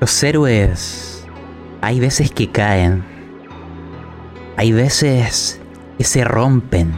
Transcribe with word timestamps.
Los 0.00 0.22
héroes 0.22 1.26
hay 1.80 1.98
veces 1.98 2.30
que 2.30 2.48
caen. 2.52 3.04
Hay 4.56 4.70
veces 4.70 5.60
que 5.98 6.04
se 6.04 6.22
rompen, 6.22 6.92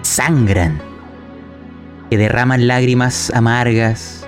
sangran, 0.00 0.80
que 2.08 2.16
derraman 2.16 2.66
lágrimas 2.66 3.30
amargas. 3.34 4.26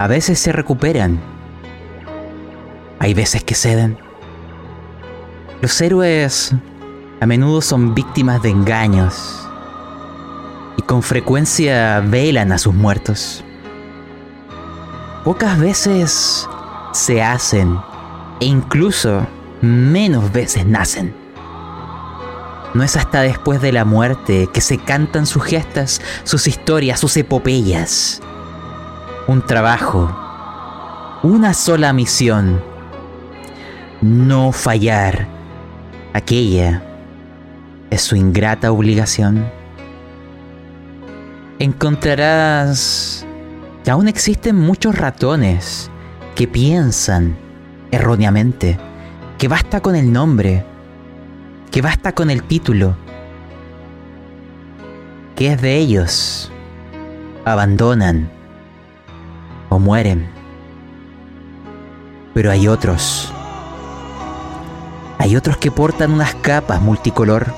A 0.00 0.08
veces 0.08 0.40
se 0.40 0.50
recuperan. 0.50 1.20
Hay 2.98 3.14
veces 3.14 3.44
que 3.44 3.54
ceden. 3.54 3.96
Los 5.62 5.80
héroes 5.80 6.52
a 7.20 7.26
menudo 7.26 7.60
son 7.60 7.94
víctimas 7.94 8.42
de 8.42 8.50
engaños 8.50 9.48
y 10.76 10.82
con 10.82 11.04
frecuencia 11.04 12.00
velan 12.00 12.50
a 12.50 12.58
sus 12.58 12.74
muertos. 12.74 13.44
Pocas 15.22 15.60
veces 15.60 16.48
se 16.92 17.22
hacen 17.22 17.78
e 18.40 18.46
incluso 18.46 19.26
menos 19.60 20.32
veces 20.32 20.66
nacen. 20.66 21.14
No 22.74 22.82
es 22.82 22.96
hasta 22.96 23.22
después 23.22 23.60
de 23.60 23.72
la 23.72 23.84
muerte 23.84 24.48
que 24.52 24.60
se 24.60 24.78
cantan 24.78 25.26
sus 25.26 25.42
gestas, 25.44 26.00
sus 26.24 26.46
historias, 26.46 27.00
sus 27.00 27.16
epopeyas. 27.16 28.20
Un 29.26 29.44
trabajo, 29.44 30.14
una 31.22 31.54
sola 31.54 31.92
misión. 31.92 32.62
No 34.00 34.52
fallar. 34.52 35.26
Aquella 36.12 36.82
es 37.90 38.02
su 38.02 38.16
ingrata 38.16 38.70
obligación. 38.70 39.50
Encontrarás 41.58 43.26
que 43.82 43.90
aún 43.90 44.08
existen 44.08 44.56
muchos 44.56 44.96
ratones 44.96 45.90
que 46.38 46.46
piensan 46.46 47.36
erróneamente 47.90 48.78
que 49.38 49.48
basta 49.48 49.80
con 49.80 49.96
el 49.96 50.12
nombre, 50.12 50.64
que 51.72 51.82
basta 51.82 52.12
con 52.12 52.30
el 52.30 52.44
título, 52.44 52.94
que 55.34 55.50
es 55.50 55.60
de 55.60 55.76
ellos, 55.78 56.52
abandonan 57.44 58.30
o 59.68 59.80
mueren. 59.80 60.28
Pero 62.34 62.52
hay 62.52 62.68
otros, 62.68 63.32
hay 65.18 65.34
otros 65.34 65.56
que 65.56 65.72
portan 65.72 66.12
unas 66.12 66.36
capas 66.36 66.80
multicolor, 66.80 67.52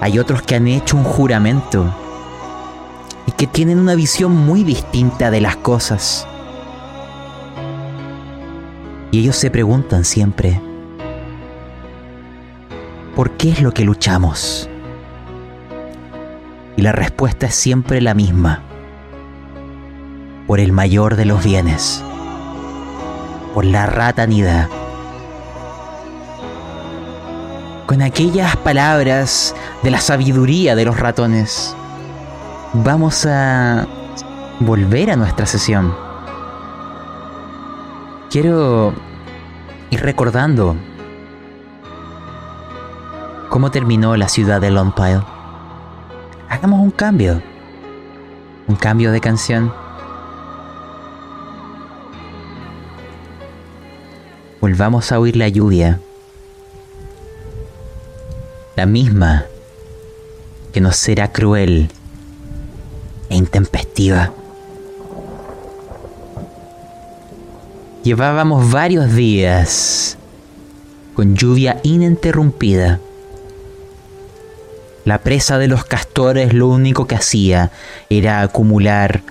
hay 0.00 0.20
otros 0.20 0.42
que 0.42 0.54
han 0.54 0.68
hecho 0.68 0.96
un 0.96 1.02
juramento 1.02 1.92
y 3.26 3.32
que 3.32 3.48
tienen 3.48 3.80
una 3.80 3.96
visión 3.96 4.30
muy 4.30 4.62
distinta 4.62 5.32
de 5.32 5.40
las 5.40 5.56
cosas. 5.56 6.28
Y 9.14 9.20
ellos 9.20 9.36
se 9.36 9.48
preguntan 9.48 10.04
siempre, 10.04 10.60
¿por 13.14 13.30
qué 13.36 13.50
es 13.50 13.62
lo 13.62 13.70
que 13.70 13.84
luchamos? 13.84 14.68
Y 16.76 16.82
la 16.82 16.90
respuesta 16.90 17.46
es 17.46 17.54
siempre 17.54 18.00
la 18.00 18.14
misma, 18.14 18.62
por 20.48 20.58
el 20.58 20.72
mayor 20.72 21.14
de 21.14 21.26
los 21.26 21.44
bienes, 21.44 22.02
por 23.54 23.64
la 23.64 23.86
ratanidad. 23.86 24.68
Con 27.86 28.02
aquellas 28.02 28.56
palabras 28.56 29.54
de 29.84 29.92
la 29.92 30.00
sabiduría 30.00 30.74
de 30.74 30.86
los 30.86 30.98
ratones, 30.98 31.76
vamos 32.72 33.24
a 33.26 33.86
volver 34.58 35.12
a 35.12 35.14
nuestra 35.14 35.46
sesión. 35.46 35.94
Quiero 38.28 39.03
ir 39.94 40.02
recordando 40.02 40.74
cómo 43.48 43.70
terminó 43.70 44.16
la 44.16 44.28
ciudad 44.28 44.60
de 44.60 44.72
Longpile. 44.72 45.22
Hagamos 46.48 46.80
un 46.80 46.90
cambio. 46.90 47.40
Un 48.66 48.74
cambio 48.74 49.12
de 49.12 49.20
canción. 49.20 49.72
Volvamos 54.60 55.12
a 55.12 55.20
oír 55.20 55.36
la 55.36 55.48
lluvia. 55.48 56.00
La 58.74 58.86
misma 58.86 59.44
que 60.72 60.80
nos 60.80 60.96
será 60.96 61.30
cruel 61.30 61.88
e 63.28 63.36
intempestiva. 63.36 64.32
Llevábamos 68.04 68.70
varios 68.70 69.14
días 69.14 70.18
con 71.14 71.36
lluvia 71.36 71.80
ininterrumpida. 71.82 73.00
La 75.06 75.16
presa 75.16 75.56
de 75.56 75.68
los 75.68 75.86
castores 75.86 76.52
lo 76.52 76.68
único 76.68 77.06
que 77.06 77.14
hacía 77.14 77.70
era 78.10 78.42
acumular 78.42 79.22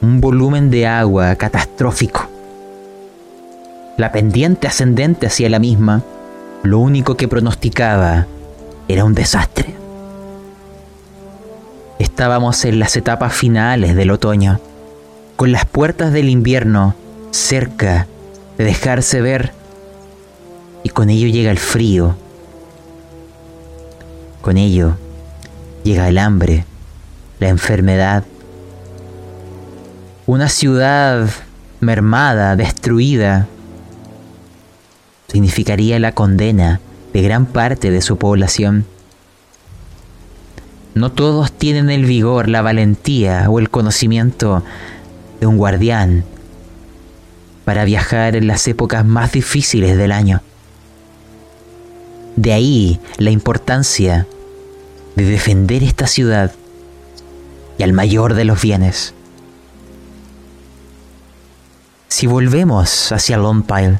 un 0.00 0.20
volumen 0.20 0.70
de 0.70 0.86
agua 0.86 1.34
catastrófico. 1.34 2.28
La 3.96 4.12
pendiente 4.12 4.68
ascendente 4.68 5.26
hacia 5.26 5.50
la 5.50 5.58
misma, 5.58 6.04
lo 6.62 6.78
único 6.78 7.16
que 7.16 7.26
pronosticaba 7.26 8.28
era 8.86 9.04
un 9.04 9.14
desastre. 9.14 9.74
Estábamos 11.98 12.64
en 12.64 12.78
las 12.78 12.96
etapas 12.96 13.34
finales 13.34 13.96
del 13.96 14.12
otoño, 14.12 14.60
con 15.34 15.50
las 15.50 15.64
puertas 15.64 16.12
del 16.12 16.28
invierno 16.28 16.94
cerca 17.36 18.06
de 18.58 18.64
dejarse 18.64 19.20
ver 19.20 19.52
y 20.82 20.88
con 20.88 21.10
ello 21.10 21.28
llega 21.28 21.50
el 21.50 21.58
frío. 21.58 22.16
Con 24.40 24.56
ello 24.56 24.96
llega 25.84 26.08
el 26.08 26.18
hambre, 26.18 26.64
la 27.38 27.48
enfermedad. 27.48 28.24
Una 30.26 30.48
ciudad 30.48 31.28
mermada, 31.80 32.56
destruida, 32.56 33.46
significaría 35.28 35.98
la 35.98 36.12
condena 36.12 36.80
de 37.12 37.22
gran 37.22 37.46
parte 37.46 37.90
de 37.90 38.00
su 38.00 38.16
población. 38.16 38.86
No 40.94 41.12
todos 41.12 41.52
tienen 41.52 41.90
el 41.90 42.06
vigor, 42.06 42.48
la 42.48 42.62
valentía 42.62 43.50
o 43.50 43.58
el 43.58 43.68
conocimiento 43.68 44.62
de 45.40 45.46
un 45.46 45.58
guardián 45.58 46.24
para 47.66 47.84
viajar 47.84 48.36
en 48.36 48.46
las 48.46 48.68
épocas 48.68 49.04
más 49.04 49.32
difíciles 49.32 49.98
del 49.98 50.12
año. 50.12 50.40
De 52.36 52.52
ahí 52.52 53.00
la 53.18 53.32
importancia 53.32 54.28
de 55.16 55.24
defender 55.24 55.82
esta 55.82 56.06
ciudad 56.06 56.52
y 57.76 57.82
al 57.82 57.92
mayor 57.92 58.34
de 58.34 58.44
los 58.44 58.62
bienes. 58.62 59.14
Si 62.06 62.28
volvemos 62.28 63.10
hacia 63.10 63.36
Longpile, 63.36 63.98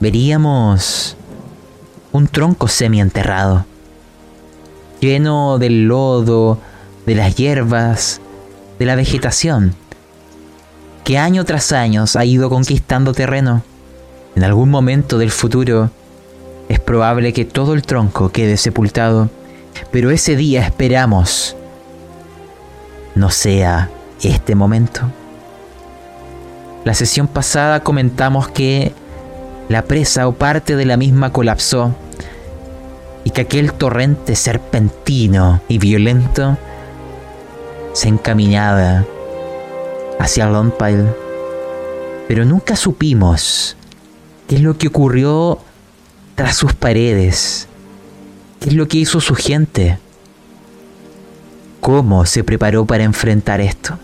veríamos 0.00 1.18
un 2.12 2.28
tronco 2.28 2.66
semienterrado, 2.66 3.66
lleno 5.00 5.58
del 5.58 5.84
lodo, 5.84 6.58
de 7.04 7.14
las 7.14 7.36
hierbas, 7.36 8.22
de 8.78 8.86
la 8.86 8.94
vegetación 8.96 9.74
que 11.10 11.18
año 11.18 11.44
tras 11.44 11.72
año 11.72 12.04
ha 12.14 12.24
ido 12.24 12.48
conquistando 12.48 13.12
terreno. 13.12 13.64
En 14.36 14.44
algún 14.44 14.70
momento 14.70 15.18
del 15.18 15.32
futuro 15.32 15.90
es 16.68 16.78
probable 16.78 17.32
que 17.32 17.44
todo 17.44 17.74
el 17.74 17.82
tronco 17.82 18.28
quede 18.28 18.56
sepultado, 18.56 19.28
pero 19.90 20.12
ese 20.12 20.36
día 20.36 20.64
esperamos 20.64 21.56
no 23.16 23.28
sea 23.28 23.90
este 24.22 24.54
momento. 24.54 25.00
La 26.84 26.94
sesión 26.94 27.26
pasada 27.26 27.80
comentamos 27.80 28.46
que 28.46 28.92
la 29.68 29.82
presa 29.82 30.28
o 30.28 30.32
parte 30.34 30.76
de 30.76 30.84
la 30.84 30.96
misma 30.96 31.32
colapsó 31.32 31.92
y 33.24 33.30
que 33.30 33.40
aquel 33.40 33.72
torrente 33.72 34.36
serpentino 34.36 35.60
y 35.66 35.78
violento 35.78 36.56
se 37.94 38.06
encaminaba 38.06 39.04
hacia 40.20 40.46
Longpile. 40.46 41.06
Pero 42.28 42.44
nunca 42.44 42.76
supimos 42.76 43.76
qué 44.46 44.56
es 44.56 44.62
lo 44.62 44.76
que 44.76 44.88
ocurrió 44.88 45.58
tras 46.34 46.56
sus 46.56 46.74
paredes, 46.74 47.66
qué 48.60 48.68
es 48.68 48.74
lo 48.74 48.86
que 48.86 48.98
hizo 48.98 49.20
su 49.20 49.34
gente, 49.34 49.98
cómo 51.80 52.26
se 52.26 52.44
preparó 52.44 52.84
para 52.84 53.02
enfrentar 53.02 53.60
esto. 53.60 53.98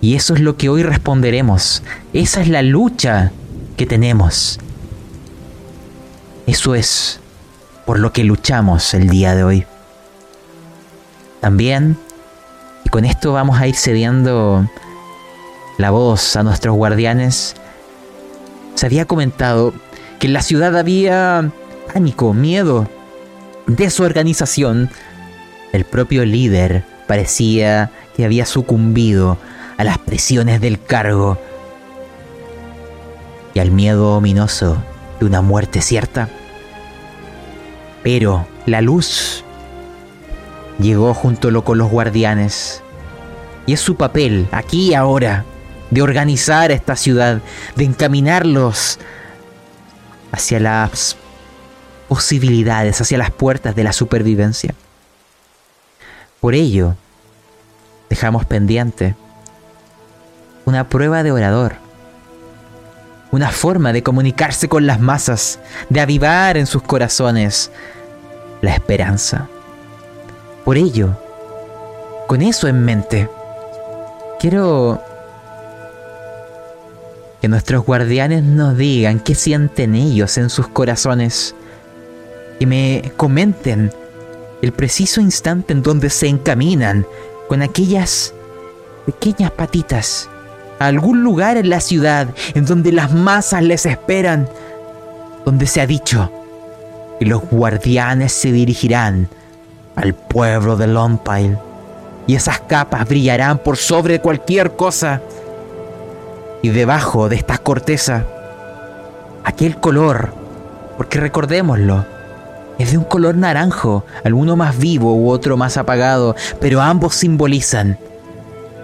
Y 0.00 0.14
eso 0.14 0.34
es 0.34 0.40
lo 0.40 0.56
que 0.56 0.68
hoy 0.68 0.84
responderemos. 0.84 1.82
Esa 2.12 2.40
es 2.40 2.48
la 2.48 2.62
lucha 2.62 3.32
que 3.76 3.84
tenemos. 3.84 4.60
Eso 6.46 6.74
es 6.76 7.18
por 7.84 7.98
lo 7.98 8.12
que 8.12 8.22
luchamos 8.22 8.94
el 8.94 9.08
día 9.08 9.34
de 9.34 9.42
hoy. 9.42 9.66
También, 11.40 11.96
y 12.84 12.90
con 12.90 13.04
esto 13.04 13.32
vamos 13.32 13.58
a 13.58 13.66
ir 13.66 13.74
cediendo 13.74 14.68
la 15.78 15.90
voz 15.90 16.36
a 16.36 16.42
nuestros 16.42 16.76
guardianes, 16.76 17.54
se 18.74 18.86
había 18.86 19.06
comentado 19.06 19.72
que 20.18 20.26
en 20.26 20.32
la 20.32 20.42
ciudad 20.42 20.76
había 20.76 21.50
pánico, 21.92 22.34
miedo, 22.34 22.88
desorganización. 23.66 24.90
El 25.72 25.84
propio 25.84 26.24
líder 26.24 26.84
parecía 27.06 27.90
que 28.16 28.24
había 28.24 28.44
sucumbido 28.44 29.38
a 29.78 29.84
las 29.84 29.98
presiones 29.98 30.60
del 30.60 30.82
cargo 30.82 31.38
y 33.54 33.60
al 33.60 33.70
miedo 33.70 34.16
ominoso 34.16 34.82
de 35.20 35.26
una 35.26 35.40
muerte 35.40 35.80
cierta. 35.80 36.28
Pero 38.02 38.46
la 38.66 38.80
luz 38.80 39.44
llegó 40.80 41.14
junto 41.14 41.64
con 41.64 41.78
los 41.78 41.90
guardianes 41.90 42.82
y 43.66 43.74
es 43.74 43.80
su 43.80 43.96
papel, 43.96 44.48
aquí 44.50 44.90
y 44.90 44.94
ahora, 44.94 45.44
de 45.90 46.02
organizar 46.02 46.70
esta 46.70 46.96
ciudad, 46.96 47.40
de 47.76 47.84
encaminarlos 47.84 48.98
hacia 50.32 50.60
las 50.60 51.16
posibilidades, 52.08 53.00
hacia 53.00 53.18
las 53.18 53.30
puertas 53.30 53.74
de 53.74 53.84
la 53.84 53.92
supervivencia. 53.92 54.74
Por 56.40 56.54
ello, 56.54 56.96
dejamos 58.08 58.44
pendiente 58.44 59.14
una 60.64 60.88
prueba 60.88 61.22
de 61.22 61.32
orador, 61.32 61.76
una 63.30 63.50
forma 63.50 63.92
de 63.92 64.02
comunicarse 64.02 64.68
con 64.68 64.86
las 64.86 65.00
masas, 65.00 65.58
de 65.88 66.00
avivar 66.00 66.56
en 66.56 66.66
sus 66.66 66.82
corazones 66.82 67.70
la 68.60 68.74
esperanza. 68.74 69.48
Por 70.64 70.76
ello, 70.76 71.16
con 72.26 72.42
eso 72.42 72.68
en 72.68 72.84
mente, 72.84 73.28
quiero 74.38 75.02
que 77.40 77.48
nuestros 77.48 77.84
guardianes 77.84 78.42
nos 78.42 78.76
digan 78.76 79.20
qué 79.20 79.34
sienten 79.34 79.94
ellos 79.94 80.38
en 80.38 80.50
sus 80.50 80.68
corazones. 80.68 81.54
Que 82.58 82.66
me 82.66 83.12
comenten 83.16 83.92
el 84.62 84.72
preciso 84.72 85.20
instante 85.20 85.72
en 85.72 85.82
donde 85.82 86.10
se 86.10 86.26
encaminan 86.26 87.06
con 87.48 87.62
aquellas 87.62 88.34
pequeñas 89.06 89.52
patitas 89.52 90.28
a 90.78 90.86
algún 90.86 91.22
lugar 91.22 91.56
en 91.56 91.70
la 91.70 91.80
ciudad 91.80 92.28
en 92.54 92.64
donde 92.66 92.92
las 92.92 93.12
masas 93.12 93.62
les 93.62 93.86
esperan, 93.86 94.48
donde 95.44 95.66
se 95.66 95.80
ha 95.80 95.86
dicho 95.86 96.30
que 97.18 97.26
los 97.26 97.42
guardianes 97.42 98.32
se 98.32 98.52
dirigirán 98.52 99.28
al 99.96 100.14
pueblo 100.14 100.76
de 100.76 100.86
Lompile 100.88 101.58
y 102.26 102.34
esas 102.34 102.60
capas 102.60 103.08
brillarán 103.08 103.58
por 103.58 103.76
sobre 103.76 104.20
cualquier 104.20 104.76
cosa 104.76 105.22
y 106.62 106.70
debajo 106.70 107.28
de 107.28 107.36
esta 107.36 107.58
corteza, 107.58 108.24
aquel 109.44 109.78
color, 109.78 110.32
porque 110.96 111.20
recordémoslo, 111.20 112.04
es 112.78 112.92
de 112.92 112.98
un 112.98 113.04
color 113.04 113.36
naranjo, 113.36 114.04
alguno 114.24 114.56
más 114.56 114.78
vivo 114.78 115.14
u 115.14 115.30
otro 115.30 115.56
más 115.56 115.76
apagado, 115.76 116.36
pero 116.60 116.80
ambos 116.80 117.14
simbolizan 117.14 117.98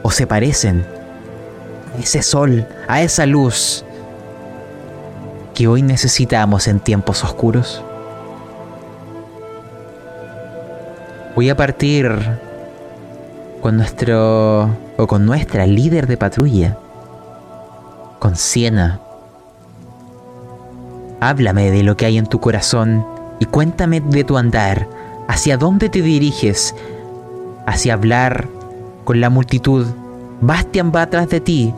o 0.02 0.10
se 0.10 0.26
parecen 0.26 0.84
a 1.96 2.00
ese 2.00 2.22
sol, 2.22 2.66
a 2.88 3.02
esa 3.02 3.26
luz 3.26 3.84
que 5.54 5.68
hoy 5.68 5.82
necesitamos 5.82 6.66
en 6.66 6.80
tiempos 6.80 7.22
oscuros. 7.22 7.82
Voy 11.36 11.50
a 11.50 11.56
partir 11.56 12.10
con 13.60 13.76
nuestro 13.76 14.68
o 14.96 15.06
con 15.06 15.24
nuestra 15.26 15.66
líder 15.66 16.06
de 16.06 16.16
patrulla 16.16 16.76
con 18.24 18.36
Siena. 18.36 19.00
Háblame 21.20 21.70
de 21.70 21.82
lo 21.82 21.94
que 21.94 22.06
hay 22.06 22.16
en 22.16 22.24
tu 22.24 22.40
corazón 22.40 23.04
y 23.38 23.44
cuéntame 23.44 24.00
de 24.00 24.24
tu 24.24 24.38
andar, 24.38 24.88
hacia 25.28 25.58
dónde 25.58 25.90
te 25.90 26.00
diriges, 26.00 26.74
hacia 27.66 27.92
hablar 27.92 28.48
con 29.04 29.20
la 29.20 29.28
multitud. 29.28 29.86
Bastian 30.40 30.90
va 30.90 31.02
atrás 31.02 31.28
de 31.28 31.40
ti, 31.40 31.74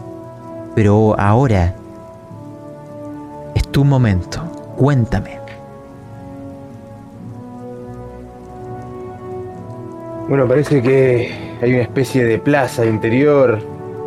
pero 0.76 1.18
ahora 1.18 1.74
es 3.56 3.66
tu 3.72 3.84
momento. 3.84 4.40
Cuéntame. 4.76 5.40
Bueno, 10.28 10.46
parece 10.46 10.80
que 10.80 11.56
hay 11.60 11.72
una 11.72 11.82
especie 11.82 12.24
de 12.24 12.38
plaza 12.38 12.86
interior 12.86 13.58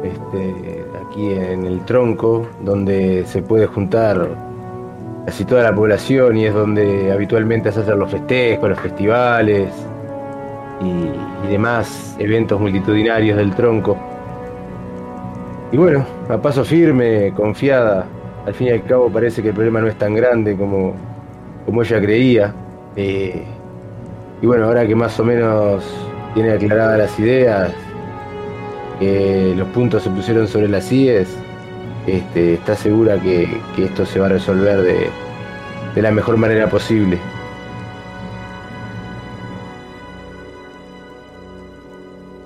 este, 0.05 0.85
en 1.27 1.65
el 1.65 1.85
tronco, 1.85 2.47
donde 2.63 3.25
se 3.25 3.41
puede 3.41 3.65
juntar 3.65 4.27
casi 5.25 5.45
toda 5.45 5.63
la 5.63 5.75
población 5.75 6.37
y 6.37 6.45
es 6.45 6.53
donde 6.53 7.11
habitualmente 7.11 7.71
se 7.71 7.81
hacen 7.81 7.99
los 7.99 8.09
festejos, 8.09 8.69
los 8.69 8.79
festivales 8.79 9.71
y, 10.81 11.47
y 11.47 11.51
demás 11.51 12.15
eventos 12.19 12.59
multitudinarios 12.59 13.37
del 13.37 13.53
tronco. 13.53 13.97
Y 15.71 15.77
bueno, 15.77 16.05
a 16.27 16.37
paso 16.37 16.65
firme, 16.65 17.31
confiada, 17.35 18.05
al 18.45 18.53
fin 18.55 18.67
y 18.67 18.71
al 18.71 18.83
cabo 18.83 19.09
parece 19.09 19.41
que 19.43 19.49
el 19.49 19.53
problema 19.53 19.81
no 19.81 19.87
es 19.87 19.97
tan 19.97 20.15
grande 20.15 20.55
como, 20.55 20.95
como 21.65 21.83
ella 21.83 22.01
creía. 22.01 22.53
Eh, 22.95 23.43
y 24.41 24.45
bueno, 24.47 24.65
ahora 24.65 24.87
que 24.87 24.95
más 24.95 25.19
o 25.19 25.23
menos 25.23 25.83
tiene 26.33 26.53
aclaradas 26.53 26.97
las 26.97 27.19
ideas, 27.19 27.71
los 28.99 29.67
puntos 29.69 30.03
se 30.03 30.09
pusieron 30.09 30.47
sobre 30.47 30.67
las 30.67 30.91
IES, 30.91 31.29
este, 32.07 32.55
está 32.55 32.75
segura 32.75 33.19
que, 33.21 33.61
esto 33.77 34.05
se 34.05 34.19
va 34.19 34.27
a 34.27 34.29
resolver 34.29 34.81
de, 34.81 36.01
la 36.01 36.11
mejor 36.11 36.37
manera 36.37 36.69
posible. 36.69 37.19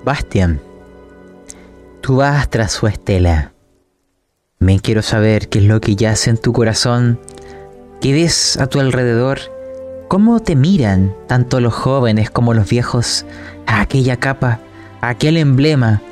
Bastian, 0.04 0.60
tú 2.00 2.16
vas 2.16 2.50
tras 2.50 2.72
su 2.72 2.86
estela. 2.86 3.52
Me 4.58 4.80
quiero 4.80 5.02
saber 5.02 5.48
qué 5.48 5.60
es 5.60 5.64
lo 5.64 5.80
que 5.80 5.96
yace 5.96 6.30
en 6.30 6.36
tu 6.36 6.52
corazón, 6.52 7.18
qué 8.00 8.12
ves 8.12 8.58
a 8.58 8.66
tu 8.66 8.80
alrededor, 8.80 9.38
cómo 10.08 10.40
te 10.40 10.56
miran 10.56 11.14
tanto 11.26 11.60
los 11.60 11.74
jóvenes 11.74 12.30
como 12.30 12.54
los 12.54 12.68
viejos 12.68 13.24
a 13.66 13.80
aquella 13.80 14.16
capa, 14.16 14.60
aquel 15.00 15.36
emblema, 15.36 16.02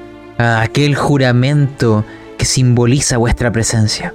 a 0.42 0.62
aquel 0.62 0.94
juramento 0.96 2.04
que 2.36 2.44
simboliza 2.44 3.16
vuestra 3.16 3.52
presencia. 3.52 4.12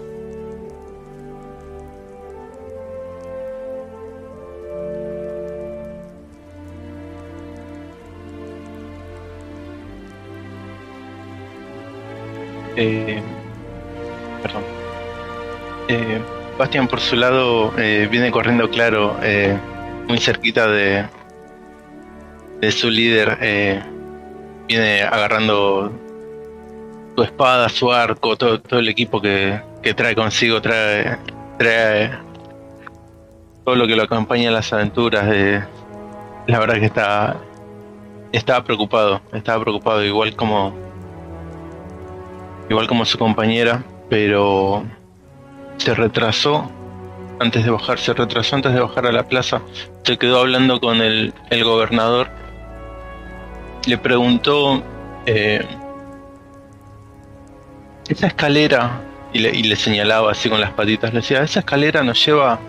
Eh, 12.75 13.21
perdón. 14.43 14.63
Eh, 15.87 16.19
Bastian 16.57 16.87
por 16.87 16.99
su 16.99 17.15
lado 17.15 17.73
eh, 17.77 18.07
viene 18.11 18.31
corriendo 18.31 18.69
claro, 18.69 19.17
eh, 19.23 19.57
muy 20.07 20.19
cerquita 20.19 20.67
de, 20.67 21.05
de 22.59 22.71
su 22.71 22.89
líder. 22.89 23.37
eh, 23.41 23.81
viene 24.67 25.01
agarrando 25.03 25.91
su 27.17 27.23
espada, 27.23 27.67
su 27.67 27.91
arco, 27.91 28.37
todo, 28.37 28.61
todo 28.61 28.79
el 28.79 28.89
equipo 28.89 29.19
que, 29.19 29.59
que 29.81 29.95
trae 29.95 30.13
consigo, 30.13 30.61
trae, 30.61 31.17
trae 31.57 32.11
todo 33.65 33.75
lo 33.75 33.87
que 33.87 33.95
lo 33.95 34.03
acompaña 34.03 34.49
en 34.49 34.53
las 34.53 34.71
aventuras. 34.71 35.25
la 36.45 36.59
verdad 36.59 36.75
que 36.75 36.85
está 36.85 37.37
estaba 38.31 38.63
preocupado, 38.63 39.19
estaba 39.33 39.63
preocupado 39.63 40.05
igual 40.05 40.35
como 40.35 40.75
igual 42.69 42.85
como 42.87 43.03
su 43.03 43.17
compañera, 43.17 43.83
pero 44.11 44.83
se 45.77 45.95
retrasó 45.95 46.69
antes 47.39 47.65
de 47.65 47.71
bajar, 47.71 47.97
se 47.97 48.13
retrasó 48.13 48.57
antes 48.57 48.73
de 48.75 48.79
bajar 48.79 49.07
a 49.07 49.11
la 49.11 49.23
plaza, 49.23 49.63
se 50.03 50.19
quedó 50.19 50.41
hablando 50.41 50.79
con 50.79 51.01
el, 51.01 51.33
el 51.49 51.63
gobernador, 51.63 52.29
le 53.87 53.97
preguntó 53.97 54.83
eh, 55.25 55.65
esa 58.09 58.27
escalera, 58.27 59.01
y 59.33 59.39
le, 59.39 59.49
y 59.49 59.63
le 59.63 59.75
señalaba 59.75 60.31
así 60.31 60.49
con 60.49 60.61
las 60.61 60.71
patitas, 60.71 61.13
le 61.13 61.19
decía, 61.19 61.43
esa 61.43 61.59
escalera 61.59 62.03
nos 62.03 62.23
lleva, 62.25 62.59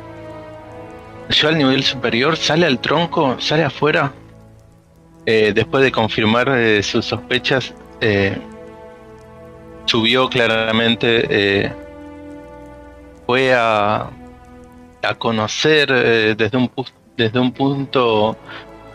nos 1.29 1.45
al 1.45 1.59
nivel 1.59 1.83
superior, 1.83 2.37
sale 2.37 2.67
al 2.67 2.81
tronco, 2.81 3.37
sale 3.41 3.65
afuera. 3.65 4.13
Eh, 5.27 5.53
después 5.55 5.85
de 5.85 5.93
confirmar 5.93 6.49
eh, 6.49 6.83
sus 6.83 7.05
sospechas, 7.05 7.75
eh, 8.01 8.37
subió 9.85 10.29
claramente, 10.29 11.27
eh, 11.29 11.73
fue 13.27 13.53
a, 13.55 14.09
a 15.03 15.15
conocer 15.19 16.35
desde, 16.35 16.57
un, 16.57 16.71
desde 17.15 17.39
un 17.39 17.53
punto 17.53 18.39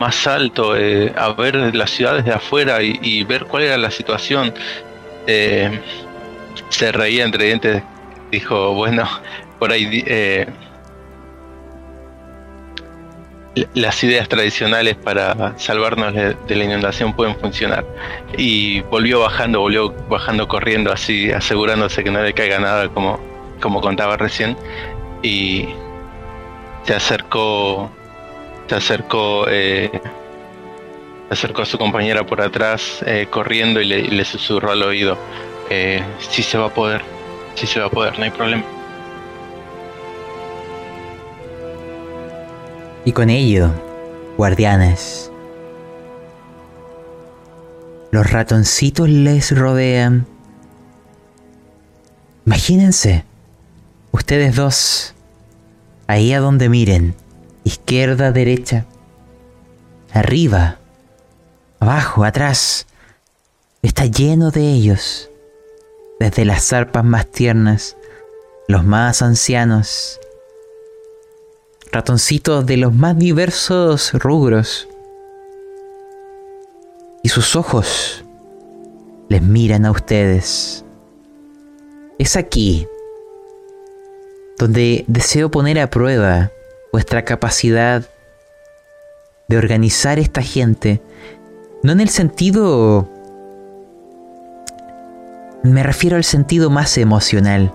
más 0.00 0.26
alto, 0.26 0.72
a 0.72 1.32
ver 1.34 1.72
las 1.72 1.90
ciudades 1.90 2.24
de 2.24 2.32
afuera 2.32 2.82
y, 2.82 3.22
ver 3.22 3.44
cuál 3.44 3.62
era 3.62 3.78
la 3.78 3.92
situación. 3.92 4.52
Se 6.68 6.92
reía 6.92 7.24
entre 7.24 7.46
dientes, 7.46 7.82
dijo, 8.30 8.74
bueno, 8.74 9.08
por 9.58 9.72
ahí 9.72 10.04
eh, 10.06 10.46
las 13.74 14.02
ideas 14.02 14.28
tradicionales 14.28 14.96
para 14.96 15.56
salvarnos 15.58 16.14
de, 16.14 16.36
la 16.48 16.64
inundación 16.64 17.12
pueden 17.12 17.36
funcionar. 17.36 17.84
Y 18.36 18.80
volvió 18.82 19.20
bajando, 19.20 19.60
volvió 19.60 19.92
bajando 20.08 20.48
corriendo 20.48 20.92
así, 20.92 21.30
asegurándose 21.30 22.02
que 22.02 22.10
no 22.10 22.22
le 22.22 22.32
caiga 22.32 22.58
nada 22.58 22.88
como, 22.88 23.20
como 23.60 23.80
contaba 23.80 24.16
recién. 24.16 24.56
Y 25.22 25.68
se 26.84 26.94
acercó, 26.94 27.90
se 28.68 28.74
acercó, 28.74 29.46
eh, 29.48 29.90
se 31.28 31.34
acercó 31.34 31.62
a 31.62 31.66
su 31.66 31.78
compañera 31.78 32.26
por 32.26 32.40
atrás 32.40 33.02
eh, 33.06 33.26
corriendo 33.30 33.80
y 33.80 33.86
le, 33.86 34.24
susurró 34.24 34.72
al 34.72 34.82
oído, 34.82 35.16
eh, 35.70 36.02
si 36.18 36.42
se 36.42 36.58
va 36.58 36.66
a 36.66 36.74
poder, 36.74 37.02
si 37.54 37.66
se 37.66 37.80
va 37.80 37.86
a 37.86 37.90
poder, 37.90 38.18
no 38.18 38.24
hay 38.24 38.30
problema. 38.30 38.64
Y 43.04 43.12
con 43.12 43.28
ello, 43.30 43.70
guardianes. 44.36 45.30
Los 48.10 48.30
ratoncitos 48.30 49.08
les 49.08 49.56
rodean. 49.56 50.26
Imagínense, 52.46 53.24
ustedes 54.12 54.54
dos, 54.54 55.14
ahí 56.06 56.32
a 56.32 56.40
donde 56.40 56.68
miren, 56.68 57.14
izquierda, 57.64 58.32
derecha, 58.32 58.86
arriba, 60.12 60.78
abajo, 61.80 62.24
atrás, 62.24 62.86
está 63.82 64.06
lleno 64.06 64.50
de 64.50 64.70
ellos, 64.70 65.30
desde 66.24 66.46
las 66.46 66.64
zarpas 66.66 67.04
más 67.04 67.26
tiernas, 67.26 67.98
los 68.66 68.82
más 68.82 69.20
ancianos, 69.20 70.18
ratoncitos 71.92 72.64
de 72.64 72.78
los 72.78 72.94
más 72.94 73.18
diversos 73.18 74.14
rubros. 74.14 74.88
Y 77.22 77.28
sus 77.28 77.56
ojos 77.56 78.24
les 79.28 79.42
miran 79.42 79.84
a 79.84 79.90
ustedes. 79.90 80.82
Es 82.18 82.36
aquí 82.36 82.88
donde 84.56 85.04
deseo 85.06 85.50
poner 85.50 85.78
a 85.78 85.90
prueba 85.90 86.50
vuestra 86.90 87.26
capacidad 87.26 88.08
de 89.48 89.58
organizar 89.58 90.18
esta 90.18 90.40
gente, 90.40 91.02
no 91.82 91.92
en 91.92 92.00
el 92.00 92.08
sentido... 92.08 93.13
Me 95.64 95.82
refiero 95.82 96.18
al 96.18 96.24
sentido 96.24 96.68
más 96.68 96.98
emocional, 96.98 97.72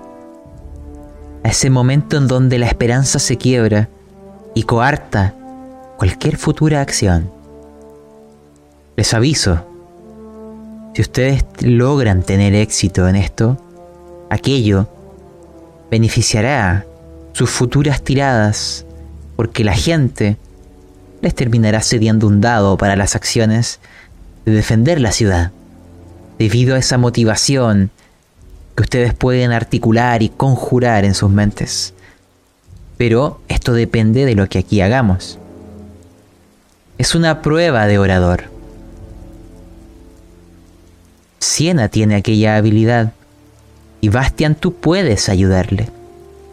a 1.43 1.49
ese 1.49 1.71
momento 1.71 2.17
en 2.17 2.27
donde 2.27 2.59
la 2.59 2.67
esperanza 2.67 3.17
se 3.17 3.35
quiebra 3.35 3.89
y 4.53 4.61
coarta 4.61 5.33
cualquier 5.97 6.37
futura 6.37 6.81
acción. 6.81 7.31
Les 8.95 9.11
aviso, 9.15 9.65
si 10.93 11.01
ustedes 11.01 11.43
logran 11.61 12.21
tener 12.21 12.53
éxito 12.53 13.07
en 13.07 13.15
esto, 13.15 13.57
aquello 14.29 14.87
beneficiará 15.89 16.85
sus 17.33 17.49
futuras 17.49 18.03
tiradas 18.03 18.85
porque 19.35 19.63
la 19.63 19.73
gente 19.73 20.37
les 21.23 21.33
terminará 21.33 21.81
cediendo 21.81 22.27
un 22.27 22.39
dado 22.39 22.77
para 22.77 22.95
las 22.95 23.15
acciones 23.15 23.79
de 24.45 24.51
defender 24.51 25.01
la 25.01 25.11
ciudad, 25.11 25.51
debido 26.39 26.75
a 26.75 26.79
esa 26.79 26.97
motivación 26.97 27.91
que 28.75 28.83
ustedes 28.83 29.13
pueden 29.13 29.51
articular 29.51 30.23
y 30.23 30.29
conjurar 30.29 31.03
en 31.03 31.13
sus 31.13 31.29
mentes. 31.29 31.93
Pero 32.97 33.41
esto 33.49 33.73
depende 33.73 34.25
de 34.25 34.35
lo 34.35 34.47
que 34.47 34.59
aquí 34.59 34.81
hagamos. 34.81 35.37
Es 36.97 37.13
una 37.13 37.41
prueba 37.41 37.87
de 37.87 37.99
orador. 37.99 38.45
Siena 41.39 41.89
tiene 41.89 42.15
aquella 42.15 42.55
habilidad 42.55 43.13
y 44.01 44.09
Bastian 44.09 44.55
tú 44.55 44.73
puedes 44.73 45.27
ayudarle. 45.27 45.89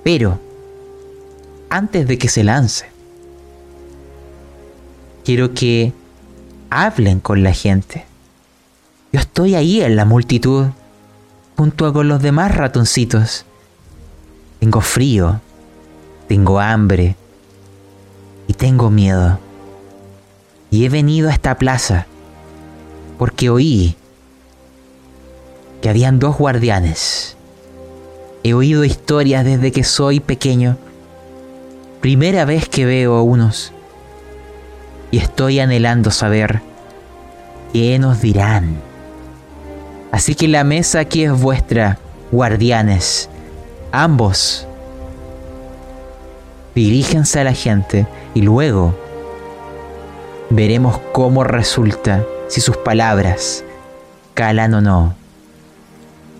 Pero, 0.02 0.40
antes 1.70 2.06
de 2.06 2.18
que 2.18 2.28
se 2.28 2.44
lance, 2.44 2.86
quiero 5.24 5.54
que 5.54 5.92
hablen 6.70 7.20
con 7.20 7.42
la 7.42 7.52
gente. 7.52 8.04
Yo 9.12 9.20
estoy 9.20 9.54
ahí 9.54 9.82
en 9.82 9.96
la 9.96 10.04
multitud, 10.04 10.66
junto 11.56 11.92
con 11.92 12.08
los 12.08 12.22
demás 12.22 12.54
ratoncitos. 12.54 13.44
Tengo 14.60 14.80
frío, 14.80 15.40
tengo 16.28 16.60
hambre 16.60 17.16
y 18.48 18.54
tengo 18.54 18.90
miedo. 18.90 19.38
Y 20.70 20.84
he 20.84 20.88
venido 20.88 21.28
a 21.28 21.32
esta 21.32 21.56
plaza 21.56 22.06
porque 23.18 23.48
oí 23.50 23.96
que 25.80 25.88
habían 25.88 26.18
dos 26.18 26.36
guardianes. 26.36 27.36
He 28.42 28.54
oído 28.54 28.84
historias 28.84 29.44
desde 29.44 29.72
que 29.72 29.84
soy 29.84 30.20
pequeño. 30.20 30.76
Primera 32.00 32.44
vez 32.44 32.68
que 32.68 32.84
veo 32.84 33.14
a 33.14 33.22
unos. 33.22 33.72
Y 35.10 35.18
estoy 35.18 35.60
anhelando 35.60 36.10
saber 36.10 36.60
qué 37.72 37.98
nos 37.98 38.20
dirán. 38.20 38.85
Así 40.16 40.34
que 40.34 40.48
la 40.48 40.64
mesa 40.64 41.00
aquí 41.00 41.24
es 41.24 41.32
vuestra, 41.38 41.98
guardianes. 42.32 43.28
Ambos 43.92 44.66
diríjense 46.74 47.40
a 47.40 47.44
la 47.44 47.52
gente 47.52 48.06
y 48.32 48.40
luego 48.40 48.98
veremos 50.48 50.98
cómo 51.12 51.44
resulta 51.44 52.24
si 52.48 52.62
sus 52.62 52.78
palabras 52.78 53.62
calan 54.32 54.72
o 54.72 54.80
no 54.80 55.14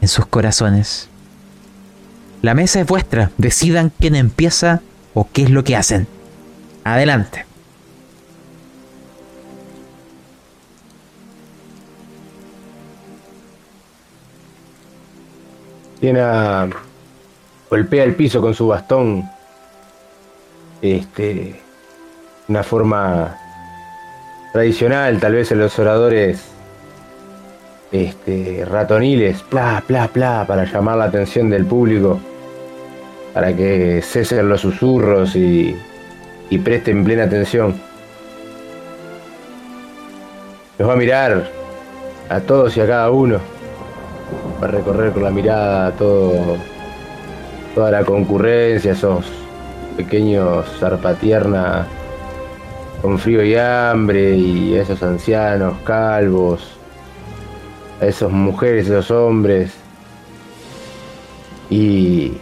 en 0.01 0.09
sus 0.09 0.25
corazones. 0.25 1.11
La 2.41 2.55
mesa 2.55 2.81
es 2.81 2.87
vuestra, 2.87 3.31
decidan 3.37 3.93
quién 4.01 4.15
empieza 4.15 4.81
o 5.13 5.29
qué 5.31 5.43
es 5.43 5.51
lo 5.51 5.65
que 5.65 5.77
hacen. 5.77 6.07
Adelante. 6.83 7.46
Tiene 16.01 16.21
golpea 17.71 18.05
el 18.05 18.15
piso 18.15 18.41
con 18.41 18.55
su 18.55 18.69
bastón 18.69 19.29
este, 20.83 21.61
una 22.49 22.63
forma 22.63 23.37
tradicional, 24.53 25.19
tal 25.19 25.35
vez 25.35 25.51
en 25.53 25.59
los 25.59 25.79
oradores 25.79 26.45
este, 27.93 28.65
ratoniles, 28.65 29.43
pla, 29.43 29.83
pla, 29.87 30.09
pla, 30.09 30.45
para 30.47 30.65
llamar 30.65 30.99
la 30.99 31.05
atención 31.05 31.51
del 31.51 31.65
público, 31.67 32.21
para 33.33 33.55
que 33.55 34.03
cesen 34.03 34.49
los 34.49 34.61
susurros 34.61 35.35
y, 35.37 35.77
y 36.51 36.59
presten 36.59 37.05
plena 37.05 37.25
atención. 37.25 37.75
Los 40.79 40.89
va 40.89 40.93
a 40.93 40.97
mirar 40.97 41.49
a 42.29 42.41
todos 42.41 42.77
y 42.77 42.81
a 42.81 42.87
cada 42.87 43.11
uno, 43.11 43.41
va 44.63 44.67
a 44.67 44.71
recorrer 44.71 45.13
con 45.13 45.23
la 45.25 45.31
mirada 45.31 45.93
todo, 45.93 46.57
toda 47.75 47.91
la 47.91 48.05
concurrencia, 48.05 48.93
esos 48.93 49.27
pequeños 49.97 50.67
zarpatierna 50.79 51.87
con 53.03 53.19
frío 53.19 53.45
y 53.45 53.55
hambre 53.57 54.35
y 54.35 54.75
esos 54.75 55.03
ancianos 55.03 55.77
calvos, 55.85 56.77
a 58.01 58.07
esas 58.07 58.31
mujeres, 58.31 58.87
esos 58.87 59.11
hombres. 59.11 59.73
Y 61.71 62.39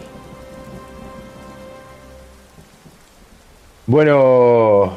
bueno, 3.87 4.93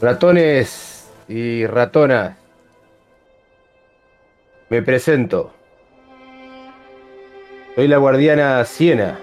ratones 0.00 1.08
y 1.28 1.66
ratonas, 1.66 2.37
me 4.70 4.82
presento. 4.82 5.52
Soy 7.74 7.88
la 7.88 7.96
guardiana 7.98 8.64
Siena. 8.64 9.18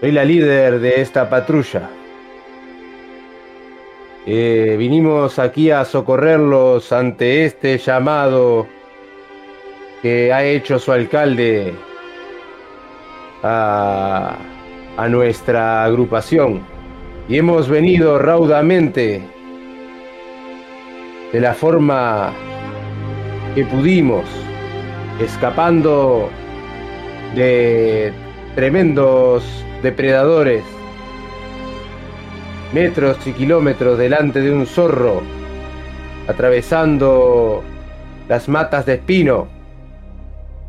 Soy 0.00 0.12
la 0.12 0.24
líder 0.24 0.80
de 0.80 1.00
esta 1.00 1.28
patrulla. 1.28 1.88
Eh, 4.26 4.76
vinimos 4.78 5.38
aquí 5.38 5.70
a 5.70 5.84
socorrerlos 5.84 6.92
ante 6.92 7.44
este 7.44 7.78
llamado 7.78 8.66
que 10.02 10.32
ha 10.32 10.44
hecho 10.44 10.78
su 10.78 10.92
alcalde 10.92 11.74
a, 13.42 14.36
a 14.96 15.08
nuestra 15.08 15.84
agrupación. 15.84 16.60
Y 17.28 17.38
hemos 17.38 17.68
venido 17.68 18.18
raudamente 18.18 19.22
de 21.32 21.40
la 21.40 21.54
forma 21.54 22.32
que 23.56 23.64
pudimos, 23.64 24.26
escapando 25.18 26.28
de 27.34 28.12
tremendos 28.54 29.42
depredadores, 29.82 30.62
metros 32.74 33.16
y 33.26 33.32
kilómetros 33.32 33.96
delante 33.96 34.42
de 34.42 34.52
un 34.52 34.66
zorro, 34.66 35.22
atravesando 36.28 37.64
las 38.28 38.46
matas 38.46 38.84
de 38.84 38.96
espino, 38.96 39.48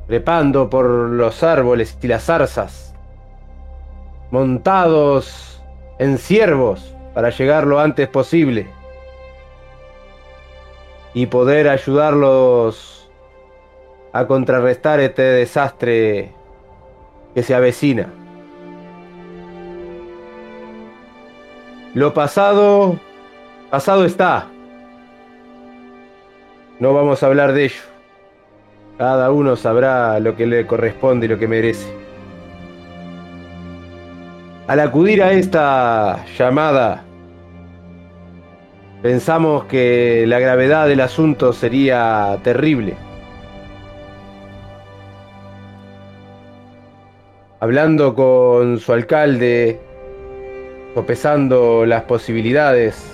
trepando 0.07 0.69
por 0.69 0.85
los 0.85 1.43
árboles 1.43 1.97
y 2.01 2.07
las 2.07 2.23
zarzas, 2.23 2.95
montados 4.31 5.61
en 5.99 6.17
ciervos 6.17 6.95
para 7.13 7.31
llegar 7.31 7.67
lo 7.67 7.81
antes 7.81 8.07
posible 8.07 8.76
y 11.17 11.25
poder 11.25 11.67
ayudarlos 11.67 13.09
a 14.13 14.27
contrarrestar 14.27 14.99
este 14.99 15.23
desastre 15.23 16.31
que 17.33 17.41
se 17.41 17.55
avecina. 17.55 18.07
Lo 21.95 22.13
pasado, 22.13 22.99
pasado 23.71 24.05
está. 24.05 24.45
No 26.79 26.93
vamos 26.93 27.23
a 27.23 27.25
hablar 27.25 27.53
de 27.53 27.65
ello. 27.65 27.81
Cada 28.99 29.31
uno 29.31 29.55
sabrá 29.55 30.19
lo 30.19 30.35
que 30.35 30.45
le 30.45 30.67
corresponde 30.67 31.25
y 31.25 31.29
lo 31.29 31.39
que 31.39 31.47
merece. 31.47 31.91
Al 34.67 34.79
acudir 34.81 35.23
a 35.23 35.31
esta 35.31 36.23
llamada, 36.37 37.03
pensamos 39.01 39.65
que 39.65 40.25
la 40.27 40.39
gravedad 40.39 40.87
del 40.87 41.01
asunto 41.01 41.53
sería 41.53 42.37
terrible. 42.43 42.95
Hablando 47.59 48.13
con 48.13 48.79
su 48.79 48.93
alcalde, 48.93 49.79
sopesando 50.93 51.85
las 51.85 52.03
posibilidades 52.03 53.11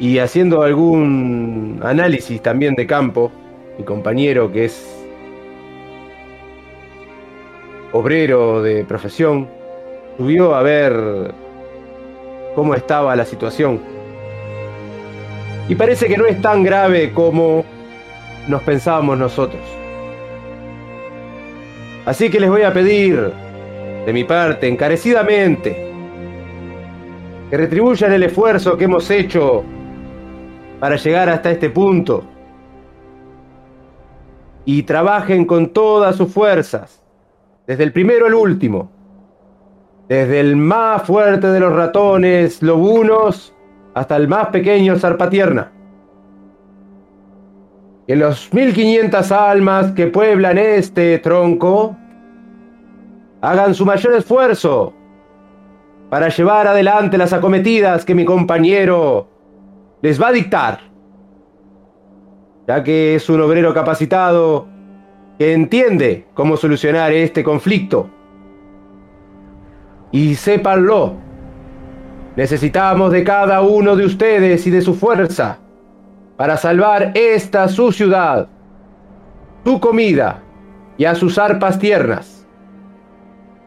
y 0.00 0.18
haciendo 0.18 0.62
algún 0.62 1.80
análisis 1.82 2.42
también 2.42 2.74
de 2.74 2.86
campo, 2.86 3.30
mi 3.78 3.84
compañero 3.84 4.50
que 4.52 4.66
es 4.66 4.92
obrero 7.92 8.62
de 8.62 8.84
profesión, 8.84 9.48
subió 10.18 10.54
a 10.54 10.62
ver 10.62 11.45
cómo 12.56 12.74
estaba 12.74 13.14
la 13.14 13.26
situación. 13.26 13.78
Y 15.68 15.74
parece 15.74 16.08
que 16.08 16.16
no 16.16 16.24
es 16.26 16.40
tan 16.40 16.64
grave 16.64 17.12
como 17.12 17.64
nos 18.48 18.62
pensábamos 18.62 19.18
nosotros. 19.18 19.60
Así 22.06 22.30
que 22.30 22.40
les 22.40 22.48
voy 22.48 22.62
a 22.62 22.72
pedir, 22.72 23.30
de 24.06 24.12
mi 24.12 24.24
parte, 24.24 24.68
encarecidamente, 24.68 25.92
que 27.50 27.56
retribuyan 27.56 28.12
el 28.12 28.22
esfuerzo 28.22 28.76
que 28.76 28.84
hemos 28.84 29.10
hecho 29.10 29.62
para 30.80 30.96
llegar 30.96 31.28
hasta 31.28 31.50
este 31.50 31.68
punto 31.68 32.24
y 34.64 34.82
trabajen 34.84 35.44
con 35.44 35.68
todas 35.68 36.16
sus 36.16 36.32
fuerzas, 36.32 37.02
desde 37.66 37.84
el 37.84 37.92
primero 37.92 38.26
al 38.26 38.34
último, 38.34 38.95
desde 40.08 40.40
el 40.40 40.56
más 40.56 41.02
fuerte 41.02 41.48
de 41.48 41.60
los 41.60 41.72
ratones 41.72 42.62
lobunos 42.62 43.54
hasta 43.94 44.16
el 44.16 44.28
más 44.28 44.48
pequeño 44.48 44.96
zarpatierna. 44.98 45.72
Que 48.06 48.14
los 48.14 48.52
1500 48.52 49.32
almas 49.32 49.92
que 49.92 50.06
pueblan 50.06 50.58
este 50.58 51.18
tronco 51.18 51.96
hagan 53.40 53.74
su 53.74 53.84
mayor 53.84 54.14
esfuerzo 54.14 54.94
para 56.08 56.28
llevar 56.28 56.68
adelante 56.68 57.18
las 57.18 57.32
acometidas 57.32 58.04
que 58.04 58.14
mi 58.14 58.24
compañero 58.24 59.28
les 60.02 60.22
va 60.22 60.28
a 60.28 60.32
dictar, 60.32 60.80
ya 62.68 62.84
que 62.84 63.16
es 63.16 63.28
un 63.28 63.40
obrero 63.40 63.74
capacitado 63.74 64.68
que 65.38 65.52
entiende 65.52 66.26
cómo 66.34 66.56
solucionar 66.56 67.12
este 67.12 67.42
conflicto. 67.42 68.10
Y 70.16 70.34
sépanlo, 70.34 71.12
necesitamos 72.36 73.12
de 73.12 73.22
cada 73.22 73.60
uno 73.60 73.94
de 73.96 74.06
ustedes 74.06 74.66
y 74.66 74.70
de 74.70 74.80
su 74.80 74.94
fuerza 74.94 75.58
para 76.38 76.56
salvar 76.56 77.12
esta 77.12 77.68
su 77.68 77.92
ciudad, 77.92 78.48
su 79.62 79.78
comida 79.78 80.42
y 80.96 81.04
a 81.04 81.14
sus 81.14 81.36
arpas 81.36 81.78
tiernas. 81.78 82.46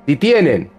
Si 0.07 0.15
tienen 0.15 0.71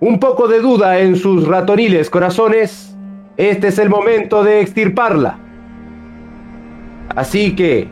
un 0.00 0.18
poco 0.18 0.48
de 0.48 0.60
duda 0.60 0.98
en 0.98 1.16
sus 1.16 1.46
ratoniles 1.46 2.08
corazones, 2.08 2.96
este 3.36 3.68
es 3.68 3.78
el 3.78 3.90
momento 3.90 4.42
de 4.42 4.62
extirparla. 4.62 5.38
Así 7.14 7.54
que, 7.54 7.86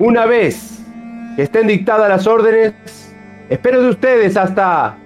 una 0.00 0.26
vez 0.26 0.84
que 1.36 1.42
estén 1.42 1.68
dictadas 1.68 2.08
las 2.08 2.26
órdenes, 2.26 2.74
espero 3.48 3.82
de 3.82 3.90
ustedes 3.90 4.36
hasta 4.36 4.98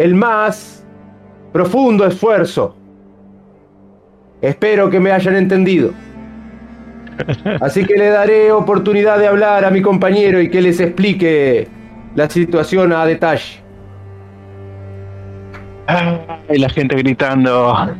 el 0.00 0.14
más 0.14 0.82
profundo 1.52 2.06
esfuerzo. 2.06 2.74
Espero 4.40 4.88
que 4.88 4.98
me 4.98 5.12
hayan 5.12 5.36
entendido. 5.36 5.92
Así 7.60 7.84
que 7.84 7.96
le 7.96 8.08
daré 8.08 8.50
oportunidad 8.50 9.18
de 9.18 9.26
hablar 9.26 9.66
a 9.66 9.70
mi 9.70 9.82
compañero 9.82 10.40
y 10.40 10.48
que 10.48 10.62
les 10.62 10.80
explique 10.80 11.68
la 12.14 12.30
situación 12.30 12.94
a 12.94 13.04
detalle. 13.04 13.62
Y 16.48 16.58
la 16.58 16.70
gente 16.70 16.96
gritando. 16.96 17.76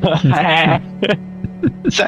¡Sí! 1.90 2.02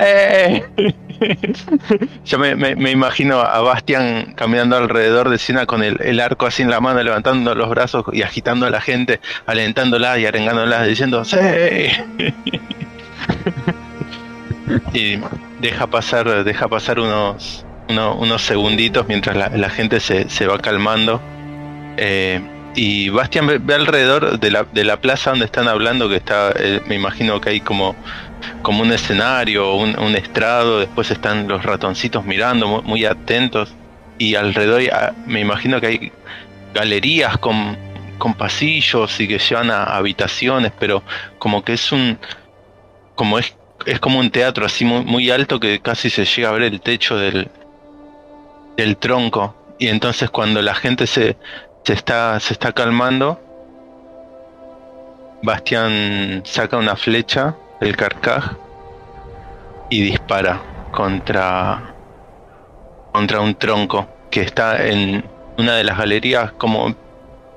Yo 2.24 2.38
me, 2.38 2.90
imagino 2.90 3.40
a 3.40 3.60
Bastian 3.60 4.32
caminando 4.34 4.76
alrededor 4.76 5.30
de 5.30 5.38
Siena 5.38 5.66
con 5.66 5.82
el, 5.82 6.20
arco 6.20 6.46
así 6.46 6.62
en 6.62 6.70
la 6.70 6.80
mano, 6.80 7.02
levantando 7.02 7.54
los 7.54 7.68
brazos 7.68 8.04
y 8.12 8.22
agitando 8.22 8.66
a 8.66 8.70
la 8.70 8.80
gente, 8.80 9.20
alentándola 9.46 10.18
y 10.18 10.26
arengándola, 10.26 10.84
diciendo 10.84 11.24
¡Sí! 11.24 11.36
y 14.92 15.18
deja 15.60 15.86
pasar, 15.86 16.44
deja 16.44 16.68
pasar 16.68 17.00
unos, 17.00 17.64
unos, 17.88 18.42
segunditos 18.42 19.06
mientras 19.08 19.36
la, 19.36 19.70
gente 19.70 20.00
se, 20.00 20.28
se, 20.28 20.46
va 20.46 20.58
calmando. 20.58 21.20
Eh, 21.96 22.40
y 22.74 23.10
Bastian 23.10 23.46
ve, 23.46 23.74
alrededor 23.74 24.40
de 24.40 24.50
la, 24.50 24.64
de 24.64 24.84
la, 24.84 24.98
plaza 24.98 25.30
donde 25.30 25.44
están 25.44 25.68
hablando, 25.68 26.08
que 26.08 26.16
está, 26.16 26.52
eh, 26.56 26.80
me 26.86 26.94
imagino 26.94 27.40
que 27.40 27.50
hay 27.50 27.60
como, 27.60 27.94
como 28.62 28.82
un 28.82 28.92
escenario, 28.92 29.74
un, 29.74 29.98
un 29.98 30.16
estrado, 30.16 30.80
después 30.80 31.10
están 31.10 31.48
los 31.48 31.64
ratoncitos 31.64 32.24
mirando, 32.24 32.82
muy, 32.82 33.04
atentos, 33.04 33.74
y 34.18 34.34
alrededor 34.34 34.82
ah, 34.92 35.12
me 35.26 35.40
imagino 35.40 35.80
que 35.80 35.86
hay 35.86 36.12
galerías 36.74 37.38
con, 37.38 37.76
con 38.18 38.34
pasillos 38.34 39.18
y 39.20 39.28
que 39.28 39.38
llevan 39.38 39.70
a, 39.70 39.84
habitaciones, 39.84 40.72
pero 40.78 41.02
como 41.38 41.64
que 41.64 41.74
es 41.74 41.92
un, 41.92 42.18
como 43.14 43.38
es, 43.38 43.56
es 43.86 43.98
como 44.00 44.18
un 44.18 44.30
teatro 44.30 44.64
así 44.64 44.84
muy, 44.84 45.04
muy 45.04 45.30
alto 45.30 45.58
que 45.58 45.80
casi 45.80 46.10
se 46.10 46.24
llega 46.24 46.50
a 46.50 46.52
ver 46.52 46.62
el 46.62 46.80
techo 46.80 47.16
del, 47.16 47.48
del 48.76 48.96
tronco. 48.96 49.56
Y 49.78 49.88
entonces 49.88 50.30
cuando 50.30 50.62
la 50.62 50.74
gente 50.74 51.06
se, 51.06 51.36
se 51.84 51.92
está, 51.92 52.38
se 52.40 52.52
está 52.52 52.72
calmando. 52.72 53.40
Bastián 55.42 56.42
saca 56.44 56.76
una 56.76 56.94
flecha 56.94 57.56
del 57.82 57.96
carcaj 57.96 58.52
y 59.90 60.02
dispara 60.02 60.62
contra, 60.92 61.94
contra 63.12 63.40
un 63.40 63.54
tronco 63.56 64.08
que 64.30 64.42
está 64.42 64.86
en 64.86 65.24
una 65.58 65.74
de 65.74 65.84
las 65.84 65.98
galerías, 65.98 66.52
como 66.52 66.94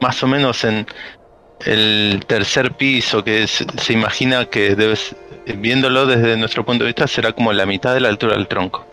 más 0.01 0.21
o 0.23 0.27
menos 0.27 0.63
en 0.63 0.87
el 1.59 2.23
tercer 2.27 2.73
piso, 2.73 3.23
que 3.23 3.47
se 3.47 3.93
imagina 3.93 4.45
que 4.45 4.75
debes, 4.75 5.15
viéndolo 5.57 6.05
desde 6.05 6.35
nuestro 6.37 6.65
punto 6.65 6.83
de 6.83 6.89
vista, 6.89 7.07
será 7.07 7.31
como 7.31 7.53
la 7.53 7.65
mitad 7.65 7.93
de 7.93 8.01
la 8.01 8.09
altura 8.09 8.35
del 8.35 8.47
tronco. 8.47 8.85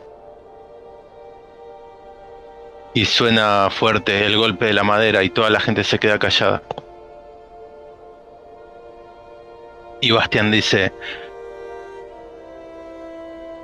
Y 2.95 3.07
suena 3.07 3.69
fuerte 3.71 4.27
el 4.27 4.37
golpe 4.37 4.67
de 4.67 4.75
la 4.75 4.85
madera 4.85 5.23
y 5.23 5.31
toda 5.31 5.49
la 5.49 5.61
gente 5.61 5.83
se 5.83 5.99
queda 5.99 6.19
callada. 6.19 6.63
Y 10.03 10.11
Bastian 10.11 10.51
dice, 10.51 10.93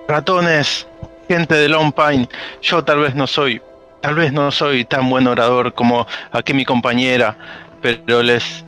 ratones, 0.09 0.87
gente 1.29 1.55
de 1.55 1.69
Long 1.69 1.93
Pine, 1.93 2.27
yo 2.63 2.83
tal 2.83 3.01
vez 3.01 3.15
no 3.15 3.27
soy, 3.27 3.61
tal 4.01 4.15
vez 4.15 4.33
no 4.33 4.51
soy 4.51 4.87
tan 4.87 5.11
buen 5.11 5.27
orador 5.27 5.75
como 5.75 6.07
aquí 6.33 6.55
mi 6.55 6.65
compañera, 6.65 7.37
pero 7.83 8.23
les 8.23 8.65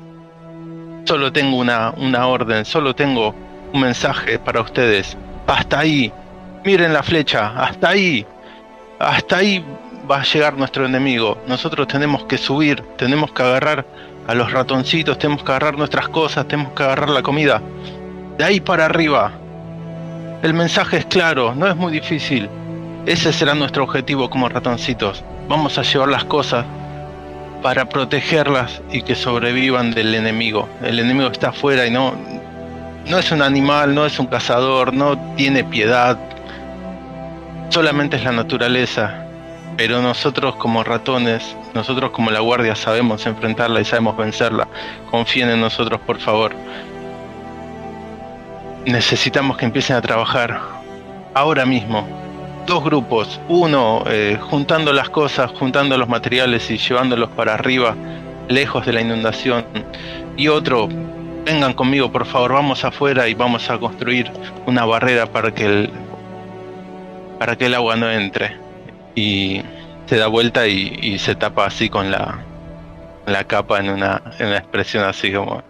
solo 1.07 1.33
tengo 1.33 1.57
una, 1.57 1.95
una 1.97 2.27
orden, 2.27 2.67
solo 2.67 2.95
tengo 2.95 3.35
un 3.73 3.81
mensaje 3.81 4.39
para 4.39 4.61
ustedes. 4.61 5.17
Hasta 5.47 5.79
ahí, 5.81 6.13
miren 6.63 6.93
la 6.93 7.03
flecha, 7.03 7.55
hasta 7.57 7.89
ahí. 7.89 8.27
hasta 8.99 9.39
ahí 9.39 9.65
va 10.09 10.21
a 10.21 10.25
llegar 10.25 10.59
nuestro 10.59 10.85
enemigo. 10.85 11.39
Nosotros 11.47 11.89
tenemos 11.89 12.25
que 12.25 12.37
subir, 12.37 12.83
tenemos 12.99 13.33
que 13.33 13.43
agarrar 13.43 13.87
a 14.27 14.35
los 14.35 14.53
ratoncitos, 14.53 15.19
tenemos 15.19 15.43
que 15.43 15.51
agarrar 15.53 15.79
nuestras 15.79 16.09
cosas, 16.11 16.47
tenemos 16.47 16.75
que 16.75 16.83
agarrar 16.83 17.09
la 17.09 17.23
comida. 17.23 17.63
De 18.37 18.45
ahí 18.45 18.61
para 18.61 18.85
arriba. 18.85 19.33
El 20.43 20.55
mensaje 20.55 20.97
es 20.97 21.05
claro, 21.05 21.55
no 21.55 21.67
es 21.67 21.77
muy 21.77 21.93
difícil. 21.93 22.49
Ese 23.05 23.31
será 23.31 23.55
nuestro 23.55 23.85
objetivo 23.85 24.31
como 24.31 24.49
ratoncitos. 24.49 25.23
Vamos 25.49 25.77
a 25.77 25.83
llevar 25.83 26.09
las 26.09 26.25
cosas 26.25 26.65
para 27.63 27.85
protegerlas 27.85 28.81
y 28.91 29.03
que 29.03 29.15
sobrevivan 29.15 29.91
del 29.91 30.15
enemigo. 30.15 30.67
El 30.83 30.99
enemigo 30.99 31.29
está 31.29 31.51
afuera 31.51 31.87
y 31.87 31.91
no, 31.91 32.15
no 33.07 33.19
es 33.19 33.31
un 33.33 33.43
animal, 33.43 33.95
no 33.95 34.07
es 34.07 34.19
un 34.19 34.29
cazador, 34.29 34.95
no 34.95 35.19
tiene 35.37 35.63
piedad. 35.63 36.19
Solamente 37.69 38.17
es 38.17 38.25
la 38.25 38.33
naturaleza. 38.33 39.27
Pero 39.77 40.01
nosotros 40.01 40.57
como 40.57 40.85
ratones, 40.85 41.55
nosotros 41.75 42.13
como 42.13 42.31
la 42.31 42.41
guardia 42.41 42.75
sabemos 42.75 43.27
enfrentarla 43.27 43.81
y 43.81 43.85
sabemos 43.85 44.17
vencerla. 44.17 44.69
Confíen 45.11 45.51
en 45.51 45.61
nosotros, 45.61 46.01
por 46.07 46.19
favor. 46.19 46.55
Necesitamos 48.87 49.57
que 49.57 49.67
empiecen 49.67 49.97
a 49.97 50.01
trabajar 50.01 50.61
ahora 51.35 51.67
mismo 51.67 52.07
dos 52.67 52.85
grupos, 52.85 53.41
uno 53.49 54.05
eh, 54.07 54.39
juntando 54.41 54.93
las 54.93 55.11
cosas, 55.11 55.51
juntando 55.51 55.99
los 55.99 56.09
materiales 56.09 56.71
y 56.71 56.79
llevándolos 56.79 57.31
para 57.31 57.55
arriba, 57.55 57.97
lejos 58.49 58.87
de 58.87 58.93
la 58.93 59.01
inundación, 59.01 59.65
y 60.37 60.49
otro, 60.49 60.89
vengan 61.45 61.73
conmigo 61.73 62.13
por 62.13 62.27
favor, 62.27 62.53
vamos 62.53 62.85
afuera 62.85 63.29
y 63.29 63.35
vamos 63.35 63.69
a 63.71 63.79
construir 63.79 64.31
una 64.67 64.85
barrera 64.85 65.27
para 65.27 65.53
que 65.53 65.67
el, 65.67 65.91
para 67.39 67.57
que 67.57 67.67
el 67.67 67.75
agua 67.75 67.97
no 67.97 68.11
entre. 68.11 68.57
Y 69.15 69.63
se 70.07 70.17
da 70.17 70.29
vuelta 70.29 70.67
y, 70.67 71.19
se 71.19 71.35
tapa 71.35 71.67
así 71.67 71.89
con 71.89 72.11
la, 72.11 72.39
la 73.27 73.45
capa 73.45 73.81
en 73.81 73.91
una, 73.91 74.23
en 74.39 74.49
una 74.49 74.59
expresión 74.59 75.05
así 75.05 75.33
como 75.33 75.63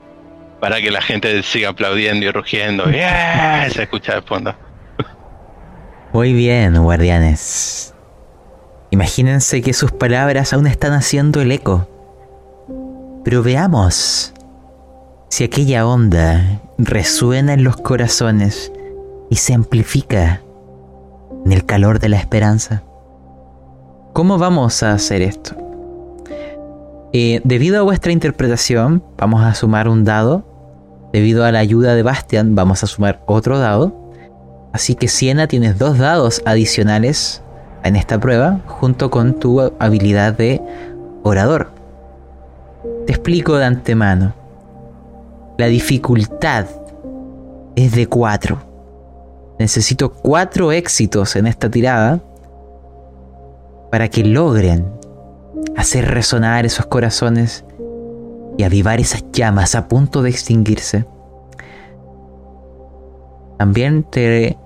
para 0.60 0.80
que 0.80 0.90
la 0.90 1.00
gente 1.00 1.42
siga 1.42 1.70
aplaudiendo 1.70 2.26
y 2.26 2.30
rugiendo. 2.30 2.84
Se 2.84 3.82
escucha 3.82 4.16
de 4.16 4.22
fondo. 4.22 4.54
Muy 6.12 6.32
bien, 6.32 6.82
guardianes. 6.82 7.94
Imagínense 8.90 9.62
que 9.62 9.72
sus 9.72 9.92
palabras 9.92 10.52
aún 10.52 10.66
están 10.66 10.92
haciendo 10.92 11.40
el 11.40 11.52
eco. 11.52 11.88
Pero 13.24 13.42
veamos 13.42 14.34
si 15.28 15.44
aquella 15.44 15.86
onda 15.86 16.60
resuena 16.78 17.52
en 17.52 17.62
los 17.62 17.76
corazones 17.76 18.72
y 19.30 19.36
se 19.36 19.54
amplifica 19.54 20.42
en 21.44 21.52
el 21.52 21.64
calor 21.64 22.00
de 22.00 22.08
la 22.08 22.16
esperanza. 22.16 22.82
¿Cómo 24.12 24.38
vamos 24.38 24.82
a 24.82 24.92
hacer 24.92 25.22
esto? 25.22 25.54
Eh, 27.12 27.40
debido 27.44 27.78
a 27.78 27.82
vuestra 27.82 28.12
interpretación, 28.12 29.04
vamos 29.16 29.44
a 29.44 29.54
sumar 29.54 29.88
un 29.88 30.04
dado. 30.04 30.44
Debido 31.12 31.44
a 31.44 31.52
la 31.52 31.58
ayuda 31.58 31.94
de 31.94 32.02
Bastian, 32.02 32.54
vamos 32.54 32.84
a 32.84 32.86
sumar 32.86 33.22
otro 33.26 33.58
dado. 33.58 33.92
Así 34.72 34.94
que 34.94 35.08
Siena 35.08 35.48
tienes 35.48 35.78
dos 35.78 35.98
dados 35.98 36.42
adicionales 36.44 37.42
en 37.82 37.96
esta 37.96 38.20
prueba 38.20 38.60
junto 38.66 39.10
con 39.10 39.34
tu 39.34 39.60
habilidad 39.78 40.34
de 40.34 40.60
orador. 41.22 41.72
Te 43.06 43.12
explico 43.12 43.56
de 43.56 43.64
antemano. 43.64 44.34
La 45.58 45.66
dificultad 45.66 46.66
es 47.74 47.92
de 47.94 48.06
4. 48.06 48.58
Necesito 49.58 50.12
4 50.12 50.72
éxitos 50.72 51.36
en 51.36 51.46
esta 51.46 51.70
tirada 51.70 52.20
para 53.90 54.08
que 54.08 54.24
logren 54.24 54.86
hacer 55.76 56.06
resonar 56.06 56.64
esos 56.64 56.86
corazones 56.86 57.64
y 58.56 58.64
avivar 58.64 59.00
esas 59.00 59.24
llamas 59.32 59.74
a 59.74 59.88
punto 59.88 60.22
de 60.22 60.30
extinguirse. 60.30 61.04
También 63.58 64.04
te 64.04 64.56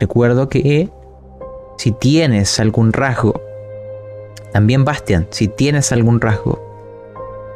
recuerdo 0.00 0.48
que 0.48 0.90
si 1.78 1.92
tienes 1.92 2.58
algún 2.60 2.92
rasgo, 2.92 3.40
también 4.52 4.84
Bastian, 4.84 5.26
si 5.30 5.48
tienes 5.48 5.92
algún 5.92 6.20
rasgo 6.20 6.60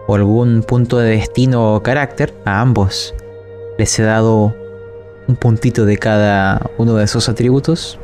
o 0.07 0.15
algún 0.15 0.63
punto 0.63 0.99
de 0.99 1.11
destino 1.11 1.75
o 1.75 1.83
carácter, 1.83 2.35
a 2.45 2.61
ambos 2.61 3.15
les 3.79 3.97
he 3.99 4.03
dado 4.03 4.55
un 5.29 5.37
puntito 5.37 5.85
de 5.85 5.99
cada 5.99 6.71
uno 6.79 6.95
de 6.95 7.05
esos 7.05 7.29
atributos. 7.29 7.99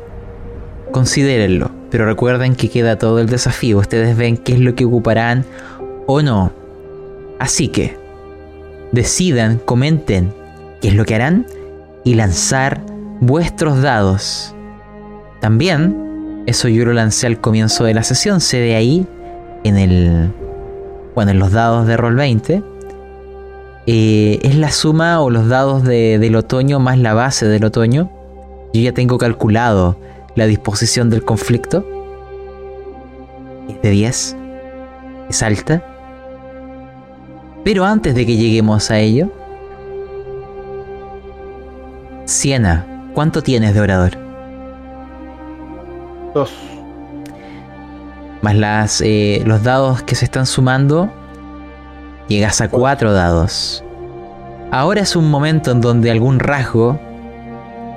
Considérenlo, 0.91 1.71
pero 1.91 2.05
recuerden 2.05 2.55
que 2.55 2.69
queda 2.69 2.97
todo 2.97 3.19
el 3.19 3.27
desafío. 3.27 3.79
Ustedes 3.79 4.15
ven 4.15 4.37
qué 4.37 4.53
es 4.53 4.59
lo 4.59 4.75
que 4.75 4.85
ocuparán 4.85 5.45
o 6.05 6.21
no. 6.21 6.53
Así 7.39 7.67
que 7.67 7.97
decidan, 8.91 9.57
comenten 9.57 10.33
qué 10.81 10.89
es 10.89 10.95
lo 10.95 11.05
que 11.05 11.15
harán 11.15 11.45
y 12.03 12.15
lanzar 12.15 12.81
vuestros 13.19 13.81
dados. 13.81 14.55
También, 15.41 16.43
eso 16.45 16.67
yo 16.67 16.85
lo 16.85 16.93
lancé 16.93 17.27
al 17.27 17.39
comienzo 17.39 17.83
de 17.83 17.93
la 17.93 18.03
sesión, 18.03 18.41
se 18.41 18.59
ve 18.59 18.75
ahí 18.75 19.05
en 19.63 19.77
el. 19.77 20.31
Bueno, 21.13 21.31
en 21.31 21.39
los 21.39 21.51
dados 21.51 21.87
de 21.87 21.97
Roll 21.97 22.15
20. 22.15 22.63
Eh, 23.87 24.39
es 24.41 24.55
la 24.55 24.71
suma 24.71 25.21
o 25.21 25.29
los 25.29 25.47
dados 25.47 25.83
del 25.83 26.35
otoño 26.35 26.79
más 26.79 26.97
la 26.97 27.13
base 27.13 27.47
del 27.47 27.65
otoño. 27.65 28.11
Yo 28.73 28.81
ya 28.81 28.93
tengo 28.93 29.17
calculado 29.17 29.97
la 30.35 30.45
disposición 30.45 31.09
del 31.09 31.23
conflicto. 31.23 31.85
Es 33.69 33.81
de 33.81 33.89
10. 33.89 34.37
Es 35.29 35.43
alta. 35.43 35.94
Pero 37.65 37.83
antes 37.83 38.13
de 38.13 38.27
que 38.27 38.37
lleguemos 38.37 38.91
a 38.91 38.99
ello, 38.99 39.31
Siena, 42.25 42.85
¿cuánto 43.15 43.41
tienes 43.41 43.73
de 43.73 43.81
orador? 43.81 44.11
Dos. 46.35 46.53
Más 48.43 48.55
las, 48.55 49.01
eh, 49.01 49.41
los 49.47 49.63
dados 49.63 50.03
que 50.03 50.13
se 50.13 50.25
están 50.25 50.45
sumando, 50.45 51.11
llegas 52.27 52.61
a 52.61 52.69
cuatro 52.69 53.13
dados. 53.13 53.83
Ahora 54.69 55.01
es 55.01 55.15
un 55.15 55.31
momento 55.31 55.71
en 55.71 55.81
donde 55.81 56.11
algún 56.11 56.37
rasgo 56.37 56.99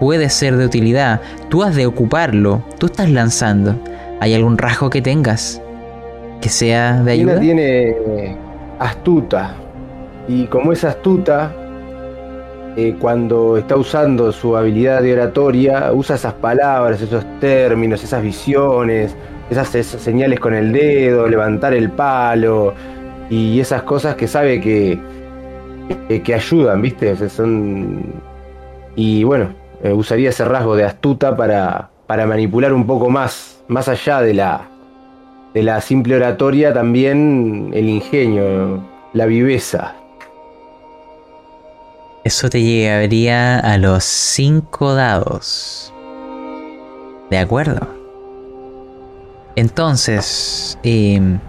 puede 0.01 0.31
ser 0.31 0.57
de 0.57 0.65
utilidad. 0.65 1.21
Tú 1.51 1.63
has 1.63 1.77
de 1.77 1.85
ocuparlo. 1.85 2.63
Tú 2.79 2.87
estás 2.87 3.11
lanzando. 3.11 3.79
¿Hay 4.21 4.33
algún 4.33 4.57
rasgo 4.57 4.89
que 4.89 5.03
tengas 5.03 5.61
que 6.41 6.49
sea 6.49 7.03
de 7.03 7.13
ayuda? 7.13 7.39
tiene 7.39 8.48
astuta. 8.79 9.55
Y 10.29 10.47
como 10.47 10.73
es 10.73 10.85
astuta, 10.85 11.53
eh, 12.77 12.95
cuando 13.01 13.57
está 13.57 13.77
usando 13.77 14.31
su 14.31 14.57
habilidad 14.57 15.03
de 15.03 15.15
oratoria, 15.15 15.91
usa 15.93 16.17
esas 16.17 16.35
palabras, 16.35 17.01
esos 17.01 17.25
términos, 17.41 18.05
esas 18.05 18.23
visiones, 18.23 19.17
esas, 19.51 19.69
señales 19.69 20.39
con 20.39 20.55
el 20.55 20.73
dedo, 20.73 21.27
levantar 21.27 21.75
el 21.75 21.91
palo 21.91 22.75
y 23.31 23.59
esas 23.61 23.83
cosas 23.83 24.15
que 24.15 24.29
sabe 24.29 24.61
que, 24.61 24.99
que, 26.23 26.35
ayudan, 26.35 26.81
¿viste? 26.83 27.17
son... 27.29 28.03
Y 28.95 29.25
bueno, 29.25 29.55
eh, 29.83 29.93
usaría 29.93 30.31
ese 30.31 30.45
rasgo 30.45 30.77
de 30.77 30.85
astuta 30.85 31.37
para, 31.37 31.91
para 32.07 32.27
manipular 32.27 32.73
un 32.73 32.87
poco 32.87 33.11
más, 33.11 33.63
más 33.69 33.89
allá 33.89 34.21
de 34.21 34.35
la, 34.35 34.69
de 35.55 35.63
la 35.63 35.81
simple 35.81 36.17
oratoria, 36.17 36.73
también 36.73 37.71
el 37.73 37.89
ingenio, 37.89 38.83
la 39.13 39.27
viveza. 39.27 39.95
Eso 42.25 42.51
te 42.51 42.63
llegaría 42.63 43.59
a 43.59 43.79
los 43.79 44.05
5 44.05 44.95
dados. 44.95 45.93
¿De 47.31 47.39
acuerdo? 47.39 47.87
Entonces, 49.57 50.79
em, 50.83 51.41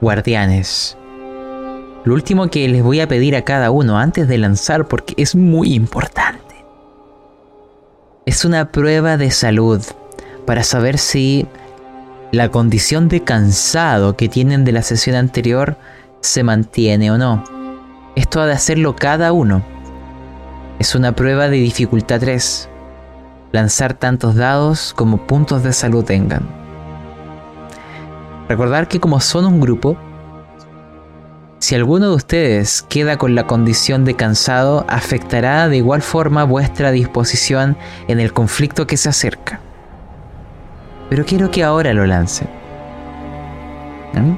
guardianes, 0.00 0.96
lo 2.04 2.14
último 2.14 2.48
que 2.48 2.68
les 2.68 2.82
voy 2.82 3.00
a 3.00 3.08
pedir 3.08 3.36
a 3.36 3.42
cada 3.42 3.70
uno 3.70 3.98
antes 3.98 4.28
de 4.28 4.38
lanzar, 4.38 4.86
porque 4.86 5.14
es 5.16 5.34
muy 5.34 5.74
importante, 5.74 6.64
es 8.26 8.44
una 8.44 8.70
prueba 8.70 9.16
de 9.16 9.30
salud 9.30 9.82
para 10.46 10.62
saber 10.62 10.98
si 10.98 11.46
la 12.30 12.50
condición 12.50 13.08
de 13.08 13.24
cansado 13.24 14.16
que 14.16 14.28
tienen 14.28 14.64
de 14.64 14.72
la 14.72 14.82
sesión 14.82 15.16
anterior 15.16 15.78
se 16.20 16.42
mantiene 16.42 17.10
o 17.10 17.16
no. 17.16 17.42
Esto 18.16 18.40
ha 18.40 18.46
de 18.46 18.52
hacerlo 18.52 18.94
cada 18.96 19.32
uno. 19.32 19.62
Es 20.78 20.94
una 20.94 21.12
prueba 21.12 21.48
de 21.48 21.56
dificultad 21.56 22.20
3. 22.20 22.68
Lanzar 23.52 23.94
tantos 23.94 24.34
dados 24.34 24.92
como 24.94 25.26
puntos 25.26 25.62
de 25.62 25.72
salud 25.72 26.04
tengan. 26.04 26.46
Recordar 28.48 28.88
que 28.88 29.00
como 29.00 29.20
son 29.20 29.46
un 29.46 29.60
grupo, 29.60 29.96
si 31.60 31.74
alguno 31.74 32.10
de 32.10 32.16
ustedes 32.16 32.82
queda 32.82 33.16
con 33.16 33.34
la 33.34 33.46
condición 33.46 34.04
de 34.04 34.14
cansado, 34.14 34.84
afectará 34.88 35.68
de 35.68 35.78
igual 35.78 36.02
forma 36.02 36.44
vuestra 36.44 36.90
disposición 36.90 37.76
en 38.06 38.20
el 38.20 38.32
conflicto 38.32 38.86
que 38.86 38.96
se 38.96 39.08
acerca. 39.08 39.60
Pero 41.10 41.24
quiero 41.24 41.50
que 41.50 41.64
ahora 41.64 41.92
lo 41.92 42.06
lance. 42.06 42.46
¿Mm? 44.14 44.36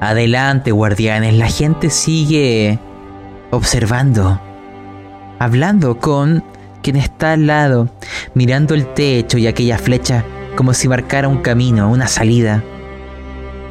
Adelante, 0.00 0.70
guardianes. 0.70 1.34
La 1.34 1.48
gente 1.48 1.90
sigue 1.90 2.78
observando, 3.50 4.40
hablando 5.38 5.98
con 5.98 6.44
quien 6.82 6.96
está 6.96 7.32
al 7.32 7.46
lado, 7.46 7.88
mirando 8.34 8.74
el 8.74 8.86
techo 8.92 9.38
y 9.38 9.46
aquella 9.46 9.78
flecha 9.78 10.24
como 10.54 10.74
si 10.74 10.88
marcara 10.88 11.28
un 11.28 11.38
camino, 11.38 11.90
una 11.90 12.06
salida, 12.06 12.62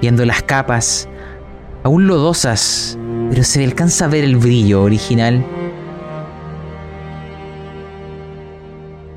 viendo 0.01 0.25
las 0.25 0.43
capas, 0.43 1.07
aún 1.83 2.07
lodosas, 2.07 2.97
pero 3.29 3.43
se 3.43 3.63
alcanza 3.63 4.05
a 4.05 4.09
ver 4.09 4.23
el 4.23 4.37
brillo 4.37 4.83
original. 4.83 5.45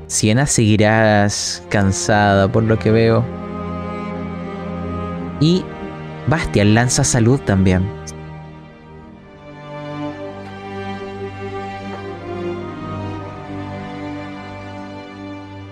Siena 0.07 0.45
seguirás 0.45 1.63
cansada 1.69 2.49
por 2.49 2.63
lo 2.63 2.79
que 2.79 2.91
veo. 2.91 3.25
Y 5.39 5.63
Bastian 6.27 6.73
lanza 6.73 7.03
salud 7.03 7.39
también. 7.41 7.85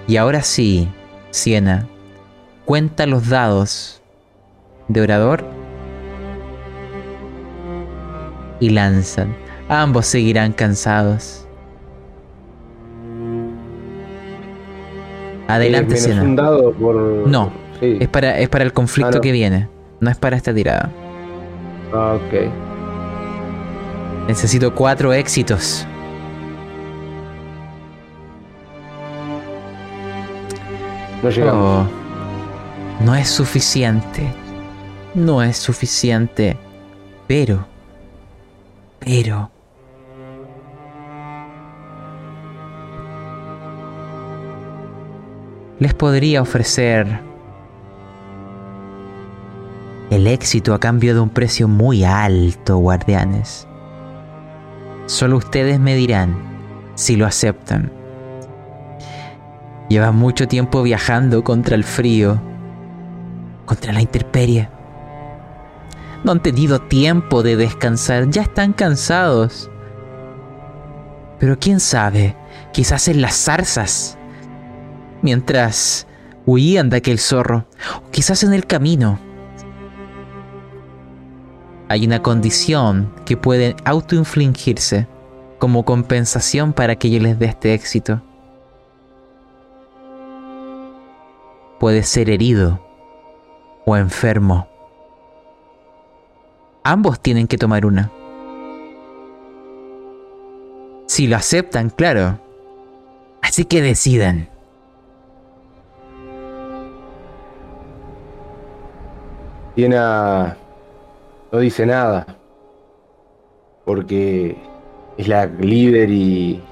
Y 0.07 0.17
ahora 0.17 0.43
sí, 0.43 0.87
Siena, 1.31 1.87
cuenta 2.65 3.07
los 3.07 3.27
dados 3.27 4.01
de 4.87 5.01
orador 5.01 5.43
y 8.59 8.69
lanzan. 8.69 9.35
Ambos 9.67 10.05
seguirán 10.05 10.53
cansados. 10.53 11.44
Adelante, 15.47 15.93
Eh, 15.93 15.97
menos 15.97 16.03
Siena. 16.03 16.23
un 16.23 16.35
dado 16.35 16.71
por... 16.73 16.95
No, 16.95 17.51
Sí. 17.79 17.97
es 17.99 18.07
para, 18.07 18.39
es 18.39 18.49
para 18.49 18.63
el 18.63 18.73
conflicto 18.73 19.09
Ah, 19.09 19.15
no. 19.15 19.21
que 19.21 19.31
viene. 19.31 19.67
No 19.99 20.09
es 20.09 20.17
para 20.17 20.35
esta 20.37 20.53
tirada. 20.53 20.89
Ah, 21.93 22.15
ok. 22.15 22.49
Necesito 24.27 24.73
cuatro 24.73 25.13
éxitos. 25.13 25.85
No 31.23 31.29
llegamos. 31.29 31.87
Oh, 31.87 33.03
no 33.03 33.15
es 33.15 33.29
suficiente. 33.29 34.33
No 35.13 35.41
es 35.41 35.57
suficiente. 35.57 36.57
Pero. 37.27 37.65
Pero. 38.99 39.49
Les 45.77 45.93
podría 45.93 46.41
ofrecer 46.41 47.19
el 50.09 50.25
éxito 50.27 50.73
a 50.73 50.79
cambio 50.79 51.13
de 51.13 51.19
un 51.19 51.29
precio 51.29 51.67
muy 51.67 52.05
alto, 52.05 52.77
guardianes. 52.77 53.67
Solo 55.05 55.35
ustedes 55.35 55.77
me 55.77 55.95
dirán 55.95 56.37
si 56.95 57.17
lo 57.17 57.25
aceptan. 57.25 57.91
Llevan 59.89 60.15
mucho 60.15 60.47
tiempo 60.47 60.81
viajando 60.81 61.43
contra 61.43 61.75
el 61.75 61.83
frío, 61.83 62.41
contra 63.65 63.91
la 63.91 64.01
intemperie. 64.01 64.69
No 66.23 66.31
han 66.31 66.41
tenido 66.41 66.79
tiempo 66.79 67.43
de 67.43 67.57
descansar, 67.57 68.29
ya 68.29 68.43
están 68.43 68.71
cansados. 68.71 69.69
Pero 71.37 71.59
quién 71.59 71.81
sabe, 71.81 72.33
quizás 72.71 73.09
en 73.09 73.21
las 73.21 73.35
zarzas, 73.35 74.17
mientras 75.25 76.05
huían 76.45 76.91
de 76.91 76.97
aquel 76.97 77.17
zorro, 77.17 77.65
o 78.03 78.11
quizás 78.11 78.43
en 78.43 78.53
el 78.53 78.67
camino. 78.67 79.19
Hay 81.89 82.05
una 82.05 82.21
condición 82.21 83.11
que 83.25 83.35
puede 83.35 83.75
autoinfligirse 83.85 85.07
como 85.57 85.83
compensación 85.83 86.73
para 86.73 86.95
que 86.95 87.09
yo 87.09 87.19
les 87.19 87.39
dé 87.39 87.47
este 87.47 87.73
éxito. 87.73 88.21
Puede 91.79 92.03
ser 92.03 92.29
herido 92.29 92.79
o 93.85 93.97
enfermo. 93.97 94.67
Ambos 96.83 97.19
tienen 97.19 97.47
que 97.47 97.57
tomar 97.57 97.83
una. 97.85 98.11
Si 101.07 101.25
lo 101.25 101.35
aceptan, 101.35 101.89
claro. 101.89 102.39
Así 103.41 103.65
que 103.65 103.81
decidan. 103.81 104.54
Tiena 109.75 110.55
no 111.51 111.59
dice 111.59 111.85
nada. 111.85 112.25
Porque 113.83 114.57
es 115.17 115.27
la 115.27 115.45
líder 115.45 116.09
y. 116.09 116.63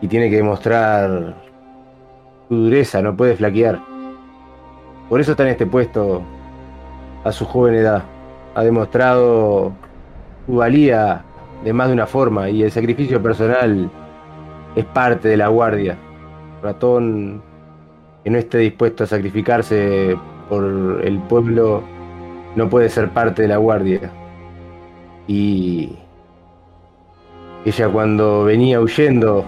Y 0.00 0.08
tiene 0.08 0.28
que 0.28 0.36
demostrar 0.36 1.34
su 2.48 2.54
dureza, 2.56 3.00
no 3.00 3.16
puede 3.16 3.36
flaquear. 3.36 3.80
Por 5.08 5.20
eso 5.20 5.30
está 5.30 5.44
en 5.44 5.50
este 5.50 5.66
puesto 5.66 6.22
a 7.24 7.32
su 7.32 7.46
joven 7.46 7.76
edad. 7.76 8.02
Ha 8.54 8.62
demostrado 8.62 9.72
su 10.46 10.56
valía 10.56 11.24
de 11.64 11.72
más 11.72 11.88
de 11.88 11.94
una 11.94 12.06
forma 12.06 12.50
y 12.50 12.62
el 12.62 12.70
sacrificio 12.70 13.22
personal 13.22 13.90
es 14.74 14.84
parte 14.84 15.28
de 15.28 15.36
la 15.36 15.48
guardia. 15.48 15.96
Ratón 16.62 17.42
que 18.22 18.30
no 18.30 18.38
esté 18.38 18.58
dispuesto 18.58 19.04
a 19.04 19.06
sacrificarse 19.06 20.16
por 20.48 20.64
el 21.04 21.18
pueblo 21.20 21.82
no 22.54 22.68
puede 22.68 22.88
ser 22.88 23.10
parte 23.10 23.42
de 23.42 23.48
la 23.48 23.58
guardia. 23.58 24.10
Y 25.28 25.96
ella 27.64 27.88
cuando 27.88 28.44
venía 28.44 28.80
huyendo 28.80 29.44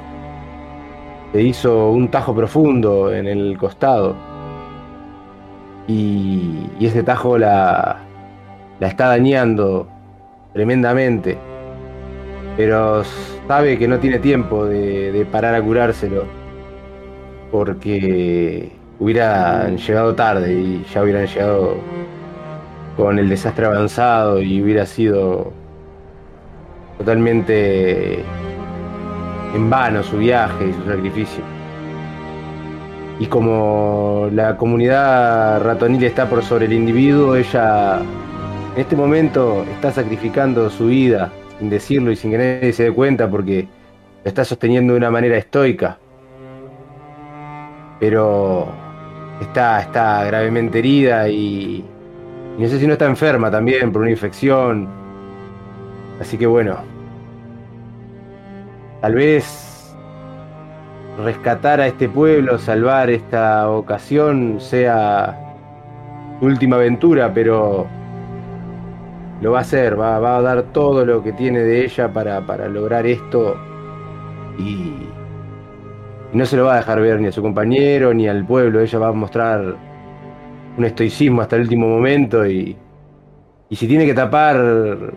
se 1.32 1.42
hizo 1.42 1.90
un 1.90 2.08
tajo 2.08 2.34
profundo 2.34 3.12
en 3.12 3.26
el 3.26 3.56
costado. 3.58 4.16
Y, 5.87 6.66
y 6.78 6.87
ese 6.87 7.02
tajo 7.02 7.38
la, 7.38 7.98
la 8.80 8.88
está 8.88 9.08
dañando 9.08 9.88
tremendamente. 10.52 11.38
Pero 12.56 13.02
sabe 13.46 13.78
que 13.78 13.88
no 13.88 13.98
tiene 13.98 14.18
tiempo 14.18 14.66
de, 14.66 15.12
de 15.12 15.24
parar 15.24 15.54
a 15.54 15.62
curárselo. 15.62 16.24
Porque 17.50 18.78
hubieran 19.00 19.76
llegado 19.78 20.14
tarde 20.14 20.52
y 20.52 20.84
ya 20.92 21.02
hubieran 21.02 21.26
llegado 21.26 21.76
con 22.96 23.18
el 23.18 23.28
desastre 23.28 23.66
avanzado 23.66 24.42
y 24.42 24.61
hubiera 24.61 24.84
sido 24.84 25.52
totalmente 26.98 28.24
en 29.54 29.70
vano 29.70 30.02
su 30.02 30.18
viaje 30.18 30.68
y 30.68 30.72
su 30.72 30.84
sacrificio. 30.84 31.44
Y 33.20 33.26
como 33.26 34.28
la 34.32 34.56
comunidad 34.56 35.62
ratonil 35.62 36.04
está 36.04 36.28
por 36.28 36.42
sobre 36.42 36.66
el 36.66 36.72
individuo, 36.72 37.37
ella 37.37 38.00
en 38.74 38.80
este 38.80 38.96
momento 38.96 39.64
está 39.72 39.92
sacrificando 39.92 40.70
su 40.70 40.87
vida 40.87 41.32
sin 41.58 41.70
decirlo 41.70 42.12
y 42.12 42.16
sin 42.16 42.30
que 42.32 42.38
nadie 42.38 42.72
se 42.72 42.84
dé 42.84 42.92
cuenta 42.92 43.28
porque 43.28 43.66
lo 44.24 44.28
está 44.28 44.44
sosteniendo 44.44 44.92
de 44.92 44.98
una 44.98 45.11
manera 45.11 45.37
estoica. 45.37 45.98
Pero 47.98 48.68
está, 49.40 49.81
está 49.81 50.24
gravemente 50.24 50.79
herida 50.79 51.29
y, 51.29 51.85
y 52.57 52.62
no 52.62 52.68
sé 52.68 52.79
si 52.79 52.87
no 52.87 52.94
está 52.94 53.07
enferma 53.07 53.51
también 53.51 53.92
por 53.92 54.03
una 54.03 54.11
infección. 54.11 54.88
Así 56.20 56.37
que 56.37 56.46
bueno, 56.46 56.77
tal 59.01 59.14
vez 59.14 59.94
rescatar 61.24 61.81
a 61.81 61.87
este 61.87 62.09
pueblo, 62.09 62.59
salvar 62.59 63.11
esta 63.11 63.70
ocasión 63.70 64.61
sea 64.61 65.37
última 66.40 66.77
aventura, 66.77 67.33
pero 67.33 67.87
lo 69.40 69.53
va 69.53 69.59
a 69.59 69.62
hacer, 69.62 69.98
va, 69.98 70.18
va 70.18 70.38
a 70.38 70.42
dar 70.42 70.62
todo 70.72 71.05
lo 71.05 71.22
que 71.22 71.33
tiene 71.33 71.61
de 71.61 71.85
ella 71.85 72.12
para, 72.12 72.40
para 72.40 72.68
lograr 72.68 73.07
esto 73.07 73.57
y 74.59 75.09
no 76.33 76.47
se 76.47 76.57
lo 76.57 76.64
va 76.64 76.75
a 76.75 76.77
dejar 76.79 77.01
ver 77.01 77.21
ni 77.21 77.29
a 77.29 77.33
su 77.33 77.43
compañero 77.43 78.12
ni 78.12 78.29
al 78.29 78.45
pueblo, 78.45 78.81
ella 78.81 78.99
va 78.99 79.09
a 79.09 79.12
mostrar 79.12 79.77
un 80.77 80.85
estoicismo 80.85 81.43
hasta 81.43 81.57
el 81.57 81.62
último 81.62 81.88
momento 81.88 82.47
y, 82.47 82.77
y 83.69 83.77
si 83.77 83.87
tiene 83.88 84.07
que 84.07 84.14
tapar 84.14 84.57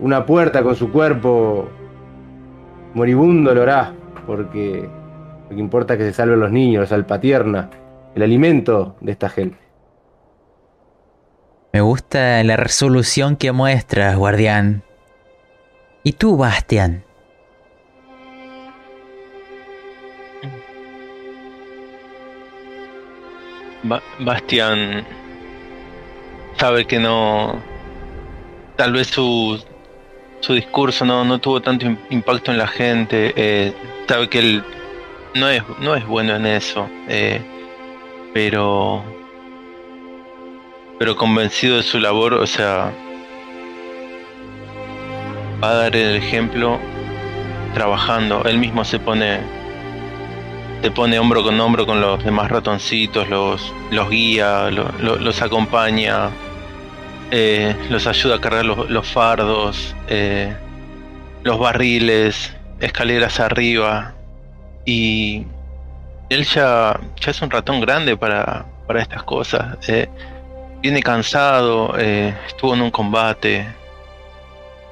una 0.00 0.24
puerta 0.26 0.62
con 0.62 0.74
su 0.74 0.90
cuerpo 0.90 1.68
moribundo 2.94 3.54
lo 3.54 3.62
hará, 3.62 3.94
porque 4.26 4.88
lo 5.48 5.56
que 5.56 5.60
importa 5.60 5.94
es 5.94 5.98
que 5.98 6.04
se 6.06 6.12
salven 6.12 6.40
los 6.40 6.50
niños, 6.50 6.82
la 6.82 6.86
salpatierna, 6.86 7.70
el 8.14 8.22
alimento 8.22 8.96
de 9.00 9.12
esta 9.12 9.28
gente. 9.28 9.58
Me 11.72 11.80
gusta 11.80 12.42
la 12.44 12.56
resolución 12.56 13.36
que 13.36 13.52
muestras, 13.52 14.16
guardián. 14.16 14.82
¿Y 16.02 16.12
tú, 16.12 16.36
Bastian? 16.36 17.04
Bastian 24.18 25.04
sabe 26.56 26.86
que 26.86 26.98
no. 26.98 27.60
Tal 28.76 28.92
vez 28.92 29.08
su, 29.08 29.62
su 30.40 30.54
discurso 30.54 31.04
no, 31.04 31.24
no 31.24 31.38
tuvo 31.38 31.60
tanto 31.60 31.86
impacto 32.10 32.50
en 32.50 32.58
la 32.58 32.66
gente. 32.66 33.32
Eh, 33.36 33.72
sabe 34.08 34.28
que 34.28 34.38
él 34.38 34.64
no 35.34 35.48
es, 35.48 35.62
no 35.80 35.94
es 35.94 36.06
bueno 36.06 36.36
en 36.36 36.46
eso. 36.46 36.88
Eh, 37.08 37.40
pero. 38.32 39.02
Pero 40.98 41.16
convencido 41.16 41.76
de 41.76 41.82
su 41.82 41.98
labor, 41.98 42.34
o 42.34 42.46
sea. 42.46 42.92
Va 45.62 45.70
a 45.70 45.74
dar 45.74 45.96
el 45.96 46.16
ejemplo 46.16 46.78
trabajando. 47.74 48.44
Él 48.44 48.58
mismo 48.58 48.84
se 48.84 48.98
pone 48.98 49.40
se 50.82 50.90
pone 50.90 51.16
hombro 51.16 51.44
con 51.44 51.60
hombro 51.60 51.86
con 51.86 52.00
los 52.00 52.24
demás 52.24 52.50
ratoncitos, 52.50 53.28
los, 53.28 53.72
los 53.92 54.10
guía, 54.10 54.68
los 54.70 55.40
acompaña, 55.40 56.30
eh, 57.30 57.76
los 57.88 58.08
ayuda 58.08 58.36
a 58.36 58.40
cargar 58.40 58.64
los, 58.64 59.06
fardos, 59.06 59.94
eh, 60.08 60.52
los 61.44 61.58
barriles, 61.60 62.52
escaleras 62.80 63.38
arriba. 63.38 64.14
Y 64.84 65.46
él 66.30 66.44
ya, 66.44 66.98
ya 67.20 67.30
es 67.30 67.40
un 67.42 67.50
ratón 67.50 67.80
grande 67.80 68.16
para, 68.16 68.66
para 68.88 69.02
estas 69.02 69.22
cosas. 69.22 69.88
Eh, 69.88 70.08
viene 70.82 71.00
cansado, 71.00 71.96
estuvo 71.96 72.74
en 72.74 72.82
un 72.82 72.90
combate, 72.90 73.68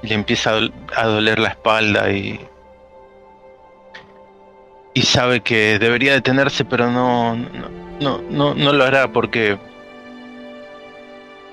le 0.03 0.15
empieza 0.15 0.53
a 0.95 1.07
doler 1.07 1.41
la 1.41 1.49
espalda 1.49 2.13
y 2.13 2.39
y 5.01 5.03
sabe 5.03 5.41
que 5.41 5.79
debería 5.79 6.13
detenerse, 6.13 6.63
pero 6.67 6.91
no, 6.91 7.35
no, 7.35 8.21
no, 8.29 8.55
no 8.55 8.73
lo 8.75 8.85
hará 8.85 9.11
porque 9.11 9.57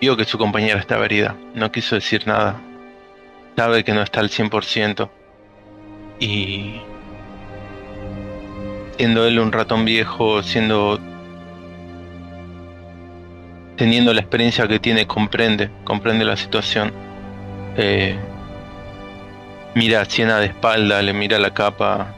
vio 0.01 0.17
que 0.17 0.25
su 0.25 0.37
compañera 0.37 0.81
estaba 0.81 1.05
herida. 1.05 1.33
No 1.53 1.71
quiso 1.71 1.95
decir 1.95 2.27
nada. 2.27 2.59
Sabe 3.55 3.85
que 3.85 3.93
no 3.93 4.01
está 4.01 4.19
al 4.19 4.29
100%. 4.29 5.09
Y 6.19 6.81
siendo 8.97 9.25
él 9.25 9.39
un 9.39 9.53
ratón 9.53 9.85
viejo, 9.85 10.43
siendo 10.43 10.99
teniendo 13.77 14.13
la 14.13 14.19
experiencia 14.19 14.67
que 14.67 14.79
tiene, 14.79 15.07
comprende, 15.07 15.69
comprende 15.85 16.25
la 16.25 16.35
situación. 16.35 16.91
Eh, 17.77 18.19
mira 19.73 20.01
a 20.01 20.05
Siena 20.05 20.37
de 20.39 20.47
espalda, 20.47 21.01
le 21.01 21.13
mira 21.13 21.39
la 21.39 21.53
capa, 21.53 22.16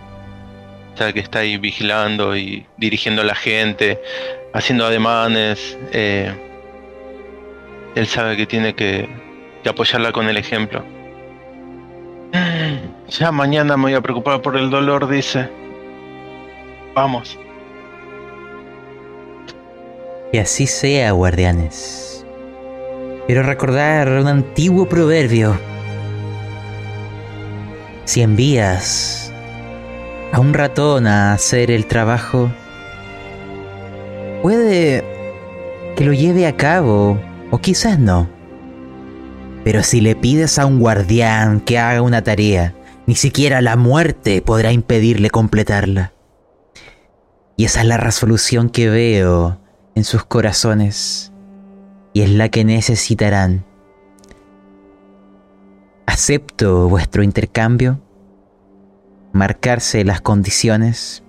que 1.13 1.19
está 1.19 1.39
ahí 1.39 1.57
vigilando 1.57 2.35
y 2.35 2.65
dirigiendo 2.77 3.21
a 3.21 3.25
la 3.25 3.35
gente, 3.35 3.99
haciendo 4.53 4.85
ademanes. 4.85 5.77
Eh, 5.91 6.33
él 7.95 8.07
sabe 8.07 8.37
que 8.37 8.45
tiene 8.45 8.75
que, 8.75 9.09
apoyarla 9.67 10.11
con 10.11 10.27
el 10.27 10.37
ejemplo. 10.37 10.83
Ya 13.09 13.31
mañana 13.31 13.75
me 13.75 13.85
voy 13.85 13.93
a 13.95 14.01
preocupar 14.01 14.39
por 14.43 14.55
el 14.55 14.69
dolor, 14.69 15.09
dice. 15.09 15.49
Vamos. 16.93 17.39
Que 20.31 20.39
así 20.39 20.67
sea, 20.67 21.11
guardianes. 21.13 22.23
Quiero 23.25 23.41
recordar 23.41 24.09
un 24.09 24.27
antiguo 24.27 24.87
proverbio. 24.87 25.59
Si 28.05 28.21
envías 28.21 29.28
a 30.31 30.39
un 30.39 30.53
ratón 30.53 31.07
a 31.07 31.33
hacer 31.33 31.71
el 31.71 31.85
trabajo, 31.85 32.51
puede 34.41 35.03
que 35.95 36.05
lo 36.05 36.13
lleve 36.13 36.47
a 36.47 36.55
cabo 36.55 37.19
o 37.51 37.57
quizás 37.59 37.99
no. 37.99 38.29
Pero 39.63 39.83
si 39.83 40.01
le 40.01 40.15
pides 40.15 40.59
a 40.59 40.65
un 40.65 40.79
guardián 40.79 41.59
que 41.59 41.79
haga 41.79 42.01
una 42.01 42.23
tarea, 42.23 42.73
ni 43.05 43.15
siquiera 43.15 43.61
la 43.61 43.75
muerte 43.75 44.41
podrá 44.41 44.71
impedirle 44.71 45.29
completarla. 45.29 46.13
Y 47.57 47.65
esa 47.65 47.81
es 47.81 47.87
la 47.87 47.97
resolución 47.97 48.69
que 48.69 48.89
veo 48.89 49.59
en 49.95 50.03
sus 50.03 50.23
corazones 50.23 51.33
y 52.13 52.21
es 52.21 52.29
la 52.29 52.49
que 52.49 52.63
necesitarán. 52.63 53.65
Acepto 56.05 56.87
vuestro 56.87 57.21
intercambio 57.21 57.99
marcarse 59.33 60.03
las 60.03 60.21
condiciones 60.21 61.23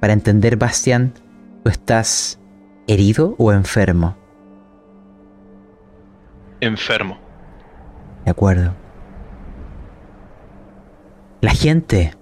para 0.00 0.12
entender, 0.12 0.56
Bastián, 0.56 1.14
tú 1.62 1.70
estás 1.70 2.38
herido 2.86 3.34
o 3.38 3.52
enfermo. 3.52 4.16
Enfermo. 6.60 7.18
De 8.24 8.30
acuerdo. 8.30 8.74
La 11.40 11.52
gente 11.52 12.14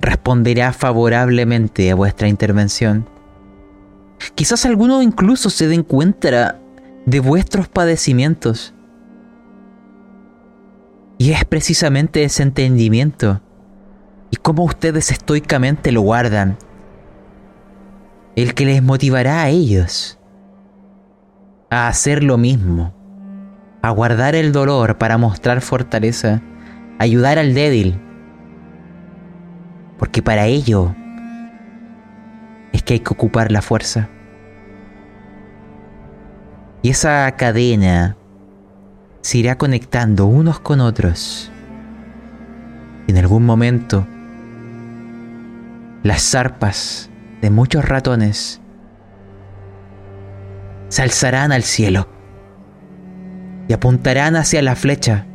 responderá 0.00 0.72
favorablemente 0.72 1.90
a 1.90 1.94
vuestra 1.94 2.28
intervención. 2.28 3.08
Quizás 4.34 4.66
alguno 4.66 5.02
incluso 5.02 5.50
se 5.50 5.68
den 5.68 5.82
cuenta 5.82 6.58
de 7.06 7.20
vuestros 7.20 7.68
padecimientos. 7.68 8.74
Y 11.16 11.32
es 11.32 11.44
precisamente 11.44 12.24
ese 12.24 12.42
entendimiento 12.42 13.40
y 14.30 14.36
cómo 14.36 14.64
ustedes 14.64 15.10
estoicamente 15.10 15.92
lo 15.92 16.02
guardan, 16.02 16.58
el 18.36 18.54
que 18.54 18.64
les 18.64 18.82
motivará 18.82 19.42
a 19.42 19.48
ellos 19.48 20.18
a 21.70 21.88
hacer 21.88 22.22
lo 22.22 22.38
mismo, 22.38 22.94
a 23.82 23.90
guardar 23.90 24.34
el 24.34 24.52
dolor 24.52 24.98
para 24.98 25.18
mostrar 25.18 25.60
fortaleza, 25.60 26.42
ayudar 26.98 27.38
al 27.38 27.54
débil, 27.54 28.00
porque 29.98 30.22
para 30.22 30.46
ello 30.46 30.94
es 32.72 32.82
que 32.82 32.94
hay 32.94 33.00
que 33.00 33.12
ocupar 33.12 33.50
la 33.50 33.62
fuerza. 33.62 34.08
Y 36.82 36.90
esa 36.90 37.30
cadena 37.32 38.16
se 39.20 39.38
irá 39.38 39.58
conectando 39.58 40.26
unos 40.26 40.60
con 40.60 40.80
otros. 40.80 41.50
En 43.08 43.16
algún 43.16 43.44
momento 43.44 44.06
las 46.02 46.22
zarpas 46.22 47.10
de 47.40 47.50
muchos 47.50 47.84
ratones 47.84 48.60
se 50.88 51.02
alzarán 51.02 51.52
al 51.52 51.62
cielo 51.62 52.08
y 53.68 53.72
apuntarán 53.72 54.36
hacia 54.36 54.62
la 54.62 54.76
flecha 54.76 55.26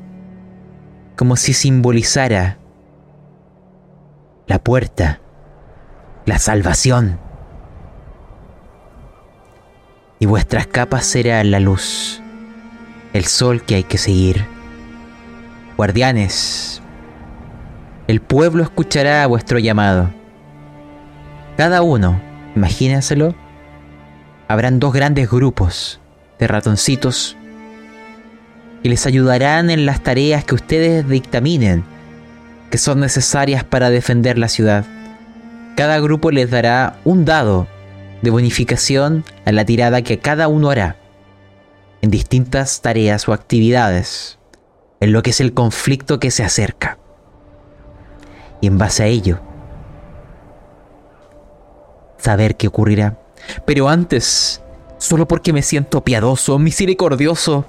como 1.15 1.36
si 1.36 1.54
simbolizara 1.54 2.58
la 4.47 4.60
puerta, 4.60 5.21
la 6.26 6.39
salvación. 6.39 7.19
Y 10.19 10.26
vuestras 10.26 10.67
capas 10.67 11.06
serán 11.06 11.52
la 11.52 11.60
luz, 11.60 12.21
el 13.13 13.26
sol 13.26 13.62
que 13.63 13.76
hay 13.76 13.84
que 13.84 13.97
seguir. 13.97 14.45
Guardianes, 15.78 16.82
el 18.08 18.21
pueblo 18.21 18.63
escuchará 18.63 19.28
vuestro 19.28 19.60
llamado 19.60 20.22
cada 21.57 21.81
uno, 21.81 22.19
imagínenselo, 22.55 23.35
habrán 24.47 24.79
dos 24.79 24.93
grandes 24.93 25.29
grupos 25.29 25.99
de 26.39 26.47
ratoncitos 26.47 27.37
que 28.81 28.89
les 28.89 29.05
ayudarán 29.05 29.69
en 29.69 29.85
las 29.85 30.01
tareas 30.01 30.43
que 30.43 30.55
ustedes 30.55 31.07
dictaminen 31.07 31.83
que 32.69 32.79
son 32.79 32.99
necesarias 32.99 33.63
para 33.63 33.91
defender 33.91 34.39
la 34.39 34.47
ciudad. 34.47 34.83
Cada 35.77 35.99
grupo 35.99 36.31
les 36.31 36.49
dará 36.49 36.97
un 37.04 37.23
dado 37.23 37.67
de 38.23 38.31
bonificación 38.31 39.23
a 39.45 39.51
la 39.51 39.63
tirada 39.63 40.01
que 40.01 40.17
cada 40.17 40.47
uno 40.47 40.71
hará 40.71 40.97
en 42.01 42.10
distintas 42.10 42.81
tareas 42.81 43.29
o 43.29 43.33
actividades 43.33 44.39
en 44.99 45.13
lo 45.13 45.21
que 45.21 45.29
es 45.29 45.39
el 45.39 45.54
conflicto 45.54 46.19
que 46.19 46.31
se 46.31 46.43
acerca. 46.43 46.97
Y 48.60 48.65
en 48.67 48.79
base 48.79 49.04
a 49.04 49.06
ello, 49.06 49.39
saber 52.24 52.56
qué 52.56 52.67
ocurrirá. 52.67 53.17
Pero 53.65 53.90
antes, 53.90 54.62
solo 54.98 55.28
porque 55.28 55.52
me 55.52 55.62
siento 55.62 56.04
piadoso, 56.04 56.58
misericordioso, 56.58 57.65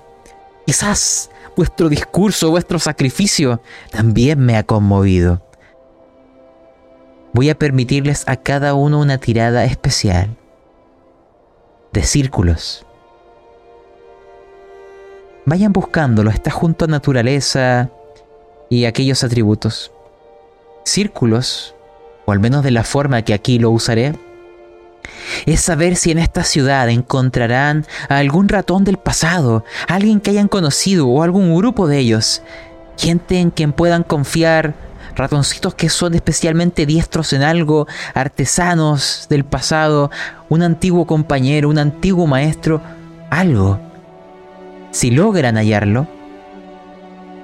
quizás 0.64 1.30
vuestro 1.56 1.88
discurso, 1.88 2.50
vuestro 2.50 2.78
sacrificio 2.78 3.60
también 3.90 4.38
me 4.38 4.56
ha 4.56 4.62
conmovido. 4.62 5.42
Voy 7.32 7.50
a 7.50 7.58
permitirles 7.58 8.22
a 8.28 8.36
cada 8.36 8.74
uno 8.74 9.00
una 9.00 9.18
tirada 9.18 9.64
especial 9.64 10.36
de 11.92 12.04
círculos. 12.04 12.86
Vayan 15.46 15.72
buscándolo, 15.72 16.30
está 16.30 16.52
junto 16.52 16.84
a 16.84 16.88
naturaleza 16.88 17.90
y 18.70 18.84
aquellos 18.84 19.24
atributos. 19.24 19.90
Círculos, 20.84 21.74
o 22.24 22.32
al 22.32 22.38
menos 22.38 22.62
de 22.62 22.70
la 22.70 22.84
forma 22.84 23.22
que 23.22 23.34
aquí 23.34 23.58
lo 23.58 23.70
usaré, 23.70 24.14
es 25.46 25.60
saber 25.60 25.96
si 25.96 26.10
en 26.10 26.18
esta 26.18 26.44
ciudad 26.44 26.88
encontrarán 26.88 27.86
a 28.08 28.18
algún 28.18 28.48
ratón 28.48 28.84
del 28.84 28.98
pasado, 28.98 29.64
alguien 29.88 30.20
que 30.20 30.30
hayan 30.30 30.48
conocido 30.48 31.06
o 31.08 31.22
algún 31.22 31.54
grupo 31.56 31.86
de 31.86 31.98
ellos, 31.98 32.42
gente 32.96 33.38
en 33.38 33.50
quien 33.50 33.72
puedan 33.72 34.02
confiar, 34.02 34.74
ratoncitos 35.16 35.74
que 35.74 35.88
son 35.88 36.14
especialmente 36.14 36.86
diestros 36.86 37.32
en 37.32 37.42
algo, 37.42 37.86
artesanos 38.14 39.26
del 39.28 39.44
pasado, 39.44 40.10
un 40.48 40.62
antiguo 40.62 41.06
compañero, 41.06 41.68
un 41.68 41.78
antiguo 41.78 42.26
maestro, 42.26 42.80
algo. 43.30 43.80
Si 44.90 45.10
logran 45.10 45.56
hallarlo, 45.56 46.06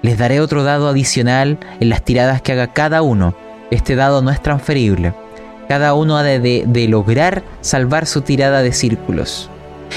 les 0.02 0.18
daré 0.18 0.40
otro 0.40 0.62
dado 0.62 0.88
adicional 0.88 1.58
en 1.78 1.88
las 1.88 2.02
tiradas 2.02 2.42
que 2.42 2.52
haga 2.52 2.72
cada 2.72 3.02
uno. 3.02 3.34
Este 3.70 3.96
dado 3.96 4.22
no 4.22 4.30
es 4.30 4.42
transferible. 4.42 5.12
Cada 5.70 5.94
uno 5.94 6.16
ha 6.16 6.24
de, 6.24 6.86
lograr 6.88 7.44
salvar 7.60 8.04
su 8.06 8.22
tirada 8.22 8.60
de 8.60 8.72
círculos. 8.72 9.48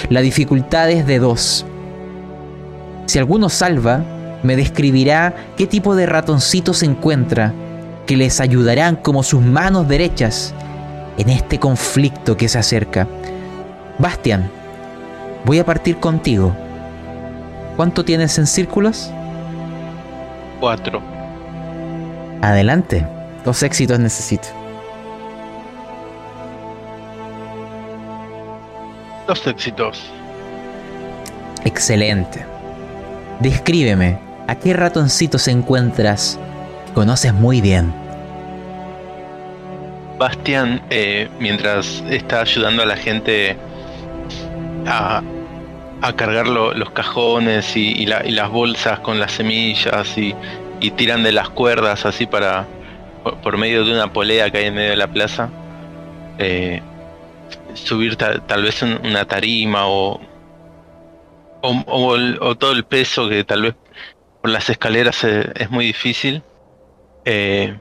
La 0.08 0.22
dificultad 0.22 0.92
es 0.92 1.08
de 1.08 1.18
dos. 1.18 1.66
Si 3.08 3.18
alguno 3.18 3.50
salva, 3.50 4.04
me 4.44 4.56
describirá 4.56 5.34
qué 5.58 5.66
tipo 5.66 5.96
de 5.96 6.06
ratoncito 6.06 6.76
se 6.76 6.86
encuentra, 6.86 7.54
que 8.06 8.16
les 8.16 8.40
ayudarán 8.40 8.98
como 8.98 9.24
sus 9.24 9.42
manos 9.42 9.88
derechas 9.88 10.54
en 11.18 11.30
este 11.30 11.58
conflicto 11.58 12.38
que 12.38 12.50
se 12.50 12.60
acerca. 12.60 13.08
Bastian, 13.98 14.52
voy 15.44 15.58
a 15.58 15.66
partir 15.66 15.98
contigo. 15.98 16.56
¿Cuánto 17.78 18.06
tienes 18.06 18.38
en 18.38 18.46
círculos? 18.46 19.10
Cuatro. 20.60 21.02
Adelante. 22.44 23.08
Dos 23.44 23.64
éxitos 23.64 23.98
necesito. 23.98 24.63
Dos 29.28 29.46
éxitos. 29.48 30.12
Excelente. 31.66 32.46
Descríbeme, 33.40 34.20
¿a 34.48 34.56
qué 34.56 34.74
ratoncitos 34.74 35.48
encuentras 35.48 36.40
conoces 36.94 37.34
muy 37.34 37.62
bien? 37.62 37.94
Bastian, 40.18 40.82
eh, 40.90 41.30
mientras 41.40 42.04
está 42.10 42.42
ayudando 42.42 42.84
a 42.84 42.86
la 42.86 42.96
gente 42.96 43.58
a, 44.86 45.22
cargar 46.16 46.48
los 46.48 46.92
cajones 46.92 47.76
y, 47.78 48.06
las 48.06 48.50
bolsas 48.50 49.00
con 49.00 49.20
las 49.20 49.32
semillas 49.32 50.18
y, 50.18 50.36
tiran 50.98 51.24
de 51.24 51.32
las 51.32 51.50
cuerdas 51.50 52.06
así 52.06 52.26
para 52.26 52.66
por, 53.42 53.58
medio 53.58 53.86
de 53.86 53.94
una 53.94 54.12
polea 54.12 54.52
que 54.52 54.58
hay 54.58 54.66
en 54.66 54.76
medio 54.76 54.90
de 54.90 54.98
la 54.98 55.08
plaza, 55.08 55.50
eh, 56.40 56.82
subir 57.74 58.16
tal 58.16 58.64
vez 58.64 58.82
una 58.82 59.26
tarima 59.26 59.88
o, 59.88 60.20
o, 61.62 62.56
todo 62.56 62.72
el 62.72 62.84
peso 62.84 63.30
que 63.30 63.44
tal 63.44 63.62
vez 63.64 63.76
por 64.42 64.52
las 64.52 64.70
escaleras 64.70 65.24
es, 65.24 65.70
muy 65.70 65.86
difícil. 65.86 66.44
Eh, 67.26 67.78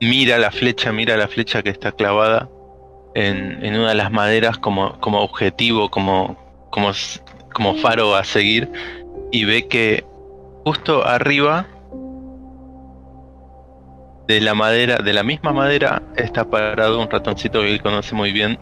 mira 0.00 0.38
la 0.38 0.50
flecha, 0.50 0.92
mira 0.92 1.16
la 1.16 1.28
flecha 1.28 1.62
que 1.62 1.70
está 1.70 1.92
clavada 1.92 2.48
en, 3.14 3.74
una 3.74 3.90
de 3.90 3.94
las 3.94 4.10
maderas 4.10 4.58
como, 4.58 4.98
como 5.00 5.20
objetivo, 5.20 5.90
como, 5.90 6.68
como, 6.70 6.92
como 7.52 7.74
faro 7.76 8.14
a 8.14 8.24
seguir 8.24 8.70
y 9.32 9.44
ve 9.44 9.68
que 9.68 10.04
justo 10.64 11.06
arriba 11.06 11.66
de 14.26 14.40
la 14.40 14.54
madera, 14.54 14.98
de 14.98 15.12
la 15.12 15.22
misma 15.22 15.52
madera, 15.52 16.02
está 16.16 16.44
parado 16.44 17.00
un 17.00 17.10
ratoncito 17.10 17.60
que 17.60 17.72
él 17.72 17.82
conoce 17.82 18.14
muy 18.14 18.32
bien, 18.32 18.58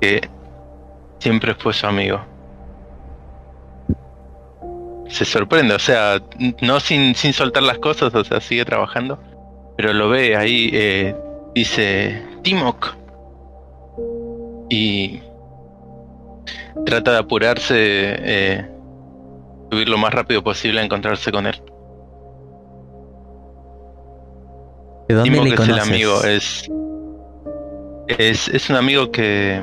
que 0.00 0.28
siempre 1.18 1.54
fue 1.54 1.72
su 1.72 1.86
amigo. 1.86 2.20
Se 5.08 5.24
sorprende, 5.24 5.74
o 5.74 5.78
sea, 5.78 6.22
no 6.60 6.80
sin, 6.80 7.14
sin 7.14 7.32
soltar 7.32 7.62
las 7.62 7.78
cosas, 7.78 8.14
o 8.14 8.24
sea, 8.24 8.40
sigue 8.40 8.64
trabajando, 8.64 9.18
pero 9.76 9.92
lo 9.92 10.08
ve 10.08 10.36
ahí, 10.36 10.70
eh, 10.72 11.16
dice 11.54 12.22
Timok. 12.42 12.94
Y 14.70 15.22
trata 16.84 17.12
de 17.12 17.18
apurarse, 17.18 17.74
eh, 17.76 18.70
subir 19.70 19.88
lo 19.88 19.98
más 19.98 20.12
rápido 20.12 20.42
posible 20.44 20.80
a 20.80 20.84
encontrarse 20.84 21.32
con 21.32 21.46
él. 21.46 21.60
¿De 25.08 25.14
dónde 25.14 25.30
le 25.30 25.54
es 25.54 25.60
el 25.60 25.78
amigo, 25.78 26.22
es, 26.24 26.70
es, 28.48 28.70
un 28.70 28.76
amigo 28.76 29.10
que, 29.10 29.62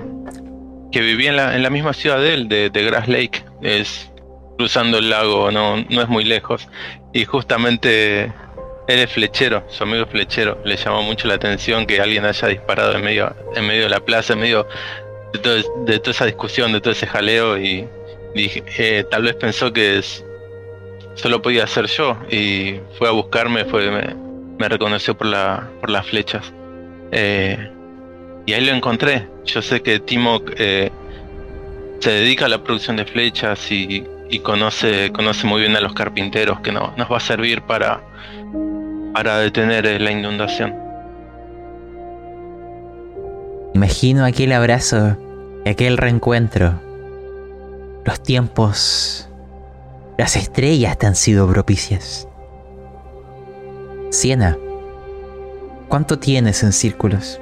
que 0.92 1.02
vivía 1.02 1.30
en 1.30 1.36
la, 1.36 1.56
en 1.56 1.64
la 1.64 1.70
misma 1.70 1.94
ciudad 1.94 2.20
de 2.20 2.34
él, 2.34 2.50
de, 2.50 2.70
de 2.70 2.84
Grass 2.84 3.08
Lake. 3.08 3.44
Es 3.62 4.12
cruzando 4.58 4.98
el 4.98 5.10
lago, 5.10 5.52
no, 5.52 5.78
no 5.78 6.02
es 6.02 6.08
muy 6.08 6.24
lejos. 6.24 6.68
Y 7.14 7.26
justamente 7.26 8.34
él 8.88 9.00
es 9.00 9.12
flechero, 9.12 9.64
su 9.70 9.84
amigo 9.84 10.04
es 10.04 10.10
flechero. 10.10 10.58
Le 10.66 10.78
llamó 10.78 11.04
mucho 11.04 11.28
la 11.28 11.36
atención 11.36 11.86
que 11.86 12.00
alguien 12.02 12.26
haya 12.26 12.48
disparado 12.48 12.94
en 12.94 13.04
medio, 13.04 13.36
en 13.56 13.68
medio 13.68 13.84
de 13.84 13.90
la 13.90 14.00
plaza, 14.00 14.34
en 14.34 14.40
medio 14.40 14.68
de, 15.34 16.00
toda 16.00 16.12
esa 16.12 16.26
discusión, 16.26 16.74
de 16.74 16.82
todo 16.82 16.92
ese 16.92 17.08
jaleo. 17.08 17.58
Y 17.58 17.88
dije, 18.34 18.64
eh, 18.78 19.06
tal 19.10 19.24
vez 19.24 19.36
pensó 19.36 19.72
que 19.74 20.02
solo 21.16 21.42
podía 21.42 21.68
ser 21.68 21.88
yo. 21.88 22.18
Y 22.30 22.80
fue 22.98 23.08
a 23.08 23.12
buscarme, 23.12 23.66
fue, 23.66 23.92
me, 23.92 24.25
reconoció 24.60 25.18
por, 25.18 25.28
la, 25.28 25.70
por 25.82 25.90
las 25.90 26.08
flechas. 26.08 26.52
Eh, 27.12 27.72
y 28.46 28.54
ahí 28.54 28.66
lo 28.66 28.72
encontré. 28.72 29.28
Yo 29.46 29.62
sé 29.62 29.82
que 29.82 30.00
Timo 30.00 30.42
eh, 30.58 30.92
se 32.00 32.12
dedica 32.12 32.46
a 32.46 32.50
la 32.50 32.64
producción 32.64 32.96
de 32.98 33.06
flechas 33.06 33.72
y 33.72 34.06
y 34.30 34.40
conoce, 34.40 35.12
conoce 35.12 35.46
muy 35.48 35.62
bien 35.62 35.76
a 35.76 35.82
los 35.82 35.94
carpinteros 35.94 36.60
que 36.62 36.72
no, 36.72 36.94
nos 36.98 37.12
va 37.12 37.18
a 37.18 37.22
servir 37.22 37.62
para, 37.62 38.02
para 39.14 39.38
detener 39.38 39.86
eh, 39.86 40.00
la 40.00 40.12
inundación. 40.12 40.74
Imagino 43.74 44.26
aquel 44.26 44.52
abrazo, 44.54 45.18
aquel 45.66 45.98
reencuentro. 45.98 46.82
Los 48.06 48.22
tiempos, 48.24 49.30
las 50.18 50.36
estrellas 50.36 50.98
te 50.98 51.08
han 51.08 51.16
sido 51.16 51.48
propicias. 51.48 52.28
Siena, 54.16 54.58
¿cuánto 55.90 56.18
tienes 56.18 56.64
en 56.64 56.72
círculos? 56.72 57.38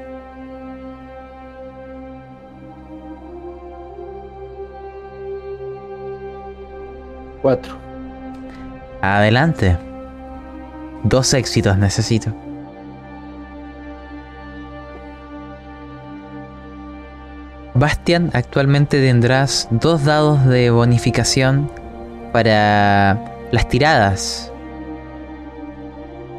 Cuatro. 7.44 7.78
Adelante. 9.02 9.78
Dos 11.04 11.36
éxitos 11.36 11.78
necesito. 11.78 12.34
Bastian, 17.76 18.32
actualmente 18.34 19.00
tendrás 19.00 19.68
dos 19.70 20.06
dados 20.06 20.44
de 20.46 20.72
bonificación 20.72 21.70
para 22.32 23.20
las 23.52 23.68
tiradas 23.70 24.53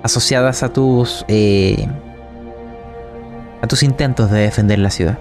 asociadas 0.04 0.62
a 0.62 0.68
tus 0.72 1.24
eh, 1.26 1.88
a 3.62 3.66
tus 3.66 3.82
intentos 3.82 4.30
de 4.30 4.40
defender 4.40 4.78
la 4.78 4.90
ciudad. 4.90 5.18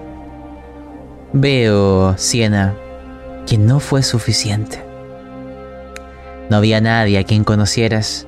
Veo, 1.32 2.16
Siena, 2.18 2.74
que 3.46 3.56
no 3.56 3.80
fue 3.80 4.02
suficiente. 4.02 4.84
No 6.50 6.58
había 6.58 6.82
nadie 6.82 7.18
a 7.18 7.24
quien 7.24 7.42
conocieras, 7.42 8.26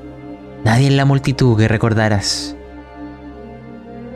nadie 0.64 0.86
en 0.86 0.96
la 0.96 1.04
multitud 1.04 1.58
que 1.58 1.68
recordaras. 1.68 2.56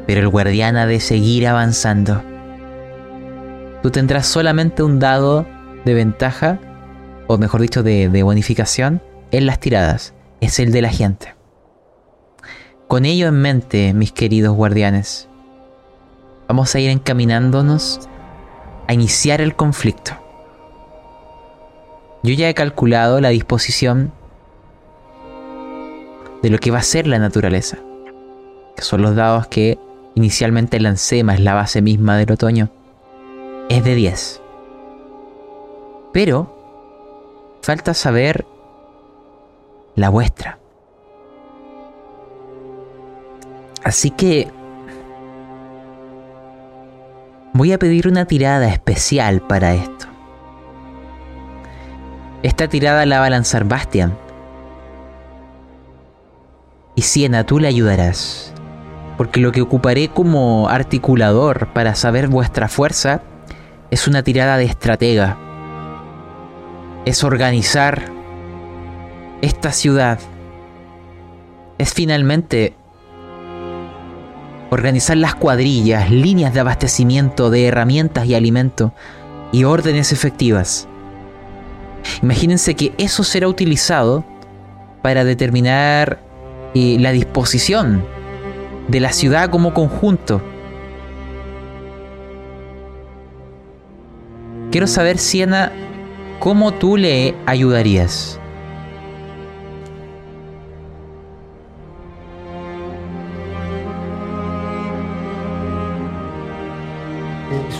Pero 0.07 0.20
el 0.20 0.28
guardián 0.28 0.78
ha 0.78 0.86
de 0.86 1.01
seguir 1.01 1.47
avanzando. 1.47 2.22
Tú 3.82 3.91
tendrás 3.91 4.26
solamente 4.26 4.82
un 4.82 4.99
dado 4.99 5.47
de 5.84 5.93
ventaja, 5.93 6.59
o 7.26 7.36
mejor 7.36 7.61
dicho, 7.61 7.82
de, 7.82 8.22
bonificación, 8.22 9.03
en 9.30 9.45
las 9.45 9.61
tiradas. 9.61 10.14
Es 10.41 10.59
el 10.59 10.72
de 10.72 10.80
la 10.80 10.91
gente. 10.91 11.39
Con 12.91 13.05
ello 13.05 13.28
en 13.28 13.41
mente, 13.41 13.95
mis 13.95 14.11
queridos 14.11 14.57
guardianes, 14.57 15.28
vamos 16.49 16.74
a 16.74 16.80
ir 16.80 16.91
encaminándonos 16.91 18.01
a 18.88 18.93
iniciar 18.93 19.41
el 19.41 19.55
conflicto. 19.55 20.14
Yo 22.24 22.34
ya 22.34 22.49
he 22.49 22.55
calculado 22.55 23.20
la 23.20 23.28
disposición 23.28 24.12
de 26.43 26.51
lo 26.51 26.59
que 26.59 26.72
va 26.72 26.78
a 26.78 26.82
ser 26.82 27.07
la 27.07 27.20
naturaleza, 27.20 27.78
que 28.74 28.82
son 28.82 29.03
los 29.03 29.14
dados 29.14 29.47
que 29.47 29.78
inicialmente 30.16 30.80
lancé 30.80 31.22
más 31.22 31.38
la 31.38 31.55
base 31.55 31.82
misma 31.82 32.16
del 32.16 32.32
otoño. 32.32 32.70
Es 33.68 33.84
de 33.84 33.95
10. 33.95 34.43
Pero 36.12 37.61
falta 37.62 37.95
saber 37.95 38.45
la 39.95 40.09
vuestra. 40.09 40.60
Así 43.83 44.11
que 44.11 44.51
voy 47.53 47.72
a 47.72 47.78
pedir 47.78 48.09
una 48.09 48.26
tirada 48.26 48.68
especial 48.68 49.41
para 49.41 49.74
esto. 49.74 50.07
Esta 52.43 52.68
tirada 52.68 53.05
la 53.07 53.20
va 53.20 53.26
a 53.26 53.31
lanzar 53.31 53.64
Bastian. 53.64 54.16
Y 56.95 57.03
Siena, 57.03 57.45
tú 57.45 57.59
le 57.59 57.68
ayudarás. 57.68 58.53
Porque 59.16 59.41
lo 59.41 59.53
que 59.53 59.61
ocuparé 59.61 60.09
como 60.09 60.68
articulador 60.68 61.72
para 61.72 61.95
saber 61.95 62.28
vuestra 62.28 62.68
fuerza 62.68 63.22
es 63.91 64.09
una 64.09 64.22
tirada 64.22 64.57
de 64.57 64.64
estratega. 64.64 65.37
Es 67.05 67.24
organizar 67.24 68.05
esta 69.43 69.72
ciudad. 69.72 70.18
Es 71.76 71.93
finalmente 71.93 72.74
organizar 74.71 75.16
las 75.16 75.35
cuadrillas, 75.35 76.11
líneas 76.11 76.55
de 76.55 76.61
abastecimiento 76.61 77.51
de 77.51 77.66
herramientas 77.66 78.27
y 78.27 78.35
alimento 78.35 78.93
y 79.53 79.64
órdenes 79.64 80.12
efectivas. 80.12 80.89
Imagínense 82.23 82.75
que 82.75 82.93
eso 82.97 83.25
será 83.25 83.49
utilizado 83.49 84.25
para 85.03 85.25
determinar 85.25 86.21
eh, 86.75 86.97
la 87.01 87.12
disposición 87.12 88.05
de 88.89 89.01
la 89.01 89.12
ciudad 89.12 89.51
como 89.51 89.75
conjunto. 89.75 90.41
Quiero 94.71 94.87
saber, 94.87 95.18
Siena, 95.18 95.73
cómo 96.39 96.73
tú 96.73 96.97
le 96.97 97.35
ayudarías. 97.47 98.39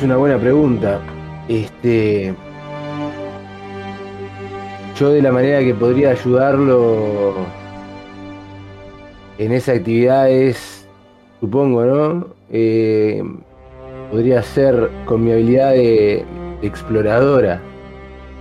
Una 0.03 0.16
buena 0.16 0.38
pregunta. 0.38 0.98
Este. 1.46 2.34
Yo 4.98 5.11
de 5.11 5.20
la 5.20 5.30
manera 5.30 5.61
que 5.61 5.74
podría 5.74 6.12
ayudarlo 6.12 7.34
en 9.36 9.53
esa 9.53 9.72
actividad 9.72 10.30
es, 10.30 10.86
supongo, 11.40 11.84
¿no? 11.84 12.28
Eh, 12.51 13.22
podría 14.11 14.42
ser 14.42 14.90
con 15.05 15.22
mi 15.22 15.32
habilidad 15.32 15.72
de, 15.72 16.24
exploradora, 16.62 17.61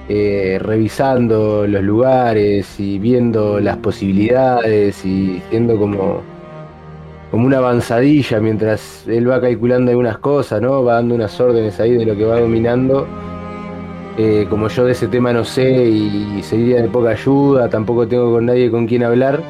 eh, 0.08 0.60
revisando 0.62 1.68
los 1.68 1.84
lugares 1.84 2.80
y 2.80 3.00
viendo 3.00 3.60
las 3.60 3.76
posibilidades 3.78 5.06
y 5.06 5.42
siendo 5.50 5.78
como 5.78 6.22
como 7.32 7.46
una 7.46 7.58
avanzadilla 7.58 8.40
mientras 8.40 9.08
él 9.08 9.30
va 9.30 9.40
calculando 9.40 9.92
algunas 9.92 10.18
cosas, 10.18 10.62
¿no? 10.62 10.84
Va 10.84 10.96
dando 10.96 11.16
unas 11.16 11.40
órdenes 11.40 11.80
ahí 11.80 11.92
de 11.92 12.06
lo 12.06 12.16
que 12.16 12.26
va 12.26 12.40
dominando. 12.40 13.08
Eh, 14.18 14.48
como 14.50 14.68
yo 14.68 14.86
de 14.86 14.92
ese 14.92 15.08
tema 15.08 15.32
no 15.32 15.46
sé 15.46 15.86
y 15.86 16.42
sería 16.44 16.82
de 16.82 16.90
poca 16.90 17.12
ayuda, 17.12 17.70
tampoco 17.70 18.08
tengo 18.08 18.34
con 18.34 18.48
nadie 18.48 18.70
con 18.70 18.86
quien 18.86 19.04
hablar, 19.04 19.42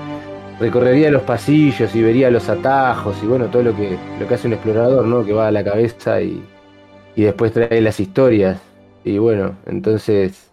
recorrería 0.59 1.09
los 1.09 1.23
pasillos 1.23 1.95
y 1.95 2.03
vería 2.03 2.29
los 2.29 2.49
atajos 2.49 3.15
y 3.23 3.25
bueno, 3.25 3.47
todo 3.47 3.63
lo 3.63 3.75
que, 3.75 3.97
lo 4.19 4.27
que 4.27 4.33
hace 4.35 4.47
un 4.47 4.53
explorador, 4.53 5.05
¿no? 5.05 5.25
Que 5.25 5.33
va 5.33 5.47
a 5.47 5.51
la 5.51 5.63
cabeza 5.63 6.21
y, 6.21 6.43
y 7.15 7.23
después 7.23 7.51
trae 7.51 7.81
las 7.81 7.99
historias. 7.99 8.59
Y 9.03 9.17
bueno, 9.17 9.55
entonces 9.65 10.51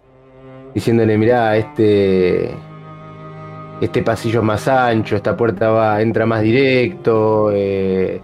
diciéndole, 0.74 1.18
mirá, 1.18 1.57
este 1.57 2.51
este 3.81 4.03
pasillo 4.03 4.43
más 4.43 4.68
ancho, 4.68 5.16
esta 5.16 5.37
puerta 5.37 5.70
va, 5.70 6.01
entra 6.01 6.24
más 6.27 6.43
directo, 6.43 7.51
eh, 7.53 8.20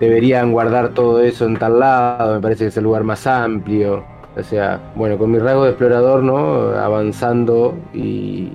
deberían 0.00 0.52
guardar 0.52 0.90
todo 0.90 1.20
eso 1.20 1.46
en 1.46 1.56
tal 1.56 1.78
lado, 1.78 2.34
me 2.34 2.40
parece 2.40 2.64
que 2.64 2.68
es 2.68 2.76
el 2.76 2.84
lugar 2.84 3.04
más 3.04 3.26
amplio. 3.26 4.04
O 4.36 4.42
sea, 4.42 4.80
bueno, 4.94 5.18
con 5.18 5.30
mi 5.32 5.38
rasgo 5.38 5.64
de 5.64 5.70
explorador, 5.70 6.22
¿no? 6.22 6.70
Avanzando 6.78 7.76
y, 7.92 8.52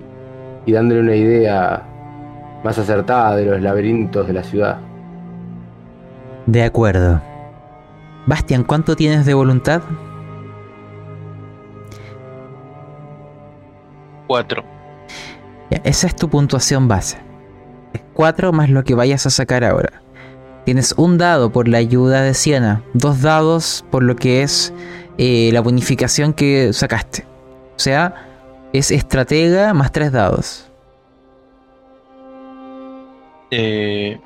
y 0.65 0.71
dándole 0.71 1.01
una 1.01 1.15
idea 1.15 1.83
más 2.63 2.77
acertada 2.77 3.35
de 3.35 3.45
los 3.45 3.61
laberintos 3.61 4.27
de 4.27 4.33
la 4.33 4.43
ciudad. 4.43 4.77
De 6.45 6.63
acuerdo. 6.63 7.21
Bastian, 8.25 8.63
¿cuánto 8.63 8.95
tienes 8.95 9.25
de 9.25 9.33
voluntad? 9.33 9.81
Cuatro 14.27 14.72
esa 15.69 16.07
es 16.07 16.15
tu 16.15 16.29
puntuación 16.29 16.87
base. 16.87 17.17
Es 17.93 18.01
4 18.13 18.51
más 18.51 18.69
lo 18.69 18.83
que 18.83 18.95
vayas 18.95 19.25
a 19.25 19.29
sacar 19.29 19.63
ahora. 19.63 20.01
Tienes 20.65 20.93
un 20.97 21.17
dado 21.17 21.51
por 21.51 21.67
la 21.67 21.77
ayuda 21.79 22.21
de 22.21 22.33
Siena, 22.33 22.83
dos 22.93 23.21
dados 23.21 23.83
por 23.91 24.03
lo 24.03 24.15
que 24.15 24.43
es 24.43 24.73
eh, 25.17 25.49
la 25.51 25.61
bonificación 25.61 26.33
que 26.33 26.71
sacaste. 26.71 27.25
O 27.75 27.79
sea, 27.79 28.29
es 28.71 28.91
estratega 28.91 29.73
más 29.73 29.91
tres 29.91 30.11
dados. 30.11 30.71
Eh, 33.51 34.19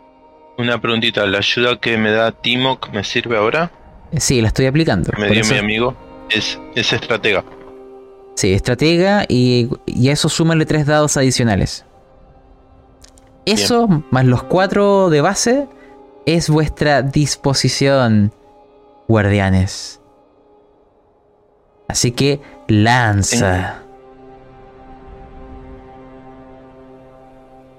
una 0.57 0.79
preguntita, 0.79 1.25
¿la 1.25 1.39
ayuda 1.39 1.77
que 1.79 1.97
me 1.97 2.11
da 2.11 2.31
Timok 2.31 2.89
me 2.91 3.03
sirve 3.03 3.37
ahora? 3.37 3.71
Sí, 4.17 4.41
la 4.41 4.47
estoy 4.49 4.67
aplicando. 4.67 5.11
Me 5.17 5.29
dio 5.29 5.43
mi 5.45 5.57
amigo. 5.57 5.95
Es, 6.29 6.59
es 6.75 6.93
estratega. 6.93 7.43
Sí, 8.37 8.53
estratega 8.53 9.25
y, 9.27 9.67
y 9.87 10.09
a 10.09 10.13
eso 10.13 10.29
súmale 10.29 10.67
tres 10.67 10.85
dados 10.85 11.17
adicionales. 11.17 11.85
Eso, 13.45 14.03
más 14.11 14.25
los 14.25 14.43
cuatro 14.43 15.09
de 15.09 15.21
base, 15.21 15.67
es 16.27 16.47
vuestra 16.47 17.01
disposición, 17.01 18.31
guardianes. 19.07 19.99
Así 21.87 22.11
que 22.11 22.39
lanza. 22.67 23.81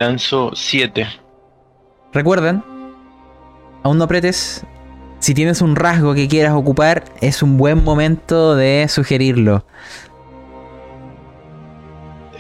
Lanzo 0.01 0.51
7. 0.55 1.07
Recuerden, 2.13 2.65
aún 3.85 3.99
no 3.99 4.05
apretes. 4.05 4.65
Si 5.21 5.35
tienes 5.35 5.63
un 5.63 5.77
rasgo 5.77 6.15
que 6.15 6.27
quieras 6.27 6.55
ocupar, 6.55 7.05
es 7.21 7.45
un 7.45 7.59
buen 7.59 7.85
momento 7.85 8.57
de 8.57 8.87
sugerirlo. 8.89 9.65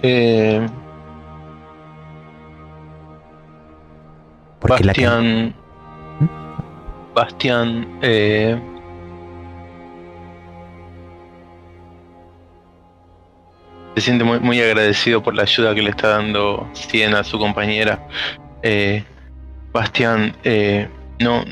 Eh, 0.02 0.66
Bastian. 4.60 5.54
¿Mm? 6.20 7.14
Bastian. 7.14 7.98
Eh, 8.02 8.60
se 13.94 14.00
siente 14.00 14.24
muy, 14.24 14.38
muy, 14.40 14.60
agradecido 14.60 15.22
por 15.22 15.34
la 15.34 15.42
ayuda 15.42 15.74
que 15.74 15.82
le 15.82 15.90
está 15.90 16.08
dando 16.08 16.68
Siena 16.72 17.20
a 17.20 17.24
su 17.24 17.38
compañera. 17.38 18.06
Eh, 18.62 19.04
Bastian 19.72 20.36
eh, 20.44 20.88
no, 21.18 21.44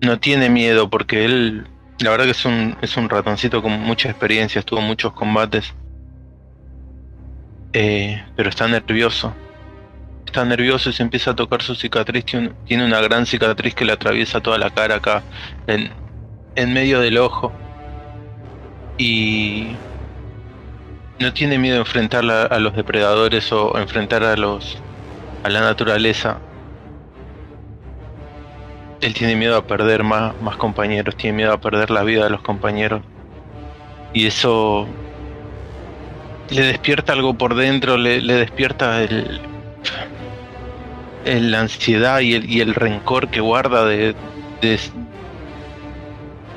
no 0.00 0.18
tiene 0.18 0.48
miedo 0.48 0.88
porque 0.88 1.24
él, 1.24 1.66
la 2.00 2.10
verdad 2.10 2.24
que 2.24 2.30
es 2.30 2.44
un, 2.44 2.76
es 2.80 2.96
un 2.96 3.08
ratoncito 3.08 3.62
con 3.62 3.72
mucha 3.80 4.08
experiencia, 4.08 4.60
estuvo 4.60 4.80
en 4.80 4.86
muchos 4.86 5.12
combates 5.12 5.74
eh, 7.72 8.24
pero 8.36 8.48
está 8.48 8.66
nervioso. 8.68 9.34
Está 10.24 10.44
nervioso 10.44 10.90
y 10.90 10.92
se 10.92 11.02
empieza 11.02 11.32
a 11.32 11.36
tocar 11.36 11.62
su 11.62 11.74
cicatriz. 11.74 12.24
Tiene 12.24 12.84
una 12.84 13.00
gran 13.00 13.26
cicatriz 13.26 13.74
que 13.74 13.84
le 13.84 13.92
atraviesa 13.92 14.40
toda 14.40 14.58
la 14.58 14.70
cara 14.70 14.96
acá, 14.96 15.22
en, 15.66 15.90
en 16.54 16.72
medio 16.72 17.00
del 17.00 17.18
ojo. 17.18 17.52
Y 18.98 19.68
no 21.18 21.32
tiene 21.32 21.58
miedo 21.58 21.74
de 21.74 21.80
enfrentar 21.80 22.24
a 22.30 22.58
los 22.58 22.74
depredadores 22.74 23.50
o 23.52 23.78
enfrentar 23.78 24.24
a 24.24 24.36
los 24.36 24.78
a 25.42 25.48
la 25.48 25.60
naturaleza. 25.60 26.38
Él 29.00 29.14
tiene 29.14 29.36
miedo 29.36 29.56
a 29.56 29.66
perder 29.66 30.02
más 30.02 30.34
compañeros, 30.56 31.16
tiene 31.16 31.36
miedo 31.36 31.52
a 31.52 31.60
perder 31.60 31.90
la 31.90 32.02
vida 32.02 32.24
de 32.24 32.30
los 32.30 32.40
compañeros. 32.40 33.02
Y 34.12 34.26
eso 34.26 34.88
le 36.50 36.62
despierta 36.62 37.12
algo 37.12 37.34
por 37.34 37.54
dentro, 37.54 37.96
le, 37.96 38.20
despierta 38.20 39.02
el, 39.02 39.40
la 41.24 41.60
ansiedad 41.60 42.20
y 42.20 42.34
el, 42.34 42.50
y 42.50 42.60
el 42.60 42.74
rencor 42.74 43.28
que 43.28 43.40
guarda 43.40 43.84
de, 43.84 44.14
de, 44.60 44.80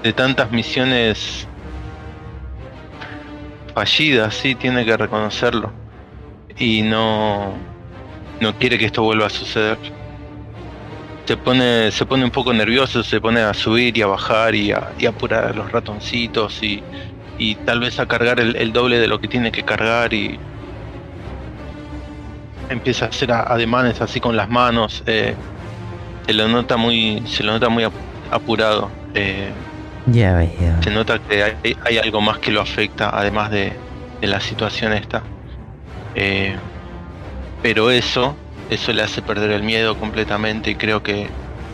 de 0.04 0.14
tantas 0.14 0.52
misiones 0.52 1.48
fallidas, 3.74 4.36
sí, 4.36 4.56
tiene 4.56 4.86
que 4.86 4.98
reconocerlo. 4.98 5.72
Y 6.58 6.82
no, 6.82 7.54
no 8.42 8.58
quiere 8.58 8.78
que 8.78 8.86
esto 8.86 9.04
vuelva 9.04 9.28
a 9.28 9.30
suceder. 9.30 9.78
Se 11.26 11.38
pone, 11.38 11.92
se 11.92 12.06
pone 12.06 12.24
un 12.24 12.32
poco 12.32 12.52
nervioso, 12.54 13.04
se 13.04 13.22
pone 13.22 13.40
a 13.40 13.54
subir 13.54 13.98
y 13.98 14.02
a 14.02 14.08
bajar 14.08 14.56
y 14.56 14.72
a, 14.72 14.92
y 14.98 15.06
a 15.06 15.10
apurar 15.10 15.46
a 15.46 15.54
los 15.54 15.72
ratoncitos 15.72 16.62
y, 16.64 16.84
y 17.40 17.56
tal 17.56 17.80
vez 17.80 18.00
a 18.00 18.06
cargar 18.06 18.40
el, 18.40 18.74
doble 18.74 19.00
de 19.00 19.08
lo 19.08 19.20
que 19.20 19.28
tiene 19.28 19.52
que 19.52 19.64
cargar 19.64 20.14
y 20.14 20.38
empieza 22.70 23.06
a 23.06 23.08
hacer 23.08 23.32
ademanes 23.32 24.00
así 24.02 24.20
con 24.20 24.38
las 24.38 24.48
manos 24.48 25.02
eh, 25.08 25.34
se 26.28 26.34
lo 26.34 26.48
nota 26.48 26.78
muy 26.78 27.24
se 27.26 27.42
lo 27.42 27.54
nota 27.54 27.70
muy 27.70 27.86
apurado 28.30 28.92
eh, 29.16 29.50
Ya. 30.60 30.82
Se 30.82 30.92
nota 30.92 31.20
que 31.20 31.44
hay, 31.44 31.78
hay 31.86 31.98
algo 31.98 32.22
más 32.22 32.40
que 32.40 32.52
lo 32.52 32.62
afecta, 32.62 33.10
además 33.14 33.52
de, 33.52 33.74
de 34.22 34.28
la 34.28 34.40
situación 34.40 34.94
esta. 34.94 35.24
Eh, 36.16 36.56
pero 37.62 37.92
eso, 37.92 38.36
eso 38.70 38.94
le 38.94 39.04
hace 39.04 39.22
perder 39.22 39.52
el 39.52 39.64
miedo 39.64 39.98
completamente 39.98 40.72
y 40.72 40.76
creo 40.76 41.04
que 41.04 41.30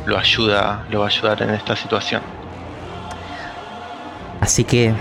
lo 0.05 0.17
ayuda, 0.17 0.85
lo 0.89 0.99
va 0.99 1.05
a 1.05 1.09
ayudar 1.09 1.41
en 1.43 1.51
esta 1.51 1.75
situación. 1.75 2.21
Así 4.41 4.63
que 4.63 4.93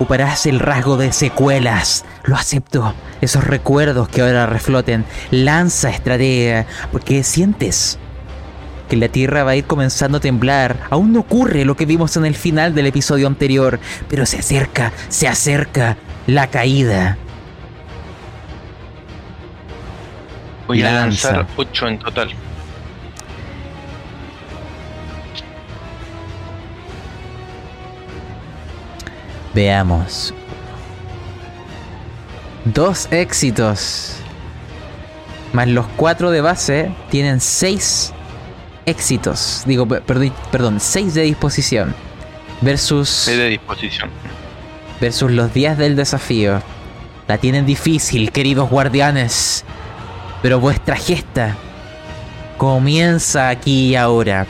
ocuparás 0.00 0.46
el 0.46 0.60
rasgo 0.60 0.96
de 0.96 1.12
secuelas. 1.12 2.06
Lo 2.24 2.34
acepto. 2.34 2.94
Esos 3.20 3.44
recuerdos 3.44 4.08
que 4.08 4.22
ahora 4.22 4.46
refloten. 4.46 5.04
Lanza 5.30 5.90
estratega. 5.90 6.64
Porque 6.90 7.22
sientes 7.22 7.98
que 8.88 8.96
la 8.96 9.08
tierra 9.08 9.44
va 9.44 9.50
a 9.50 9.56
ir 9.56 9.64
comenzando 9.64 10.16
a 10.16 10.20
temblar. 10.22 10.78
Aún 10.88 11.12
no 11.12 11.20
ocurre 11.20 11.66
lo 11.66 11.76
que 11.76 11.84
vimos 11.84 12.16
en 12.16 12.24
el 12.24 12.34
final 12.34 12.74
del 12.74 12.86
episodio 12.86 13.26
anterior. 13.26 13.78
Pero 14.08 14.24
se 14.24 14.38
acerca, 14.38 14.90
se 15.10 15.28
acerca 15.28 15.98
la 16.26 16.46
caída. 16.46 17.18
Voy 20.66 20.80
a 20.80 20.92
Lanza. 20.92 21.32
lanzar 21.32 21.46
8 21.56 21.88
en 21.88 21.98
total. 21.98 22.30
Veamos. 29.54 30.32
Dos 32.64 33.08
éxitos. 33.10 34.16
Más 35.52 35.66
los 35.68 35.86
cuatro 35.96 36.30
de 36.30 36.40
base 36.40 36.92
tienen 37.10 37.40
seis 37.40 38.12
éxitos. 38.86 39.62
Digo, 39.66 39.86
perdón, 39.86 40.78
seis 40.80 41.14
de 41.14 41.22
disposición. 41.22 41.94
Versus, 42.60 43.08
Sé 43.08 43.36
de 43.36 43.48
disposición. 43.48 44.10
versus 45.00 45.30
los 45.30 45.52
10 45.54 45.78
del 45.78 45.96
desafío. 45.96 46.62
La 47.26 47.38
tienen 47.38 47.64
difícil, 47.64 48.30
queridos 48.32 48.68
guardianes. 48.68 49.64
Pero 50.42 50.60
vuestra 50.60 50.96
gesta 50.96 51.56
comienza 52.58 53.48
aquí 53.48 53.88
y 53.88 53.96
ahora. 53.96 54.46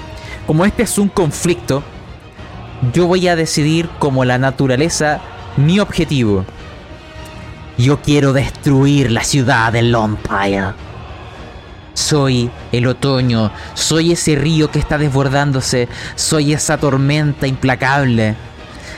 Como 0.47 0.65
este 0.65 0.83
es 0.83 0.99
un 0.99 1.09
conflicto, 1.09 1.85
yo 2.93 3.07
voy 3.07 3.29
a 3.29 3.37
decidir 3.37 3.89
como 3.99 4.25
la 4.25 4.39
naturaleza 4.39 5.21
mi 5.57 5.81
objetivo. 5.81 6.45
Yo 7.77 8.01
quiero 8.01 8.33
destruir 8.33 9.11
la 9.11 9.25
ciudad 9.25 9.73
de 9.73 9.83
Lompire. 9.83 10.75
Soy 11.95 12.51
el 12.73 12.87
otoño, 12.87 13.51
soy 13.75 14.13
ese 14.13 14.35
río 14.35 14.71
que 14.71 14.79
está 14.79 14.97
desbordándose, 14.97 15.89
soy 16.15 16.53
esa 16.53 16.79
tormenta 16.79 17.47
implacable, 17.47 18.37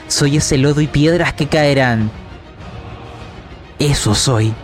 soy 0.07 0.37
ese 0.37 0.59
lodo 0.59 0.81
y 0.81 0.87
piedras 0.87 1.33
que 1.33 1.47
caerán. 1.47 2.11
Eso 3.79 4.15
soy. 4.15 4.55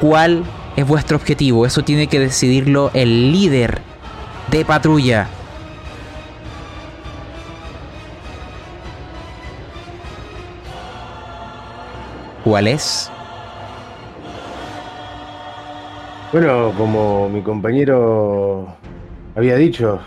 ¿Cuál 0.00 0.44
es 0.76 0.86
vuestro 0.86 1.16
objetivo? 1.16 1.66
Eso 1.66 1.82
tiene 1.82 2.06
que 2.06 2.20
decidirlo 2.20 2.90
el 2.94 3.32
líder 3.32 3.80
de 4.50 4.64
patrulla. 4.64 5.28
¿Cuál 12.46 12.68
es? 12.68 13.10
Bueno, 16.32 16.72
como 16.78 17.28
mi 17.28 17.42
compañero 17.42 18.72
había 19.34 19.56
dicho, 19.56 19.98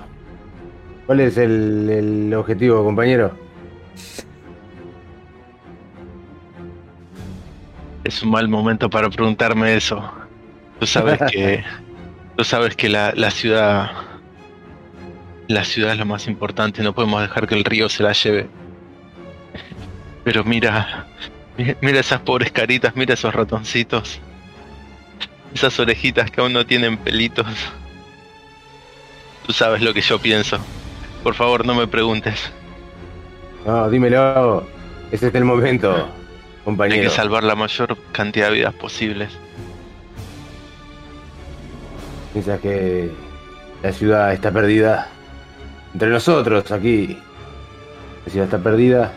¿cuál 1.06 1.20
es 1.20 1.38
el, 1.38 1.90
el 1.90 2.34
objetivo, 2.34 2.82
compañero? 2.86 3.36
Es 8.06 8.24
un 8.24 8.32
mal 8.32 8.48
momento 8.48 8.90
para 8.90 9.10
preguntarme 9.10 9.76
eso. 9.76 10.02
Tú 10.80 10.86
sabes 10.86 11.20
que. 11.30 11.66
Tú 12.38 12.46
sabes 12.46 12.74
que 12.78 12.88
la, 12.88 13.12
la 13.18 13.32
ciudad. 13.32 13.92
La 15.50 15.66
ciudad 15.66 15.92
es 15.92 16.00
lo 16.00 16.06
más 16.06 16.26
importante, 16.26 16.84
no 16.84 16.96
podemos 16.96 17.22
dejar 17.22 17.48
que 17.50 17.56
el 17.56 17.66
río 17.66 17.90
se 17.90 18.02
la 18.02 18.14
lleve. 18.14 18.48
Pero 20.24 20.46
mira. 20.46 21.06
Mi- 21.60 21.76
Mira 21.82 21.99
esas 21.99 22.22
pobres 22.22 22.51
caritas, 22.51 22.95
mira 22.95 23.14
esos 23.14 23.34
ratoncitos. 23.34 24.20
Esas 25.53 25.80
orejitas 25.80 26.30
que 26.32 26.41
aún 26.41 26.53
no 26.53 26.66
tienen 26.66 26.97
pelitos. 26.97 27.47
Tú 29.45 29.53
sabes 29.53 29.82
lo 29.82 29.93
que 29.93 30.01
yo 30.01 30.20
pienso. 30.20 30.57
Por 31.24 31.34
favor, 31.36 31.66
no 31.66 31.74
me 31.76 31.88
preguntes. 31.88 32.51
No, 33.66 33.89
dímelo. 33.89 34.68
Ese 35.12 35.28
es 35.28 35.36
el 35.36 35.43
momento, 35.43 35.91
Hay 35.95 36.64
compañero. 36.64 37.01
que 37.03 37.10
salvar 37.10 37.43
la 37.43 37.55
mayor 37.55 37.97
cantidad 38.12 38.47
de 38.49 38.53
vidas 38.53 38.74
posibles. 38.76 39.30
¿Piensas 42.34 42.60
que 42.62 43.10
la 43.82 43.91
ciudad 43.91 44.34
está 44.34 44.51
perdida? 44.51 45.10
Entre 45.93 46.10
nosotros, 46.10 46.72
aquí. 46.72 47.18
La 48.26 48.32
ciudad 48.32 48.45
está 48.45 48.60
perdida. 48.60 49.12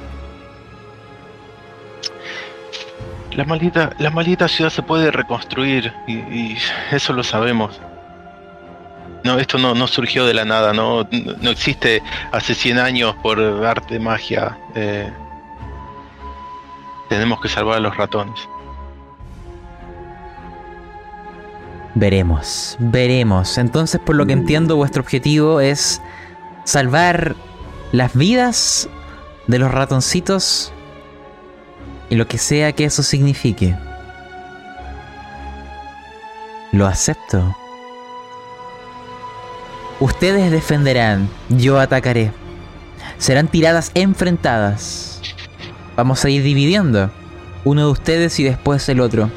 La 3.37 3.45
maldita, 3.45 3.91
la 3.99 4.11
maldita 4.11 4.47
ciudad 4.47 4.71
se 4.71 4.83
puede 4.83 5.11
reconstruir 5.11 5.93
y, 6.07 6.15
y 6.15 6.59
eso 6.91 7.13
lo 7.13 7.23
sabemos. 7.23 7.81
No, 9.25 9.39
esto 9.39 9.57
no, 9.57 9.75
no 9.75 9.87
surgió 9.87 10.27
de 10.27 10.35
la 10.35 10.45
nada, 10.45 10.73
no, 10.73 11.07
no 11.41 11.51
existe 11.51 12.03
hace 12.33 12.55
100 12.55 12.79
años 12.79 13.15
por 13.23 13.41
arte 13.65 13.99
magia. 14.01 14.59
eh, 14.75 15.11
tenemos 17.09 17.41
que 17.43 17.49
salvar 17.49 17.77
a 17.77 17.81
los 17.81 17.95
ratones. 17.95 18.49
Veremos, 21.95 22.77
veremos. 22.79 23.59
Entonces, 23.59 24.01
por 24.01 24.17
lo 24.17 24.25
que 24.25 24.33
entiendo, 24.33 24.77
vuestro 24.77 25.03
objetivo 25.03 25.61
es 25.61 26.01
salvar 26.65 27.37
las 27.93 28.17
vidas 28.17 28.89
de 29.47 29.59
los 29.59 29.71
ratoncitos 29.71 30.73
y 32.13 32.15
lo 32.15 32.29
que 32.29 32.37
sea 32.37 32.73
que 32.73 32.85
eso 32.85 33.03
signifique. 33.03 33.75
Lo 36.71 36.87
acepto. 36.87 37.57
Ustedes 39.99 40.51
defenderán, 40.51 41.31
yo 41.49 41.81
atacaré. 41.81 42.31
Serán 43.17 43.49
tiradas 43.49 43.93
enfrentadas. 43.95 45.23
Vamos 45.97 46.23
a 46.23 46.29
ir 46.29 46.43
dividiendo. 46.43 47.11
Uno 47.65 47.87
de 47.87 47.93
ustedes 47.93 48.39
y 48.41 48.45
después 48.45 48.87
el 48.91 49.01
otro. 49.01 49.31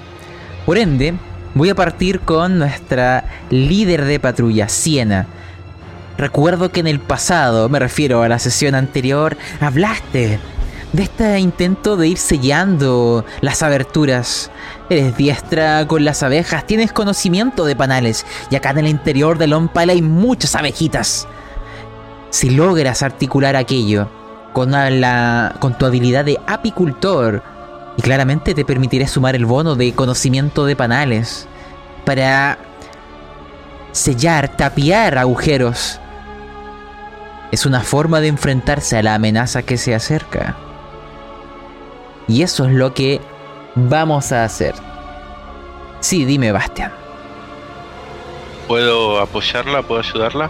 Por 0.66 0.78
ende, 0.78 1.14
voy 1.54 1.70
a 1.70 1.76
partir 1.76 2.20
con 2.20 2.60
nuestra 2.60 3.24
líder 3.52 4.04
de 4.04 4.20
patrulla, 4.20 4.68
Siena. 4.68 5.28
Recuerdo 6.18 6.74
que 6.74 6.82
en 6.82 6.88
el 6.88 7.00
pasado, 7.00 7.70
me 7.70 7.80
refiero 7.80 8.22
a 8.22 8.28
la 8.28 8.38
sesión 8.38 8.76
anterior, 8.76 9.38
hablaste 9.62 10.40
de 10.96 11.04
este 11.04 11.40
intento 11.40 11.98
de 11.98 12.08
ir 12.08 12.18
sellando 12.18 13.26
las 13.42 13.64
aberturas. 13.64 14.50
Eres 14.90 15.18
diestra 15.18 15.86
con 15.88 16.06
las 16.06 16.24
abejas, 16.24 16.66
tienes 16.66 16.94
conocimiento 16.94 17.66
de 17.66 17.76
panales, 17.76 18.26
y 18.50 18.56
acá 18.56 18.70
en 18.72 18.80
el 18.80 18.88
interior 18.88 19.38
del 19.38 19.54
Ompal 19.54 19.90
hay 19.90 20.02
muchas 20.02 20.56
abejitas. 20.56 21.28
Si 22.30 22.50
logras 22.50 23.04
articular 23.04 23.56
aquello 23.56 24.10
con, 24.54 24.72
la, 24.72 25.56
con 25.60 25.78
tu 25.78 25.86
habilidad 25.86 26.24
de 26.24 26.40
apicultor, 26.48 27.44
y 27.98 28.02
claramente 28.02 28.54
te 28.54 28.66
permitiré 28.66 29.08
sumar 29.08 29.36
el 29.36 29.46
bono 29.46 29.76
de 29.76 29.94
conocimiento 29.94 30.66
de 30.66 30.76
panales 30.76 31.48
para 32.06 32.58
sellar, 33.92 34.56
tapiar 34.56 35.18
agujeros. 35.18 36.00
Es 37.52 37.66
una 37.66 37.82
forma 37.82 38.20
de 38.20 38.28
enfrentarse 38.28 38.98
a 38.98 39.04
la 39.04 39.16
amenaza 39.16 39.64
que 39.64 39.78
se 39.78 39.96
acerca. 39.96 40.58
Y 42.28 42.42
eso 42.42 42.66
es 42.66 42.72
lo 42.74 42.94
que 42.94 43.22
vamos 43.76 44.32
a 44.32 44.44
hacer. 44.44 44.74
Sí, 46.00 46.26
dime, 46.26 46.52
Bastian. 46.52 46.92
¿Puedo 48.68 49.20
apoyarla? 49.20 49.82
¿Puedo 49.84 50.02
ayudarla? 50.02 50.50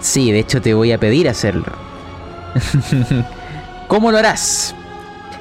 Sí, 0.00 0.30
de 0.30 0.40
hecho 0.40 0.60
te 0.60 0.74
voy 0.74 0.92
a 0.92 0.98
pedir 0.98 1.28
hacerlo. 1.28 1.64
¿Cómo 3.88 4.10
lo 4.10 4.18
harás? 4.18 4.74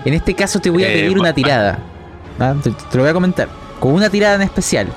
En 0.05 0.13
este 0.13 0.33
caso 0.35 0.59
te 0.59 0.69
voy 0.69 0.83
a 0.83 0.89
Eh, 0.89 0.93
pedir 1.01 1.19
una 1.19 1.33
tirada. 1.33 1.79
¿ah? 2.39 2.53
Te, 2.63 2.71
te 2.71 2.97
lo 2.97 3.03
voy 3.03 3.09
a 3.09 3.13
comentar. 3.13 3.47
Con 3.79 3.93
una 3.93 4.09
tirada 4.09 4.35
en 4.35 4.41
especial. 4.43 4.87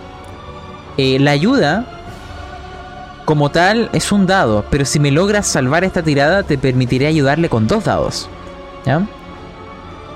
Eh, 0.96 1.18
la 1.18 1.30
ayuda, 1.32 1.84
como 3.24 3.50
tal, 3.50 3.90
es 3.92 4.10
un 4.12 4.26
dado. 4.26 4.64
Pero 4.70 4.84
si 4.84 4.98
me 5.00 5.10
logras 5.10 5.46
salvar 5.46 5.84
esta 5.84 6.02
tirada, 6.02 6.42
te 6.42 6.56
permitiré 6.58 7.06
ayudarle 7.06 7.48
con 7.48 7.66
dos 7.66 7.84
dados. 7.84 8.28
¿Ya? 8.86 9.02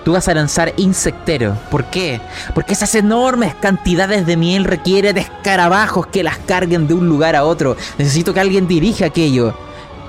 Tú 0.04 0.12
vas 0.12 0.26
a 0.28 0.34
lanzar 0.34 0.74
insectero. 0.76 1.56
¿Por 1.70 1.84
qué? 1.84 2.20
Porque 2.54 2.72
esas 2.72 2.94
enormes 2.94 3.54
cantidades 3.54 4.26
de 4.26 4.36
miel 4.36 4.64
requieren 4.64 5.14
de 5.14 5.20
escarabajos 5.20 6.06
que 6.08 6.24
las 6.24 6.38
carguen 6.38 6.88
de 6.88 6.94
un 6.94 7.08
lugar 7.08 7.36
a 7.36 7.44
otro. 7.44 7.76
Necesito 7.98 8.34
que 8.34 8.40
alguien 8.40 8.66
dirija 8.66 9.06
aquello. 9.06 9.54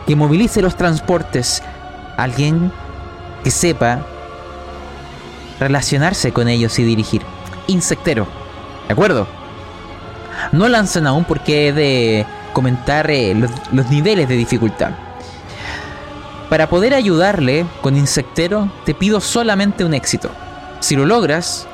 Que 0.08 0.16
movilice 0.16 0.62
los 0.62 0.76
transportes. 0.76 1.62
Alguien 2.18 2.72
que 3.44 3.52
sepa 3.52 4.06
relacionarse 5.60 6.32
con 6.32 6.48
ellos 6.48 6.78
y 6.80 6.84
dirigir. 6.84 7.22
Insectero, 7.68 8.28
¿de 8.88 8.94
acuerdo? 8.94 9.28
No 10.52 10.68
lanzan 10.68 11.06
aún 11.08 11.24
porque 11.24 11.68
he 11.68 11.74
de 11.74 12.26
comentar 12.52 13.10
eh, 13.12 13.34
los, 13.36 13.52
los 13.72 13.90
niveles 13.90 14.28
de 14.28 14.36
dificultad. 14.36 14.92
Para 16.50 16.70
poder 16.70 16.94
ayudarle 16.94 17.66
con 17.82 17.98
Insectero, 17.98 18.70
te 18.86 18.94
pido 18.94 19.22
solamente 19.22 19.86
un 19.86 19.94
éxito. 19.94 20.30
Si 20.80 20.96
lo 20.96 21.06
logras, 21.06 21.68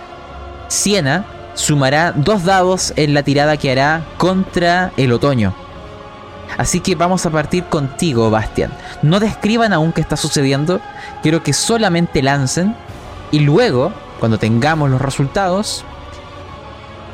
Siena 0.68 1.26
sumará 1.56 2.14
dos 2.14 2.46
dados 2.46 2.94
en 2.96 3.14
la 3.14 3.24
tirada 3.24 3.58
que 3.58 3.72
hará 3.72 4.04
contra 4.18 4.92
el 4.98 5.12
otoño. 5.12 5.54
Así 6.58 6.80
que 6.80 6.96
vamos 6.96 7.26
a 7.26 7.30
partir 7.30 7.66
contigo, 7.66 8.30
Bastian. 8.30 8.72
No 9.02 9.20
describan 9.20 9.74
aún 9.74 9.92
qué 9.92 10.02
está 10.02 10.18
sucediendo, 10.18 10.80
quiero 11.22 11.44
que 11.44 11.54
solamente 11.54 12.22
lancen 12.22 12.76
y 13.32 13.40
luego, 13.40 13.94
cuando 14.20 14.40
tengamos 14.40 14.90
los 14.90 15.02
resultados, 15.02 15.84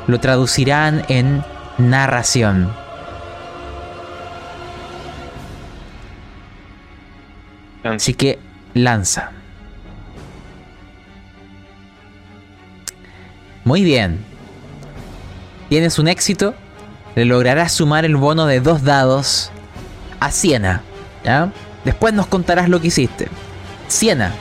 lo 0.06 0.20
traducirán 0.20 1.04
en 1.08 1.44
narración. 1.78 2.72
Así 7.94 8.14
que 8.14 8.38
lanza. 8.74 9.30
Muy 13.64 13.82
bien. 13.82 14.18
Tienes 15.68 15.98
un 15.98 16.08
éxito. 16.08 16.54
Le 17.14 17.24
lograrás 17.24 17.72
sumar 17.72 18.04
el 18.04 18.16
bono 18.16 18.46
de 18.46 18.60
dos 18.60 18.82
dados 18.84 19.50
a 20.20 20.30
Siena. 20.30 20.82
¿ya? 21.24 21.50
Después 21.84 22.12
nos 22.14 22.26
contarás 22.26 22.68
lo 22.68 22.80
que 22.80 22.88
hiciste. 22.88 23.28
Siena, 23.88 24.34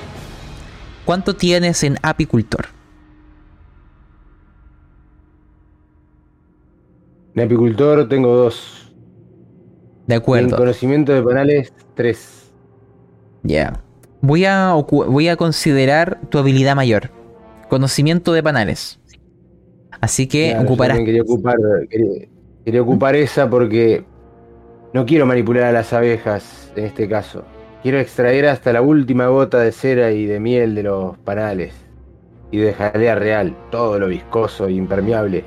¿cuánto 1.06 1.36
tienes 1.36 1.84
en 1.84 1.98
apicultor? 2.02 2.68
En 7.36 7.44
apicultor 7.46 8.08
tengo 8.08 8.36
dos. 8.36 8.92
De 10.08 10.16
En 10.16 10.22
acuerdo. 10.22 10.56
conocimiento 10.58 11.14
de 11.14 11.22
panales, 11.22 11.74
tres. 11.96 12.35
Ya. 13.46 13.80
Voy 14.22 14.46
a, 14.46 14.74
voy 14.74 15.28
a 15.28 15.36
considerar 15.38 16.20
tu 16.30 16.40
habilidad 16.40 16.76
mayor. 16.76 17.12
Conocimiento 17.70 18.34
de 18.34 18.42
panales. 18.42 19.00
Así 20.02 20.28
que 20.28 20.50
Claro, 20.52 20.64
ocuparás. 20.66 20.98
también 20.98 21.06
quería 21.06 21.22
ocupar, 21.22 21.56
quería, 21.90 22.28
quería 22.66 22.82
ocupar 22.82 23.16
esa 23.16 23.50
porque 23.50 24.04
no 24.94 25.06
quiero 25.06 25.26
manipular 25.26 25.64
a 25.64 25.72
las 25.72 25.94
abejas 25.94 26.72
en 26.76 26.86
este 26.86 27.08
caso. 27.08 27.44
Quiero 27.84 28.00
extraer 28.00 28.48
hasta 28.48 28.74
la 28.74 28.82
última 28.82 29.28
gota 29.28 29.60
de 29.60 29.72
cera 29.72 30.12
y 30.12 30.26
de 30.26 30.40
miel 30.40 30.74
de 30.76 30.84
los 30.84 31.18
panales 31.20 31.74
y 32.52 32.58
de 32.58 32.74
jalea 32.74 33.16
real, 33.16 33.56
todo 33.70 34.00
lo 34.00 34.08
viscoso 34.08 34.68
e 34.68 34.74
impermeable 34.74 35.46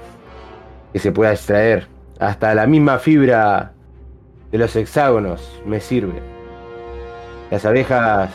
que 0.93 0.99
se 1.01 1.11
pueda 1.13 1.33
extraer. 1.33 1.89
Hasta 2.21 2.55
la 2.55 2.67
misma 2.67 2.99
fibra 2.99 3.73
de 4.53 4.59
los 4.59 4.75
hexágonos 4.77 5.61
me 5.67 5.81
sirve. 5.81 6.21
Las 7.51 7.65
abejas 7.65 8.31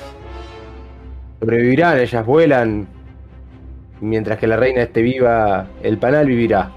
sobrevivirán, 1.39 1.99
ellas 1.99 2.26
vuelan. 2.26 2.88
Mientras 4.01 4.38
que 4.39 4.47
la 4.47 4.57
reina 4.57 4.82
esté 4.82 5.01
viva, 5.01 5.68
el 5.82 5.97
panal 5.97 6.28
vivirá 6.28 6.72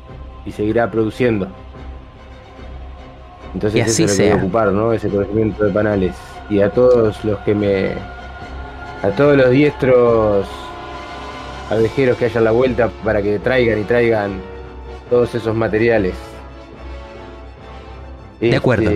y 0.45 0.53
seguirá 0.53 0.91
produciendo. 0.91 1.49
Entonces 3.55 3.79
Y 3.79 3.81
así 3.81 4.05
eso 4.05 4.13
es 4.13 4.19
lo 4.19 4.25
que 4.25 4.29
sea. 4.31 4.37
ocupar, 4.37 4.73
¿no? 4.73 4.93
Ese 4.93 5.09
conocimiento 5.09 5.65
de 5.65 5.73
panales. 5.73 6.15
Y 6.51 6.61
a 6.61 6.71
todos 6.71 7.25
los 7.25 7.39
que 7.41 7.55
me. 7.55 7.93
A 9.03 9.11
todos 9.17 9.37
los 9.37 9.51
diestros 9.51 10.47
abejeros 11.71 12.17
que 12.17 12.27
hayan 12.27 12.45
la 12.45 12.53
vuelta 12.53 12.91
para 13.05 13.23
que 13.23 13.39
traigan 13.39 13.81
y 13.81 13.85
traigan 13.85 14.41
todos 15.11 15.35
esos 15.35 15.55
materiales. 15.57 16.15
De 18.41 18.57
acuerdo. 18.57 18.91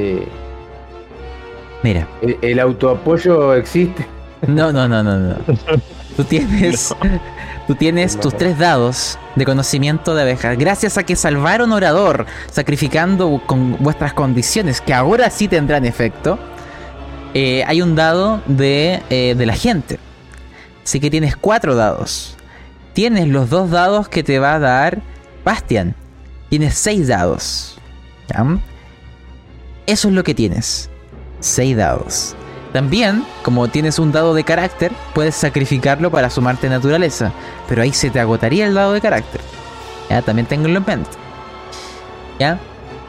Mira. 1.82 2.06
¿el, 2.20 2.38
el 2.42 2.60
autoapoyo 2.60 3.54
existe? 3.54 4.06
No, 4.46 4.72
no, 4.72 4.88
no, 4.88 5.02
no, 5.02 5.18
no. 5.18 5.36
Tú 6.16 6.24
tienes. 6.24 6.94
Tú 7.66 7.74
tienes 7.76 8.18
tus 8.18 8.36
tres 8.36 8.58
dados 8.58 9.18
de 9.36 9.44
conocimiento 9.44 10.14
de 10.14 10.22
abejas. 10.22 10.58
Gracias 10.58 10.98
a 10.98 11.04
que 11.04 11.14
salvaron 11.14 11.70
orador, 11.72 12.26
sacrificando 12.50 13.40
con 13.46 13.76
vuestras 13.78 14.12
condiciones, 14.12 14.80
que 14.80 14.92
ahora 14.92 15.30
sí 15.30 15.46
tendrán 15.46 15.84
efecto. 15.84 16.38
eh, 17.34 17.62
hay 17.66 17.80
un 17.80 17.94
dado 17.94 18.42
de, 18.46 19.02
eh, 19.08 19.34
de 19.36 19.46
la 19.46 19.54
gente. 19.54 20.00
Así 20.84 20.98
que 21.00 21.10
tienes 21.10 21.36
cuatro 21.36 21.76
dados. 21.76 22.36
Tienes 22.92 23.28
los 23.28 23.50
dos 23.50 23.70
dados 23.70 24.08
que 24.08 24.24
te 24.24 24.38
va 24.40 24.54
a 24.54 24.58
dar 24.58 25.02
Bastian. 25.44 25.94
Tienes 26.48 26.74
seis 26.74 27.06
dados. 27.08 27.78
¿Ya? 28.28 28.44
Eso 29.86 30.08
es 30.08 30.14
lo 30.14 30.24
que 30.24 30.34
tienes. 30.34 30.89
Seis 31.41 31.76
dados. 31.76 32.36
También, 32.72 33.24
como 33.43 33.66
tienes 33.68 33.99
un 33.99 34.12
dado 34.12 34.32
de 34.32 34.45
carácter, 34.45 34.93
puedes 35.14 35.34
sacrificarlo 35.34 36.11
para 36.11 36.30
sumarte 36.30 36.68
naturaleza. 36.68 37.32
Pero 37.68 37.82
ahí 37.82 37.93
se 37.93 38.11
te 38.11 38.20
agotaría 38.20 38.66
el 38.66 38.74
dado 38.74 38.93
de 38.93 39.01
carácter. 39.01 39.41
Ya, 40.09 40.22
también 40.22 40.47
tengo 40.47 40.66
en 40.66 40.74
mente. 40.74 41.11
¿Ya? 42.38 42.59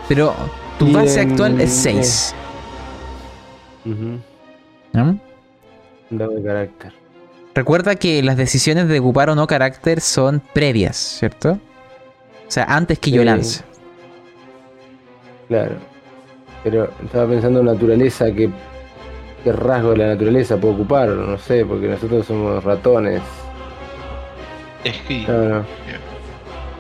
Pero 0.08 0.34
tu 0.80 0.92
base 0.92 1.22
actual 1.22 1.60
es 1.62 1.72
6. 1.74 2.36
Ujú, 3.86 4.20
¿Ya? 4.94 5.04
Un 5.04 6.18
dado 6.18 6.32
de 6.32 6.44
carácter. 6.44 6.94
Recuerda 7.54 7.96
que 7.96 8.24
las 8.24 8.38
decisiones 8.38 8.88
de 8.88 9.00
ocupar 9.00 9.30
o 9.30 9.36
no 9.36 9.46
carácter 9.46 10.02
son 10.02 10.42
previas, 10.54 10.98
¿cierto? 10.98 11.60
O 12.48 12.52
sea, 12.52 12.66
antes 12.66 13.00
que 13.00 13.12
yo 13.12 13.24
lance. 13.24 13.64
Claro. 15.48 15.91
Pero 16.64 16.90
estaba 17.04 17.28
pensando 17.28 17.60
en 17.60 17.66
naturaleza, 17.66 18.26
que 18.32 18.50
qué 19.44 19.52
rasgo 19.52 19.92
de 19.92 19.98
la 19.98 20.08
naturaleza 20.08 20.58
puedo 20.58 20.76
ocupar, 20.76 21.10
no 21.10 21.38
sé, 21.38 21.66
porque 21.66 21.88
nosotros 21.88 22.26
somos 22.26 22.64
ratones. 22.64 23.22
Es 24.84 24.98
que 25.08 25.26
No, 25.28 25.34
no. 25.44 25.66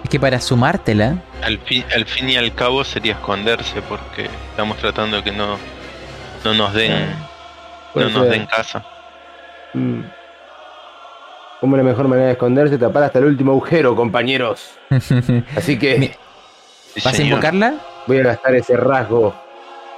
Es 0.03 0.09
que 0.09 0.19
para 0.19 0.39
sumártela, 0.41 1.17
al 1.43 1.57
fin, 1.59 1.83
al 1.95 2.05
fin 2.05 2.29
y 2.29 2.35
al 2.35 2.53
cabo 2.53 2.83
sería 2.83 3.13
esconderse 3.13 3.81
porque 3.83 4.27
estamos 4.49 4.77
tratando 4.77 5.17
de 5.17 5.23
que 5.23 5.31
no, 5.31 5.57
no 6.43 6.53
nos 6.53 6.73
den, 6.73 7.15
Puede 7.93 8.07
no 8.09 8.17
nos 8.19 8.27
ser. 8.27 8.31
den 8.37 8.45
casa. 8.47 8.83
Mm. 9.73 10.01
Como 11.59 11.77
la 11.77 11.83
mejor 11.83 12.07
manera 12.07 12.27
de 12.27 12.33
esconderse, 12.33 12.77
tapar 12.77 13.03
hasta 13.03 13.19
el 13.19 13.25
último 13.25 13.51
agujero, 13.51 13.95
compañeros. 13.95 14.71
Así 15.55 15.77
que 15.79 15.97
Mi- 15.97 16.11
Sí, 16.93 17.01
¿vas 17.05 17.17
a 17.17 17.23
invocarla? 17.23 17.75
voy 18.05 18.17
a 18.19 18.23
gastar 18.23 18.53
ese 18.55 18.75
rasgo, 18.75 19.33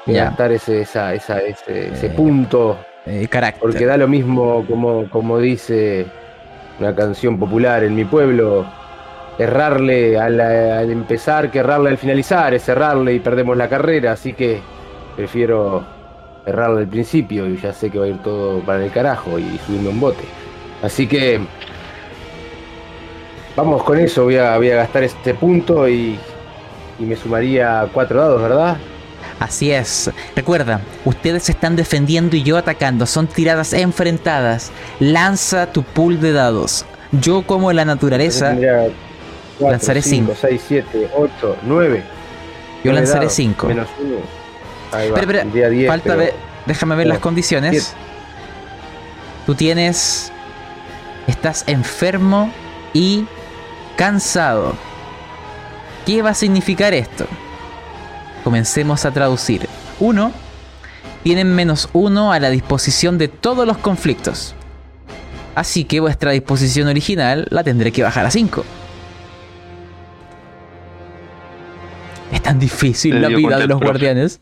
a 0.07 0.11
gastar 0.11 0.51
ese, 0.51 0.81
esa, 0.81 1.13
esa, 1.13 1.39
ese, 1.39 1.93
ese 1.93 2.07
Eh, 2.07 2.09
punto. 2.09 2.77
Eh, 3.05 3.27
carácter. 3.29 3.61
Porque 3.61 3.85
da 3.85 3.97
lo 3.97 4.07
mismo, 4.07 4.65
como, 4.67 5.09
como 5.09 5.39
dice 5.39 6.05
una 6.79 6.95
canción 6.95 7.37
popular 7.37 7.83
en 7.83 7.95
mi 7.95 8.05
pueblo, 8.05 8.65
errarle 9.37 10.17
al, 10.19 10.39
al 10.39 10.91
empezar 10.91 11.49
que 11.51 11.59
errarle 11.59 11.89
al 11.91 11.97
finalizar, 11.97 12.53
es 12.53 12.67
errarle 12.69 13.13
y 13.13 13.19
perdemos 13.19 13.57
la 13.57 13.67
carrera, 13.69 14.11
así 14.13 14.33
que 14.33 14.61
prefiero 15.15 15.83
errarle 16.45 16.81
al 16.81 16.87
principio 16.87 17.47
y 17.47 17.57
ya 17.57 17.73
sé 17.73 17.89
que 17.89 17.99
va 17.99 18.05
a 18.05 18.09
ir 18.09 18.17
todo 18.21 18.59
para 18.61 18.83
el 18.83 18.91
carajo 18.91 19.39
y 19.39 19.57
subirme 19.65 19.89
un 19.89 19.99
bote. 19.99 20.23
Así 20.81 21.07
que 21.07 21.39
vamos 23.55 23.83
con 23.83 23.99
eso, 23.99 24.23
voy 24.25 24.37
a, 24.37 24.57
voy 24.57 24.71
a 24.71 24.75
gastar 24.77 25.03
este 25.03 25.33
punto 25.33 25.87
y, 25.87 26.19
y 26.99 27.03
me 27.03 27.15
sumaría 27.15 27.87
cuatro 27.93 28.19
dados, 28.19 28.41
¿verdad? 28.41 28.77
Así 29.43 29.71
es. 29.71 30.09
Recuerda, 30.37 30.79
ustedes 31.03 31.43
se 31.43 31.51
están 31.51 31.75
defendiendo 31.75 32.35
y 32.37 32.43
yo 32.43 32.55
atacando. 32.57 33.05
Son 33.05 33.27
tiradas 33.27 33.73
enfrentadas. 33.73 34.71
Lanza 35.01 35.71
tu 35.73 35.83
pool 35.83 36.21
de 36.21 36.31
dados. 36.31 36.85
Yo 37.11 37.41
como 37.45 37.71
la 37.73 37.83
naturaleza, 37.83 38.55
lanzaré 39.59 40.01
cinco, 40.01 40.33
cinco. 40.33 40.47
6, 40.49 40.61
7, 40.67 41.09
8, 41.15 41.57
9. 41.63 42.03
yo 42.85 42.93
lanzaré 42.93 43.19
dados, 43.25 43.33
5. 43.33 43.67
Menos 43.67 43.87
uno. 43.99 44.15
Ahí 44.93 45.09
va, 45.09 45.15
Pero, 45.15 45.27
pero, 45.27 45.39
tendría 45.39 45.69
10, 45.69 45.87
falta 45.89 46.03
pero- 46.05 46.17
ver, 46.19 46.33
déjame 46.65 46.95
ver 46.95 47.07
las 47.07 47.15
Siete. 47.15 47.23
condiciones. 47.23 47.93
Tú 49.45 49.55
tienes, 49.55 50.31
estás 51.27 51.65
enfermo 51.67 52.49
y 52.93 53.25
cansado. 53.97 54.73
¿Qué 56.05 56.21
va 56.21 56.29
a 56.29 56.33
significar 56.33 56.93
esto? 56.93 57.25
Comencemos 58.43 59.05
a 59.05 59.11
traducir. 59.11 59.67
Uno, 59.99 60.31
tienen 61.23 61.55
menos 61.55 61.89
uno 61.93 62.33
a 62.33 62.39
la 62.39 62.49
disposición 62.49 63.17
de 63.17 63.27
todos 63.29 63.65
los 63.65 63.77
conflictos. 63.77 64.55
Así 65.55 65.85
que 65.85 65.99
vuestra 65.99 66.31
disposición 66.31 66.87
original 66.87 67.47
la 67.49 67.63
tendré 67.63 67.91
que 67.91 68.03
bajar 68.03 68.25
a 68.25 68.31
5. 68.31 68.65
Es 72.31 72.41
tan 72.41 72.59
difícil 72.59 73.21
la 73.21 73.29
vida 73.29 73.59
de 73.59 73.67
los 73.67 73.79
guardianes. 73.79 74.41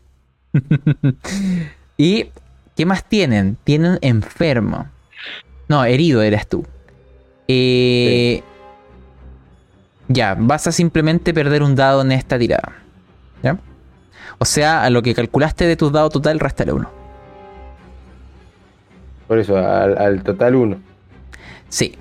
¿Y 1.96 2.26
qué 2.74 2.86
más 2.86 3.04
tienen? 3.04 3.56
Tienen 3.62 3.98
enfermo. 4.00 4.86
No, 5.68 5.84
herido 5.84 6.22
eres 6.22 6.48
tú. 6.48 6.66
Eh, 7.48 8.42
Ya, 10.08 10.34
vas 10.38 10.66
a 10.66 10.72
simplemente 10.72 11.32
perder 11.32 11.62
un 11.62 11.74
dado 11.74 12.02
en 12.02 12.12
esta 12.12 12.38
tirada. 12.38 12.72
¿Ya? 13.42 13.58
O 14.42 14.44
sea, 14.44 14.82
a 14.82 14.90
lo 14.90 15.02
que 15.02 15.14
calculaste 15.14 15.68
de 15.68 15.76
tus 15.76 15.92
dados 15.92 16.12
total, 16.12 16.40
restale 16.40 16.72
uno. 16.72 16.90
Por 19.28 19.38
eso, 19.38 19.56
al, 19.56 19.96
al 19.96 20.22
total 20.24 20.56
uno. 20.56 20.78
Sí. 21.68 21.96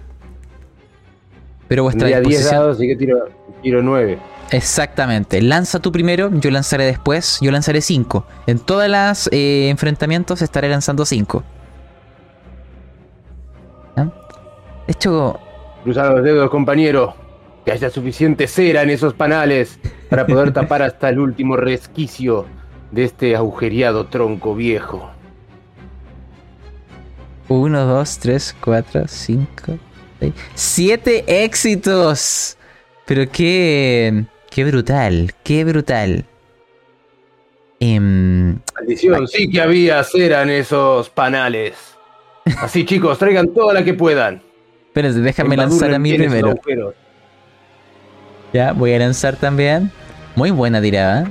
Pero 1.68 1.84
vuestra 1.84 2.08
Tendría 2.08 2.18
10 2.20 2.28
disposición. 2.30 2.60
dados, 2.60 2.78
así 2.78 2.88
que 2.88 2.96
tiro, 2.96 3.30
tiro 3.62 3.84
9. 3.84 4.18
Exactamente. 4.50 5.40
Lanza 5.44 5.78
tú 5.78 5.92
primero, 5.92 6.32
yo 6.34 6.50
lanzaré 6.50 6.86
después, 6.86 7.38
yo 7.42 7.52
lanzaré 7.52 7.80
5. 7.80 8.26
En 8.48 8.58
todas 8.58 8.90
las 8.90 9.30
eh, 9.32 9.70
enfrentamientos 9.70 10.42
estaré 10.42 10.68
lanzando 10.68 11.06
5. 11.06 11.44
De 13.96 14.04
hecho, 14.88 15.40
Cruza 15.84 16.10
los 16.10 16.24
dedos, 16.24 16.50
compañero. 16.50 17.14
Que 17.66 17.72
haya 17.72 17.90
suficiente 17.90 18.48
cera 18.48 18.82
en 18.82 18.90
esos 18.90 19.14
panales 19.14 19.80
para 20.10 20.26
poder 20.26 20.52
tapar 20.54 20.82
hasta 20.82 21.10
el 21.10 21.20
último 21.20 21.58
resquicio 21.58 22.46
de 22.92 23.04
este 23.06 23.36
agujereado 23.36 24.08
tronco 24.08 24.56
viejo. 24.56 25.12
1, 27.48 27.86
2, 27.86 28.20
3, 28.20 28.56
4, 28.62 29.04
5, 29.08 29.80
6, 30.20 30.34
7 30.56 31.44
éxitos. 31.44 32.58
Pero 33.06 33.30
qué, 33.30 34.26
qué 34.50 34.64
brutal, 34.64 35.34
qué 35.44 35.66
brutal. 35.66 36.26
Em, 37.80 38.60
Maldición, 38.76 39.28
sí 39.28 39.50
que 39.50 39.60
había 39.60 40.04
cera 40.04 40.44
en 40.44 40.52
esos 40.52 41.10
panales. 41.10 41.74
Así, 42.60 42.86
chicos, 42.86 43.18
traigan 43.18 43.54
toda 43.54 43.74
la 43.74 43.84
que 43.84 43.96
puedan. 43.96 44.42
espérense, 44.88 45.20
déjame 45.20 45.58
lanzar 45.58 45.94
a 45.94 46.00
mí 46.00 46.14
primero. 46.14 46.56
Ya, 48.54 48.74
voy 48.74 48.94
a 48.94 49.00
lanzar 49.00 49.36
también. 49.36 49.92
Muy 50.36 50.52
buena 50.52 50.82
tirada. 50.82 51.30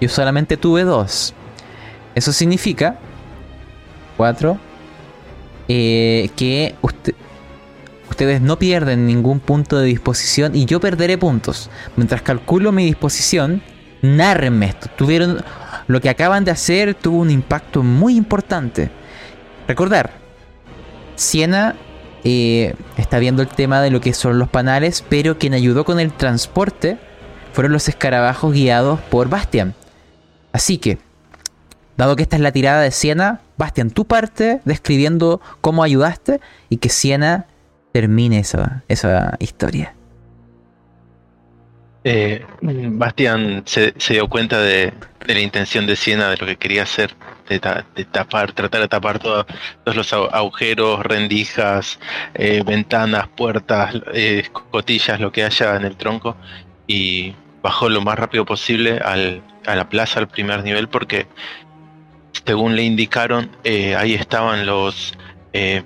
Yo 0.00 0.08
solamente 0.08 0.56
tuve 0.56 0.84
dos. 0.84 1.34
Eso 2.14 2.32
significa. 2.32 2.98
Cuatro. 4.16 4.58
eh, 5.68 6.30
que 6.36 6.76
usted- 6.80 7.16
ustedes 8.08 8.40
no 8.40 8.56
pierden 8.56 9.04
ningún 9.04 9.40
punto 9.40 9.76
de 9.80 9.86
disposición 9.86 10.54
y 10.54 10.64
yo 10.64 10.78
perderé 10.78 11.18
puntos. 11.18 11.70
Mientras 11.96 12.22
calculo 12.22 12.70
mi 12.70 12.84
disposición, 12.84 13.60
nárrenme 14.00 14.66
esto. 14.66 14.88
Tuvieron. 14.96 15.42
Lo 15.88 16.00
que 16.00 16.08
acaban 16.08 16.44
de 16.44 16.52
hacer 16.52 16.94
tuvo 16.94 17.18
un 17.18 17.32
impacto 17.32 17.82
muy 17.82 18.16
importante. 18.16 18.90
Recordar, 19.66 20.12
Siena 21.16 21.74
eh, 22.24 22.74
está 22.96 23.18
viendo 23.18 23.42
el 23.42 23.48
tema 23.48 23.80
de 23.80 23.90
lo 23.90 24.00
que 24.00 24.12
son 24.12 24.38
los 24.38 24.48
panales, 24.48 25.04
pero 25.08 25.38
quien 25.38 25.54
ayudó 25.54 25.84
con 25.84 26.00
el 26.00 26.12
transporte 26.12 26.98
fueron 27.52 27.72
los 27.72 27.88
escarabajos 27.88 28.52
guiados 28.52 29.00
por 29.00 29.28
Bastian. 29.28 29.74
Así 30.52 30.78
que, 30.78 30.98
dado 31.96 32.16
que 32.16 32.22
esta 32.22 32.36
es 32.36 32.42
la 32.42 32.52
tirada 32.52 32.82
de 32.82 32.90
Siena, 32.90 33.40
Bastian, 33.56 33.90
tu 33.90 34.04
parte 34.04 34.60
describiendo 34.64 35.40
cómo 35.60 35.82
ayudaste 35.82 36.40
y 36.68 36.76
que 36.76 36.88
Siena 36.88 37.46
termine 37.92 38.38
esa, 38.38 38.84
esa 38.88 39.36
historia. 39.38 39.95
Eh, 42.08 42.44
Bastian 42.62 43.64
se, 43.66 43.92
dio 44.10 44.28
cuenta 44.28 44.60
de, 44.60 44.92
la 45.26 45.40
intención 45.40 45.86
de 45.88 45.96
Siena, 45.96 46.30
de 46.30 46.36
lo 46.36 46.46
que 46.46 46.54
quería 46.56 46.84
hacer, 46.84 47.16
de, 47.48 47.58
ta- 47.58 47.84
de 47.96 48.04
tapar, 48.04 48.52
tratar 48.52 48.82
de 48.82 48.86
tapar 48.86 49.18
todo- 49.18 49.44
todos 49.82 49.96
los 49.96 50.12
agujeros, 50.12 51.00
rendijas, 51.02 51.98
eh, 52.34 52.62
ventanas, 52.64 53.26
puertas, 53.36 53.92
eh, 54.14 54.38
escotillas, 54.44 55.18
lo 55.18 55.32
que 55.32 55.42
haya 55.42 55.74
en 55.74 55.84
el 55.84 55.96
tronco, 55.96 56.36
y 56.86 57.34
bajó 57.60 57.88
lo 57.88 58.00
más 58.02 58.16
rápido 58.16 58.44
posible 58.44 59.00
a 59.00 59.74
la 59.74 59.88
plaza, 59.88 60.20
al 60.20 60.28
primer 60.28 60.62
nivel, 60.62 60.86
porque 60.88 61.26
según 62.46 62.76
le 62.76 62.84
indicaron, 62.84 63.50
eh, 63.64 63.96
ahí 63.96 64.14
estaban 64.14 64.64
los 64.64 65.12
eh, 65.52 65.82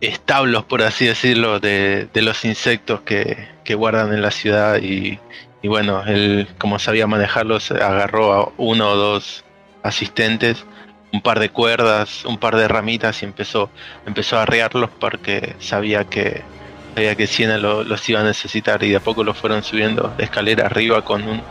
establos, 0.00 0.64
por 0.66 0.82
así 0.82 1.06
decirlo, 1.06 1.60
de, 1.60 2.08
de 2.12 2.22
los 2.22 2.44
insectos 2.44 3.02
que, 3.02 3.48
que 3.64 3.74
guardan 3.74 4.12
en 4.12 4.22
la 4.22 4.30
ciudad 4.30 4.78
y, 4.82 5.24
y 5.62 5.68
bueno, 5.68 6.04
él 6.06 6.48
como 6.58 6.78
sabía 6.78 7.06
manejarlos, 7.06 7.70
agarró 7.72 8.32
a 8.32 8.52
uno 8.56 8.90
o 8.90 8.96
dos 8.96 9.46
asistentes, 9.82 10.66
un 11.12 11.22
par 11.22 11.40
de 11.40 11.50
cuerdas, 11.50 12.24
un 12.24 12.38
par 12.38 12.56
de 12.56 12.68
ramitas 12.68 13.22
y 13.22 13.26
empezó, 13.26 13.72
empezó 14.04 14.38
a 14.38 14.42
arrearlos 14.42 14.90
porque 14.98 15.56
sabía 15.58 16.04
que 16.04 16.50
sabía 16.94 17.14
que 17.16 17.26
Siena 17.26 17.58
lo- 17.58 17.84
los 17.84 18.08
iba 18.08 18.20
a 18.20 18.24
necesitar 18.24 18.82
y 18.82 18.90
de 18.90 18.96
a 18.96 19.00
poco 19.02 19.22
los 19.24 19.38
fueron 19.38 19.62
subiendo 19.62 20.14
de 20.16 20.24
escalera 20.24 20.66
arriba 20.66 21.02
con 21.02 21.26
un 21.28 21.46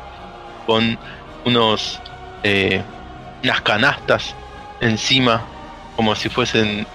con 0.66 1.00
unos 1.44 2.04
eh, 2.44 2.86
unas 3.44 3.62
canastas 3.62 4.38
encima 4.80 5.52
como 5.96 6.16
si 6.16 6.30
fuesen 6.30 6.88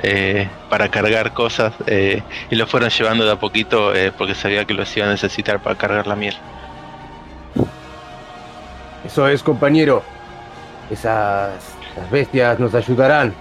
eh, 0.00 0.48
para 0.70 0.88
cargar 0.90 1.34
cosas 1.34 1.74
eh, 1.86 2.22
y 2.50 2.54
lo 2.54 2.68
fueron 2.68 2.88
llevando 2.88 3.24
de 3.24 3.32
a 3.32 3.36
poquito 3.36 3.92
eh, 3.96 4.12
porque 4.16 4.32
sabía 4.32 4.64
que 4.64 4.72
los 4.72 4.96
iba 4.96 5.06
a 5.06 5.10
necesitar 5.10 5.60
para 5.60 5.76
cargar 5.76 6.06
la 6.06 6.14
miel. 6.14 6.36
Eso 9.04 9.26
es, 9.26 9.42
compañero. 9.42 10.04
Esas, 10.88 11.50
bestias 12.12 12.60
nos 12.60 12.74
ayudarán. 12.74 13.34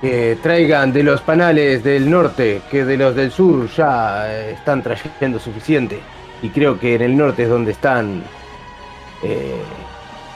Que 0.00 0.38
traigan 0.42 0.92
de 0.92 1.02
los 1.02 1.20
panales 1.20 1.84
del 1.84 2.08
norte, 2.08 2.62
que 2.70 2.84
de 2.84 2.96
los 2.96 3.14
del 3.14 3.30
sur 3.30 3.68
ya 3.76 4.32
están 4.48 4.82
trayendo 4.82 5.38
suficiente. 5.38 6.00
Y 6.40 6.48
creo 6.48 6.78
que 6.78 6.94
en 6.94 7.02
el 7.02 7.16
norte 7.16 7.42
es 7.42 7.48
donde 7.48 7.72
están 7.72 8.22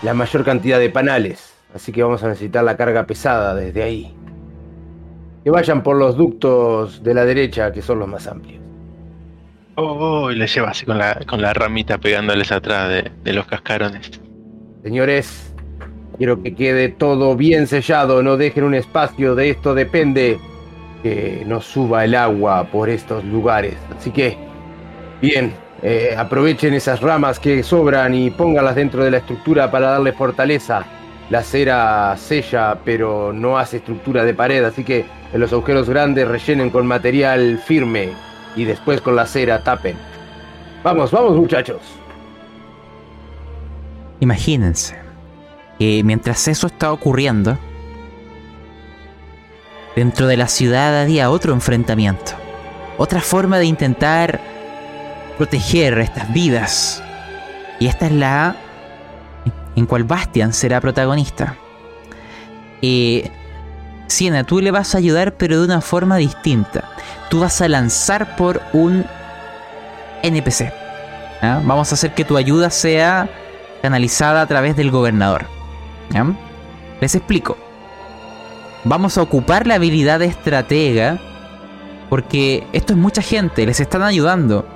la 0.02 0.14
mayor 0.14 0.44
cantidad 0.44 0.78
de 0.78 0.90
panales. 0.90 1.54
Así 1.74 1.92
que 1.92 2.02
vamos 2.02 2.22
a 2.22 2.28
necesitar 2.28 2.64
la 2.64 2.76
carga 2.76 3.04
pesada 3.04 3.54
desde 3.54 3.82
ahí. 3.82 4.14
Que 5.44 5.50
vayan 5.50 5.82
por 5.82 5.96
los 5.96 6.16
ductos 6.16 7.02
de 7.02 7.14
la 7.14 7.24
derecha, 7.24 7.72
que 7.72 7.82
son 7.82 7.98
los 7.98 8.08
más 8.08 8.26
amplios. 8.26 8.60
Oh, 9.74 10.30
y 10.30 10.36
le 10.36 10.46
lleva 10.46 10.70
así 10.70 10.84
con 10.84 10.98
la, 10.98 11.18
con 11.26 11.40
la 11.40 11.54
ramita 11.54 11.98
pegándoles 11.98 12.52
atrás 12.52 12.88
de, 12.88 13.10
de 13.24 13.32
los 13.32 13.46
cascarones. 13.46 14.20
Señores, 14.82 15.54
quiero 16.18 16.42
que 16.42 16.54
quede 16.54 16.88
todo 16.90 17.36
bien 17.36 17.66
sellado, 17.66 18.22
no 18.22 18.36
dejen 18.36 18.64
un 18.64 18.74
espacio, 18.74 19.34
de 19.34 19.50
esto 19.50 19.74
depende 19.74 20.38
que 21.02 21.42
no 21.46 21.60
suba 21.60 22.04
el 22.04 22.14
agua 22.14 22.64
por 22.64 22.88
estos 22.88 23.24
lugares. 23.24 23.74
Así 23.98 24.10
que, 24.10 24.36
bien, 25.20 25.52
eh, 25.82 26.14
aprovechen 26.16 26.74
esas 26.74 27.00
ramas 27.00 27.40
que 27.40 27.62
sobran 27.62 28.14
y 28.14 28.30
pónganlas 28.30 28.76
dentro 28.76 29.02
de 29.02 29.10
la 29.10 29.16
estructura 29.18 29.70
para 29.70 29.90
darle 29.90 30.12
fortaleza. 30.12 30.84
La 31.32 31.42
cera 31.42 32.14
sella, 32.18 32.76
pero 32.84 33.32
no 33.32 33.56
hace 33.56 33.78
estructura 33.78 34.22
de 34.22 34.34
pared, 34.34 34.62
así 34.64 34.84
que 34.84 35.06
en 35.32 35.40
los 35.40 35.50
agujeros 35.50 35.88
grandes 35.88 36.28
rellenen 36.28 36.68
con 36.68 36.86
material 36.86 37.58
firme 37.64 38.10
y 38.54 38.64
después 38.66 39.00
con 39.00 39.16
la 39.16 39.24
cera 39.24 39.64
tapen. 39.64 39.96
Vamos, 40.84 41.10
vamos 41.10 41.34
muchachos. 41.34 41.80
Imagínense 44.20 44.94
que 45.78 46.02
mientras 46.04 46.48
eso 46.48 46.66
está 46.66 46.92
ocurriendo, 46.92 47.56
dentro 49.96 50.26
de 50.26 50.36
la 50.36 50.48
ciudad 50.48 51.00
había 51.00 51.30
otro 51.30 51.54
enfrentamiento, 51.54 52.32
otra 52.98 53.22
forma 53.22 53.58
de 53.58 53.64
intentar 53.64 54.38
proteger 55.38 55.98
estas 55.98 56.30
vidas. 56.34 57.02
Y 57.80 57.86
esta 57.86 58.04
es 58.04 58.12
la 58.12 58.54
en 59.76 59.86
cual 59.86 60.04
Bastian 60.04 60.52
será 60.52 60.80
protagonista. 60.80 61.56
Eh, 62.82 63.30
Siena, 64.06 64.44
tú 64.44 64.60
le 64.60 64.70
vas 64.70 64.94
a 64.94 64.98
ayudar 64.98 65.34
pero 65.34 65.58
de 65.58 65.64
una 65.64 65.80
forma 65.80 66.16
distinta. 66.16 66.84
Tú 67.30 67.40
vas 67.40 67.60
a 67.62 67.68
lanzar 67.68 68.36
por 68.36 68.60
un 68.72 69.06
NPC. 70.22 70.72
Vamos 71.64 71.90
a 71.90 71.94
hacer 71.94 72.14
que 72.14 72.24
tu 72.24 72.36
ayuda 72.36 72.70
sea 72.70 73.28
canalizada 73.80 74.42
a 74.42 74.46
través 74.46 74.76
del 74.76 74.90
gobernador. 74.90 75.46
Les 77.00 77.14
explico. 77.14 77.56
Vamos 78.84 79.16
a 79.16 79.22
ocupar 79.22 79.66
la 79.66 79.76
habilidad 79.76 80.20
de 80.20 80.26
estratega 80.26 81.18
porque 82.10 82.66
esto 82.72 82.92
es 82.92 82.98
mucha 82.98 83.22
gente, 83.22 83.64
les 83.64 83.80
están 83.80 84.02
ayudando. 84.02 84.66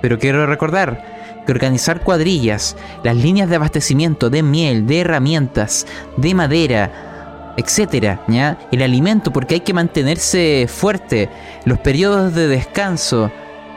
Pero 0.00 0.18
quiero 0.18 0.46
recordar 0.46 1.13
que 1.44 1.52
organizar 1.52 2.02
cuadrillas, 2.02 2.76
las 3.02 3.16
líneas 3.16 3.48
de 3.48 3.56
abastecimiento 3.56 4.30
de 4.30 4.42
miel, 4.42 4.86
de 4.86 5.00
herramientas, 5.00 5.86
de 6.16 6.34
madera, 6.34 7.54
etcétera, 7.56 8.22
¿ya? 8.28 8.58
El 8.72 8.82
alimento 8.82 9.32
porque 9.32 9.54
hay 9.54 9.60
que 9.60 9.74
mantenerse 9.74 10.66
fuerte, 10.68 11.28
los 11.64 11.78
periodos 11.78 12.34
de 12.34 12.48
descanso, 12.48 13.30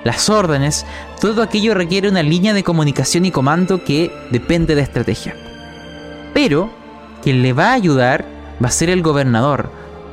las 0.03 0.29
órdenes, 0.29 0.85
todo 1.19 1.41
aquello 1.41 1.73
requiere 1.73 2.09
una 2.09 2.23
línea 2.23 2.53
de 2.53 2.63
comunicación 2.63 3.25
y 3.25 3.31
comando 3.31 3.83
que 3.83 4.11
depende 4.31 4.75
de 4.75 4.81
estrategia. 4.81 5.35
Pero 6.33 6.69
quien 7.21 7.41
le 7.41 7.53
va 7.53 7.71
a 7.71 7.73
ayudar 7.73 8.25
va 8.63 8.69
a 8.69 8.71
ser 8.71 8.89
el 8.89 9.01
gobernador, 9.01 9.71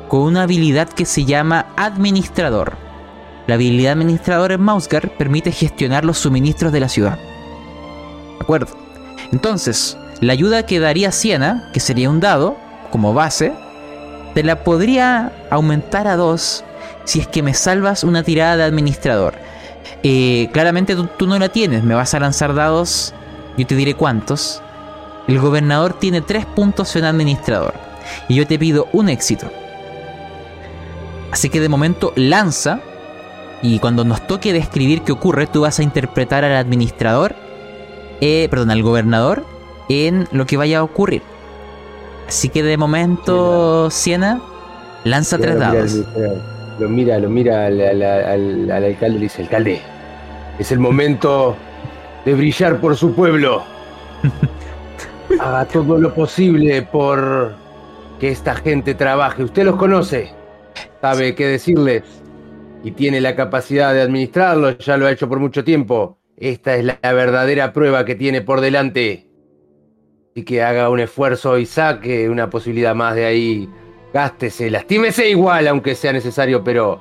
con 0.09 0.21
una 0.21 0.43
habilidad 0.43 0.89
que 0.89 1.05
se 1.05 1.25
llama 1.25 1.67
administrador. 1.77 2.77
La 3.47 3.55
habilidad 3.55 3.93
administrador 3.93 4.53
en 4.53 4.63
Mausgar 4.63 5.11
permite 5.17 5.53
gestionar 5.53 6.05
los 6.05 6.19
suministros 6.19 6.73
de 6.73 6.81
la 6.81 6.89
ciudad. 6.89 7.19
¿De 8.39 8.43
acuerdo? 8.43 8.69
Entonces, 9.33 9.97
la 10.21 10.33
ayuda 10.33 10.67
que 10.67 10.81
daría 10.81 11.13
Siena, 11.13 11.71
que 11.73 11.81
sería 11.81 12.11
un 12.11 12.21
dado, 12.21 12.57
como 12.91 13.15
base, 13.15 13.53
te 14.35 14.43
la 14.43 14.65
podría 14.65 15.33
aumentar 15.51 16.07
a 16.07 16.17
2 16.17 16.65
si 17.05 17.21
es 17.21 17.29
que 17.29 17.43
me 17.43 17.55
salvas 17.55 18.05
una 18.05 18.23
tirada 18.23 18.57
de 18.57 18.65
administrador. 18.65 19.35
Eh, 20.03 20.49
claramente 20.53 20.95
tú, 20.97 21.09
tú 21.19 21.27
no 21.27 21.39
la 21.39 21.49
tienes, 21.49 21.83
me 21.83 21.95
vas 21.95 22.15
a 22.15 22.21
lanzar 22.21 22.55
dados, 22.55 23.15
yo 23.57 23.67
te 23.67 23.75
diré 23.75 23.95
cuántos. 23.95 24.63
El 25.29 25.39
gobernador 25.39 25.95
tiene 25.99 26.21
3 26.21 26.47
puntos 26.47 26.95
en 26.97 27.05
administrador 27.05 27.75
y 28.29 28.35
yo 28.35 28.47
te 28.47 28.59
pido 28.59 28.89
un 28.93 29.09
éxito. 29.09 29.51
Así 31.31 31.49
que 31.49 31.61
de 31.61 31.69
momento 31.69 32.13
lanza 32.17 32.81
y 33.63 33.79
cuando 33.79 34.05
nos 34.05 34.27
toque 34.27 34.53
describir 34.53 35.03
qué 35.03 35.13
ocurre, 35.13 35.47
tú 35.47 35.63
vas 35.63 35.79
a 35.79 35.83
interpretar 35.83 36.45
al 36.45 36.55
administrador, 36.55 37.35
eh, 38.21 38.49
perdón, 38.51 38.71
al 38.71 38.83
gobernador 38.83 39.45
en 39.89 40.27
lo 40.33 40.47
que 40.47 40.57
vaya 40.57 40.79
a 40.79 40.83
ocurrir. 40.83 41.23
Así 42.29 42.49
que 42.49 42.63
de 42.63 42.77
momento, 42.77 43.91
Siena, 43.91 44.41
lanza 45.05 45.39
tres 45.39 45.59
dados. 45.59 46.01
Lo 46.79 46.89
mira, 46.89 47.19
lo 47.19 47.29
mira 47.31 47.67
al, 47.67 47.81
al- 47.81 48.03
al- 48.03 48.71
al 48.71 48.85
alcalde 48.85 49.17
y 49.17 49.19
le 49.21 49.25
dice, 49.27 49.43
alcalde, 49.43 49.81
es 50.59 50.73
el 50.73 50.79
momento 50.81 51.55
de 52.25 52.35
brillar 52.35 52.81
por 52.81 52.97
su 52.97 53.15
pueblo. 53.15 53.63
Haga 55.39 55.65
todo 55.67 55.99
lo 55.99 56.15
posible 56.15 56.83
por 56.83 57.55
que 58.21 58.29
esta 58.31 58.55
gente 58.55 58.95
trabaje. 58.95 59.43
Usted 59.45 59.65
los 59.65 59.77
conoce, 59.77 60.33
sabe 61.01 61.35
qué 61.35 61.47
decirles 61.47 62.03
y 62.83 62.93
tiene 62.93 63.21
la 63.21 63.35
capacidad 63.35 63.93
de 63.95 64.03
administrarlos, 64.03 64.79
ya 64.79 64.97
lo 64.97 65.07
ha 65.07 65.11
hecho 65.13 65.29
por 65.29 65.41
mucho 65.41 65.65
tiempo. 65.65 66.19
Esta 66.37 66.77
es 66.77 66.85
la 66.85 66.99
verdadera 67.13 67.73
prueba 67.73 68.05
que 68.05 68.15
tiene 68.15 68.41
por 68.41 68.61
delante. 68.61 69.29
Así 70.33 70.45
que 70.45 70.63
haga 70.63 70.91
un 70.91 71.01
esfuerzo 71.01 71.59
y 71.59 71.67
saque 71.67 72.29
una 72.29 72.51
posibilidad 72.51 72.95
más 72.95 73.15
de 73.15 73.25
ahí. 73.25 73.69
Gástese, 74.13 74.71
lastímese 74.71 75.29
igual, 75.29 75.69
aunque 75.69 75.95
sea 75.95 76.13
necesario, 76.13 76.65
pero 76.65 77.01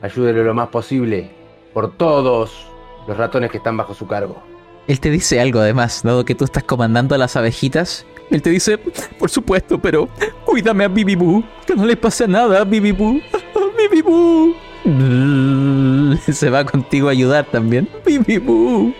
ayúdelo 0.00 0.42
lo 0.42 0.54
más 0.54 0.68
posible 0.68 1.30
por 1.74 1.96
todos 1.96 2.66
los 3.06 3.16
ratones 3.16 3.50
que 3.50 3.58
están 3.58 3.76
bajo 3.76 3.94
su 3.94 4.06
cargo. 4.06 4.42
Él 4.86 5.00
te 5.00 5.10
dice 5.10 5.40
algo 5.40 5.60
además, 5.60 6.02
dado 6.02 6.24
que 6.24 6.34
tú 6.34 6.44
estás 6.44 6.64
comandando 6.64 7.14
a 7.14 7.18
las 7.18 7.36
abejitas. 7.36 8.06
Él 8.30 8.42
te 8.42 8.50
dice, 8.50 8.78
por 9.18 9.30
supuesto, 9.30 9.78
pero 9.78 10.08
cuídame 10.44 10.84
a 10.84 10.88
Bibi 10.88 11.14
Boo, 11.14 11.44
que 11.66 11.76
no 11.76 11.84
le 11.84 11.96
pase 11.96 12.26
nada 12.26 12.62
a 12.62 12.64
Bibi 12.64 12.92
Boo. 12.92 13.20
Bibi 13.78 14.02
Boo. 14.02 14.54
Se 16.32 16.50
va 16.50 16.64
contigo 16.64 17.08
a 17.08 17.12
ayudar 17.12 17.44
también. 17.46 17.88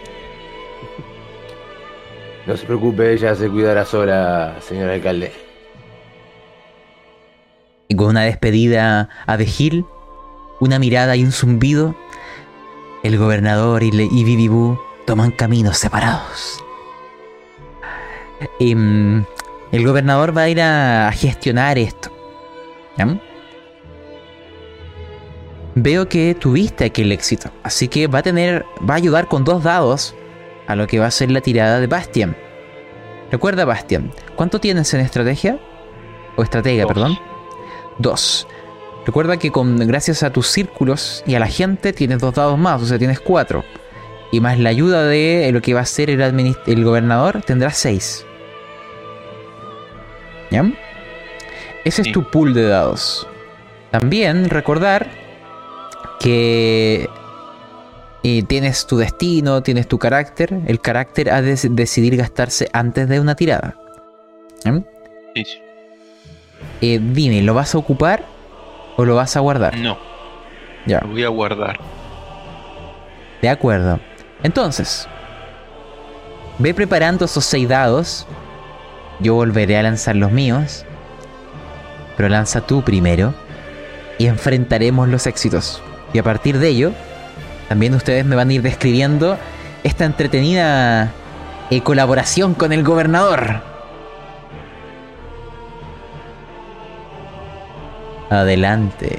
No 2.44 2.56
se 2.56 2.66
preocupe, 2.66 3.12
ella 3.12 3.36
se 3.36 3.48
cuidará 3.48 3.84
sola, 3.84 4.56
señor 4.60 4.90
alcalde. 4.90 5.30
Y 7.86 7.94
con 7.94 8.08
una 8.08 8.22
despedida 8.22 9.08
abejil, 9.26 9.84
una 10.58 10.80
mirada 10.80 11.14
y 11.14 11.22
un 11.24 11.30
zumbido, 11.30 11.94
el 13.04 13.16
gobernador 13.16 13.84
y, 13.84 13.92
le- 13.92 14.08
y 14.10 14.24
Bibi 14.24 14.48
Boo 14.48 14.80
toman 15.06 15.30
caminos 15.30 15.78
separados. 15.78 16.58
Y, 18.58 18.74
mm, 18.74 19.24
el 19.70 19.86
gobernador 19.86 20.36
va 20.36 20.42
a 20.42 20.48
ir 20.48 20.60
a, 20.62 21.06
a 21.08 21.12
gestionar 21.12 21.78
esto. 21.78 22.10
¿ya? 22.96 23.06
Veo 25.74 26.08
que 26.08 26.34
tuviste 26.38 26.84
aquel 26.84 27.12
éxito, 27.12 27.50
así 27.62 27.88
que 27.88 28.06
va 28.06 28.18
a 28.18 28.22
tener, 28.22 28.64
va 28.88 28.94
a 28.94 28.98
ayudar 28.98 29.26
con 29.26 29.42
dos 29.44 29.62
dados 29.62 30.14
a 30.66 30.76
lo 30.76 30.86
que 30.86 30.98
va 30.98 31.06
a 31.06 31.10
ser 31.10 31.30
la 31.30 31.40
tirada 31.40 31.80
de 31.80 31.86
Bastian. 31.86 32.36
Recuerda, 33.30 33.64
Bastian, 33.64 34.10
¿cuánto 34.36 34.58
tienes 34.60 34.92
en 34.92 35.00
estrategia? 35.00 35.58
O 36.36 36.42
estratega, 36.42 36.82
Dos. 36.82 36.92
perdón. 36.92 37.18
Dos. 37.98 38.46
Recuerda 39.06 39.38
que 39.38 39.50
con, 39.50 39.78
gracias 39.78 40.22
a 40.22 40.30
tus 40.30 40.48
círculos 40.48 41.24
y 41.26 41.34
a 41.34 41.40
la 41.40 41.46
gente 41.48 41.92
tienes 41.94 42.18
dos 42.20 42.34
dados 42.34 42.58
más, 42.58 42.82
o 42.82 42.86
sea, 42.86 42.98
tienes 42.98 43.20
cuatro. 43.20 43.64
Y 44.30 44.40
más 44.40 44.58
la 44.58 44.68
ayuda 44.70 45.04
de 45.06 45.50
lo 45.52 45.60
que 45.62 45.74
va 45.74 45.80
a 45.80 45.86
ser 45.86 46.10
el, 46.10 46.20
el 46.66 46.84
gobernador, 46.84 47.42
tendrás 47.42 47.78
seis. 47.78 48.24
¿Ya? 50.50 50.70
Ese 51.84 52.02
Sí. 52.02 52.10
es 52.10 52.14
tu 52.14 52.24
pool 52.30 52.52
de 52.54 52.68
dados. 52.68 53.26
También 53.90 54.48
recordar 54.50 55.08
que 56.22 57.08
tienes 58.46 58.86
tu 58.86 58.96
destino, 58.96 59.62
tienes 59.62 59.88
tu 59.88 59.98
carácter. 59.98 60.60
El 60.66 60.80
carácter 60.80 61.30
ha 61.30 61.42
de 61.42 61.56
decidir 61.70 62.16
gastarse 62.16 62.68
antes 62.72 63.08
de 63.08 63.20
una 63.20 63.34
tirada. 63.34 63.74
Sí. 65.34 65.44
Eh, 66.80 67.00
dime, 67.02 67.42
¿lo 67.42 67.54
vas 67.54 67.74
a 67.74 67.78
ocupar 67.78 68.24
o 68.96 69.04
lo 69.04 69.16
vas 69.16 69.36
a 69.36 69.40
guardar? 69.40 69.76
No, 69.78 69.98
Ya. 70.86 71.00
lo 71.00 71.08
voy 71.08 71.24
a 71.24 71.28
guardar. 71.28 71.80
De 73.40 73.48
acuerdo. 73.48 73.98
Entonces, 74.44 75.08
ve 76.58 76.74
preparando 76.74 77.24
esos 77.24 77.44
seis 77.44 77.68
dados. 77.68 78.26
Yo 79.20 79.34
volveré 79.34 79.76
a 79.76 79.82
lanzar 79.82 80.14
los 80.16 80.30
míos. 80.30 80.84
Pero 82.16 82.28
lanza 82.28 82.60
tú 82.60 82.82
primero. 82.82 83.34
Y 84.18 84.26
enfrentaremos 84.26 85.08
los 85.08 85.26
éxitos. 85.26 85.82
Y 86.12 86.18
a 86.18 86.22
partir 86.22 86.58
de 86.58 86.68
ello, 86.68 86.92
también 87.68 87.94
ustedes 87.94 88.24
me 88.24 88.36
van 88.36 88.50
a 88.50 88.52
ir 88.52 88.62
describiendo 88.62 89.38
esta 89.82 90.04
entretenida 90.04 91.10
eh, 91.70 91.80
colaboración 91.80 92.54
con 92.54 92.72
el 92.72 92.82
gobernador. 92.82 93.62
Adelante. 98.30 99.18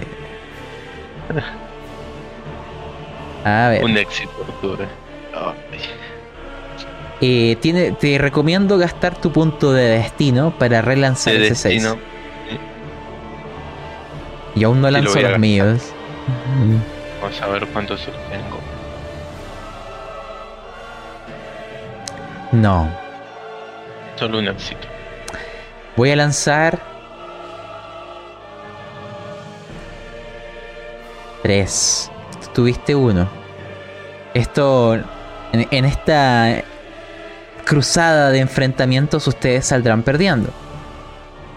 A 3.45 3.69
ver. 3.69 3.83
Un 3.83 3.97
éxito. 3.97 4.31
Ay, 5.35 5.57
Eh, 7.21 7.55
tiene, 7.61 7.91
te 7.93 8.17
recomiendo 8.17 8.77
gastar 8.77 9.15
tu 9.15 9.31
punto 9.31 9.71
de 9.71 9.83
destino 9.83 10.51
para 10.57 10.81
relanzar 10.81 11.33
de 11.33 11.47
ese 11.47 11.55
6. 11.55 11.83
destino. 11.83 11.97
Y 14.55 14.63
aún 14.63 14.81
no 14.81 14.87
Sí, 14.87 14.93
lo 14.93 14.99
lanzo 14.99 15.21
los 15.21 15.39
míos. 15.39 15.93
Vamos 17.21 17.41
a 17.41 17.47
ver 17.47 17.67
cuántos 17.67 18.05
tengo. 18.05 18.59
No. 22.51 22.89
Solo 24.15 24.39
un 24.39 24.47
éxito. 24.47 24.87
Voy 25.95 26.11
a 26.11 26.15
lanzar. 26.15 26.79
Tres. 31.41 32.11
Tuviste 32.53 32.93
uno. 32.93 33.27
Esto. 34.33 34.95
En, 35.51 35.67
en 35.71 35.85
esta 35.85 36.63
cruzada 37.65 38.29
de 38.29 38.39
enfrentamientos 38.39 39.27
ustedes 39.27 39.65
saldrán 39.65 40.03
perdiendo. 40.03 40.49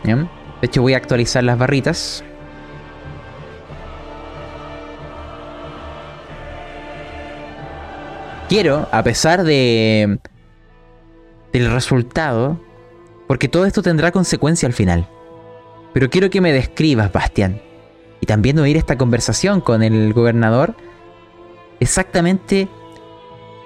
¿Bien? 0.02 0.30
De 0.60 0.66
hecho 0.66 0.82
voy 0.82 0.94
a 0.94 0.96
actualizar 0.96 1.44
las 1.44 1.58
barritas. 1.58 2.24
Quiero, 8.48 8.88
a 8.92 9.02
pesar 9.02 9.42
de 9.42 10.18
del 11.52 11.70
resultado, 11.70 12.60
porque 13.26 13.48
todo 13.48 13.64
esto 13.64 13.82
tendrá 13.82 14.12
consecuencia 14.12 14.66
al 14.66 14.72
final. 14.72 15.08
Pero 15.94 16.10
quiero 16.10 16.28
que 16.30 16.40
me 16.40 16.52
describas, 16.52 17.10
Bastián, 17.12 17.62
y 18.20 18.26
también 18.26 18.58
oír 18.58 18.76
esta 18.76 18.98
conversación 18.98 19.60
con 19.60 19.82
el 19.82 20.12
gobernador, 20.12 20.76
exactamente 21.80 22.68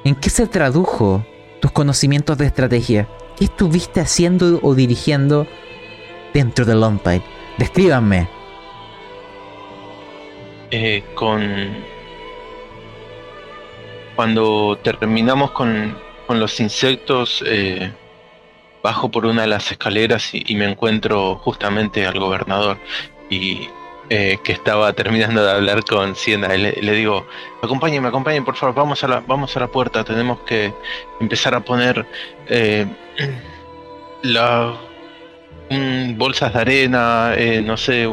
en 0.04 0.14
qué 0.14 0.30
se 0.30 0.46
tradujo 0.46 1.24
tus 1.60 1.72
conocimientos 1.72 2.38
de 2.38 2.46
estrategia. 2.46 3.08
¿Qué 3.36 3.44
estuviste 3.44 4.00
haciendo 4.00 4.60
o 4.62 4.74
dirigiendo 4.74 5.46
dentro 6.32 6.64
de 6.64 6.74
Longpile? 6.74 7.22
Descríbanme. 7.58 8.28
Eh, 10.70 11.02
con. 11.14 11.40
Cuando 14.20 14.78
terminamos 14.82 15.52
con, 15.52 15.96
con 16.26 16.38
los 16.38 16.60
insectos, 16.60 17.42
eh, 17.46 17.90
bajo 18.82 19.10
por 19.10 19.24
una 19.24 19.40
de 19.40 19.48
las 19.48 19.72
escaleras 19.72 20.34
y, 20.34 20.54
me 20.56 20.66
encuentro 20.66 21.36
justamente 21.36 22.06
al 22.06 22.18
gobernador 22.18 22.76
y 23.30 23.70
eh, 24.10 24.36
que 24.44 24.52
estaba 24.52 24.92
terminando 24.92 25.42
de 25.42 25.50
hablar 25.50 25.82
con 25.86 26.14
Siena. 26.14 26.48
Le, 26.48 26.92
digo, 26.92 27.26
acompáñenme, 27.62 28.08
acompáñenme, 28.08 28.44
por 28.44 28.56
favor, 28.56 28.74
vamos 28.74 29.02
a 29.04 29.08
la, 29.08 29.20
vamos 29.20 29.56
a 29.56 29.60
la 29.60 29.68
puerta, 29.68 30.04
tenemos 30.04 30.40
que 30.40 30.74
empezar 31.18 31.54
a 31.54 31.60
poner 31.60 32.04
eh, 32.46 32.86
la, 34.22 34.74
bolsas 36.18 36.52
de 36.52 36.60
arena, 36.60 37.32
eh, 37.38 37.62
no 37.62 37.78
sé, 37.78 38.06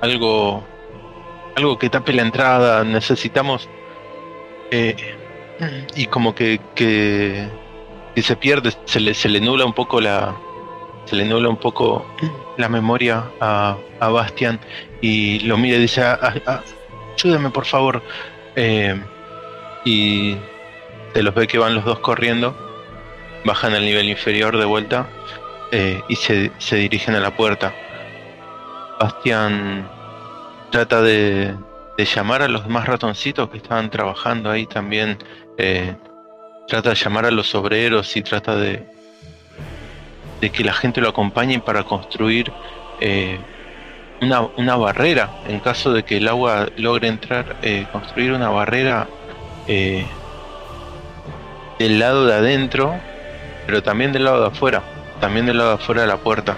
algo, 0.00 0.62
algo 1.56 1.76
que 1.76 1.90
tape 1.90 2.12
la 2.12 2.22
entrada. 2.22 2.84
Necesitamos 2.84 3.68
y 5.94 6.06
como 6.06 6.34
que, 6.34 6.60
que, 6.74 7.48
se 8.16 8.36
pierde, 8.36 8.72
se 8.84 9.00
le, 9.00 9.14
se 9.14 9.28
le 9.28 9.40
nula 9.40 9.64
un 9.64 9.72
poco 9.72 10.00
la, 10.00 10.36
se 11.06 11.16
le 11.16 11.24
nula 11.24 11.48
un 11.48 11.56
poco 11.56 12.06
la 12.56 12.68
memoria 12.68 13.24
a, 13.40 13.76
a 13.98 14.08
Bastian 14.08 14.60
y 15.00 15.40
lo 15.40 15.56
mira 15.56 15.76
y 15.76 15.80
dice, 15.80 16.02
ah, 16.02 16.18
ah, 16.22 16.34
ah, 16.46 16.62
ayúdame 17.16 17.50
por 17.50 17.64
favor. 17.64 18.02
Eh, 18.56 19.00
y 19.84 20.36
se 21.14 21.22
los 21.22 21.34
ve 21.34 21.46
que 21.46 21.58
van 21.58 21.74
los 21.74 21.84
dos 21.84 22.00
corriendo, 22.00 22.56
bajan 23.44 23.74
al 23.74 23.84
nivel 23.84 24.08
inferior 24.08 24.56
de 24.58 24.64
vuelta 24.64 25.08
eh, 25.72 26.02
y 26.08 26.16
se, 26.16 26.52
se, 26.58 26.76
dirigen 26.76 27.14
a 27.14 27.20
la 27.20 27.34
puerta. 27.36 27.72
Bastian 29.00 29.88
trata 30.70 31.00
de, 31.00 31.54
de, 31.96 32.04
llamar 32.04 32.42
a 32.42 32.48
los 32.48 32.64
demás 32.64 32.86
ratoncitos 32.86 33.48
que 33.50 33.56
estaban 33.56 33.90
trabajando 33.90 34.50
ahí 34.50 34.66
también. 34.66 35.18
Eh, 35.62 35.94
trata 36.66 36.88
de 36.88 36.94
llamar 36.94 37.26
a 37.26 37.30
los 37.30 37.54
obreros 37.54 38.16
y 38.16 38.22
trata 38.22 38.56
de, 38.56 38.82
de 40.40 40.50
que 40.50 40.64
la 40.64 40.72
gente 40.72 41.02
lo 41.02 41.10
acompañe 41.10 41.60
para 41.60 41.84
construir 41.84 42.50
eh, 42.98 43.38
una, 44.22 44.76
barrera. 44.76 45.28
En 45.48 45.60
caso 45.60 45.92
de 45.92 46.02
que 46.02 46.16
el 46.16 46.28
agua 46.28 46.66
logre 46.78 47.08
entrar, 47.08 47.56
eh, 47.60 47.86
construir 47.92 48.32
una 48.32 48.48
barrera 48.48 49.06
del 49.66 50.08
lado 51.98 52.24
de 52.26 52.34
adentro, 52.34 52.98
pero 53.66 53.82
también 53.82 54.12
del 54.12 54.24
lado 54.24 54.40
de 54.40 54.46
afuera, 54.46 54.82
también 55.20 55.44
del 55.44 55.58
lado 55.58 55.76
de 55.76 55.76
afuera 55.76 56.00
de 56.00 56.08
la 56.08 56.16
puerta. 56.16 56.56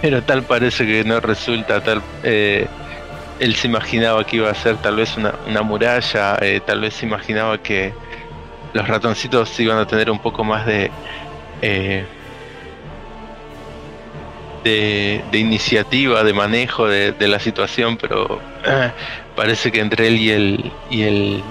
pero 0.00 0.22
tal 0.22 0.42
parece 0.44 0.86
que 0.86 1.04
no 1.04 1.20
resulta, 1.20 1.82
tal 1.82 2.00
él 3.38 3.54
se 3.54 3.66
imaginaba 3.68 4.24
que 4.24 4.36
iba 4.36 4.50
a 4.50 4.54
ser 4.54 4.76
tal 4.76 4.96
vez 4.96 5.16
una, 5.16 5.34
una 5.46 5.62
muralla, 5.62 6.38
tal 6.64 6.80
vez 6.80 6.94
se 6.94 7.06
imaginaba 7.06 7.58
que 7.58 7.92
los 8.72 8.88
ratoncitos 8.88 9.58
iban 9.60 9.78
a 9.78 9.86
tener 9.86 10.10
un 10.10 10.18
poco 10.18 10.44
más 10.44 10.66
de 10.66 10.90
eh, 11.60 12.04
de, 14.64 15.38
iniciativa, 15.38 16.22
de 16.22 16.32
manejo 16.32 16.86
de, 16.86 17.28
la 17.28 17.40
situación, 17.40 17.96
pero 17.96 18.40
eh, 18.64 18.90
parece 19.36 19.72
que 19.72 19.80
entre 19.80 20.06
él 20.06 20.18
y 20.18 20.30
el 20.30 20.72
y 20.90 21.02
el 21.02 21.42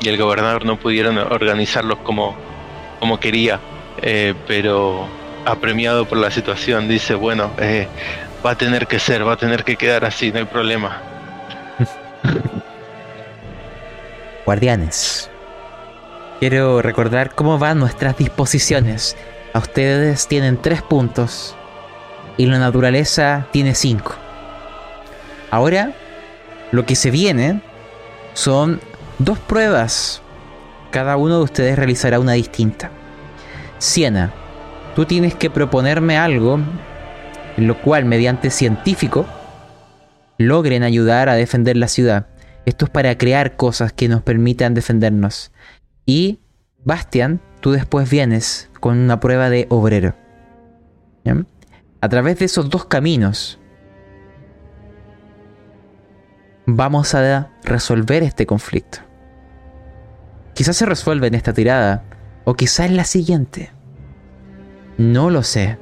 y 0.00 0.08
el 0.08 0.16
gobernador 0.18 0.64
no 0.64 0.76
pudieron 0.76 1.16
organizarlos 1.18 1.98
como 1.98 2.36
como 2.98 3.20
quería, 3.20 3.60
eh, 4.02 4.34
pero 4.46 5.06
apremiado 5.44 6.06
por 6.06 6.18
la 6.18 6.30
situación 6.30 6.88
dice 6.88 7.14
bueno 7.14 7.52
va 8.44 8.52
a 8.52 8.54
tener 8.56 8.86
que 8.86 8.98
ser, 8.98 9.26
va 9.26 9.32
a 9.32 9.36
tener 9.36 9.64
que 9.64 9.76
quedar 9.76 10.04
así, 10.04 10.32
no 10.32 10.38
hay 10.38 10.44
problema. 10.44 11.02
Guardianes, 14.44 15.30
Quiero 16.38 16.82
recordar 16.82 17.34
cómo 17.34 17.58
van 17.58 17.78
nuestras 17.78 18.18
disposiciones. 18.18 19.16
A 19.54 19.58
ustedes 19.58 20.28
tienen 20.28 20.60
tres 20.60 20.82
puntos 20.82 21.56
y 22.36 22.44
la 22.44 22.58
naturaleza 22.58 23.46
tiene 23.52 23.74
cinco. 23.74 24.14
Ahora, 25.50 25.92
lo 26.72 26.84
que 26.84 26.94
se 26.94 27.10
viene 27.10 27.62
son 28.34 28.80
dos 29.18 29.38
pruebas. 29.38 30.20
Cada 30.90 31.16
uno 31.16 31.38
de 31.38 31.44
ustedes 31.44 31.76
realizará 31.76 32.20
una 32.20 32.32
distinta. 32.32 32.90
Siena, 33.78 34.34
tú 34.94 35.06
tienes 35.06 35.34
que 35.34 35.48
proponerme 35.48 36.18
algo 36.18 36.58
lo 37.56 37.80
cual, 37.80 38.04
mediante 38.04 38.50
científico, 38.50 39.26
logren 40.38 40.82
ayudar 40.82 41.28
a 41.28 41.34
defender 41.34 41.76
la 41.76 41.88
ciudad. 41.88 42.26
Esto 42.64 42.86
es 42.86 42.90
para 42.90 43.16
crear 43.16 43.56
cosas 43.56 43.92
que 43.92 44.08
nos 44.08 44.22
permitan 44.22 44.74
defendernos. 44.74 45.52
Y 46.04 46.40
Bastian, 46.84 47.40
tú 47.60 47.72
después 47.72 48.10
vienes 48.10 48.70
con 48.80 48.98
una 48.98 49.20
prueba 49.20 49.50
de 49.50 49.66
obrero. 49.70 50.14
A 52.00 52.08
través 52.08 52.38
de 52.38 52.44
esos 52.44 52.70
dos 52.70 52.84
caminos 52.84 53.58
vamos 56.66 57.14
a 57.14 57.50
resolver 57.64 58.22
este 58.22 58.46
conflicto. 58.46 58.98
Quizás 60.54 60.76
se 60.76 60.86
resuelve 60.86 61.26
en 61.26 61.34
esta 61.34 61.52
tirada 61.52 62.04
o 62.44 62.54
quizás 62.54 62.86
en 62.86 62.96
la 62.96 63.04
siguiente. 63.04 63.72
No 64.98 65.30
lo 65.30 65.42
sé. 65.42 65.78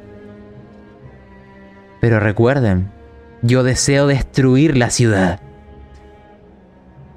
Pero 2.04 2.20
recuerden, 2.20 2.92
yo 3.40 3.62
deseo 3.62 4.06
destruir 4.06 4.76
la 4.76 4.90
ciudad. 4.90 5.40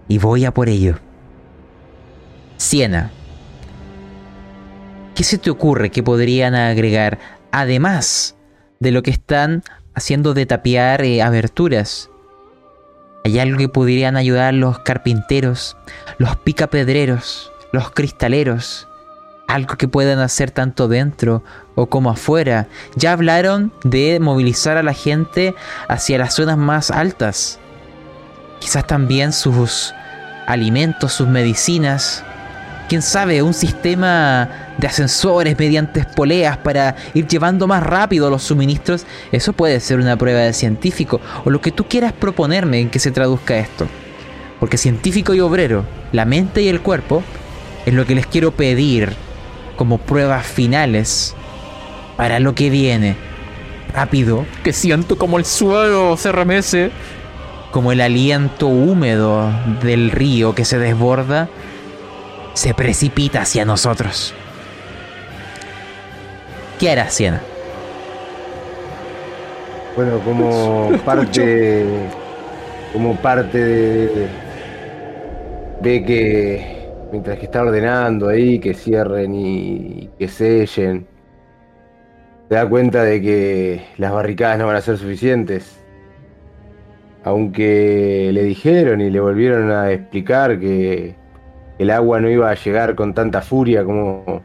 Y 0.08 0.18
voy 0.18 0.46
a 0.46 0.54
por 0.54 0.70
ello. 0.70 0.98
Siena. 2.56 3.12
¿Qué 5.14 5.26
se 5.26 5.40
te 5.40 5.50
ocurre 5.50 5.90
que 5.90 6.04
podrían 6.04 6.56
agregar 6.56 7.20
además 7.52 8.38
de 8.80 8.92
lo 8.92 9.04
que 9.04 9.12
están 9.12 9.62
haciendo 9.94 10.34
de 10.34 10.46
tapiar 10.46 11.04
eh, 11.04 11.22
aberturas? 11.22 12.10
¿Hay 13.26 13.40
algo 13.40 13.58
que 13.58 13.68
podrían 13.68 14.16
ayudar 14.16 14.54
los 14.54 14.80
carpinteros, 14.80 15.76
los 16.18 16.38
picapedreros, 16.38 17.52
los 17.74 17.92
cristaleros? 17.92 18.88
Algo 19.48 19.76
que 19.76 19.88
puedan 19.88 20.20
hacer 20.20 20.52
tanto 20.52 20.88
dentro 20.88 21.44
o 21.76 21.88
como 21.88 22.10
afuera. 22.10 22.68
Ya 22.96 23.14
hablaron 23.14 23.72
de 23.84 24.20
movilizar 24.20 24.78
a 24.78 24.84
la 24.84 24.94
gente 24.94 25.56
hacia 25.88 26.18
las 26.18 26.36
zonas 26.36 26.58
más 26.58 26.92
altas. 26.92 27.60
Quizás 28.60 28.86
también 28.86 29.34
sus 29.34 29.94
alimentos, 30.46 31.14
sus 31.14 31.28
medicinas 31.28 32.24
quién 32.88 33.02
sabe, 33.02 33.42
un 33.42 33.54
sistema 33.54 34.50
de 34.78 34.88
ascensores 34.88 35.58
mediante 35.58 36.06
poleas 36.16 36.58
para 36.58 36.96
ir 37.14 37.28
llevando 37.28 37.68
más 37.68 37.84
rápido 37.84 38.30
los 38.30 38.44
suministros, 38.44 39.06
eso 39.32 39.54
puede 39.54 39.80
ser 39.80 40.00
una 40.00 40.18
prueba 40.18 40.42
de 40.42 40.54
científico 40.54 41.20
o 41.46 41.50
lo 41.50 41.62
que 41.62 41.72
tú 41.72 41.86
quieras 41.88 42.14
proponerme 42.14 42.80
en 42.80 42.90
que 42.90 43.00
se 43.00 43.12
traduzca 43.12 43.58
esto. 43.58 43.88
Porque 44.60 44.78
científico 44.78 45.34
y 45.34 45.40
obrero, 45.40 45.86
la 46.12 46.26
mente 46.26 46.62
y 46.62 46.68
el 46.70 46.82
cuerpo, 46.82 47.24
es 47.86 47.94
lo 47.94 48.06
que 48.06 48.16
les 48.16 48.28
quiero 48.28 48.52
pedir 48.52 49.16
como 49.78 49.98
pruebas 49.98 50.46
finales 50.46 51.36
para 52.18 52.40
lo 52.40 52.54
que 52.54 52.70
viene. 52.70 53.16
Rápido, 53.94 54.46
que 54.64 54.74
siento 54.74 55.18
como 55.18 55.38
el 55.38 55.46
suelo 55.46 56.18
se 56.18 56.32
remece, 56.34 56.92
como 57.72 57.94
el 57.94 58.02
aliento 58.02 58.68
húmedo 58.68 59.50
del 59.82 60.12
río 60.12 60.54
que 60.54 60.66
se 60.66 60.78
desborda 60.78 61.48
se 62.54 62.74
precipita 62.74 63.42
hacia 63.42 63.66
nosotros. 63.66 64.34
¿Qué 66.80 66.92
hará 66.92 67.10
Siena? 67.10 67.42
Bueno, 69.96 70.20
como 70.20 70.92
parte. 71.06 71.86
Como 72.94 73.16
parte 73.18 73.58
de. 73.58 74.28
Ve 75.82 76.04
que. 76.04 76.77
Mientras 77.12 77.40
que 77.40 77.46
está 77.46 77.62
ordenando 77.62 78.28
ahí, 78.28 78.60
que 78.60 78.74
cierren 78.74 79.34
y 79.34 80.10
que 80.20 80.28
sellen. 80.28 81.08
Se 82.50 82.56
da 82.56 82.68
cuenta 82.68 83.04
de 83.04 83.22
que 83.22 83.86
las 83.98 84.12
barricadas 84.12 84.60
no 84.60 84.68
van 84.68 84.76
a 84.76 84.82
ser 84.82 84.98
suficientes. 84.98 85.80
Aunque 87.24 88.30
le 88.34 88.44
dijeron 88.44 89.02
y 89.02 89.10
le 89.10 89.20
volvieron 89.20 89.72
a 89.72 89.92
explicar 89.92 90.60
que 90.60 91.16
el 91.78 91.92
agua 91.92 92.20
no 92.20 92.30
iba 92.30 92.50
a 92.50 92.56
llegar 92.56 92.96
con 92.96 93.14
tanta 93.14 93.42
furia 93.42 93.84
como 93.84 94.42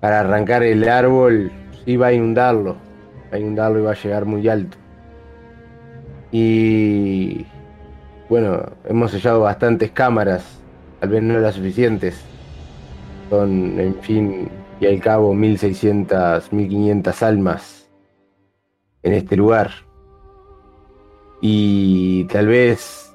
para 0.00 0.20
arrancar 0.20 0.62
el 0.62 0.88
árbol, 0.88 1.50
iba 1.86 2.08
a 2.08 2.12
inundarlo, 2.12 2.76
a 3.32 3.38
inundarlo 3.38 3.80
iba 3.80 3.92
a 3.92 3.94
llegar 3.94 4.24
muy 4.24 4.48
alto. 4.48 4.76
Y 6.32 7.46
bueno, 8.28 8.62
hemos 8.84 9.12
sellado 9.12 9.40
bastantes 9.40 9.90
cámaras, 9.92 10.60
tal 11.06 11.12
vez 11.12 11.22
no 11.22 11.38
las 11.38 11.54
suficientes. 11.54 12.20
Son, 13.30 13.78
en 13.78 13.94
fin, 14.02 14.48
y 14.80 14.86
al 14.86 15.00
cabo 15.00 15.34
1600, 15.34 16.52
1500 16.52 17.22
almas 17.22 17.88
en 19.04 19.12
este 19.12 19.36
lugar. 19.36 19.70
Y 21.40 22.24
tal 22.24 22.48
vez 22.48 23.14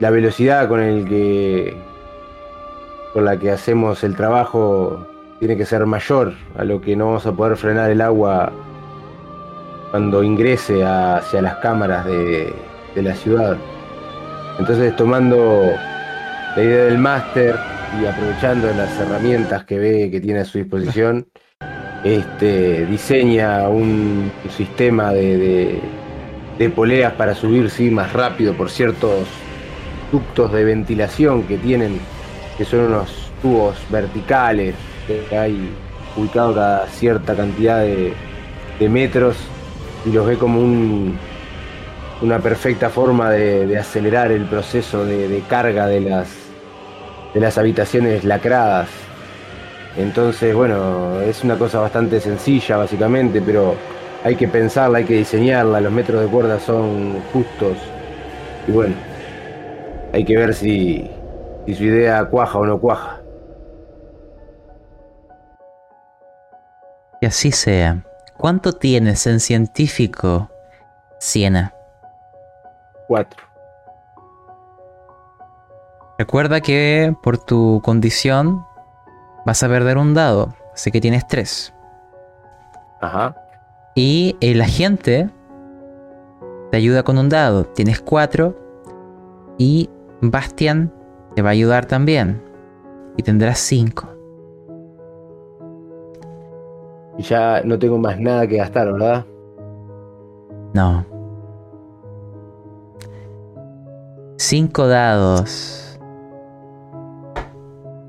la 0.00 0.10
velocidad 0.10 0.68
con 0.68 0.80
el 0.80 1.08
que 1.08 1.76
con 3.12 3.24
la 3.24 3.38
que 3.38 3.50
hacemos 3.50 4.02
el 4.02 4.16
trabajo 4.16 5.06
tiene 5.38 5.56
que 5.56 5.66
ser 5.66 5.86
mayor, 5.86 6.32
a 6.56 6.64
lo 6.64 6.80
que 6.80 6.96
no 6.96 7.06
vamos 7.06 7.26
a 7.26 7.32
poder 7.32 7.56
frenar 7.56 7.90
el 7.90 8.00
agua 8.00 8.52
cuando 9.90 10.24
ingrese 10.24 10.84
hacia 10.84 11.42
las 11.42 11.56
cámaras 11.56 12.06
de, 12.06 12.54
la 12.96 13.14
ciudad. 13.14 13.56
Entonces 14.58 14.94
tomando 14.96 15.72
la 16.56 16.62
idea 16.62 16.84
del 16.84 16.98
máster 16.98 17.56
y 18.00 18.06
aprovechando 18.06 18.68
las 18.72 18.98
herramientas 18.98 19.64
que 19.64 19.78
ve 19.78 20.10
que 20.10 20.20
tiene 20.20 20.40
a 20.40 20.44
su 20.44 20.58
disposición, 20.58 21.26
este, 22.04 22.86
diseña 22.86 23.68
un, 23.68 24.32
sistema 24.56 25.12
de, 25.12 25.80
de, 26.58 26.70
poleas 26.70 27.12
para 27.14 27.34
subir 27.34 27.70
sí, 27.70 27.90
más 27.90 28.12
rápido 28.12 28.54
por 28.54 28.70
ciertos 28.70 29.26
ductos 30.10 30.52
de 30.52 30.64
ventilación 30.64 31.44
que 31.44 31.56
tienen, 31.56 32.00
que 32.58 32.64
son 32.64 32.80
unos 32.80 33.30
tubos 33.42 33.76
verticales 33.90 34.74
que 35.06 35.36
hay 35.36 35.70
ubicado 36.16 36.54
cada 36.54 36.86
cierta 36.88 37.34
cantidad 37.34 37.80
de, 37.80 38.12
de 38.78 38.88
metros 38.88 39.36
y 40.04 40.10
los 40.10 40.26
ve 40.26 40.36
como 40.36 40.60
un, 40.60 41.18
una 42.22 42.38
perfecta 42.38 42.90
forma 42.90 43.30
de, 43.30 43.78
acelerar 43.78 44.30
el 44.32 44.44
proceso 44.44 45.04
de, 45.04 45.42
carga 45.48 45.86
de 45.86 46.00
las, 46.00 46.28
de 47.32 47.40
las 47.40 47.56
habitaciones 47.58 48.24
lacradas. 48.24 48.88
Entonces, 49.96 50.54
bueno, 50.54 51.20
es 51.20 51.42
una 51.42 51.56
cosa 51.56 51.80
bastante 51.80 52.20
sencilla 52.20 52.76
básicamente, 52.76 53.40
pero 53.40 53.74
hay 54.22 54.36
que 54.36 54.48
pensarla, 54.48 54.98
hay 54.98 55.04
que 55.04 55.14
diseñarla, 55.14 55.80
los 55.80 55.92
metros 55.92 56.20
de 56.22 56.28
cuerda 56.28 56.60
son 56.60 57.20
justos. 57.32 57.76
Y 58.68 58.72
bueno, 58.72 58.94
hay 60.12 60.24
que 60.24 60.36
ver 60.36 60.54
si, 60.54 61.10
si 61.66 61.74
su 61.74 61.84
idea 61.84 62.24
cuaja 62.26 62.58
o 62.58 62.66
no 62.66 62.78
cuaja. 62.78 63.20
Y 67.20 67.26
así 67.26 67.52
sea. 67.52 68.04
¿Cuánto 68.36 68.72
tienes 68.72 69.26
en 69.26 69.40
científico, 69.40 70.50
Siena? 71.18 71.74
Recuerda 76.18 76.60
que 76.60 77.14
por 77.22 77.38
tu 77.38 77.80
condición 77.82 78.64
vas 79.46 79.62
a 79.62 79.68
perder 79.68 79.96
un 79.98 80.14
dado, 80.14 80.54
así 80.74 80.90
que 80.90 81.00
tienes 81.00 81.26
tres. 81.26 81.72
Ajá. 83.00 83.34
Y 83.94 84.36
el 84.40 84.60
agente 84.60 85.30
te 86.70 86.76
ayuda 86.76 87.02
con 87.02 87.18
un 87.18 87.28
dado, 87.28 87.64
tienes 87.64 88.00
cuatro. 88.00 88.54
Y 89.58 89.90
Bastian 90.20 90.92
te 91.34 91.42
va 91.42 91.50
a 91.50 91.52
ayudar 91.52 91.86
también. 91.86 92.42
Y 93.16 93.22
tendrás 93.22 93.58
cinco. 93.58 94.08
Y 97.18 97.22
ya 97.22 97.62
no 97.64 97.78
tengo 97.78 97.98
más 97.98 98.18
nada 98.18 98.46
que 98.46 98.56
gastar, 98.56 98.92
¿verdad? 98.92 99.26
No. 100.72 101.09
Cinco 104.42 104.88
dados. 104.88 106.00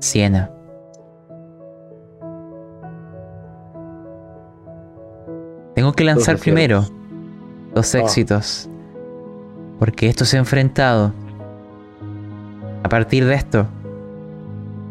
Siena. 0.00 0.50
Tengo 5.74 5.92
que 5.92 6.04
lanzar 6.04 6.38
primero 6.38 6.86
dos 7.74 7.94
ah. 7.94 7.98
éxitos. 7.98 8.70
Porque 9.78 10.08
esto 10.08 10.24
se 10.24 10.38
ha 10.38 10.40
enfrentado. 10.40 11.12
A 12.82 12.88
partir 12.88 13.26
de 13.26 13.34
esto, 13.34 13.66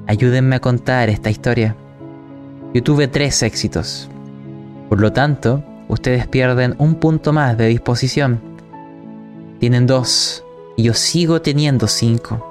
ayúdenme 0.06 0.58
a 0.58 0.60
contar 0.60 1.10
esta 1.10 1.32
historia. 1.32 1.76
Yo 2.72 2.84
tuve 2.84 3.08
tres 3.08 3.42
éxitos. 3.42 4.12
Por 4.90 5.02
lo 5.02 5.12
tanto, 5.12 5.64
ustedes 5.88 6.28
pierden 6.28 6.76
un 6.78 6.94
punto 6.94 7.34
más 7.34 7.58
de 7.58 7.66
disposición. 7.66 8.40
Tienen 9.60 9.88
dos 9.88 10.46
yo 10.82 10.94
sigo 10.94 11.42
teniendo 11.42 11.88
cinco. 11.88 12.48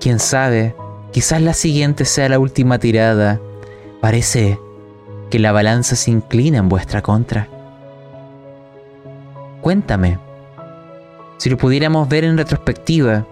Quién 0.00 0.18
sabe, 0.18 0.74
quizás 1.12 1.40
la 1.40 1.54
siguiente 1.54 2.04
sea 2.04 2.28
la 2.28 2.38
última 2.38 2.78
tirada. 2.78 3.40
Parece 4.00 4.58
que 5.30 5.38
la 5.38 5.52
balanza 5.52 5.96
se 5.96 6.10
inclina 6.10 6.58
en 6.58 6.68
vuestra 6.68 7.02
contra. 7.02 7.48
Cuéntame, 9.60 10.18
si 11.38 11.50
lo 11.50 11.56
pudiéramos 11.56 12.08
ver 12.08 12.24
en 12.24 12.36
retrospectiva, 12.36 13.26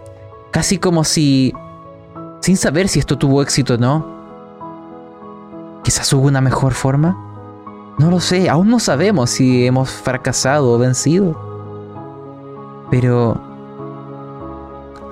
casi 0.50 0.78
como 0.78 1.04
si, 1.04 1.52
sin 2.40 2.56
saber 2.56 2.88
si 2.88 2.98
esto 2.98 3.18
tuvo 3.18 3.42
éxito 3.42 3.74
o 3.74 3.78
no, 3.78 5.80
quizás 5.84 6.10
hubo 6.12 6.26
una 6.26 6.40
mejor 6.40 6.72
forma. 6.72 7.28
No 7.98 8.10
lo 8.10 8.20
sé, 8.20 8.48
aún 8.48 8.70
no 8.70 8.80
sabemos 8.80 9.30
si 9.30 9.66
hemos 9.66 9.90
fracasado 9.90 10.72
o 10.72 10.78
vencido. 10.78 11.51
Pero... 12.92 13.40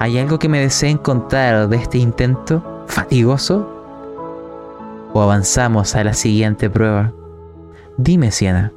¿Hay 0.00 0.18
algo 0.18 0.38
que 0.38 0.50
me 0.50 0.60
deseen 0.60 0.98
contar 0.98 1.66
de 1.66 1.78
este 1.78 1.96
intento 1.96 2.62
fatigoso? 2.86 3.66
¿O 5.14 5.22
avanzamos 5.22 5.96
a 5.96 6.04
la 6.04 6.12
siguiente 6.12 6.68
prueba? 6.68 7.12
Dime, 7.96 8.30
Siena. 8.32 8.70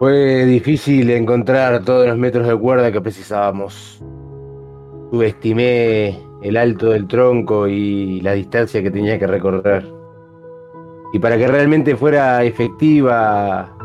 Fue 0.00 0.44
difícil 0.44 1.08
encontrar 1.10 1.84
todos 1.84 2.08
los 2.08 2.18
metros 2.18 2.48
de 2.48 2.56
cuerda 2.56 2.90
que 2.90 3.00
precisábamos. 3.00 4.02
Subestimé 5.12 6.20
el 6.42 6.56
alto 6.56 6.90
del 6.90 7.06
tronco 7.06 7.68
y 7.68 8.20
la 8.22 8.32
distancia 8.32 8.82
que 8.82 8.90
tenía 8.90 9.20
que 9.20 9.26
recorrer. 9.28 9.86
Y 11.12 11.20
para 11.20 11.38
que 11.38 11.46
realmente 11.46 11.94
fuera 11.94 12.42
efectiva 12.42 13.77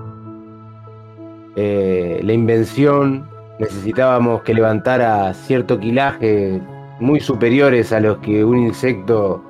eh, 1.55 2.19
la 2.23 2.34
invención 2.34 3.30
necesitábamos 3.59 4.41
que 4.41 4.53
levantara 4.53 5.34
cierto 5.34 5.80
quilaje 5.80 6.59
muy 6.99 7.19
superiores 7.19 7.93
a 7.93 7.99
los 7.99 8.17
que 8.17 8.43
un 8.43 8.57
insecto 8.57 9.43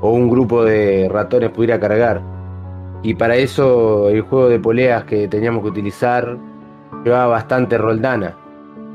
o 0.00 0.10
un 0.10 0.30
grupo 0.30 0.64
de 0.64 1.08
ratones 1.10 1.50
pudiera 1.50 1.78
cargar. 1.78 2.22
Y 3.02 3.14
para 3.14 3.36
eso 3.36 4.08
el 4.08 4.22
juego 4.22 4.48
de 4.48 4.58
poleas 4.58 5.04
que 5.04 5.28
teníamos 5.28 5.62
que 5.62 5.68
utilizar 5.68 6.38
llevaba 7.04 7.26
bastante 7.26 7.78
roldana. 7.78 8.36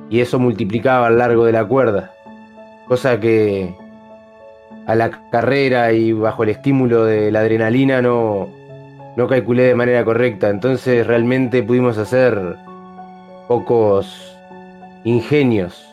Y 0.10 0.20
eso 0.20 0.40
multiplicaba 0.40 1.08
a 1.08 1.10
lo 1.10 1.18
largo 1.18 1.46
de 1.46 1.52
la 1.54 1.66
cuerda. 1.66 2.12
Cosa 2.88 3.20
que 3.20 3.74
a 4.86 4.96
la 4.96 5.12
carrera 5.32 5.94
y 5.94 6.12
bajo 6.12 6.44
el 6.44 6.50
estímulo 6.50 7.06
de 7.06 7.32
la 7.32 7.40
adrenalina 7.42 8.02
no, 8.02 8.50
no 9.16 9.28
calculé 9.28 9.64
de 9.64 9.76
manera 9.76 10.06
correcta, 10.06 10.50
entonces 10.50 11.06
realmente 11.06 11.64
pudimos 11.64 11.98
hacer 11.98 12.56
pocos 13.48 14.38
ingenios, 15.04 15.86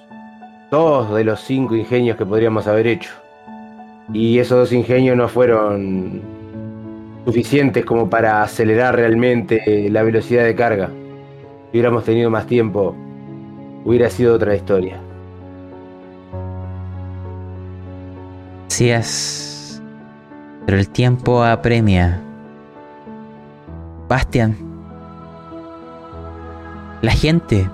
dos 0.70 1.12
de 1.14 1.24
los 1.24 1.40
cinco 1.40 1.74
ingenios 1.74 2.16
que 2.16 2.24
podríamos 2.24 2.66
haber 2.66 2.86
hecho. 2.86 3.10
Y 4.12 4.38
esos 4.38 4.58
dos 4.58 4.72
ingenios 4.72 5.16
no 5.16 5.28
fueron 5.28 6.22
suficientes 7.24 7.84
como 7.84 8.08
para 8.08 8.42
acelerar 8.42 8.94
realmente 8.94 9.88
la 9.90 10.02
velocidad 10.02 10.44
de 10.44 10.54
carga. 10.54 10.88
Si 10.88 11.72
hubiéramos 11.72 12.04
tenido 12.04 12.30
más 12.30 12.46
tiempo, 12.46 12.94
hubiera 13.84 14.08
sido 14.08 14.34
otra 14.34 14.54
historia. 14.54 14.98
Sí 18.68 18.90
es, 18.90 19.82
pero 20.64 20.78
el 20.78 20.88
tiempo 20.88 21.42
apremia. 21.42 22.22
Bastian. 24.08 24.56
La 27.02 27.12
gente 27.12 27.70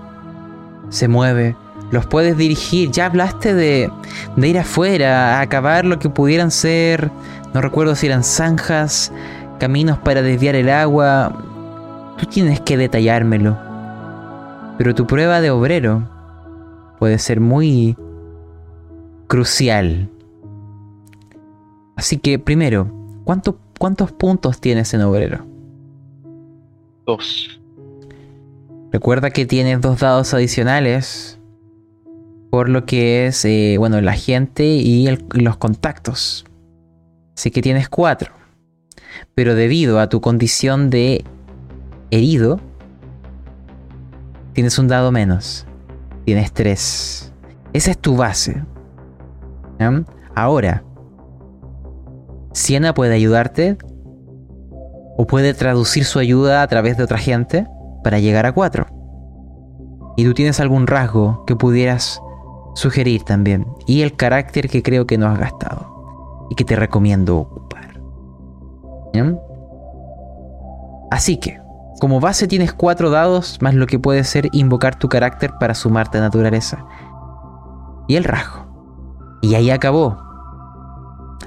se 0.91 1.09
mueve, 1.09 1.57
los 1.91 2.07
puedes 2.07 2.37
dirigir. 2.37 2.91
Ya 2.91 3.07
hablaste 3.07 3.55
de, 3.55 3.91
de 4.37 4.49
ir 4.49 4.59
afuera, 4.59 5.39
a 5.39 5.41
acabar 5.41 5.85
lo 5.85 5.99
que 5.99 6.11
pudieran 6.11 6.51
ser, 6.51 7.11
no 7.55 7.61
recuerdo 7.61 7.95
si 7.95 8.07
eran 8.07 8.25
zanjas, 8.25 9.13
caminos 9.59 9.99
para 9.99 10.23
desviar 10.23 10.57
el 10.57 10.69
agua. 10.69 11.33
Tú 12.19 12.27
tienes 12.27 12.61
que 12.61 12.77
detallármelo. 12.77 13.57
Pero 14.77 14.95
tu 14.95 15.07
prueba 15.07 15.41
de 15.41 15.51
obrero 15.51 16.09
puede 16.99 17.19
ser 17.19 17.41
muy 17.41 17.97
crucial. 19.29 20.11
Así 21.97 22.19
que 22.19 22.39
primero, 22.39 22.91
¿cuántos 23.25 24.13
puntos 24.13 24.61
tienes 24.61 24.93
en 24.95 25.03
obrero? 25.03 25.54
Dos. 27.07 27.61
Recuerda 28.93 29.31
que 29.31 29.45
tienes 29.47 29.81
dos 29.81 30.01
dados 30.01 30.33
adicionales 30.35 31.39
por 32.51 32.69
lo 32.69 32.87
que 32.87 33.27
es, 33.27 33.45
eh, 33.45 33.75
bueno, 33.79 34.01
la 34.01 34.13
gente 34.13 34.65
y 34.65 35.09
los 35.33 35.57
contactos. 35.57 36.45
Así 37.37 37.51
que 37.51 37.61
tienes 37.61 37.89
cuatro. 37.89 38.33
Pero 39.35 39.57
debido 39.57 39.99
a 39.99 40.09
tu 40.09 40.21
condición 40.21 40.89
de 40.89 41.25
herido, 42.13 42.61
tienes 44.53 44.79
un 44.79 44.87
dado 44.87 45.11
menos. 45.11 45.67
Tienes 46.25 46.53
tres. 46.53 47.33
Esa 47.73 47.91
es 47.91 47.99
tu 47.99 48.17
base. 48.17 48.63
Ahora, 50.37 50.85
Siena 52.53 52.95
puede 52.95 53.15
ayudarte 53.15 53.77
o 55.17 55.27
puede 55.27 55.55
traducir 55.55 56.05
su 56.05 56.19
ayuda 56.19 56.63
a 56.63 56.67
través 56.67 56.97
de 56.97 57.05
otra 57.05 57.19
gente 57.19 57.67
para 58.03 58.19
llegar 58.19 58.47
a 58.47 58.53
4. 58.53 58.87
Y 60.17 60.25
tú 60.25 60.35
tienes 60.35 60.61
algún 60.61 60.87
rasgo 60.87 61.45
que 61.47 61.57
pudieras 61.57 62.21
sugerir 62.75 63.23
también. 63.25 63.67
Y 63.87 64.03
el 64.03 64.15
carácter 64.15 64.69
que 64.69 64.83
creo 64.83 65.07
que 65.07 65.19
no 65.19 65.27
has 65.27 65.39
gastado. 65.39 66.47
Y 66.51 66.55
que 66.55 66.65
te 66.65 66.77
recomiendo 66.77 67.39
ocupar. 67.39 68.01
¿Bien? 69.13 69.39
Así 71.11 71.39
que, 71.39 71.61
como 72.01 72.21
base 72.21 72.47
tienes 72.47 72.73
cuatro 72.73 73.11
dados 73.11 73.59
más 73.61 73.75
lo 73.75 73.87
que 73.87 73.99
puede 73.99 74.25
ser 74.25 74.49
invocar 74.53 74.99
tu 74.99 75.09
carácter 75.09 75.53
para 75.59 75.75
sumarte 75.75 76.19
a 76.19 76.23
naturaleza. 76.23 76.85
Y 78.09 78.17
el 78.17 78.25
rasgo. 78.25 79.39
Y 79.41 79.55
ahí 79.55 79.71
acabó. 79.71 80.19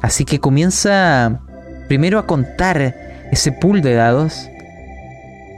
Así 0.02 0.26
que 0.26 0.40
comienza 0.40 1.42
primero 1.88 2.20
a 2.20 2.26
contar 2.26 2.96
ese 3.32 3.52
pool 3.52 3.82
de 3.82 3.94
dados 3.94 4.50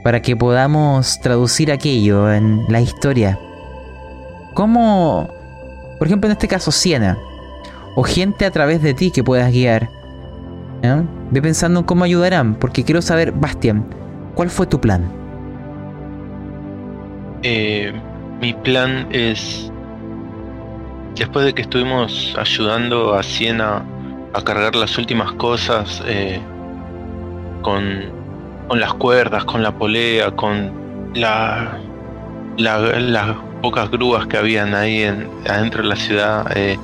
para 0.02 0.22
que 0.22 0.36
podamos 0.36 1.20
traducir 1.20 1.70
aquello 1.70 2.32
en 2.32 2.64
la 2.68 2.80
historia. 2.80 3.38
¿Cómo, 4.54 5.28
por 5.98 6.06
ejemplo, 6.06 6.28
en 6.28 6.32
este 6.32 6.48
caso, 6.48 6.72
Siena, 6.72 7.18
o 7.94 8.02
gente 8.02 8.44
a 8.44 8.50
través 8.50 8.82
de 8.82 8.94
ti 8.94 9.10
que 9.10 9.22
puedas 9.22 9.52
guiar? 9.52 9.88
Ve 11.30 11.42
pensando 11.42 11.80
en 11.80 11.86
cómo 11.86 12.04
ayudarán, 12.04 12.54
porque 12.54 12.84
quiero 12.84 13.02
saber, 13.02 13.32
Bastian, 13.32 13.86
¿cuál 14.34 14.50
fue 14.50 14.66
tu 14.66 14.80
plan? 14.80 15.12
Eh, 17.42 17.92
mi 18.40 18.54
plan 18.54 19.06
es, 19.10 19.70
después 21.16 21.44
de 21.44 21.52
que 21.52 21.62
estuvimos 21.62 22.34
ayudando 22.38 23.14
a 23.14 23.22
Siena 23.22 23.84
a 24.32 24.42
cargar 24.42 24.74
las 24.74 24.96
últimas 24.96 25.32
cosas 25.32 26.02
eh, 26.06 26.40
con 27.62 28.20
con 28.70 28.78
las 28.78 28.94
cuerdas, 28.94 29.44
con 29.46 29.64
la 29.64 29.72
polea, 29.72 30.30
con 30.30 30.70
la, 31.14 31.76
las 32.56 33.36
pocas 33.60 33.90
grúas 33.90 34.28
que 34.28 34.36
habían 34.36 34.76
ahí 34.76 35.02
en, 35.02 35.28
adentro 35.44 35.82
de 35.82 35.88
la 35.88 35.96
ciudad. 35.96 36.46
Eh. 36.54 36.78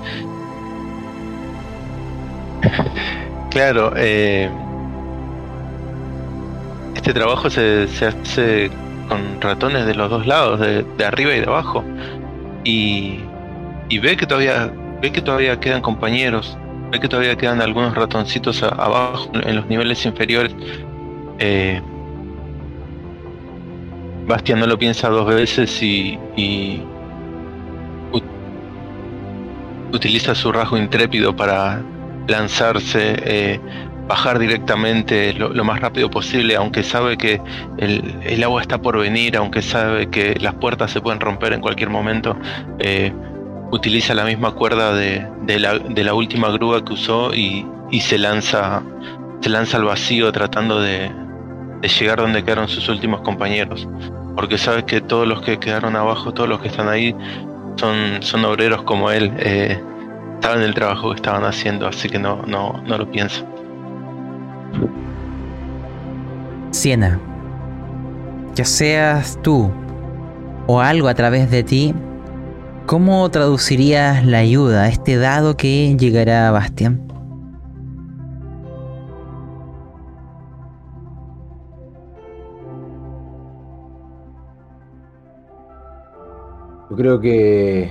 claro, 3.53 3.93
eh, 3.94 4.51
este 6.97 7.15
trabajo 7.15 7.48
se, 7.51 7.86
se, 7.86 8.07
hace 8.07 8.69
con 9.09 9.40
ratones 9.40 9.86
de 9.86 9.94
los 9.94 10.11
dos 10.11 10.27
lados, 10.27 10.59
de, 10.59 10.85
arriba 11.05 11.36
y 11.36 11.39
de 11.40 11.47
abajo. 11.47 11.85
Y, 12.65 13.20
y, 13.89 14.01
ve 14.01 14.16
que 14.16 14.27
todavía 14.27 14.73
ve 15.01 15.12
que 15.12 15.23
todavía 15.23 15.61
quedan 15.61 15.82
compañeros, 15.82 16.59
ve 16.90 17.00
que 17.00 17.08
todavía 17.08 17.36
quedan 17.36 17.60
algunos 17.60 17.94
ratoncitos 17.94 18.62
abajo 18.62 19.30
en 19.34 19.56
los 19.56 19.66
niveles 19.66 20.04
inferiores 20.06 20.54
eh, 21.38 21.82
Bastian 24.26 24.58
no 24.58 24.66
lo 24.66 24.78
piensa 24.78 25.08
dos 25.08 25.26
veces 25.26 25.82
y, 25.82 26.18
utiliza 29.92 30.34
su 30.34 30.52
rasgo 30.52 30.76
intrépido 30.76 31.34
para 31.34 31.80
lanzarse, 32.26 33.16
eh, 33.24 33.60
bajar 34.08 34.38
directamente 34.38 35.32
lo, 35.32 35.64
más 35.64 35.80
rápido 35.80 36.10
posible, 36.10 36.56
aunque 36.56 36.82
sabe 36.82 37.16
que 37.16 37.40
el, 37.78 38.42
agua 38.42 38.60
está 38.60 38.78
por 38.78 38.98
venir, 38.98 39.36
aunque 39.36 39.62
sabe 39.62 40.10
que 40.10 40.34
las 40.40 40.54
puertas 40.54 40.90
se 40.90 41.00
pueden 41.00 41.20
romper 41.20 41.52
en 41.52 41.60
cualquier 41.60 41.88
momento. 41.88 42.36
Eh, 42.80 43.12
utiliza 43.70 44.14
la 44.14 44.24
misma 44.24 44.52
cuerda 44.52 44.94
de, 44.94 45.26
la, 45.59 46.14
última 46.14 46.51
grúa 46.51 46.84
que 46.84 46.93
usó 46.93 47.34
y, 47.34 47.66
y 47.90 48.01
se 48.01 48.18
lanza 48.18 48.82
se 49.40 49.51
lanza 49.51 49.76
al 49.76 49.84
vacío 49.84 50.32
tratando 50.32 50.80
de, 50.80 51.10
de 51.80 51.88
llegar 51.88 52.18
donde 52.18 52.43
quedaron 52.43 52.68
sus 52.68 52.88
últimos 52.88 53.20
compañeros. 53.20 53.88
Porque 54.34 54.59
sabes 54.59 54.84
que 54.84 55.01
todos 55.01 55.26
los 55.26 55.43
que 55.43 55.59
quedaron 55.59 55.97
abajo, 55.97 56.32
todos 56.32 56.48
los 56.48 56.60
que 56.60 56.68
están 56.68 56.88
ahí, 56.88 57.14
son, 57.76 58.22
son 58.22 58.44
obreros 58.44 58.82
como 58.82 59.10
él. 59.10 59.32
Eh, 59.38 59.80
saben 60.40 60.62
el 60.62 60.74
trabajo 60.74 61.10
que 61.10 61.16
estaban 61.16 61.44
haciendo, 61.44 61.86
así 61.86 62.09
que 62.09 62.18
no, 62.18 62.43
no, 62.47 62.82
no 62.86 62.98
lo 62.98 63.10
pienso. 63.10 63.47
Siena, 66.70 67.18
ya 68.55 68.64
seas 68.64 69.38
tú 69.43 69.70
o 70.66 70.80
algo 70.80 71.09
a 71.09 71.14
través 71.14 71.51
de 71.51 71.62
ti, 71.62 71.94
¿cómo 72.86 73.28
traducirías 73.30 74.24
la 74.24 74.38
ayuda, 74.38 74.88
este 74.88 75.16
dado 75.16 75.56
que 75.56 75.96
llegará 75.96 76.48
a 76.48 76.52
Bastian? 76.52 77.06
Yo 86.90 86.96
creo 86.96 87.20
que 87.20 87.90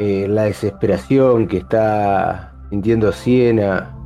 eh, 0.00 0.26
la 0.28 0.44
desesperación 0.44 1.46
que 1.46 1.58
está 1.58 2.52
sintiendo 2.70 3.12
Siena, 3.12 3.96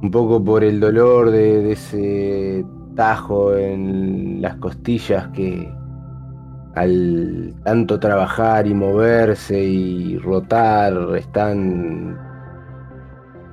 un 0.00 0.10
poco 0.12 0.42
por 0.42 0.62
el 0.62 0.78
dolor 0.78 1.32
de, 1.32 1.72
ese 1.72 2.64
tajo 2.94 3.56
en 3.56 4.40
las 4.40 4.56
costillas 4.56 5.28
que 5.28 5.68
al 6.80 7.54
tanto 7.64 7.98
trabajar 7.98 8.66
y 8.66 8.74
moverse 8.74 9.58
y 9.58 10.18
rotar 10.18 10.94
están 11.16 12.18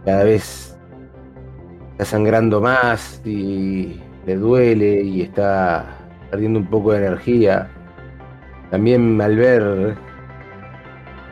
cada 0.05 0.23
vez 0.23 0.77
está 1.91 2.05
sangrando 2.05 2.61
más 2.61 3.21
y 3.25 3.99
le 4.25 4.35
duele 4.35 5.01
y 5.01 5.21
está 5.21 5.85
perdiendo 6.29 6.59
un 6.59 6.67
poco 6.67 6.91
de 6.91 6.99
energía. 6.99 7.69
También 8.69 9.21
al 9.21 9.35
ver 9.35 9.95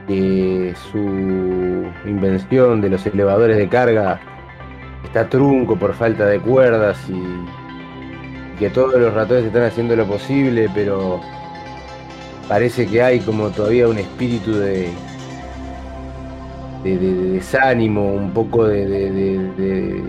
que 0.07 0.73
su 0.91 0.97
invención 2.05 2.81
de 2.81 2.89
los 2.89 3.05
elevadores 3.05 3.57
de 3.57 3.67
carga 3.67 4.19
está 5.03 5.27
trunco 5.29 5.75
por 5.75 5.93
falta 5.93 6.25
de 6.25 6.39
cuerdas 6.39 6.97
y, 7.09 7.21
que 8.57 8.69
todos 8.69 8.99
los 8.99 9.13
ratones 9.13 9.45
están 9.45 9.63
haciendo 9.63 9.95
lo 9.95 10.05
posible, 10.05 10.69
pero 10.73 11.19
parece 12.47 12.87
que 12.87 13.01
hay 13.01 13.19
como 13.19 13.49
todavía 13.49 13.87
un 13.87 13.97
espíritu 13.97 14.53
de, 14.53 14.89
de, 16.83 16.97
desánimo, 16.97 18.13
un 18.13 18.31
poco 18.31 18.65
de, 18.65 20.01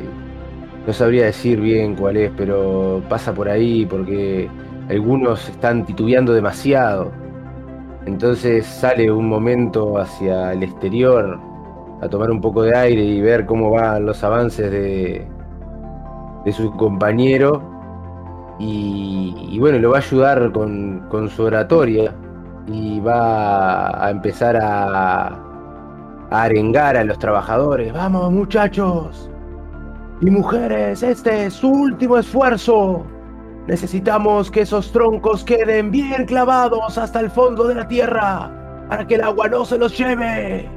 No 0.86 0.92
sabría 0.92 1.26
decir 1.26 1.60
bien 1.60 1.94
cuál 1.94 2.16
es, 2.16 2.30
pero 2.36 3.02
pasa 3.08 3.32
por 3.32 3.48
ahí 3.48 3.86
porque 3.86 4.48
algunos 4.88 5.48
están 5.48 5.86
titubeando 5.86 6.32
demasiado. 6.32 7.12
Entonces 8.06 8.66
sale 8.66 9.10
un 9.10 9.28
momento 9.28 9.98
hacia 9.98 10.52
el 10.52 10.62
exterior 10.62 11.38
a 12.02 12.08
tomar 12.08 12.30
un 12.30 12.40
poco 12.40 12.62
de 12.62 12.76
aire 12.76 13.02
y 13.02 13.20
ver 13.22 13.46
cómo 13.46 13.70
van 13.70 14.04
los 14.04 14.22
avances 14.22 14.70
de, 14.70 15.26
de 16.44 16.52
su 16.52 16.70
compañero. 16.72 17.62
Y, 18.58 19.58
bueno, 19.58 19.78
lo 19.78 19.90
va 19.90 19.96
a 19.96 20.00
ayudar 20.00 20.52
con, 20.52 21.30
su 21.34 21.42
oratoria 21.42 22.14
y 22.66 23.00
va 23.00 24.04
a 24.04 24.10
empezar 24.10 24.56
a, 24.56 25.26
a 26.30 26.42
arengar 26.42 26.96
a 26.96 27.04
los 27.04 27.18
trabajadores. 27.18 27.92
Vamos 27.92 28.32
muchachos 28.32 29.30
y 30.20 30.30
mujeres, 30.30 31.02
este 31.02 31.46
es 31.46 31.54
su 31.54 31.70
último 31.70 32.18
esfuerzo. 32.18 33.04
Necesitamos 33.66 34.50
que 34.50 34.60
esos 34.62 34.92
troncos 34.92 35.42
queden 35.42 35.90
bien 35.90 36.26
clavados 36.26 36.98
hasta 36.98 37.20
el 37.20 37.30
fondo 37.30 37.66
de 37.66 37.74
la 37.74 37.88
tierra 37.88 38.50
para 38.88 39.06
que 39.06 39.14
el 39.14 39.22
agua 39.22 39.48
no 39.48 39.64
se 39.64 39.78
los 39.78 39.96
lleve. 39.96 40.68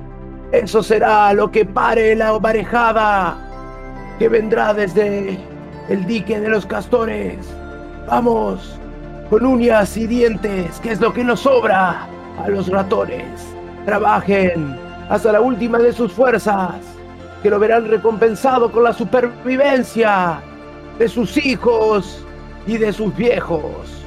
Eso 0.52 0.82
será 0.82 1.34
lo 1.34 1.52
que 1.52 1.66
pare 1.66 2.16
la 2.16 2.40
marejada 2.40 3.38
que 4.18 4.30
vendrá 4.30 4.74
desde 4.74 5.38
el 5.90 6.06
dique 6.06 6.40
de 6.40 6.50
los 6.50 6.66
castores. 6.66 7.38
Vamos, 8.08 8.80
con 9.30 9.46
uñas 9.46 9.98
y 9.98 10.08
dientes, 10.08 10.80
que 10.80 10.92
es 10.92 11.02
lo 11.02 11.14
que 11.14 11.24
nos 11.24 11.42
sobra 11.42 12.08
a 12.44 12.50
los 12.50 12.68
ratones. 12.68 13.42
Trabajen 13.86 14.78
hasta 15.10 15.32
la 15.32 15.42
última 15.42 15.78
de 15.80 15.94
sus 15.94 16.12
fuerzas, 16.12 16.76
que 17.42 17.50
lo 17.50 17.60
verán 17.60 17.88
recompensado 17.88 18.72
con 18.72 18.84
la 18.84 18.94
supervivencia 18.94 20.42
de 20.98 21.08
sus 21.08 21.38
hijos 21.38 22.26
y 22.66 22.78
de 22.78 22.92
sus 22.92 23.16
viejos. 23.16 23.98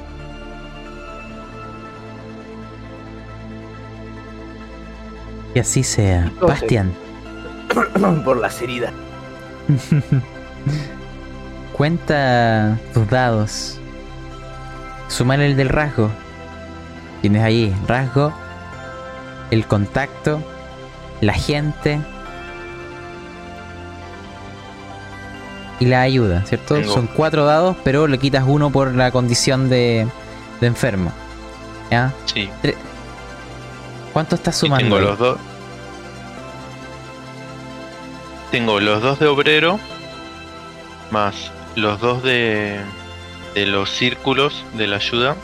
Y 5.53 5.59
así 5.59 5.83
sea. 5.83 6.31
Bastian. 6.39 6.91
Por 8.25 8.37
las 8.37 8.61
heridas. 8.61 8.93
Cuenta 11.73 12.77
tus 12.93 13.09
dados. 13.09 13.80
Sumar 15.11 15.41
el 15.41 15.55
del 15.55 15.69
rasgo. 15.69 16.09
Tienes 17.21 17.43
ahí 17.43 17.75
rasgo, 17.87 18.33
el 19.51 19.67
contacto, 19.67 20.41
la 21.21 21.33
gente, 21.33 21.99
y 25.81 25.85
la 25.85 26.01
ayuda, 26.01 26.43
¿cierto? 26.45 26.83
Son 26.83 27.07
cuatro 27.07 27.43
dados, 27.45 27.75
pero 27.83 28.07
le 28.07 28.19
quitas 28.19 28.43
uno 28.47 28.69
por 28.69 28.93
la 28.93 29.11
condición 29.11 29.67
de, 29.67 30.07
de 30.61 30.67
enfermo. 30.67 31.11
¿Ya? 31.89 32.13
Sí. 32.25 32.49
¿Cuánto 34.13 34.35
estás 34.35 34.57
sumando? 34.57 34.95
tengo 34.95 34.99
los 34.99 35.17
dos. 35.17 35.37
Tengo 38.51 38.79
los 38.79 39.01
dos 39.01 39.19
de 39.19 39.27
obrero. 39.27 39.79
Más 41.09 41.51
los 41.75 41.99
dos 41.99 42.21
de. 42.21 42.79
De 43.53 43.65
los 43.65 43.89
círculos 43.89 44.63
de 44.73 44.87
la 44.87 44.95
ayuda. 44.97 45.35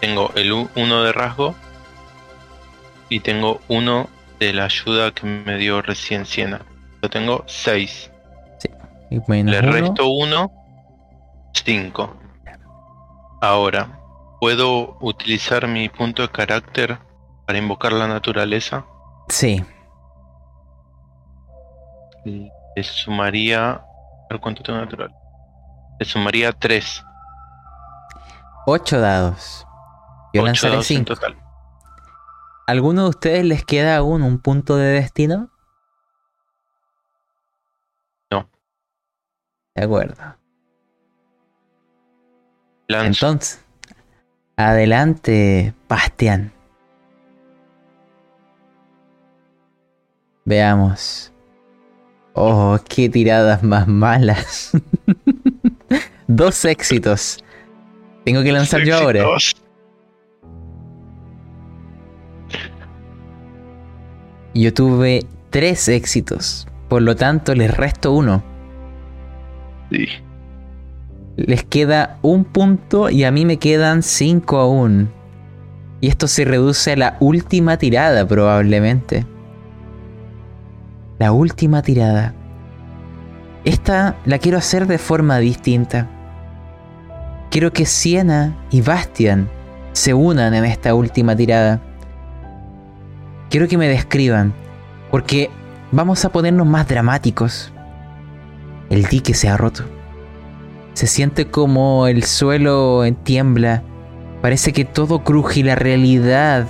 Tengo 0.00 0.30
el 0.34 0.52
u- 0.52 0.70
uno 0.76 1.02
de 1.02 1.12
rasgo. 1.12 1.54
Y 3.08 3.20
tengo 3.20 3.60
uno 3.68 4.08
de 4.40 4.52
la 4.52 4.64
ayuda 4.64 5.12
que 5.12 5.26
me 5.26 5.56
dio 5.58 5.82
recién 5.82 6.24
Siena. 6.26 6.62
Yo 7.02 7.10
tengo 7.10 7.44
seis. 7.46 8.10
Y 9.10 9.18
menos 9.28 9.52
Le 9.54 9.60
uno. 9.60 9.72
resto 9.72 10.08
uno, 10.08 10.52
cinco. 11.52 12.16
Ahora, 13.42 13.98
¿puedo 14.40 14.96
utilizar 15.00 15.68
mi 15.68 15.88
punto 15.90 16.22
de 16.22 16.28
carácter 16.30 16.98
para 17.46 17.58
invocar 17.58 17.92
la 17.92 18.08
naturaleza? 18.08 18.86
Sí. 19.28 19.62
Le 22.76 22.82
sumaría. 22.82 23.84
Cuánto 24.40 24.62
tengo 24.62 24.78
natural. 24.78 25.14
Le 25.98 26.06
sumaría 26.06 26.52
tres. 26.52 27.04
Ocho 28.66 28.98
dados. 28.98 29.66
Yo 30.32 30.40
ocho 30.40 30.46
lanzaré 30.46 30.72
dados 30.72 30.90
en 30.90 30.96
cinco. 30.98 31.14
total. 31.14 31.36
¿Alguno 32.66 33.02
de 33.02 33.08
ustedes 33.10 33.44
les 33.44 33.64
queda 33.64 33.96
aún 33.98 34.22
un 34.22 34.38
punto 34.38 34.76
de 34.76 34.92
destino? 34.92 35.50
No. 38.30 38.48
De 39.74 39.84
acuerdo. 39.84 40.14
Lanzo. 42.88 43.26
Entonces, 43.26 43.64
adelante, 44.56 45.74
Bastián. 45.88 46.52
Veamos. 50.44 51.31
Oh, 52.34 52.78
qué 52.88 53.08
tiradas 53.08 53.62
más 53.62 53.86
malas. 53.86 54.72
Dos 56.26 56.64
éxitos. 56.64 57.44
Tengo 58.24 58.42
que 58.42 58.52
lanzar 58.52 58.82
yo 58.84 58.96
ahora. 58.96 59.24
Yo 64.54 64.74
tuve 64.74 65.26
tres 65.50 65.88
éxitos. 65.88 66.66
Por 66.88 67.02
lo 67.02 67.16
tanto, 67.16 67.54
les 67.54 67.74
resto 67.74 68.12
uno. 68.12 68.42
Sí. 69.90 70.06
Les 71.36 71.64
queda 71.64 72.18
un 72.22 72.44
punto 72.44 73.10
y 73.10 73.24
a 73.24 73.30
mí 73.30 73.44
me 73.44 73.58
quedan 73.58 74.02
cinco 74.02 74.58
aún. 74.58 75.10
Y 76.00 76.08
esto 76.08 76.28
se 76.28 76.44
reduce 76.44 76.92
a 76.92 76.96
la 76.96 77.16
última 77.20 77.78
tirada 77.78 78.26
probablemente. 78.26 79.24
La 81.22 81.30
última 81.30 81.82
tirada. 81.82 82.34
Esta 83.62 84.16
la 84.24 84.38
quiero 84.38 84.58
hacer 84.58 84.88
de 84.88 84.98
forma 84.98 85.38
distinta. 85.38 86.08
Quiero 87.48 87.72
que 87.72 87.86
Siena 87.86 88.56
y 88.72 88.80
Bastian 88.80 89.48
se 89.92 90.14
unan 90.14 90.52
en 90.52 90.64
esta 90.64 90.96
última 90.96 91.36
tirada. 91.36 91.80
Quiero 93.50 93.68
que 93.68 93.78
me 93.78 93.86
describan, 93.86 94.52
porque 95.12 95.48
vamos 95.92 96.24
a 96.24 96.30
ponernos 96.30 96.66
más 96.66 96.88
dramáticos. 96.88 97.72
El 98.90 99.04
dique 99.04 99.32
se 99.32 99.48
ha 99.48 99.56
roto. 99.56 99.84
Se 100.94 101.06
siente 101.06 101.46
como 101.46 102.08
el 102.08 102.24
suelo 102.24 103.04
tiembla. 103.22 103.84
Parece 104.40 104.72
que 104.72 104.84
todo 104.84 105.22
cruje 105.22 105.60
y 105.60 105.62
la 105.62 105.76
realidad 105.76 106.66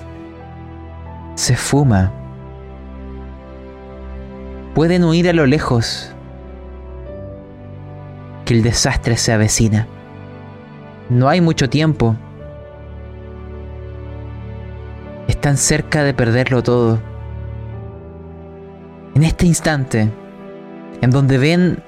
se 1.37 1.57
fuma. 1.57 2.13
Pueden 4.75 5.05
huir 5.05 5.29
a 5.29 5.33
lo 5.33 5.47
lejos. 5.47 6.11
Que 8.45 8.55
el 8.55 8.63
desastre 8.63 9.17
se 9.17 9.33
avecina. 9.33 9.87
No 11.11 11.29
hay 11.29 11.41
mucho 11.41 11.69
tiempo. 11.69 12.17
Están 15.29 15.57
cerca 15.57 16.05
de 16.05 16.15
perderlo 16.15 16.63
todo. 16.63 17.01
En 19.15 19.25
este 19.25 19.45
instante, 19.45 20.11
en 21.03 21.11
donde 21.11 21.37
ven 21.37 21.83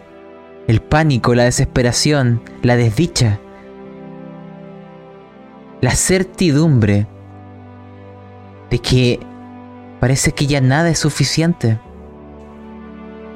el 0.66 0.82
pánico, 0.82 1.35
la 1.35 1.44
desesperación, 1.44 2.43
la 2.62 2.77
desdicha, 2.77 3.39
la 5.81 5.93
certidumbre 5.93 7.06
de 8.70 8.78
que 8.78 9.20
parece 10.01 10.32
que 10.32 10.47
ya 10.47 10.61
nada 10.61 10.90
es 10.90 10.98
suficiente, 10.98 11.78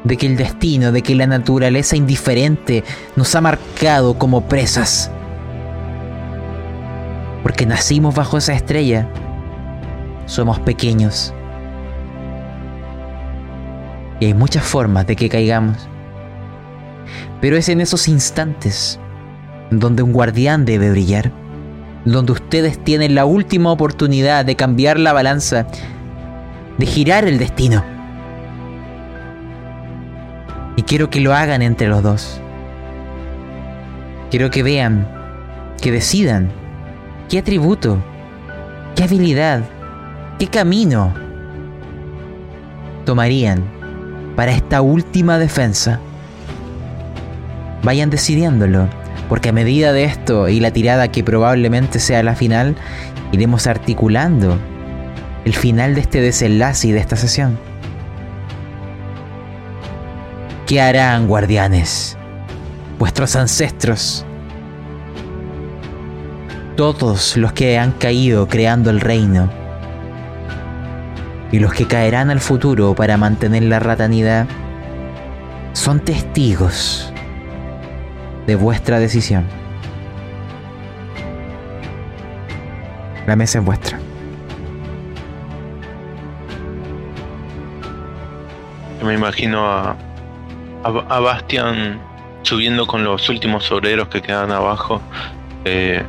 de 0.04 0.16
que 0.16 0.26
el 0.26 0.36
destino, 0.36 0.92
de 0.92 1.02
que 1.02 1.14
la 1.14 1.26
naturaleza 1.26 1.96
indiferente 1.96 2.84
nos 3.16 3.34
ha 3.34 3.40
marcado 3.40 4.18
como 4.18 4.42
presas, 4.48 5.10
porque 7.42 7.66
nacimos 7.66 8.14
bajo 8.14 8.38
esa 8.38 8.52
estrella, 8.52 9.08
somos 10.26 10.60
pequeños. 10.60 11.32
Y 14.20 14.26
hay 14.26 14.34
muchas 14.34 14.64
formas 14.64 15.06
de 15.06 15.16
que 15.16 15.28
caigamos. 15.28 15.88
Pero 17.40 17.56
es 17.56 17.68
en 17.68 17.80
esos 17.80 18.08
instantes 18.08 18.98
donde 19.70 20.02
un 20.02 20.12
guardián 20.12 20.64
debe 20.64 20.90
brillar, 20.90 21.30
donde 22.04 22.32
ustedes 22.32 22.82
tienen 22.82 23.14
la 23.14 23.24
última 23.24 23.70
oportunidad 23.70 24.44
de 24.44 24.56
cambiar 24.56 24.98
la 24.98 25.12
balanza, 25.12 25.66
de 26.78 26.86
girar 26.86 27.26
el 27.26 27.38
destino. 27.38 27.97
Quiero 30.89 31.10
que 31.10 31.20
lo 31.20 31.35
hagan 31.35 31.60
entre 31.60 31.86
los 31.86 32.02
dos. 32.02 32.40
Quiero 34.31 34.51
que 34.51 34.62
vean, 34.62 35.06
que 35.82 35.93
decidan 35.93 36.51
qué 37.28 37.40
atributo, 37.40 38.02
qué 38.97 39.02
habilidad, 39.02 39.65
qué 40.39 40.47
camino 40.47 41.12
tomarían 43.05 43.62
para 44.35 44.52
esta 44.52 44.81
última 44.81 45.39
defensa. 45.39 46.01
Vayan 47.82 48.09
decidiéndolo, 48.09 48.89
porque 49.28 49.51
a 49.51 49.52
medida 49.52 49.93
de 49.93 50.05
esto 50.05 50.48
y 50.48 50.59
la 50.59 50.70
tirada 50.70 51.09
que 51.09 51.23
probablemente 51.23 51.98
sea 51.98 52.23
la 52.23 52.35
final, 52.35 52.77
iremos 53.31 53.66
articulando 53.66 54.59
el 55.44 55.55
final 55.55 55.94
de 55.94 56.01
este 56.01 56.23
desenlace 56.23 56.89
y 56.89 56.93
de 56.93 57.01
esta 57.01 57.16
sesión. 57.16 57.59
¿Qué 60.68 60.82
harán, 60.82 61.28
guardianes? 61.28 62.18
Vuestros 62.98 63.36
ancestros. 63.36 64.26
Todos 66.76 67.38
los 67.38 67.54
que 67.54 67.78
han 67.78 67.92
caído 67.92 68.46
creando 68.48 68.90
el 68.90 69.00
reino. 69.00 69.48
Y 71.52 71.58
los 71.58 71.72
que 71.72 71.86
caerán 71.86 72.28
al 72.28 72.40
futuro 72.40 72.94
para 72.94 73.16
mantener 73.16 73.62
la 73.62 73.78
ratanidad 73.78 74.46
son 75.72 76.00
testigos 76.00 77.14
de 78.46 78.54
vuestra 78.54 78.98
decisión. 78.98 79.46
La 83.26 83.36
mesa 83.36 83.60
es 83.60 83.64
vuestra. 83.64 83.98
Me 89.02 89.14
imagino 89.14 89.64
a, 89.64 89.96
a, 90.89 91.20
Bastian 91.20 92.01
subiendo 92.43 92.86
con 92.86 93.05
los 93.05 93.28
últimos 93.28 93.70
obreros 93.73 94.09
que 94.09 94.20
quedan 94.23 94.51
abajo. 94.52 95.01
eh, 95.65 96.02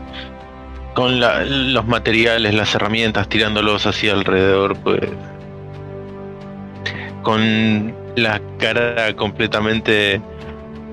con 0.95 1.19
los 1.19 1.85
materiales, 1.87 2.53
las 2.53 2.75
herramientas, 2.75 3.29
tirándolos 3.29 3.85
así 3.85 4.09
alrededor, 4.09 4.75
pues. 4.77 5.01
Con 7.23 7.93
la 8.15 8.41
cara 8.57 9.15
completamente. 9.15 10.21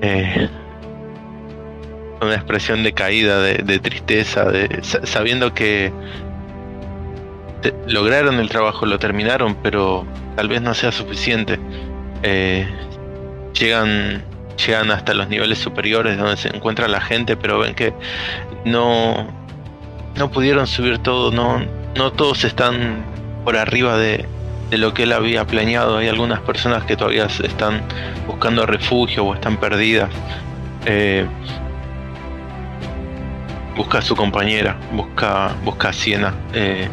eh, 0.01 0.49
una 2.21 2.33
expresión 2.33 2.81
de 2.83 2.93
caída, 2.93 3.39
de, 3.41 3.79
tristeza, 3.79 4.45
de, 4.45 4.79
sa- 4.81 5.05
sabiendo 5.05 5.53
que 5.53 5.91
lograron 7.87 8.39
el 8.39 8.49
trabajo, 8.49 8.85
lo 8.85 8.97
terminaron, 8.97 9.55
pero 9.61 10.05
tal 10.35 10.47
vez 10.47 10.61
no 10.61 10.73
sea 10.73 10.91
suficiente. 10.91 11.59
Eh, 12.23 12.67
llegan, 13.53 14.23
llegan 14.65 14.91
hasta 14.91 15.13
los 15.13 15.27
niveles 15.29 15.59
superiores 15.59 16.17
donde 16.17 16.37
se 16.37 16.49
encuentra 16.49 16.87
la 16.87 17.01
gente, 17.01 17.37
pero 17.37 17.59
ven 17.59 17.75
que 17.75 17.93
no, 18.65 19.27
no 20.15 20.31
pudieron 20.31 20.67
subir 20.67 20.99
todo, 20.99 21.31
no, 21.31 21.61
no 21.95 22.11
todos 22.11 22.43
están 22.43 23.03
por 23.43 23.57
arriba 23.57 23.97
de, 23.97 24.25
de 24.69 24.77
lo 24.77 24.93
que 24.93 25.03
él 25.03 25.13
había 25.13 25.45
planeado. 25.45 25.97
Hay 25.97 26.07
algunas 26.07 26.39
personas 26.41 26.83
que 26.83 26.95
todavía 26.95 27.25
están 27.25 27.81
buscando 28.25 28.65
refugio 28.65 29.25
o 29.25 29.33
están 29.33 29.57
perdidas. 29.57 30.09
Eh, 30.85 31.25
busca 33.75 33.99
a 33.99 34.01
su 34.01 34.15
compañera, 34.15 34.77
busca, 34.91 35.55
busca 35.63 35.89
a 35.89 35.93
Siena. 35.93 36.33
Eh, 36.53 36.89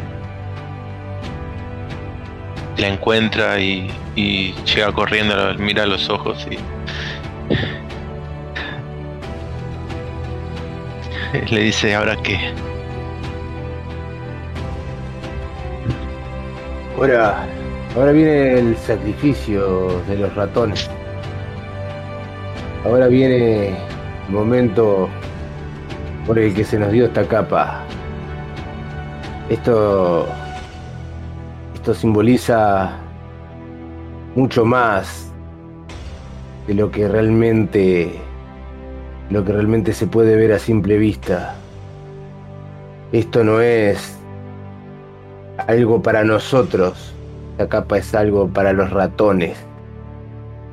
la 2.77 2.87
encuentra 2.87 3.59
y, 3.59 3.89
y 4.15 4.53
llega 4.63 4.91
corriendo, 4.91 5.35
mira 5.57 5.85
los 5.85 6.09
ojos 6.09 6.47
y 6.49 6.57
le 11.53 11.59
dice, 11.61 11.95
¿ahora 11.95 12.15
qué? 12.23 12.39
Ahora, 16.97 17.45
ahora 17.95 18.11
viene 18.13 18.59
el 18.59 18.77
sacrificio 18.77 20.01
de 20.07 20.17
los 20.17 20.33
ratones. 20.33 20.89
Ahora 22.85 23.07
viene 23.07 23.69
el 23.69 23.75
momento 24.29 25.09
por 26.25 26.39
el 26.39 26.53
que 26.53 26.63
se 26.63 26.79
nos 26.79 26.91
dio 26.91 27.05
esta 27.05 27.27
capa. 27.27 27.83
Esto 29.49 30.27
esto 31.85 31.93
simboliza 31.93 33.04
mucho 34.35 34.65
más 34.65 35.31
de 36.67 36.73
lo 36.73 36.91
que 36.91 37.07
realmente 37.07 38.11
lo 39.29 39.43
que 39.43 39.53
realmente 39.53 39.93
se 39.93 40.05
puede 40.05 40.35
ver 40.35 40.51
a 40.51 40.59
simple 40.59 40.97
vista. 40.97 41.55
Esto 43.11 43.43
no 43.43 43.59
es 43.61 44.17
algo 45.67 46.01
para 46.01 46.23
nosotros. 46.23 47.13
Esta 47.51 47.69
capa 47.69 47.97
es 47.97 48.13
algo 48.13 48.47
para 48.47 48.73
los 48.73 48.91
ratones. 48.91 49.57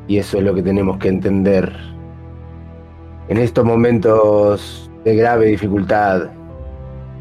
Y 0.06 0.18
eso 0.18 0.38
es 0.38 0.44
lo 0.44 0.54
que 0.54 0.62
tenemos 0.62 0.98
que 0.98 1.08
entender. 1.08 1.72
En 3.28 3.38
estos 3.38 3.64
momentos 3.64 4.90
de 5.04 5.16
grave 5.16 5.46
dificultad 5.46 6.28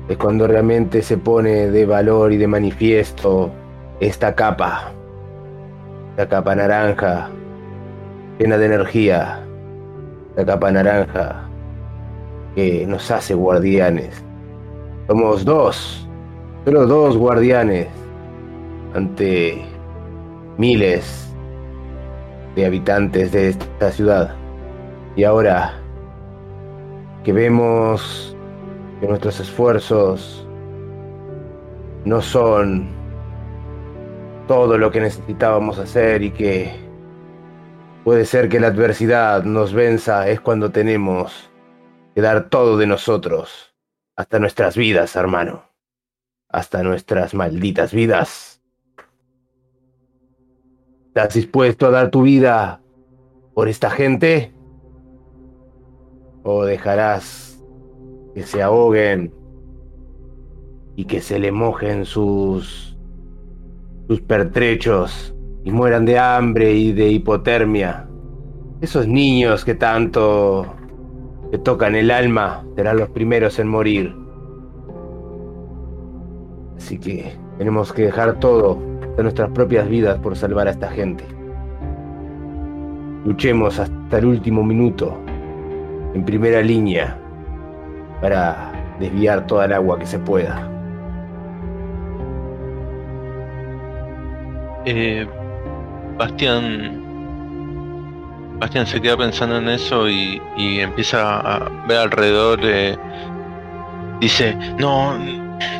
es 0.09 0.17
cuando 0.17 0.47
realmente 0.47 1.01
se 1.01 1.17
pone 1.17 1.69
de 1.69 1.85
valor 1.85 2.33
y 2.33 2.37
de 2.37 2.47
manifiesto 2.47 3.51
esta 3.99 4.35
capa, 4.35 4.91
la 6.17 6.27
capa 6.27 6.55
naranja, 6.55 7.29
llena 8.39 8.57
de 8.57 8.65
energía, 8.65 9.39
la 10.35 10.45
capa 10.45 10.71
naranja 10.71 11.47
que 12.55 12.85
nos 12.85 13.09
hace 13.11 13.33
guardianes. 13.33 14.23
Somos 15.07 15.45
dos, 15.45 16.07
solo 16.65 16.85
dos 16.85 17.17
guardianes 17.17 17.87
ante 18.93 19.65
miles 20.57 21.33
de 22.55 22.65
habitantes 22.65 23.31
de 23.31 23.49
esta 23.49 23.91
ciudad. 23.91 24.35
Y 25.15 25.23
ahora 25.23 25.73
que 27.23 27.33
vemos 27.33 28.35
que 28.99 29.07
nuestros 29.07 29.39
esfuerzos 29.39 30.45
no 32.05 32.21
son 32.21 33.00
todo 34.51 34.77
lo 34.77 34.91
que 34.91 34.99
necesitábamos 34.99 35.79
hacer 35.79 36.23
y 36.23 36.31
que 36.31 36.73
puede 38.03 38.25
ser 38.25 38.49
que 38.49 38.59
la 38.59 38.67
adversidad 38.67 39.45
nos 39.45 39.71
venza 39.71 40.27
es 40.27 40.41
cuando 40.41 40.71
tenemos 40.71 41.49
que 42.13 42.19
dar 42.19 42.49
todo 42.49 42.77
de 42.77 42.85
nosotros, 42.85 43.73
hasta 44.17 44.39
nuestras 44.39 44.75
vidas, 44.75 45.15
hermano, 45.15 45.63
hasta 46.49 46.83
nuestras 46.83 47.33
malditas 47.33 47.93
vidas. 47.93 48.61
¿Estás 51.07 51.33
dispuesto 51.33 51.87
a 51.87 51.91
dar 51.91 52.09
tu 52.09 52.23
vida 52.23 52.81
por 53.53 53.69
esta 53.69 53.89
gente? 53.89 54.53
¿O 56.43 56.65
dejarás 56.65 57.63
que 58.35 58.43
se 58.43 58.61
ahoguen 58.61 59.33
y 60.97 61.05
que 61.05 61.21
se 61.21 61.39
le 61.39 61.53
mojen 61.53 62.03
sus 62.03 62.90
sus 64.11 64.19
pertrechos 64.19 65.33
y 65.63 65.71
mueran 65.71 66.03
de 66.03 66.19
hambre 66.19 66.73
y 66.73 66.91
de 66.91 67.07
hipotermia. 67.07 68.09
Esos 68.81 69.07
niños 69.07 69.63
que 69.63 69.73
tanto 69.73 70.65
que 71.49 71.57
tocan 71.57 71.95
el 71.95 72.11
alma 72.11 72.61
serán 72.75 72.97
los 72.97 73.07
primeros 73.07 73.57
en 73.57 73.69
morir. 73.69 74.13
Así 76.75 76.97
que 76.97 77.31
tenemos 77.57 77.93
que 77.93 78.01
dejar 78.01 78.37
todo 78.41 78.77
de 79.15 79.23
nuestras 79.23 79.49
propias 79.51 79.87
vidas 79.87 80.19
por 80.19 80.35
salvar 80.35 80.67
a 80.67 80.71
esta 80.71 80.89
gente. 80.89 81.23
Luchemos 83.23 83.79
hasta 83.79 84.17
el 84.17 84.25
último 84.25 84.61
minuto, 84.61 85.17
en 86.13 86.25
primera 86.25 86.61
línea, 86.61 87.17
para 88.19 88.73
desviar 88.99 89.47
toda 89.47 89.63
el 89.63 89.71
agua 89.71 89.97
que 89.97 90.05
se 90.05 90.19
pueda. 90.19 90.70
Eh, 94.85 95.27
Bastián. 96.17 96.99
Bastián 98.59 98.85
se 98.85 99.01
queda 99.01 99.17
pensando 99.17 99.57
en 99.57 99.69
eso 99.69 100.07
y, 100.09 100.41
empieza 100.57 101.39
a 101.39 101.69
ver 101.87 101.97
alrededor. 101.97 102.59
Eh, 102.63 102.97
dice: 104.19 104.55
No, 104.77 105.17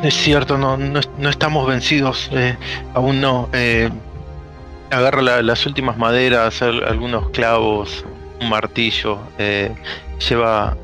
es 0.02 0.14
cierto, 0.14 0.58
no, 0.58 0.76
no, 0.76 1.28
estamos 1.28 1.66
vencidos, 1.66 2.28
eh, 2.32 2.56
aún 2.94 3.20
no. 3.20 3.48
Eh, 3.52 3.90
agarra 4.90 5.42
las 5.42 5.66
últimas 5.66 5.96
maderas, 5.96 6.60
algunos 6.62 7.30
clavos, 7.30 8.04
un 8.40 8.48
martillo. 8.48 9.18
lleva 10.28 10.76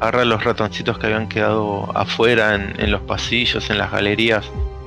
agarra 0.00 0.24
los 0.26 0.44
ratoncitos 0.44 0.98
que 0.98 1.06
habían 1.06 1.28
quedado 1.28 1.90
afuera 1.94 2.54
en, 2.56 2.74
en 2.78 2.90
los 2.90 3.00
pasillos, 3.02 3.70
en 3.70 3.78
las 3.78 3.90
galerías 3.90 4.44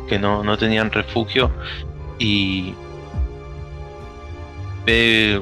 que 0.07 0.19
no, 0.19 0.43
no 0.43 0.57
tenían 0.57 0.91
refugio 0.91 1.51
y 2.19 2.73
ve 4.85 5.41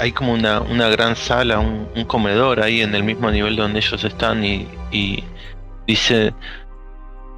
hay 0.00 0.12
como 0.12 0.32
una, 0.32 0.60
una 0.60 0.88
gran 0.88 1.16
sala, 1.16 1.58
un, 1.58 1.88
comedor 2.06 2.60
ahí 2.60 2.80
en 2.82 2.94
el 2.94 3.02
mismo 3.02 3.30
nivel 3.30 3.56
donde 3.56 3.80
ellos 3.80 4.02
están 4.04 4.44
y, 4.44 4.66
dice, 5.86 6.34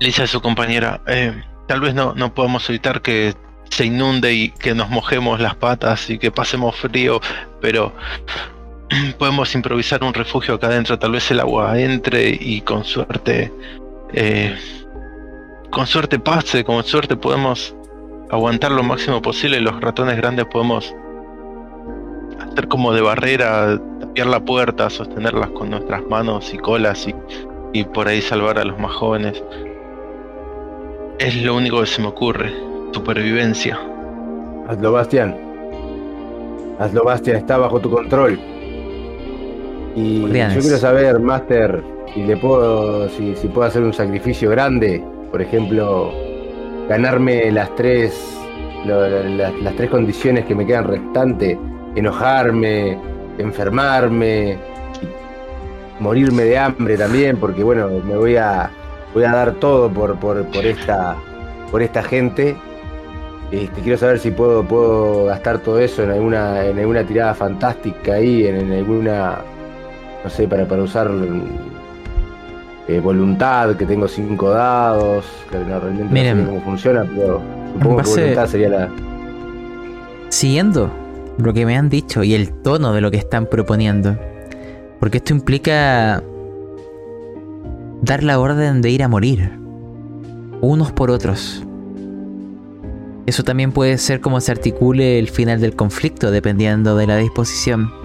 le 0.00 0.06
dice 0.06 0.22
a 0.22 0.26
su 0.26 0.40
compañera, 0.40 1.00
eh, 1.06 1.42
tal 1.66 1.80
vez 1.80 1.94
no, 1.94 2.14
no 2.14 2.34
podemos 2.34 2.68
evitar 2.68 3.02
que 3.02 3.34
se 3.70 3.86
inunde 3.86 4.34
y 4.34 4.50
que 4.50 4.74
nos 4.74 4.90
mojemos 4.90 5.40
las 5.40 5.54
patas 5.54 6.10
y 6.10 6.18
que 6.18 6.30
pasemos 6.30 6.76
frío, 6.76 7.20
pero 7.60 7.92
podemos 9.18 9.54
improvisar 9.54 10.04
un 10.04 10.14
refugio 10.14 10.54
acá 10.54 10.68
adentro, 10.68 10.98
tal 10.98 11.12
vez 11.12 11.30
el 11.30 11.40
agua 11.40 11.78
entre 11.80 12.28
y 12.28 12.60
con 12.60 12.84
suerte, 12.84 13.52
eh, 14.12 14.56
con 15.70 15.86
suerte 15.86 16.18
pase, 16.18 16.64
con 16.64 16.84
suerte 16.84 17.16
podemos 17.16 17.74
aguantar 18.32 18.72
lo 18.72 18.82
máximo 18.82 19.22
posible. 19.22 19.60
Los 19.60 19.80
ratones 19.80 20.16
grandes 20.16 20.46
podemos 20.46 20.92
hacer 22.40 22.66
como 22.66 22.92
de 22.92 23.02
barrera, 23.02 23.78
tapiar 24.00 24.26
la 24.26 24.40
puerta, 24.40 24.90
sostenerlas 24.90 25.50
con 25.50 25.70
nuestras 25.70 26.02
manos 26.08 26.52
y 26.52 26.58
colas 26.58 27.06
y, 27.72 27.84
por 27.84 28.08
ahí 28.08 28.20
salvar 28.20 28.58
a 28.58 28.64
los 28.64 28.78
más 28.78 28.92
jóvenes. 28.92 29.42
Es 31.18 31.36
lo 31.42 31.54
único 31.54 31.80
que 31.80 31.86
se 31.86 32.00
me 32.00 32.08
ocurre. 32.08 32.52
Supervivencia. 32.92 33.78
Hazlo, 34.66 34.92
Bastian. 34.92 35.36
Hazlo, 36.78 37.04
Bastian. 37.04 37.36
Está 37.36 37.58
bajo 37.58 37.80
tu 37.80 37.90
control. 37.90 38.40
Y 39.94 40.22
yo 40.22 40.60
quiero 40.60 40.78
saber, 40.78 41.20
Master, 41.20 41.82
si 42.14 42.22
le 42.22 42.36
puedo, 42.38 43.10
si, 43.10 43.36
si 43.36 43.48
puedo 43.48 43.68
hacer 43.68 43.82
un 43.82 43.92
sacrificio 43.92 44.48
grande. 44.50 45.04
Por 45.30 45.42
ejemplo, 45.42 46.12
ganarme 46.88 47.50
las 47.50 47.74
tres, 47.74 48.36
las 48.84 49.76
tres 49.76 49.90
condiciones 49.90 50.44
que 50.44 50.54
me 50.54 50.66
quedan 50.66 50.84
restantes, 50.84 51.58
enojarme, 51.94 52.98
enfermarme, 53.38 54.58
morirme 56.00 56.44
de 56.44 56.58
hambre 56.58 56.96
también, 56.96 57.36
porque 57.38 57.62
bueno, 57.62 57.88
me 57.88 58.16
voy 58.16 58.36
a, 58.36 58.70
voy 59.14 59.24
a 59.24 59.32
dar 59.32 59.52
todo 59.54 59.90
por, 59.90 60.18
por, 60.18 60.44
por 60.46 60.66
esta, 60.66 61.16
por 61.70 61.82
esta 61.82 62.02
gente. 62.02 62.56
Este, 63.50 63.82
quiero 63.82 63.98
saber 63.98 64.18
si 64.18 64.30
puedo, 64.30 64.64
puedo 64.64 65.26
gastar 65.26 65.58
todo 65.58 65.78
eso 65.78 66.02
en 66.02 66.10
alguna, 66.10 66.64
en 66.64 66.78
alguna 66.78 67.04
tirada 67.04 67.34
fantástica 67.34 68.14
ahí, 68.14 68.46
en, 68.46 68.56
en 68.56 68.72
alguna, 68.72 69.38
no 70.24 70.30
sé, 70.30 70.48
para, 70.48 70.66
para 70.66 70.82
usar 70.82 71.10
eh, 72.96 73.00
voluntad, 73.00 73.76
que 73.76 73.86
tengo 73.86 74.08
cinco 74.08 74.50
dados, 74.50 75.24
que 75.50 75.58
no, 75.58 75.80
realmente 75.80 76.12
Miren, 76.12 76.38
no 76.38 76.44
sé 76.44 76.48
cómo 76.50 76.60
funciona, 76.62 77.04
pero 77.14 77.40
supongo 77.72 78.02
que 78.02 78.10
voluntad 78.10 78.46
sería 78.46 78.68
la. 78.68 78.90
Siguiendo 80.28 80.90
lo 81.38 81.52
que 81.52 81.66
me 81.66 81.76
han 81.76 81.88
dicho 81.88 82.22
y 82.22 82.34
el 82.34 82.52
tono 82.52 82.92
de 82.92 83.00
lo 83.00 83.10
que 83.10 83.16
están 83.16 83.46
proponiendo, 83.46 84.16
porque 85.00 85.18
esto 85.18 85.32
implica 85.32 86.22
dar 88.02 88.22
la 88.22 88.38
orden 88.38 88.82
de 88.82 88.90
ir 88.90 89.02
a 89.02 89.08
morir, 89.08 89.52
unos 90.60 90.92
por 90.92 91.10
otros. 91.10 91.64
Eso 93.24 93.44
también 93.44 93.72
puede 93.72 93.98
ser 93.98 94.20
como 94.20 94.40
se 94.40 94.50
articule 94.50 95.18
el 95.18 95.28
final 95.28 95.60
del 95.60 95.76
conflicto, 95.76 96.30
dependiendo 96.30 96.96
de 96.96 97.06
la 97.06 97.16
disposición. 97.16 98.01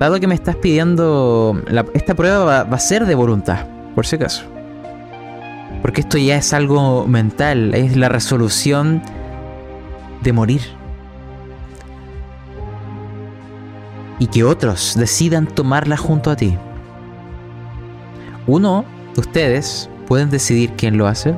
Dado 0.00 0.18
que 0.18 0.26
me 0.26 0.34
estás 0.34 0.56
pidiendo. 0.56 1.62
esta 1.92 2.14
prueba 2.14 2.64
va, 2.64 2.74
a 2.74 2.78
ser 2.78 3.04
de 3.04 3.14
voluntad, 3.14 3.66
por 3.94 4.06
si 4.06 4.16
acaso. 4.16 4.44
Porque 5.82 6.00
esto 6.00 6.16
ya 6.16 6.36
es 6.36 6.54
algo 6.54 7.06
mental, 7.06 7.74
es 7.74 7.98
la 7.98 8.08
resolución 8.08 9.02
de 10.22 10.32
morir. 10.32 10.62
Y 14.18 14.28
que 14.28 14.42
otros 14.42 14.94
decidan 14.96 15.46
tomarla 15.46 15.98
junto 15.98 16.30
a 16.30 16.36
ti. 16.36 16.56
Uno 18.46 18.86
de 19.14 19.20
ustedes 19.20 19.90
pueden 20.06 20.30
decidir 20.30 20.72
quién 20.78 20.96
lo 20.96 21.08
hace. 21.08 21.34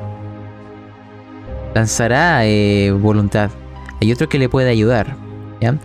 Lanzará 1.75 2.45
eh, 2.45 2.91
voluntad. 2.91 3.51
Hay 4.01 4.09
otro 4.13 4.29
que 4.29 4.39
le 4.39 4.47
puede 4.47 4.69
ayudar. 4.69 5.17
¿ya? 5.59 5.75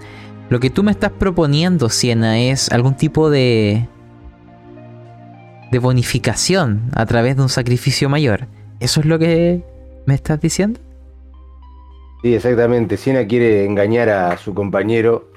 Lo 0.50 0.60
que 0.60 0.70
tú 0.70 0.82
me 0.82 0.90
estás 0.90 1.12
proponiendo, 1.12 1.90
Siena, 1.90 2.40
es 2.40 2.72
algún 2.72 2.94
tipo 2.94 3.28
de. 3.28 3.86
de 5.70 5.78
bonificación 5.78 6.90
a 6.94 7.04
través 7.04 7.36
de 7.36 7.42
un 7.42 7.50
sacrificio 7.50 8.08
mayor. 8.08 8.46
¿Eso 8.80 9.00
es 9.00 9.06
lo 9.06 9.18
que 9.18 9.62
me 10.06 10.14
estás 10.14 10.40
diciendo? 10.40 10.80
Sí, 12.22 12.34
exactamente. 12.34 12.96
Siena 12.96 13.26
quiere 13.26 13.66
engañar 13.66 14.08
a 14.08 14.38
su 14.38 14.54
compañero. 14.54 15.30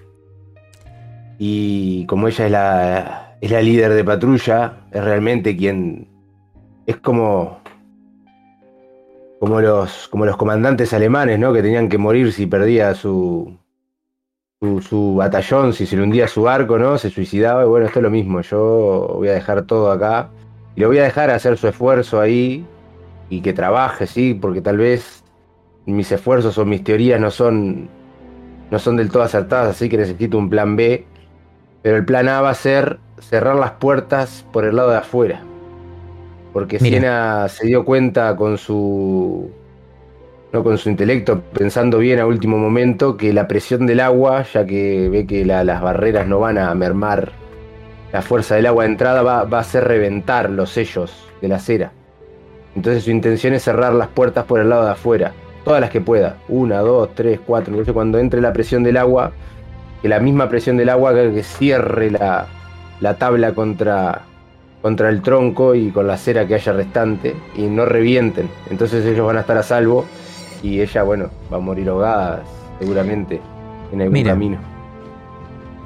Y 1.38 2.06
como 2.06 2.30
ella 2.30 2.46
es 2.46 2.52
la, 2.52 3.38
es 3.42 3.52
la 3.52 3.62
líder 3.62 3.94
de 3.94 4.06
patrulla, 4.06 4.78
es 4.92 5.04
realmente 5.04 5.58
quien. 5.58 6.08
Es 6.86 6.98
como. 6.98 7.60
Como 9.42 9.60
los, 9.60 10.08
como 10.08 10.26
los 10.26 10.38
comandantes 10.38 10.94
alemanes, 10.94 11.38
¿no? 11.38 11.52
Que 11.52 11.64
tenían 11.64 11.90
que 11.90 11.98
morir 11.98 12.32
si 12.32 12.46
perdía 12.46 12.94
su, 12.94 13.58
su, 14.62 15.16
batallón, 15.16 15.74
si 15.74 15.88
se 15.88 15.96
le 15.96 16.04
hundía 16.04 16.28
su 16.28 16.48
arco, 16.48 16.78
¿no? 16.78 16.98
Se 16.98 17.10
suicidaba. 17.10 17.64
Y 17.64 17.68
bueno, 17.68 17.88
esto 17.88 18.00
es 18.00 18.04
lo 18.04 18.12
mismo. 18.12 18.42
Yo 18.42 19.14
voy 19.16 19.28
a 19.28 19.34
dejar 19.34 19.64
todo 19.64 19.92
acá. 19.92 20.30
Y 20.76 20.82
lo 20.82 20.88
voy 20.88 21.00
a 21.00 21.04
dejar 21.04 21.32
hacer 21.32 21.58
su 21.58 21.68
esfuerzo 21.68 22.22
ahí. 22.22 22.66
Y 23.30 23.42
que 23.42 23.54
trabaje, 23.54 24.06
sí, 24.06 24.34
porque 24.34 24.62
tal 24.62 24.78
vez 24.78 25.24
mis 25.86 26.12
esfuerzos 26.12 26.58
o 26.58 26.66
mis 26.66 26.84
teorías 26.84 27.20
no 27.20 27.32
son. 27.32 27.90
No 28.70 28.80
son 28.80 28.96
del 28.96 29.10
todo 29.10 29.24
acertadas, 29.24 29.76
así 29.76 29.90
que 29.90 29.98
necesito 29.98 30.38
un 30.38 30.50
plan 30.50 30.76
B. 30.76 31.06
Pero 31.82 31.98
el 31.98 32.06
plan 32.06 32.30
A 32.30 32.42
va 32.42 32.52
a 32.52 32.54
ser 32.54 33.00
cerrar 33.20 33.56
las 33.56 33.72
puertas 33.72 34.46
por 34.54 34.64
el 34.64 34.76
lado 34.76 34.92
de 34.92 34.98
afuera. 34.98 35.42
Porque 36.54 36.80
Siena 36.80 37.48
se 37.50 37.66
dio 37.66 37.84
cuenta 37.84 38.36
con 38.36 38.58
su 38.58 39.50
no 40.52 40.64
con 40.64 40.78
su 40.78 40.90
intelecto, 40.90 41.42
pensando 41.54 41.98
bien 41.98 42.20
a 42.20 42.26
último 42.26 42.58
momento 42.58 43.16
que 43.16 43.32
la 43.32 43.48
presión 43.48 43.88
del 43.88 44.02
agua, 44.02 44.44
ya 44.44 44.66
que 44.66 45.08
ve 45.10 45.26
que 45.26 45.46
las 45.46 45.82
barreras 45.82 46.28
no 46.28 46.40
van 46.40 46.58
a 46.58 46.74
mermar 46.76 47.32
la 48.12 48.22
fuerza 48.22 48.56
del 48.56 48.66
agua 48.66 48.84
de 48.84 48.90
entrada, 48.90 49.22
va, 49.22 49.58
a 49.58 49.62
hacer 49.62 49.86
reventar 49.86 50.50
los 50.50 50.72
sellos 50.72 51.26
de 51.42 51.48
la 51.48 51.60
cera. 51.60 51.94
Entonces 52.76 53.04
su 53.06 53.12
intención 53.12 53.54
es 53.54 53.64
cerrar 53.64 53.94
las 53.94 54.10
puertas 54.10 54.44
por 54.46 54.60
el 54.60 54.70
lado 54.70 54.86
de 54.86 54.92
afuera, 54.92 55.32
todas 55.64 55.80
las 55.80 55.90
que 55.90 56.02
pueda, 56.02 56.38
una, 56.50 56.80
dos, 56.80 57.10
tres, 57.16 57.40
cuatro. 57.46 57.72
Entonces 57.72 57.94
cuando 57.94 58.20
entre 58.20 58.42
la 58.42 58.52
presión 58.52 58.84
del 58.84 58.98
agua, 58.98 59.32
que 60.02 60.10
la 60.10 60.20
misma 60.20 60.50
presión 60.50 60.76
del 60.76 60.90
agua 60.90 61.14
que 61.14 61.44
cierre 61.44 62.12
la, 62.12 62.48
la 63.00 63.14
tabla 63.16 63.54
contra, 63.54 64.24
contra 64.82 65.08
el 65.08 65.22
tronco 65.22 65.76
y 65.76 65.92
con 65.92 66.08
la 66.08 66.18
cera 66.18 66.46
que 66.46 66.56
haya 66.56 66.74
restante 66.74 67.36
y 67.56 67.64
no 67.64 67.86
revienten. 67.86 68.50
Entonces 68.70 69.06
ellos 69.06 69.26
van 69.26 69.38
a 69.38 69.42
estar 69.42 69.58
a 69.58 69.64
salvo 69.64 70.06
y 70.62 70.82
ella, 70.82 71.04
bueno, 71.04 71.30
va 71.52 71.58
a 71.58 71.60
morir 71.60 71.90
ahogada 71.90 72.44
seguramente 72.80 73.42
en 73.92 74.02
algún 74.02 74.24
camino. 74.24 74.58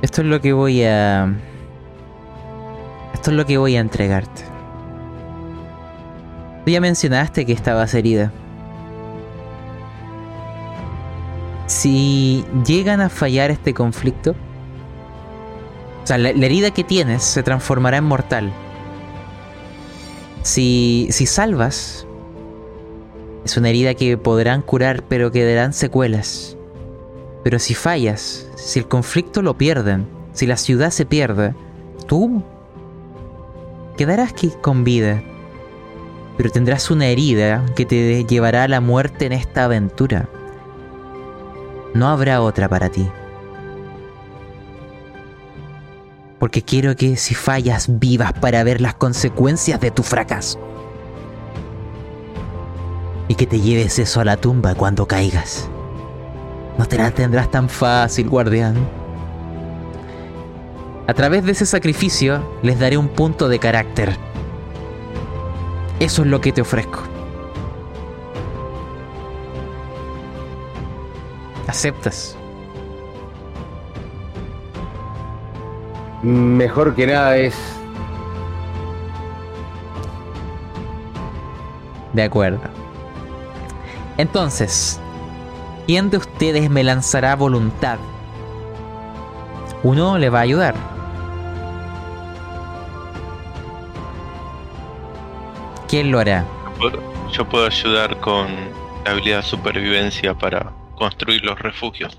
Esto 0.01 0.21
es 0.21 0.27
lo 0.27 0.41
que 0.41 0.53
voy 0.53 0.83
a. 0.83 1.33
Esto 3.13 3.31
es 3.31 3.37
lo 3.37 3.45
que 3.45 3.57
voy 3.57 3.75
a 3.75 3.79
entregarte. 3.79 4.43
Tú 6.65 6.71
ya 6.71 6.81
mencionaste 6.81 7.45
que 7.45 7.53
estabas 7.53 7.93
herida. 7.93 8.31
Si 11.67 12.45
llegan 12.65 13.01
a 13.01 13.09
fallar 13.09 13.51
este 13.51 13.73
conflicto, 13.73 14.35
o 16.03 16.07
sea, 16.07 16.17
la, 16.17 16.29
herida 16.29 16.71
que 16.71 16.83
tienes 16.83 17.23
se 17.23 17.41
transformará 17.41 17.97
en 17.97 18.03
mortal. 18.03 18.51
Si, 20.43 21.07
si 21.09 21.25
salvas, 21.25 22.05
es 23.45 23.57
una 23.57 23.69
herida 23.69 23.93
que 23.93 24.17
podrán 24.17 24.63
curar 24.63 25.03
pero 25.07 25.31
quedarán 25.31 25.71
secuelas. 25.71 26.57
Pero 27.43 27.59
si 27.59 27.75
fallas, 27.75 28.49
si 28.55 28.79
el 28.79 28.87
conflicto 28.87 29.43
lo 29.43 29.55
pierden, 29.55 30.07
si 30.33 30.47
la 30.47 30.57
ciudad 30.57 30.89
se 30.89 31.05
pierde, 31.05 31.53
tú 32.07 32.43
quedarás 33.97 34.31
aquí 34.31 34.51
con 34.61 34.83
vida. 34.83 35.21
Pero 36.37 36.49
tendrás 36.49 36.89
una 36.89 37.05
herida 37.05 37.63
que 37.75 37.85
te 37.85 38.25
llevará 38.25 38.63
a 38.63 38.67
la 38.67 38.81
muerte 38.81 39.27
en 39.27 39.33
esta 39.33 39.65
aventura. 39.65 40.27
No 41.93 42.09
habrá 42.09 42.41
otra 42.41 42.67
para 42.67 42.89
ti. 42.89 43.07
Porque 46.39 46.63
quiero 46.63 46.95
que 46.95 47.15
si 47.15 47.35
fallas 47.35 47.99
vivas 47.99 48.33
para 48.33 48.63
ver 48.63 48.81
las 48.81 48.95
consecuencias 48.95 49.79
de 49.79 49.91
tu 49.91 50.01
fracaso 50.01 50.74
y 53.27 53.35
que 53.35 53.47
te 53.47 53.59
lleves 53.59 53.99
eso 53.99 54.21
a 54.21 54.25
la 54.25 54.37
tumba 54.37 54.75
cuando 54.75 55.07
caigas. 55.07 55.69
No 56.77 56.85
te 56.85 56.97
la 56.97 57.11
tendrás 57.11 57.49
tan 57.49 57.69
fácil, 57.69 58.29
guardián. 58.29 58.75
A 61.07 61.13
través 61.13 61.45
de 61.45 61.51
ese 61.53 61.65
sacrificio 61.65 62.43
les 62.61 62.79
daré 62.79 62.97
un 62.97 63.07
punto 63.07 63.47
de 63.47 63.59
carácter. 63.59 64.17
Eso 65.99 66.23
es 66.23 66.27
lo 66.27 66.41
que 66.41 66.51
te 66.51 66.61
ofrezco. 66.61 66.99
¿Aceptas? 71.67 72.37
Mejor 76.21 76.95
que 76.95 77.07
nada 77.07 77.37
es... 77.37 77.55
De 82.13 82.23
acuerdo. 82.23 82.84
Entonces, 84.17 84.99
¿quién 85.87 86.09
de 86.09 86.17
ustedes 86.17 86.69
me 86.69 86.83
lanzará 86.83 87.35
voluntad? 87.35 87.99
Uno 89.83 90.17
le 90.17 90.29
va 90.29 90.39
a 90.39 90.43
ayudar. 90.43 90.75
¿Quién 95.87 96.11
lo 96.11 96.19
hará? 96.19 96.45
Yo 97.31 97.47
puedo 97.47 97.67
ayudar 97.67 98.19
con 98.21 98.47
la 99.03 99.11
habilidad 99.11 99.37
de 99.37 99.43
supervivencia 99.43 100.33
para 100.33 100.71
construir 100.95 101.43
los 101.43 101.59
refugios. 101.59 102.17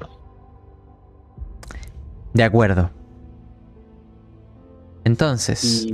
De 2.35 2.45
acuerdo. 2.45 2.91
Entonces, 5.05 5.87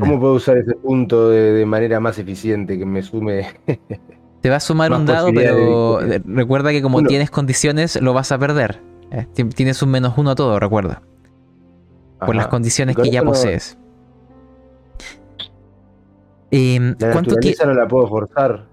¿Cómo 0.00 0.20
puedo 0.20 0.34
usar 0.34 0.58
ese 0.58 0.74
punto 0.74 1.30
de, 1.30 1.64
manera 1.66 2.00
más 2.00 2.18
eficiente 2.18 2.78
que 2.78 2.84
me 2.84 3.02
sume? 3.02 3.46
Te 4.40 4.50
va 4.50 4.56
a 4.56 4.60
sumar 4.60 4.92
un 4.94 5.06
dado, 5.06 5.30
pero 5.34 6.00
recuerda 6.24 6.70
que 6.70 6.82
como 6.82 7.02
tienes 7.02 7.30
condiciones, 7.30 8.00
lo 8.00 8.12
vas 8.12 8.32
a 8.32 8.38
perder. 8.38 8.80
Eh, 9.10 9.26
tienes 9.54 9.82
un 9.82 9.90
menos 9.90 10.14
uno 10.16 10.30
a 10.30 10.34
todo, 10.34 10.58
recuerda. 10.60 11.02
Por 12.24 12.36
las 12.36 12.48
condiciones 12.48 12.96
que 12.96 13.10
ya 13.10 13.22
posees. 13.22 13.78
Eh, 16.50 16.94
la 16.98 17.12
¿cuánto 17.12 17.36
no 17.64 17.74
la 17.74 17.86
puedo 17.86 18.08
forzar. 18.08 18.66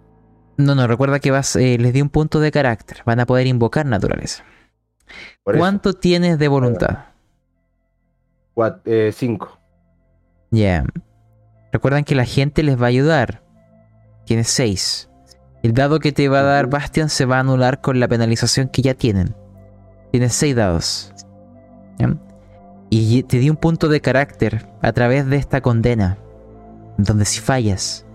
No, 0.58 0.74
no, 0.74 0.88
recuerda 0.88 1.20
que 1.20 1.30
vas, 1.30 1.56
eh, 1.56 1.78
les 1.80 1.94
di 1.94 2.02
un 2.02 2.10
punto 2.10 2.40
de 2.40 2.52
carácter. 2.52 3.04
Van 3.06 3.20
a 3.20 3.26
poder 3.26 3.46
invocar 3.46 3.86
naturaleza. 3.86 4.44
¿Cuánto 5.44 5.94
tienes 5.94 6.40
de 6.40 6.48
voluntad? 6.48 7.06
Eh, 8.86 9.12
cinco. 9.14 9.60
Ya. 10.52 10.86
Recuerdan 11.72 12.04
que 12.04 12.16
la 12.16 12.26
gente 12.26 12.64
les 12.64 12.80
va 12.80 12.86
a 12.86 12.90
ayudar. 12.90 13.44
Tienes 14.26 14.48
6. 14.50 15.10
El 15.64 15.74
dado 15.74 16.00
que 16.00 16.12
te 16.12 16.30
va 16.30 16.40
a 16.40 16.44
dar 16.44 16.68
Bastian 16.68 17.10
se 17.10 17.26
va 17.26 17.38
a 17.38 17.40
anular 17.42 17.82
con 17.82 18.00
la 18.00 18.08
penalización 18.08 18.70
que 18.70 18.82
ya 18.82 18.94
tienen. 18.94 19.36
Tienes 20.12 20.34
6 20.34 20.56
dados. 20.56 21.14
Y 22.90 23.24
te 23.24 23.40
di 23.40 23.50
un 23.50 23.58
punto 23.58 23.90
de 23.90 24.00
carácter 24.00 24.66
a 24.82 24.94
través 24.94 25.28
de 25.28 25.36
esta 25.36 25.62
condena. 25.62 26.18
Donde 26.98 27.26
si 27.26 27.42
fallas, 27.42 28.06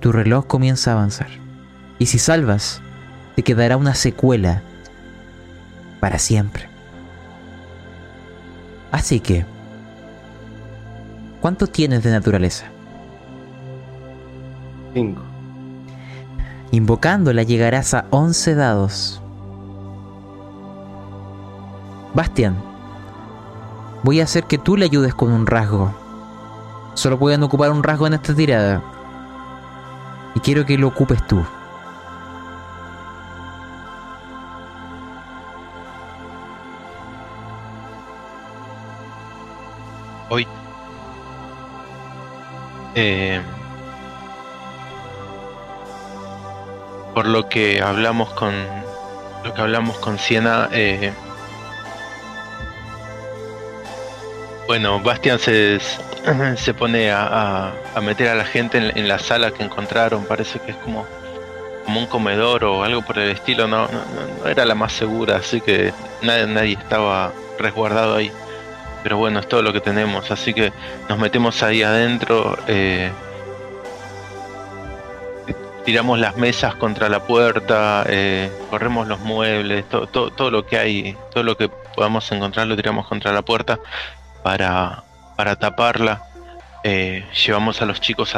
tu 0.00 0.12
reloj 0.12 0.46
comienza 0.46 0.90
a 0.90 0.94
avanzar. 0.94 1.28
Y 1.98 2.06
si 2.06 2.18
salvas, 2.18 2.80
te 3.34 3.42
quedará 3.42 3.76
una 3.76 3.94
secuela 3.94 4.62
para 6.00 6.18
siempre. 6.18 6.68
Así 8.92 9.20
que 9.20 9.44
¿Cuánto 11.40 11.66
tienes 11.66 12.02
de 12.02 12.10
naturaleza? 12.10 12.66
Cinco. 14.92 15.22
Invocándola 16.70 17.42
llegarás 17.44 17.94
a 17.94 18.06
11 18.10 18.54
dados. 18.54 19.22
Bastian, 22.14 22.56
voy 24.02 24.20
a 24.20 24.24
hacer 24.24 24.44
que 24.44 24.58
tú 24.58 24.76
le 24.76 24.84
ayudes 24.84 25.14
con 25.14 25.32
un 25.32 25.46
rasgo. 25.46 25.94
Solo 26.94 27.18
pueden 27.18 27.42
ocupar 27.42 27.70
un 27.70 27.82
rasgo 27.82 28.06
en 28.08 28.14
esta 28.14 28.34
tirada. 28.34 28.82
Y 30.34 30.40
quiero 30.40 30.66
que 30.66 30.76
lo 30.76 30.88
ocupes 30.88 31.24
tú. 31.26 31.44
Eh, 43.00 43.40
por 47.14 47.28
lo 47.28 47.48
que 47.48 47.80
hablamos 47.80 48.28
con 48.30 48.52
lo 49.44 49.54
que 49.54 49.60
hablamos 49.60 49.98
con 49.98 50.18
Siena, 50.18 50.68
eh, 50.72 51.12
bueno, 54.66 54.98
Bastian 54.98 55.38
se, 55.38 55.78
se 56.56 56.74
pone 56.74 57.12
a, 57.12 57.72
a, 57.94 58.00
meter 58.00 58.30
a 58.30 58.34
la 58.34 58.44
gente 58.44 58.78
en, 58.78 59.06
la 59.06 59.20
sala 59.20 59.52
que 59.52 59.62
encontraron, 59.62 60.24
parece 60.24 60.58
que 60.58 60.72
es 60.72 60.76
como, 60.78 61.06
como 61.84 62.00
un 62.00 62.06
comedor 62.06 62.64
o 62.64 62.82
algo 62.82 63.02
por 63.02 63.20
el 63.20 63.30
estilo, 63.30 63.68
no, 63.68 63.86
no, 63.86 64.48
era 64.48 64.64
la 64.64 64.74
más 64.74 64.92
segura, 64.92 65.36
así 65.36 65.60
que 65.60 65.92
nadie, 66.22 66.48
nadie 66.48 66.72
estaba 66.72 67.32
resguardado 67.60 68.16
ahí. 68.16 68.32
Pero 69.02 69.16
bueno, 69.16 69.38
es 69.40 69.48
todo 69.48 69.62
lo 69.62 69.72
que 69.72 69.80
tenemos, 69.80 70.30
así 70.30 70.52
que 70.52 70.72
nos 71.08 71.18
metemos 71.18 71.62
ahí 71.62 71.82
adentro. 71.82 72.58
Eh, 72.66 73.10
tiramos 75.88 76.18
las 76.18 76.36
mesas 76.36 76.74
contra 76.74 77.08
la 77.08 77.20
puerta, 77.20 78.04
eh, 78.08 78.50
corremos 78.68 79.08
los 79.08 79.20
muebles, 79.20 79.86
todo, 79.88 80.50
lo 80.50 80.66
que 80.66 80.76
hay, 80.76 81.16
todo 81.32 81.42
lo 81.44 81.56
que 81.56 81.68
podamos 81.68 82.30
encontrar 82.30 82.66
lo 82.66 82.76
tiramos 82.76 83.06
contra 83.06 83.32
la 83.32 83.40
puerta 83.40 83.78
para, 84.42 85.04
para 85.34 85.56
taparla. 85.56 86.24
Eh, 86.84 87.24
llevamos 87.46 87.80
a 87.80 87.86
los 87.86 88.00
chicos 88.00 88.34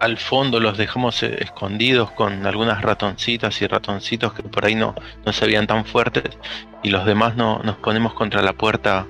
al 0.00 0.16
fondo, 0.16 0.60
los 0.60 0.76
dejamos 0.78 1.22
eh, 1.22 1.36
escondidos 1.40 2.10
con 2.12 2.46
algunas 2.46 2.82
ratoncitas 2.82 3.60
y 3.62 3.66
ratoncitos 3.66 4.32
que 4.32 4.42
por 4.42 4.64
ahí 4.64 4.74
no, 4.74 4.94
no 5.24 5.32
se 5.32 5.46
veían 5.46 5.66
tan 5.66 5.84
fuertes 5.84 6.38
y 6.82 6.90
los 6.90 7.04
demás 7.04 7.36
no, 7.36 7.60
nos 7.62 7.76
ponemos 7.76 8.14
contra 8.14 8.42
la 8.42 8.52
puerta 8.52 9.06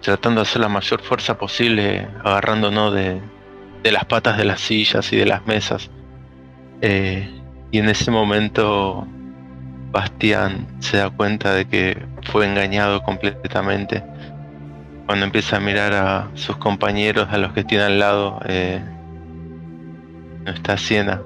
tratando 0.00 0.40
de 0.40 0.42
hacer 0.42 0.60
la 0.60 0.68
mayor 0.68 1.00
fuerza 1.00 1.38
posible, 1.38 2.08
agarrándonos 2.24 2.92
de, 2.92 3.20
de 3.82 3.92
las 3.92 4.04
patas 4.04 4.36
de 4.36 4.44
las 4.44 4.60
sillas 4.60 5.12
y 5.12 5.16
de 5.16 5.26
las 5.26 5.46
mesas. 5.46 5.90
Eh, 6.80 7.28
y 7.70 7.78
en 7.78 7.88
ese 7.88 8.10
momento 8.10 9.06
Bastián 9.90 10.66
se 10.80 10.98
da 10.98 11.10
cuenta 11.10 11.54
de 11.54 11.66
que 11.66 12.06
fue 12.24 12.46
engañado 12.46 13.02
completamente. 13.02 14.02
Cuando 15.08 15.24
empieza 15.24 15.56
a 15.56 15.60
mirar 15.60 15.94
a 15.94 16.28
sus 16.34 16.58
compañeros, 16.58 17.28
a 17.30 17.38
los 17.38 17.54
que 17.54 17.64
tiene 17.64 17.84
al 17.84 17.98
lado, 17.98 18.42
eh, 18.44 18.78
no 20.44 20.52
está 20.52 20.76
Siena, 20.76 21.22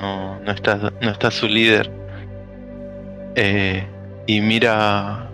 no, 0.00 0.50
está, 0.50 0.90
no 1.02 1.10
está 1.10 1.30
su 1.30 1.46
líder. 1.46 1.90
Eh, 3.34 3.86
y 4.26 4.40
mira, 4.40 5.28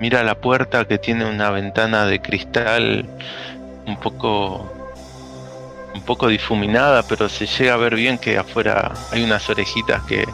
mira 0.00 0.24
la 0.24 0.34
puerta 0.34 0.84
que 0.86 0.98
tiene 0.98 1.30
una 1.30 1.50
ventana 1.50 2.06
de 2.06 2.20
cristal 2.20 3.06
un 3.86 3.96
poco 4.00 4.72
un 5.94 6.02
poco 6.02 6.26
difuminada, 6.26 7.04
pero 7.04 7.28
se 7.28 7.46
llega 7.46 7.74
a 7.74 7.76
ver 7.76 7.94
bien 7.94 8.18
que 8.18 8.36
afuera 8.36 8.90
hay 9.12 9.22
unas 9.22 9.48
orejitas 9.48 10.02
que 10.02 10.26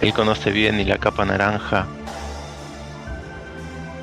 él 0.00 0.12
conoce 0.12 0.50
bien 0.50 0.80
y 0.80 0.84
la 0.84 0.98
capa 0.98 1.24
naranja. 1.24 1.86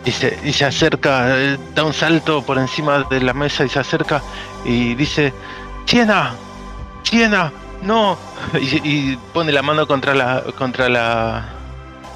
Y 0.07 0.53
se, 0.53 0.65
acerca, 0.65 1.37
eh, 1.37 1.57
da 1.75 1.83
un 1.83 1.91
salto 1.91 2.41
por 2.41 2.57
encima 2.57 3.03
de 3.09 3.19
la 3.19 3.33
mesa 3.33 3.65
y 3.65 3.69
se 3.69 3.79
acerca 3.79 4.21
y 4.63 4.95
dice, 4.95 5.33
Siena, 5.85 6.33
Siena, 7.03 7.51
no. 7.81 8.17
Y, 8.83 9.17
pone 9.33 9.51
la 9.51 9.61
mano 9.61 9.85
contra 9.85 10.15
la, 10.15 10.45
contra 10.57 10.87
la, 10.87 11.49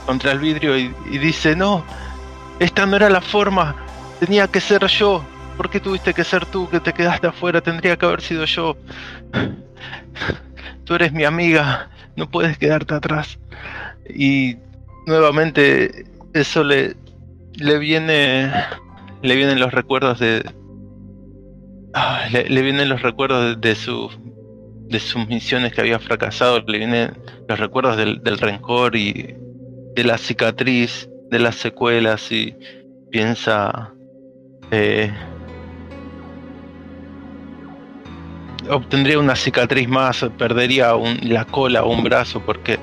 contra 0.06 0.32
el 0.32 0.40
vidrio 0.40 0.78
y, 0.78 0.96
y 1.10 1.18
dice, 1.18 1.54
no, 1.54 1.84
esta 2.60 2.86
no 2.86 2.96
era 2.96 3.10
la 3.10 3.20
forma, 3.20 3.76
tenía 4.22 4.48
que 4.48 4.62
ser 4.62 4.88
yo. 4.88 5.22
¿Por 5.58 5.70
qué 5.70 5.82
tuviste 5.82 6.14
que 6.14 6.24
ser 6.24 6.46
tú 6.46 6.70
que 6.70 6.80
te 6.80 6.94
quedaste 6.94 7.28
afuera? 7.28 7.60
Tendría 7.60 7.98
que 7.98 8.06
haber 8.06 8.22
sido 8.22 8.46
yo. 8.46 8.78
Tú 10.86 10.96
eres 10.96 11.12
mi 11.12 11.26
amiga, 11.26 11.90
no 12.16 12.30
puedes 12.30 12.58
quedarte 12.58 12.94
atrás. 12.94 13.38
Y 14.10 14.56
nuevamente 15.06 16.06
eso 16.34 16.64
le, 16.64 16.96
le 17.56 17.78
viene 17.80 18.52
le 19.22 19.36
vienen 19.36 19.60
los 19.60 19.72
recuerdos 19.72 20.20
de 20.20 20.44
ah, 21.94 22.26
le, 22.32 22.62
vienen 22.62 22.90
los 22.90 23.02
recuerdos 23.02 23.60
de, 23.60 23.76
su 23.76 24.10
de 24.88 25.00
sus 25.00 25.28
misiones 25.28 25.74
que 25.74 25.82
había 25.82 26.00
fracasado 26.00 26.60
le 26.68 26.78
vienen 26.78 27.18
los 27.48 27.60
recuerdos 27.60 27.98
del, 27.98 28.24
del 28.24 28.38
rencor 28.38 28.96
y 28.96 29.36
de 29.96 30.04
la 30.04 30.18
cicatriz 30.18 31.10
de 31.30 31.40
las 31.40 31.56
secuelas 31.56 32.32
y 32.32 32.56
piensa 33.10 33.94
eh, 34.72 35.12
obtendría 38.70 39.20
una 39.20 39.36
cicatriz 39.36 39.88
más, 39.88 40.26
perdería 40.38 40.94
la 41.22 41.46
cola 41.46 41.84
o 41.84 41.92
un 41.92 42.04
brazo 42.04 42.42
porque 42.42 42.80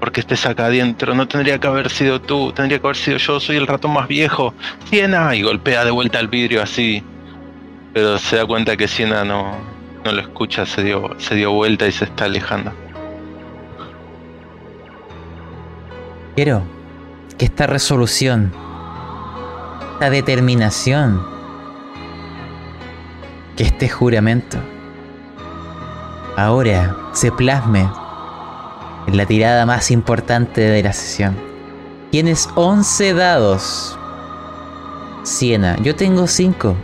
porque 0.00 0.20
estés 0.20 0.46
acá 0.46 0.66
adentro. 0.66 1.14
No 1.14 1.26
tendría 1.26 1.58
que 1.58 1.66
haber 1.66 1.90
sido 1.90 2.20
tú, 2.20 2.52
tendría 2.52 2.78
que 2.78 2.86
haber 2.86 2.96
sido 2.96 3.18
yo. 3.18 3.40
Soy 3.40 3.56
el 3.56 3.66
ratón 3.66 3.92
más 3.92 4.08
viejo. 4.08 4.54
Siena 4.88 5.34
y 5.34 5.42
golpea 5.42 5.84
de 5.84 5.90
vuelta 5.90 6.20
el 6.20 6.28
vidrio 6.28 6.62
así. 6.62 7.02
Pero 7.92 8.18
se 8.18 8.36
da 8.36 8.46
cuenta 8.46 8.76
que 8.76 8.86
Siena 8.86 9.24
no, 9.24 9.56
no 10.04 10.12
lo 10.12 10.20
escucha, 10.20 10.66
se 10.66 10.82
dio, 10.82 11.10
se 11.18 11.34
dio 11.34 11.52
vuelta 11.52 11.86
y 11.86 11.92
se 11.92 12.04
está 12.04 12.24
alejando. 12.24 12.72
Quiero 16.34 16.62
que 17.36 17.46
esta 17.46 17.66
resolución, 17.66 18.52
esta 19.94 20.10
determinación, 20.10 21.26
que 23.56 23.64
este 23.64 23.88
juramento 23.88 24.58
ahora 26.36 26.96
se 27.12 27.32
plasme 27.32 27.88
en 29.08 29.16
la 29.16 29.24
tirada 29.24 29.64
más 29.64 29.90
importante 29.90 30.60
de 30.60 30.82
la 30.82 30.92
sesión. 30.92 31.34
Tienes 32.10 32.46
11 32.56 33.14
dados. 33.14 33.98
Siena, 35.22 35.78
yo 35.82 35.96
tengo 35.96 36.26
5. 36.26 36.76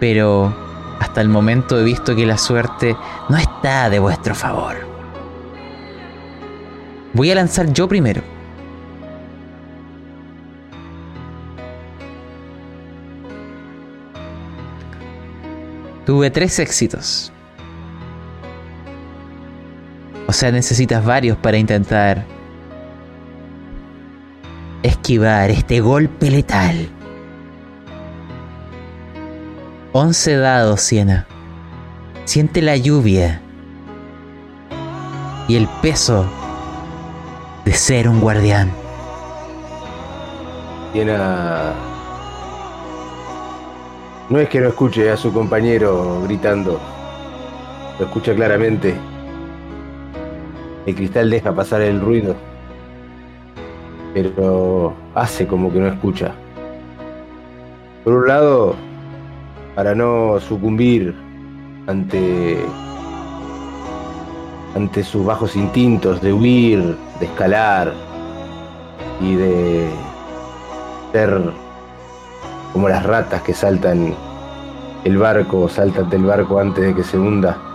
Pero 0.00 0.52
hasta 0.98 1.20
el 1.20 1.28
momento 1.28 1.78
he 1.78 1.84
visto 1.84 2.16
que 2.16 2.26
la 2.26 2.38
suerte 2.38 2.96
no 3.28 3.36
está 3.36 3.88
de 3.88 4.00
vuestro 4.00 4.34
favor. 4.34 4.84
Voy 7.12 7.30
a 7.30 7.36
lanzar 7.36 7.72
yo 7.72 7.86
primero. 7.86 8.22
Tuve 16.04 16.30
tres 16.32 16.58
éxitos. 16.58 17.32
O 20.32 20.34
sea, 20.34 20.50
necesitas 20.50 21.04
varios 21.04 21.36
para 21.36 21.58
intentar 21.58 22.24
esquivar 24.82 25.50
este 25.50 25.80
golpe 25.80 26.30
letal. 26.30 26.88
11 29.92 30.36
dados, 30.38 30.80
Siena. 30.80 31.26
Siente 32.24 32.62
la 32.62 32.78
lluvia 32.78 33.42
y 35.48 35.56
el 35.56 35.68
peso 35.82 36.24
de 37.66 37.74
ser 37.74 38.08
un 38.08 38.18
guardián. 38.18 38.72
Siena 40.94 41.74
no 44.30 44.38
es 44.38 44.48
que 44.48 44.60
no 44.60 44.68
escuche 44.68 45.10
a 45.10 45.18
su 45.18 45.30
compañero 45.30 46.22
gritando, 46.22 46.80
lo 47.98 48.06
escucha 48.06 48.34
claramente. 48.34 49.11
El 50.84 50.96
cristal 50.96 51.30
deja 51.30 51.54
pasar 51.54 51.80
el 51.82 52.00
ruido, 52.00 52.34
pero 54.12 54.94
hace 55.14 55.46
como 55.46 55.72
que 55.72 55.78
no 55.78 55.86
escucha. 55.86 56.32
Por 58.02 58.14
un 58.14 58.26
lado, 58.26 58.74
para 59.76 59.94
no 59.94 60.40
sucumbir 60.40 61.14
ante 61.86 62.58
ante 64.74 65.04
sus 65.04 65.24
bajos 65.24 65.54
instintos 65.54 66.20
de 66.20 66.32
huir, 66.32 66.96
de 67.20 67.26
escalar 67.26 67.92
y 69.20 69.34
de 69.34 69.88
ser 71.12 71.52
como 72.72 72.88
las 72.88 73.04
ratas 73.04 73.42
que 73.42 73.52
saltan 73.52 74.14
el 75.04 75.18
barco, 75.18 75.68
saltan 75.68 76.08
del 76.10 76.24
barco 76.24 76.58
antes 76.58 76.84
de 76.84 76.94
que 76.94 77.04
se 77.04 77.18
hunda 77.18 77.71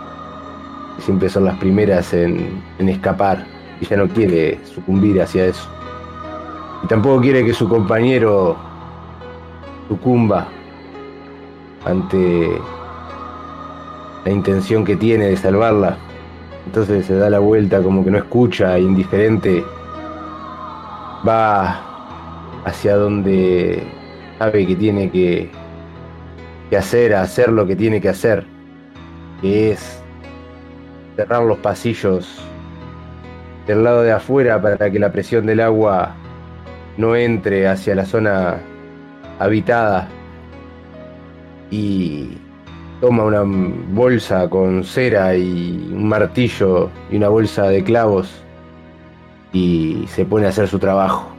siempre 0.99 1.29
son 1.29 1.45
las 1.45 1.57
primeras 1.57 2.13
en, 2.13 2.61
escapar 2.79 3.45
y 3.79 3.85
ya 3.85 3.97
no 3.97 4.07
quiere 4.07 4.59
sucumbir 4.65 5.21
hacia 5.21 5.45
eso. 5.45 5.69
Y 6.83 6.87
tampoco 6.87 7.21
quiere 7.21 7.45
que 7.45 7.53
su 7.53 7.67
compañero 7.67 8.55
sucumba 9.87 10.47
ante 11.85 12.59
la 14.25 14.31
intención 14.31 14.83
que 14.83 14.95
tiene 14.95 15.27
de 15.27 15.37
salvarla. 15.37 15.97
Entonces 16.65 17.05
se 17.05 17.15
da 17.15 17.29
la 17.29 17.39
vuelta 17.39 17.81
como 17.81 18.03
que 18.03 18.11
no 18.11 18.17
escucha, 18.17 18.77
indiferente. 18.77 19.63
Va 21.27 21.81
hacia 22.65 22.95
donde 22.95 23.83
sabe 24.37 24.67
que 24.67 24.75
tiene 24.75 25.09
que, 25.09 25.49
que 26.69 26.77
hacer, 26.77 27.15
hacer 27.15 27.49
lo 27.49 27.65
que 27.65 27.75
tiene 27.75 28.01
que 28.01 28.09
hacer, 28.09 28.45
que 29.41 29.71
es 29.71 30.03
cerrar 31.17 31.41
los 31.43 31.57
pasillos 31.57 32.39
del 33.65 33.83
lado 33.83 34.03
de 34.03 34.11
afuera 34.11 34.61
para 34.61 34.91
que 34.91 34.99
la 34.99 35.11
presión 35.11 35.47
del 35.47 35.59
agua 35.59 36.15
no 36.95 37.15
entre 37.15 37.67
hacia 37.67 37.95
la 37.95 38.05
zona 38.05 38.59
habitada 39.39 40.07
y 41.71 42.37
toma 43.01 43.23
una 43.23 43.41
bolsa 43.43 44.47
con 44.47 44.83
cera 44.83 45.35
y 45.35 45.89
un 45.91 46.07
martillo 46.07 46.91
y 47.09 47.17
una 47.17 47.29
bolsa 47.29 47.63
de 47.63 47.83
clavos 47.83 48.29
y 49.51 50.05
se 50.07 50.23
pone 50.23 50.45
a 50.45 50.49
hacer 50.49 50.67
su 50.67 50.77
trabajo. 50.77 51.29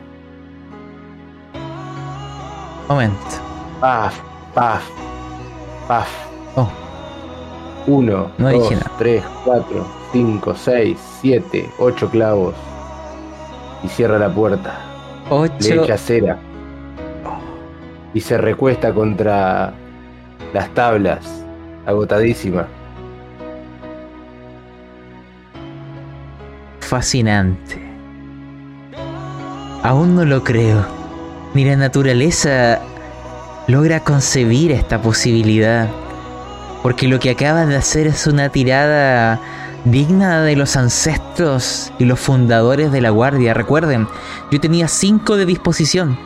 Momento. 2.88 3.16
Paf, 3.80 4.18
paf, 4.54 4.82
paf. 5.86 6.27
Oh, 7.88 7.92
Uno, 7.92 8.30
No 8.38 8.50
dos, 8.50 8.62
dije 8.70 8.74
nada. 8.76 8.92
tres, 8.98 9.24
cuatro, 9.44 9.86
cinco, 10.12 10.54
seis, 10.54 10.98
siete, 11.20 11.70
ocho 11.78 12.08
clavos. 12.10 12.54
Y 13.82 13.88
cierra 13.88 14.18
la 14.18 14.28
puerta. 14.32 14.78
Le 15.30 15.34
ocho. 15.36 15.84
echa 15.84 15.96
cera. 15.96 16.38
Y 18.14 18.20
se 18.20 18.38
recuesta 18.38 18.92
contra 18.92 19.72
las 20.52 20.68
tablas, 20.74 21.44
agotadísima. 21.86 22.66
Fascinante. 26.80 27.78
Aún 29.82 30.14
no 30.14 30.24
lo 30.24 30.42
creo. 30.42 30.84
Ni 31.54 31.64
la 31.64 31.76
naturaleza 31.76 32.80
logra 33.66 34.00
concebir 34.00 34.72
esta 34.72 35.00
posibilidad. 35.00 35.88
Porque 36.82 37.08
lo 37.08 37.18
que 37.18 37.30
acabas 37.30 37.68
de 37.68 37.76
hacer 37.76 38.06
es 38.06 38.26
una 38.26 38.48
tirada 38.50 39.40
digna 39.84 40.42
de 40.42 40.56
los 40.56 40.76
ancestros 40.76 41.92
y 41.98 42.04
los 42.04 42.20
fundadores 42.20 42.92
de 42.92 43.00
la 43.00 43.10
guardia. 43.10 43.54
Recuerden, 43.54 44.06
yo 44.50 44.60
tenía 44.60 44.88
5 44.88 45.36
de 45.36 45.46
disposición. 45.46 46.18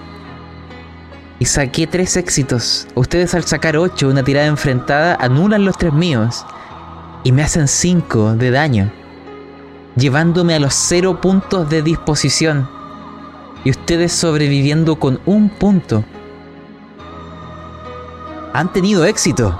Y 1.38 1.46
saqué 1.46 1.86
3 1.86 2.16
éxitos. 2.18 2.86
Ustedes 2.94 3.34
al 3.34 3.44
sacar 3.44 3.76
8, 3.76 4.08
una 4.08 4.22
tirada 4.22 4.46
enfrentada, 4.46 5.16
anulan 5.20 5.64
los 5.64 5.76
3 5.78 5.92
míos. 5.92 6.44
Y 7.24 7.32
me 7.32 7.42
hacen 7.42 7.68
5 7.68 8.34
de 8.34 8.50
daño 8.50 8.92
llevándome 9.96 10.54
a 10.54 10.60
los 10.60 10.74
cero 10.74 11.20
puntos 11.20 11.68
de 11.68 11.82
disposición 11.82 12.68
y 13.64 13.70
ustedes 13.70 14.12
sobreviviendo 14.12 14.96
con 14.96 15.20
un 15.26 15.48
punto. 15.48 16.04
Han 18.52 18.72
tenido 18.72 19.04
éxito. 19.04 19.58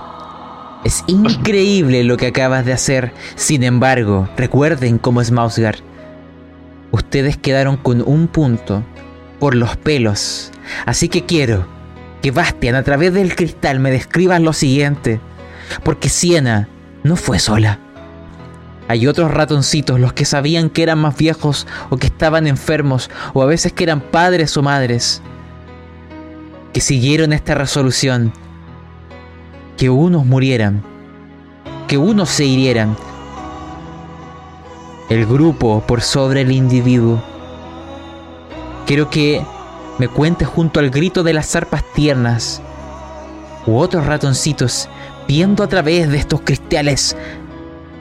Es 0.84 1.04
increíble 1.06 2.02
lo 2.02 2.16
que 2.16 2.26
acabas 2.26 2.64
de 2.64 2.72
hacer. 2.72 3.12
Sin 3.36 3.62
embargo, 3.62 4.28
recuerden 4.36 4.98
cómo 4.98 5.20
es 5.20 5.30
Mausgar. 5.30 5.76
Ustedes 6.90 7.36
quedaron 7.36 7.76
con 7.76 8.02
un 8.04 8.26
punto 8.26 8.82
por 9.38 9.54
los 9.54 9.76
pelos. 9.76 10.50
Así 10.84 11.08
que 11.08 11.24
quiero 11.24 11.66
que 12.20 12.32
Bastian 12.32 12.74
a 12.74 12.82
través 12.82 13.14
del 13.14 13.36
cristal 13.36 13.78
me 13.78 13.90
describas 13.90 14.40
lo 14.40 14.52
siguiente. 14.52 15.20
Porque 15.84 16.08
Siena 16.08 16.68
no 17.04 17.16
fue 17.16 17.38
sola. 17.38 17.78
Hay 18.88 19.06
otros 19.06 19.30
ratoncitos, 19.30 20.00
los 20.00 20.12
que 20.12 20.24
sabían 20.24 20.68
que 20.68 20.82
eran 20.82 20.98
más 20.98 21.16
viejos 21.16 21.66
o 21.90 21.96
que 21.96 22.08
estaban 22.08 22.46
enfermos 22.46 23.08
o 23.32 23.42
a 23.42 23.46
veces 23.46 23.72
que 23.72 23.84
eran 23.84 24.00
padres 24.00 24.56
o 24.56 24.62
madres, 24.62 25.22
que 26.72 26.80
siguieron 26.80 27.32
esta 27.32 27.54
resolución, 27.54 28.32
que 29.82 29.90
unos 29.90 30.24
murieran, 30.24 30.80
que 31.88 31.98
unos 31.98 32.28
se 32.28 32.44
hirieran, 32.44 32.96
el 35.08 35.26
grupo 35.26 35.82
por 35.84 36.02
sobre 36.02 36.42
el 36.42 36.52
individuo. 36.52 37.20
Quiero 38.86 39.10
que 39.10 39.44
me 39.98 40.06
cuentes 40.06 40.46
junto 40.46 40.78
al 40.78 40.90
grito 40.90 41.24
de 41.24 41.32
las 41.32 41.50
zarpas 41.50 41.82
tiernas 41.94 42.62
u 43.66 43.76
otros 43.76 44.06
ratoncitos 44.06 44.88
viendo 45.26 45.64
a 45.64 45.66
través 45.66 46.08
de 46.08 46.18
estos 46.18 46.42
cristales 46.42 47.16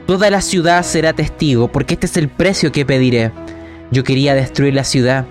Toda 0.06 0.30
la 0.30 0.40
ciudad 0.40 0.84
será 0.84 1.12
testigo, 1.14 1.66
porque 1.66 1.94
este 1.94 2.06
es 2.06 2.16
el 2.16 2.28
precio 2.28 2.70
que 2.70 2.86
pediré. 2.86 3.32
Yo 3.90 4.04
quería 4.04 4.36
destruir 4.36 4.74
la 4.74 4.84
ciudad. 4.84 5.26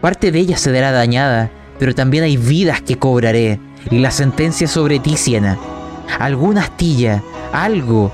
Parte 0.00 0.32
de 0.32 0.38
ella 0.38 0.56
se 0.56 0.72
dará 0.72 0.90
dañada, 0.90 1.50
pero 1.78 1.94
también 1.94 2.24
hay 2.24 2.38
vidas 2.38 2.80
que 2.80 2.98
cobraré. 2.98 3.60
Y 3.90 3.98
la 3.98 4.10
sentencia 4.10 4.66
sobre 4.66 4.98
ti, 4.98 5.16
Siena. 5.16 5.58
Alguna 6.18 6.62
astilla, 6.62 7.22
algo 7.52 8.12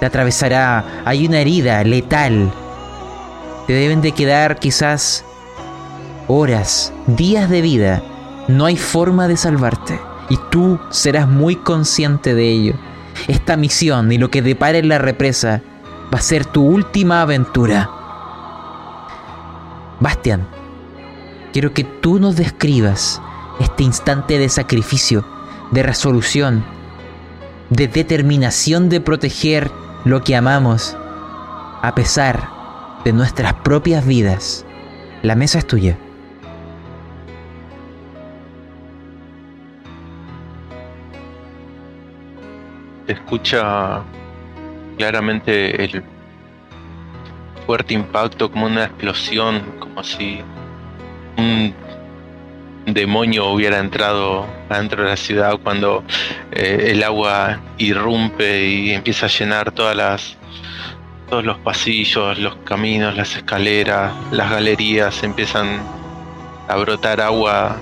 te 0.00 0.06
atravesará. 0.06 1.02
Hay 1.04 1.26
una 1.26 1.38
herida 1.38 1.84
letal. 1.84 2.52
Te 3.66 3.72
deben 3.72 4.00
de 4.00 4.12
quedar 4.12 4.58
quizás 4.58 5.24
horas, 6.26 6.92
días 7.06 7.48
de 7.48 7.62
vida. 7.62 8.02
No 8.48 8.64
hay 8.64 8.76
forma 8.76 9.28
de 9.28 9.36
salvarte. 9.36 10.00
Y 10.28 10.38
tú 10.50 10.80
serás 10.90 11.28
muy 11.28 11.56
consciente 11.56 12.34
de 12.34 12.50
ello. 12.50 12.74
Esta 13.28 13.56
misión 13.56 14.10
y 14.10 14.18
lo 14.18 14.30
que 14.30 14.42
depara 14.42 14.78
en 14.78 14.88
la 14.88 14.98
represa 14.98 15.62
va 16.12 16.18
a 16.18 16.22
ser 16.22 16.44
tu 16.44 16.64
última 16.64 17.22
aventura. 17.22 17.88
Bastian, 20.00 20.48
quiero 21.52 21.72
que 21.72 21.84
tú 21.84 22.18
nos 22.18 22.34
describas 22.36 23.20
este 23.62 23.84
instante 23.84 24.38
de 24.38 24.48
sacrificio, 24.48 25.24
de 25.70 25.82
resolución, 25.82 26.64
de 27.70 27.88
determinación 27.88 28.88
de 28.88 29.00
proteger 29.00 29.70
lo 30.04 30.22
que 30.22 30.36
amamos, 30.36 30.96
a 31.80 31.92
pesar 31.94 32.48
de 33.04 33.12
nuestras 33.12 33.54
propias 33.54 34.04
vidas. 34.04 34.66
La 35.22 35.36
mesa 35.36 35.58
es 35.58 35.66
tuya. 35.66 35.96
Escucha 43.06 44.02
claramente 44.96 45.84
el 45.84 46.02
fuerte 47.66 47.94
impacto 47.94 48.50
como 48.50 48.66
una 48.66 48.84
explosión, 48.84 49.62
como 49.78 50.02
si 50.02 50.40
un 51.36 51.74
demonio 52.86 53.50
hubiera 53.50 53.78
entrado 53.78 54.46
adentro 54.68 55.04
de 55.04 55.10
la 55.10 55.16
ciudad 55.16 55.58
cuando 55.62 56.02
eh, 56.50 56.88
el 56.90 57.02
agua 57.02 57.60
irrumpe 57.78 58.66
y 58.66 58.90
empieza 58.92 59.26
a 59.26 59.28
llenar 59.28 59.70
todas 59.72 59.96
las 59.96 60.36
todos 61.28 61.44
los 61.46 61.56
pasillos, 61.58 62.38
los 62.38 62.56
caminos, 62.56 63.16
las 63.16 63.34
escaleras, 63.36 64.12
las 64.32 64.50
galerías, 64.50 65.22
empiezan 65.22 65.80
a 66.68 66.76
brotar 66.76 67.22
agua 67.22 67.78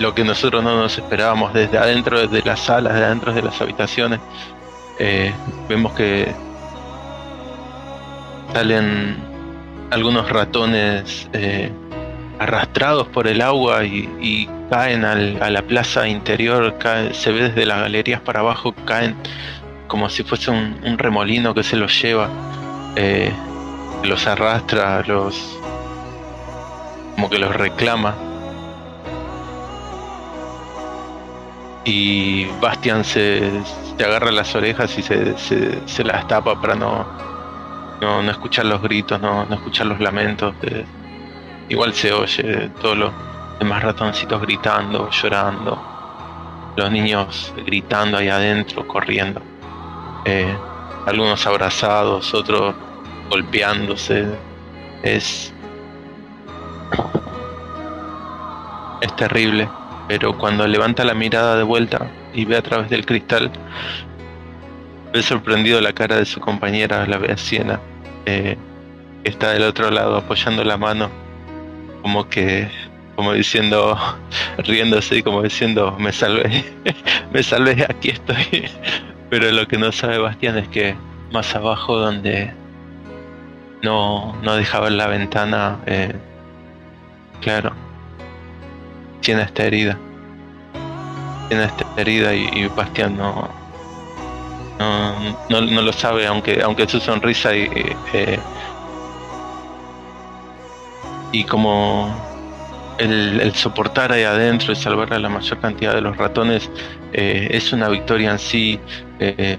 lo 0.00 0.12
que 0.12 0.24
nosotros 0.24 0.64
no 0.64 0.76
nos 0.76 0.98
esperábamos 0.98 1.54
desde 1.54 1.78
adentro 1.78 2.26
de 2.26 2.42
las 2.42 2.58
salas, 2.58 2.94
de 2.94 3.04
adentro 3.04 3.32
de 3.32 3.42
las 3.42 3.60
habitaciones. 3.60 4.18
Eh, 4.98 5.32
vemos 5.68 5.92
que 5.92 6.34
salen 8.52 9.16
algunos 9.90 10.28
ratones 10.28 11.28
eh, 11.32 11.70
arrastrados 12.38 13.08
por 13.08 13.26
el 13.26 13.40
agua 13.40 13.84
y, 13.84 14.48
caen 14.70 15.04
al- 15.04 15.40
a 15.42 15.48
la 15.50 15.62
plaza 15.62 16.08
interior, 16.08 16.76
se 17.12 17.30
ve 17.32 17.42
desde 17.50 17.64
las 17.66 17.80
galerías 17.80 18.20
para 18.20 18.40
abajo, 18.40 18.74
caen 18.84 19.14
como 19.86 20.08
si 20.10 20.24
fuese 20.24 20.50
un, 20.50 20.80
un 20.84 20.98
remolino 20.98 21.54
que 21.54 21.62
se 21.62 21.76
los 21.76 22.00
lleva, 22.02 22.28
eh, 22.96 23.32
los 24.02 24.26
arrastra, 24.26 25.02
los 25.06 25.56
como 27.14 27.30
que 27.30 27.38
los 27.38 27.54
reclama. 27.54 28.14
Y 31.84 32.46
Bastian 32.60 33.04
se, 33.04 33.48
se 33.96 34.04
agarra 34.04 34.32
las 34.32 34.54
orejas 34.56 34.98
y 34.98 35.02
se, 35.02 35.38
se, 35.38 35.78
se 35.86 36.02
las 36.04 36.26
tapa 36.26 36.60
para 36.60 36.74
no, 36.74 37.06
no, 38.00 38.22
no 38.22 38.30
escuchar 38.30 38.66
los 38.66 38.82
gritos, 38.82 39.20
no, 39.20 39.44
no 39.46 39.54
escuchar 39.54 39.86
los 39.86 40.00
lamentos. 40.00 40.54
de- 40.60 40.84
igual 41.68 41.92
se 41.94 42.12
oye 42.12 42.70
todos 42.80 42.96
los 42.96 43.12
demás 43.58 43.82
ratoncitos 43.82 44.40
gritando, 44.42 45.10
llorando, 45.10 45.82
los 46.76 46.90
niños 46.90 47.52
gritando 47.64 48.18
ahí 48.18 48.28
adentro, 48.28 48.86
corriendo. 48.86 49.40
Eh, 50.24 50.56
algunos 51.06 51.46
abrazados, 51.46 52.34
otros 52.34 52.74
golpeándose. 53.30 54.26
Es 55.02 55.52
es 59.00 59.14
terrible, 59.16 59.68
pero 60.08 60.36
cuando 60.36 60.66
levanta 60.66 61.04
la 61.04 61.14
mirada 61.14 61.56
de 61.56 61.62
vuelta 61.62 62.10
y 62.34 62.44
ve 62.44 62.56
a 62.56 62.62
través 62.62 62.90
del 62.90 63.04
cristal, 63.04 63.50
ve 65.12 65.22
sorprendido 65.22 65.80
la 65.80 65.92
cara 65.92 66.16
de 66.16 66.24
su 66.24 66.40
compañera, 66.40 67.06
la 67.06 67.18
ve 67.18 67.36
Siena, 67.36 67.80
eh, 68.24 68.56
que 69.22 69.30
está 69.30 69.50
del 69.50 69.64
otro 69.64 69.90
lado 69.90 70.16
apoyando 70.16 70.64
la 70.64 70.76
mano, 70.76 71.10
como 72.06 72.28
que, 72.28 72.68
como 73.16 73.32
diciendo, 73.32 73.98
riéndose 74.58 75.16
y 75.16 75.22
como 75.24 75.42
diciendo, 75.42 75.96
me 75.98 76.12
salvé, 76.12 76.64
me 77.32 77.42
salvé, 77.42 77.84
aquí 77.90 78.10
estoy. 78.10 78.70
Pero 79.28 79.50
lo 79.50 79.66
que 79.66 79.76
no 79.76 79.90
sabe 79.90 80.18
Bastián 80.18 80.56
es 80.56 80.68
que 80.68 80.94
más 81.32 81.52
abajo 81.56 81.98
donde 81.98 82.52
no, 83.82 84.36
no 84.40 84.54
dejaba 84.54 84.88
la 84.88 85.08
ventana, 85.08 85.80
eh, 85.86 86.14
claro, 87.40 87.72
tiene 89.20 89.42
esta 89.42 89.64
herida. 89.64 89.98
Tiene 91.48 91.64
esta 91.64 91.84
herida 91.96 92.32
y, 92.36 92.68
Bastián 92.68 93.16
no, 93.16 93.48
no, 94.78 95.60
no, 95.60 95.82
lo 95.82 95.92
sabe, 95.92 96.24
aunque, 96.28 96.62
aunque 96.62 96.86
su 96.86 97.00
sonrisa 97.00 97.52
y, 97.52 97.68
eh, 98.12 98.38
y 101.32 101.44
como 101.44 102.14
el, 102.98 103.52
soportar 103.54 104.12
ahí 104.12 104.22
adentro 104.22 104.72
y 104.72 104.76
salvar 104.76 105.12
a 105.12 105.18
la 105.18 105.28
mayor 105.28 105.58
cantidad 105.58 105.94
de 105.94 106.00
los 106.00 106.16
ratones 106.16 106.70
eh, 107.12 107.48
es 107.50 107.72
una 107.72 107.88
victoria 107.88 108.32
en 108.32 108.38
sí. 108.38 108.80
Eh, 109.18 109.58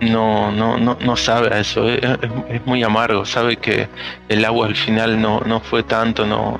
no, 0.00 0.52
no, 0.52 0.76
no, 0.76 0.96
no 1.00 1.16
sabe 1.16 1.54
a 1.54 1.60
eso, 1.60 1.88
es, 1.88 2.66
muy 2.66 2.82
amargo, 2.82 3.24
sabe 3.24 3.56
que 3.56 3.88
el 4.28 4.44
agua 4.44 4.66
al 4.66 4.76
final 4.76 5.20
no, 5.20 5.40
no 5.40 5.60
fue 5.60 5.82
tanto, 5.84 6.26
no, 6.26 6.58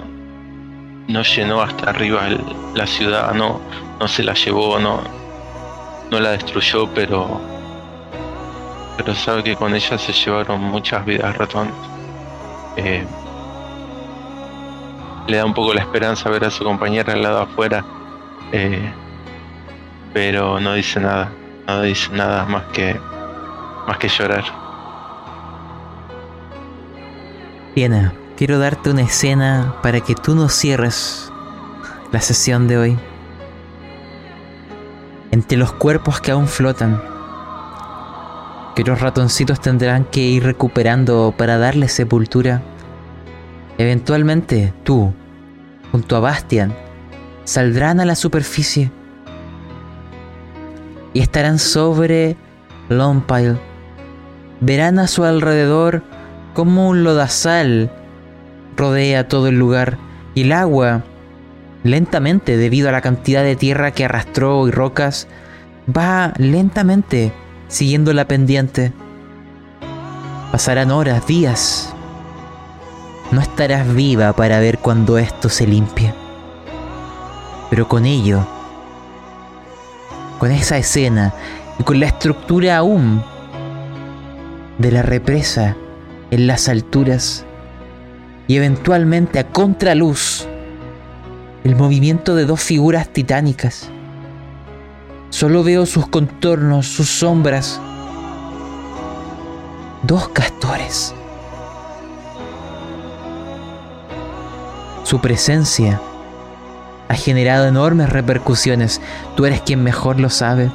no 1.07 1.23
llenó 1.23 1.61
hasta 1.61 1.91
arriba 1.91 2.23
la 2.75 2.87
ciudad, 2.87 3.35
no, 3.35 3.61
no 4.01 4.09
se 4.09 4.23
la 4.23 4.33
llevó, 4.33 4.79
no, 4.79 5.03
no 6.11 6.19
la 6.19 6.31
destruyó, 6.31 6.89
pero, 6.95 7.41
pero 8.97 9.15
sabe 9.15 9.43
que 9.43 9.55
con 9.55 9.75
ella 9.75 9.99
se 9.99 10.13
llevaron 10.15 10.61
muchas 10.63 11.05
vidas 11.05 11.37
ratones. 11.37 11.75
Eh, 12.79 13.05
le 15.27 15.37
da 15.37 15.45
un 15.45 15.55
poco 15.55 15.75
la 15.75 15.81
esperanza 15.81 16.31
ver 16.31 16.45
a 16.45 16.51
su 16.51 16.65
compañera 16.65 17.13
al 17.13 17.23
lado 17.23 17.41
afuera, 17.41 17.85
eh, 18.53 18.93
pero 20.13 20.61
no 20.61 20.75
dice 20.75 21.01
nada, 21.01 21.33
no 21.67 21.83
dice 21.83 22.13
nada 22.13 22.45
más 22.45 22.65
que 22.73 22.99
más 23.87 23.99
que 23.99 24.09
llorar. 24.09 24.45
Tiena, 27.75 28.15
quiero 28.37 28.59
darte 28.59 28.91
una 28.91 29.03
escena 29.03 29.75
para 29.83 30.01
que 30.01 30.15
tú 30.15 30.35
nos 30.35 30.53
cierres 30.53 31.31
la 32.13 32.21
sesión 32.21 32.69
de 32.69 32.79
hoy. 32.79 32.99
Entre 35.31 35.59
los 35.59 35.73
cuerpos 35.73 36.21
que 36.21 36.31
aún 36.31 36.49
flotan, 36.49 37.03
que 38.75 38.83
los 38.85 39.01
ratoncitos 39.01 39.61
tendrán 39.61 40.05
que 40.05 40.21
ir 40.21 40.45
recuperando 40.45 41.35
para 41.37 41.59
darle 41.59 41.89
sepultura 41.89 42.63
Eventualmente 43.79 44.73
tú, 44.85 45.13
junto 45.93 46.17
a 46.17 46.21
Bastian, 46.21 46.75
saldrán 47.45 48.01
a 48.01 48.05
la 48.05 48.15
superficie 48.15 48.91
y 51.13 51.21
estarán 51.21 51.59
sobre 51.59 52.37
Longpile. 52.89 53.59
Verán 54.61 54.99
a 54.99 55.07
su 55.07 55.25
alrededor 55.25 56.03
como 56.55 56.89
un 56.89 57.05
lodazal 57.05 57.91
rodea 58.77 59.29
todo 59.29 59.49
el 59.49 59.59
lugar 59.59 59.99
y 60.35 60.43
el 60.43 60.53
agua, 60.53 61.03
lentamente 61.83 62.57
debido 62.57 62.89
a 62.89 62.93
la 62.93 63.01
cantidad 63.01 63.43
de 63.43 63.57
tierra 63.57 63.91
que 63.91 64.05
arrastró 64.05 64.69
y 64.69 64.71
rocas, 64.71 65.29
va 65.95 66.33
lentamente 66.37 67.33
siguiendo 67.69 68.13
la 68.13 68.29
pendiente. 68.29 68.93
Pasarán 70.53 70.91
horas, 70.91 71.27
días, 71.27 71.95
no 73.31 73.41
estarás 73.41 73.93
viva 73.95 74.33
para 74.33 74.61
ver 74.61 74.79
cuando 74.79 75.19
esto 75.19 75.49
se 75.49 75.67
limpie. 75.67 76.15
Pero 77.71 77.89
con 77.89 78.07
ello, 78.07 78.47
con 80.39 80.53
esa 80.53 80.79
escena 80.79 81.35
y 81.79 81.83
con 81.83 81.99
la 81.99 82.07
estructura 82.07 82.77
aún 82.77 83.23
de 84.79 84.93
la 84.93 85.03
represa 85.03 85.77
en 86.31 86.47
las 86.47 86.69
alturas 86.69 87.45
y 88.47 88.57
eventualmente 88.57 89.39
a 89.41 89.49
contraluz, 89.49 90.47
el 91.65 91.75
movimiento 91.75 92.37
de 92.37 92.45
dos 92.45 92.61
figuras 92.61 93.09
titánicas. 93.09 93.91
Solo 95.31 95.65
veo 95.65 95.85
sus 95.85 96.07
contornos, 96.07 96.87
sus 96.87 97.09
sombras. 97.09 97.81
Dos 100.05 100.29
castores 100.29 101.13
Su 105.07 105.21
presencia 105.21 106.01
ha 107.09 107.15
generado 107.15 107.69
enormes 107.69 108.11
repercusiones. 108.11 109.01
Tú 109.37 109.47
eres 109.47 109.61
quien 109.61 109.85
mejor 109.85 110.19
lo 110.19 110.31
sabe. 110.31 110.69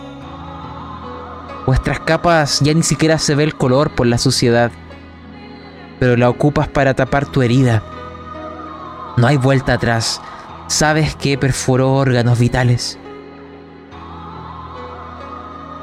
Vuestras 1.66 2.00
capas 2.00 2.62
ya 2.62 2.74
ni 2.74 2.82
siquiera 2.82 3.18
se 3.18 3.36
ve 3.36 3.44
el 3.44 3.56
color 3.56 3.94
por 3.94 4.08
la 4.08 4.18
suciedad, 4.18 4.72
pero 6.00 6.16
la 6.16 6.30
ocupas 6.30 6.70
para 6.70 6.94
tapar 6.94 7.26
tu 7.26 7.42
herida. 7.42 7.84
No 9.18 9.28
hay 9.28 9.36
vuelta 9.36 9.74
atrás. 9.74 10.22
Sabes 10.68 11.14
que 11.18 11.38
perforó 11.38 11.92
órganos 11.92 12.40
vitales. 12.40 12.98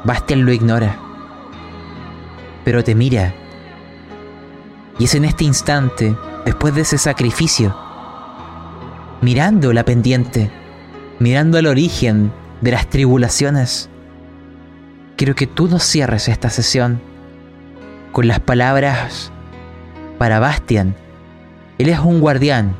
Bastian 0.05 0.43
lo 0.43 0.51
ignora, 0.51 0.97
pero 2.65 2.83
te 2.83 2.95
mira. 2.95 3.31
Y 4.97 5.03
es 5.03 5.13
en 5.13 5.25
este 5.25 5.43
instante, 5.43 6.17
después 6.45 6.73
de 6.73 6.81
ese 6.81 6.97
sacrificio, 6.97 7.88
mirando 9.21 9.73
la 9.73 9.83
pendiente, 9.83 10.49
mirando 11.19 11.57
el 11.57 11.67
origen 11.67 12.31
de 12.61 12.71
las 12.71 12.89
tribulaciones. 12.89 13.89
Quiero 15.17 15.35
que 15.35 15.47
tú 15.47 15.67
nos 15.67 15.83
cierres 15.83 16.29
esta 16.29 16.49
sesión 16.49 17.01
con 18.11 18.27
las 18.27 18.39
palabras 18.39 19.31
para 20.17 20.39
Bastian. 20.39 20.95
Él 21.77 21.89
es 21.89 21.99
un 21.99 22.21
guardián, 22.21 22.75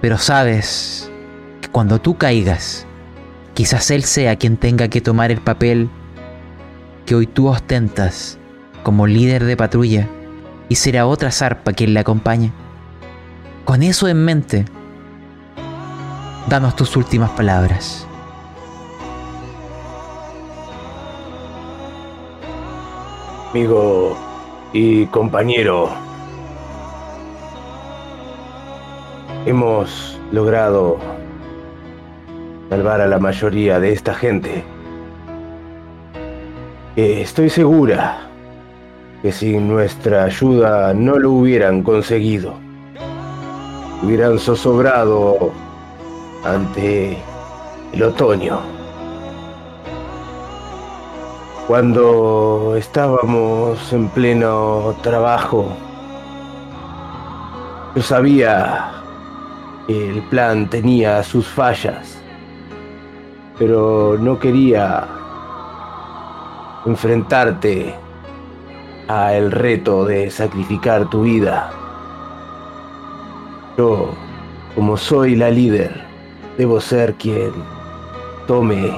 pero 0.00 0.18
sabes 0.18 1.10
que 1.60 1.68
cuando 1.68 2.00
tú 2.00 2.16
caigas, 2.16 2.86
quizás 3.54 3.90
él 3.90 4.02
sea 4.02 4.36
quien 4.36 4.56
tenga 4.56 4.88
que 4.88 5.00
tomar 5.00 5.30
el 5.30 5.40
papel 5.40 5.88
que 7.06 7.14
hoy 7.14 7.26
tú 7.26 7.48
ostentas 7.48 8.38
como 8.82 9.06
líder 9.06 9.44
de 9.44 9.56
patrulla 9.56 10.08
y 10.68 10.74
será 10.74 11.06
otra 11.06 11.30
zarpa 11.30 11.72
quien 11.72 11.94
le 11.94 12.00
acompañe. 12.00 12.52
Con 13.64 13.82
eso 13.82 14.08
en 14.08 14.24
mente, 14.24 14.64
danos 16.48 16.76
tus 16.76 16.96
últimas 16.96 17.30
palabras. 17.30 18.06
Amigo 23.50 24.16
y 24.72 25.06
compañero, 25.06 25.88
hemos 29.46 30.20
logrado 30.32 30.98
salvar 32.68 33.00
a 33.00 33.06
la 33.06 33.18
mayoría 33.18 33.78
de 33.78 33.92
esta 33.92 34.14
gente. 34.14 34.64
estoy 36.96 37.48
segura 37.48 38.28
que 39.22 39.32
sin 39.32 39.68
nuestra 39.68 40.24
ayuda 40.24 40.92
no 40.92 41.18
lo 41.18 41.30
hubieran 41.30 41.82
conseguido. 41.82 42.54
Hubieran 44.02 44.38
zozobrado 44.38 45.52
ante 46.44 47.18
el 47.92 48.02
otoño. 48.02 48.60
Cuando 51.66 52.74
estábamos 52.76 53.92
en 53.92 54.08
pleno 54.08 54.94
trabajo, 55.02 55.68
yo 57.94 58.02
sabía 58.02 58.92
que 59.86 60.10
el 60.10 60.22
plan 60.24 60.68
tenía 60.68 61.22
sus 61.22 61.46
fallas, 61.46 62.18
pero 63.58 64.18
no 64.20 64.38
quería 64.38 65.08
enfrentarte 66.84 67.94
a 69.08 69.34
el 69.34 69.50
reto 69.50 70.04
de 70.04 70.30
sacrificar 70.30 71.08
tu 71.08 71.22
vida. 71.22 71.72
Yo, 73.78 74.10
como 74.74 74.96
soy 74.96 75.34
la 75.36 75.50
líder, 75.50 76.03
debo 76.56 76.80
ser 76.80 77.14
quien 77.14 77.52
tome 78.46 78.92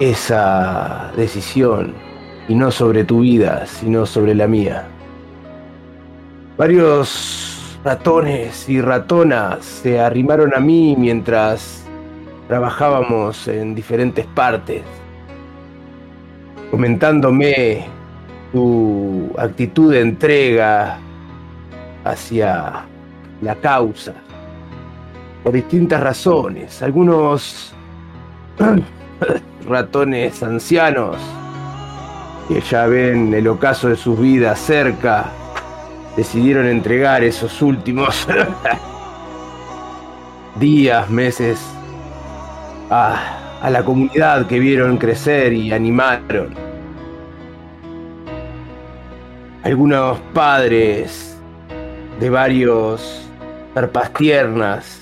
esa 0.00 1.12
decisión 1.16 1.94
y 2.48 2.54
no 2.54 2.70
sobre 2.70 3.04
tu 3.04 3.20
vida, 3.20 3.66
sino 3.66 4.04
sobre 4.06 4.34
la 4.34 4.46
mía. 4.46 4.86
Varios 6.56 7.78
ratones 7.84 8.68
y 8.68 8.80
ratonas 8.80 9.64
se 9.64 10.00
arrimaron 10.00 10.54
a 10.54 10.60
mí 10.60 10.94
mientras 10.98 11.84
trabajábamos 12.48 13.48
en 13.48 13.74
diferentes 13.74 14.26
partes, 14.26 14.82
comentándome 16.70 17.86
su 18.52 19.32
actitud 19.38 19.92
de 19.92 20.00
entrega 20.00 20.98
hacia 22.04 22.84
la 23.40 23.54
causa, 23.56 24.14
por 25.42 25.52
distintas 25.52 26.00
razones. 26.00 26.82
Algunos 26.82 27.74
ratones 29.68 30.42
ancianos 30.42 31.16
que 32.48 32.60
ya 32.60 32.86
ven 32.86 33.32
el 33.34 33.48
ocaso 33.48 33.88
de 33.88 33.96
sus 33.96 34.18
vidas 34.18 34.58
cerca, 34.58 35.26
decidieron 36.16 36.66
entregar 36.66 37.22
esos 37.22 37.62
últimos 37.62 38.26
días, 40.56 41.08
meses 41.08 41.60
a, 42.90 43.70
la 43.70 43.84
comunidad 43.84 44.46
que 44.46 44.58
vieron 44.58 44.98
crecer 44.98 45.52
y 45.52 45.72
animaron. 45.72 46.54
Algunos 49.62 50.18
padres 50.34 51.38
de 52.18 52.28
varios 52.28 53.28
zarpas 53.72 54.12
tiernas, 54.12 55.01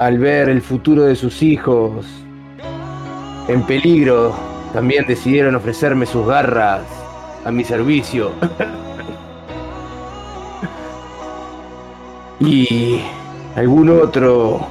al 0.00 0.18
ver 0.18 0.48
el 0.48 0.62
futuro 0.62 1.02
de 1.02 1.14
sus 1.14 1.42
hijos 1.42 2.06
en 3.48 3.66
peligro, 3.66 4.34
también 4.72 5.04
decidieron 5.06 5.54
ofrecerme 5.54 6.06
sus 6.06 6.26
garras 6.26 6.80
a 7.44 7.50
mi 7.50 7.64
servicio. 7.64 8.32
y 12.40 13.02
algún 13.56 13.90
otro, 13.90 14.66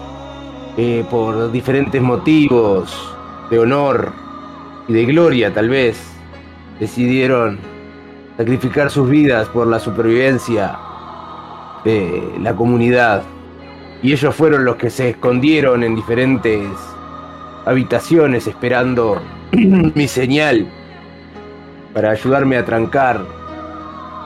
eh, 0.78 1.06
por 1.12 1.52
diferentes 1.52 2.02
motivos 2.02 3.16
de 3.52 3.60
honor 3.60 4.12
y 4.88 4.94
de 4.94 5.06
gloria 5.06 5.54
tal 5.54 5.70
vez, 5.70 6.02
decidieron 6.80 7.60
sacrificar 8.36 8.90
sus 8.90 9.08
vidas 9.08 9.48
por 9.50 9.68
la 9.68 9.80
supervivencia 9.80 10.76
de 11.86 12.34
la 12.42 12.56
comunidad. 12.56 13.22
Y 14.02 14.14
ellos 14.14 14.34
fueron 14.34 14.64
los 14.64 14.78
que 14.78 14.90
se 14.90 15.10
escondieron 15.10 15.84
en 15.84 15.96
diferentes 15.96 16.66
habitaciones 17.66 18.48
esperando 18.48 19.22
mi 19.52 20.08
señal 20.08 20.68
para 21.94 22.12
ayudarme 22.12 22.58
a 22.58 22.66
trancar 22.66 23.22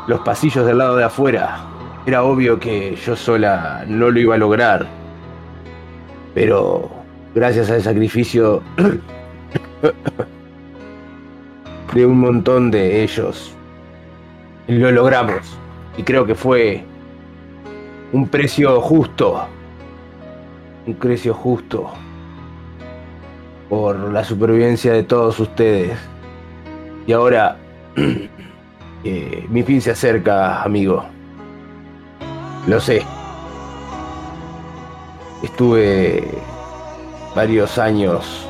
los 0.07 0.19
pasillos 0.21 0.65
del 0.65 0.77
lado 0.77 0.97
de 0.97 1.05
afuera. 1.05 1.65
Era 2.05 2.23
obvio 2.23 2.59
que 2.59 2.95
yo 2.95 3.15
sola 3.15 3.85
no 3.87 4.11
lo 4.11 4.19
iba 4.19 4.35
a 4.35 4.37
lograr. 4.37 4.85
Pero 6.33 6.91
gracias 7.33 7.69
al 7.69 7.81
sacrificio 7.81 8.61
de 11.93 12.05
un 12.05 12.19
montón 12.19 12.71
de 12.71 13.03
ellos, 13.03 13.55
lo 14.67 14.91
logramos. 14.91 15.57
Y 15.97 16.03
creo 16.03 16.25
que 16.25 16.35
fue 16.35 16.83
un 18.11 18.27
precio 18.27 18.81
justo. 18.81 19.47
Un 20.85 20.95
precio 20.95 21.33
justo 21.33 21.91
por 23.69 23.97
la 24.11 24.23
supervivencia 24.23 24.91
de 24.93 25.03
todos 25.03 25.39
ustedes. 25.39 25.97
Y 27.07 27.13
ahora 27.13 27.57
eh, 29.03 29.45
mi 29.49 29.63
fin 29.63 29.81
se 29.81 29.91
acerca, 29.91 30.61
amigo. 30.61 31.05
Lo 32.67 32.79
sé. 32.79 33.01
Estuve 35.41 36.27
varios 37.35 37.77
años 37.77 38.47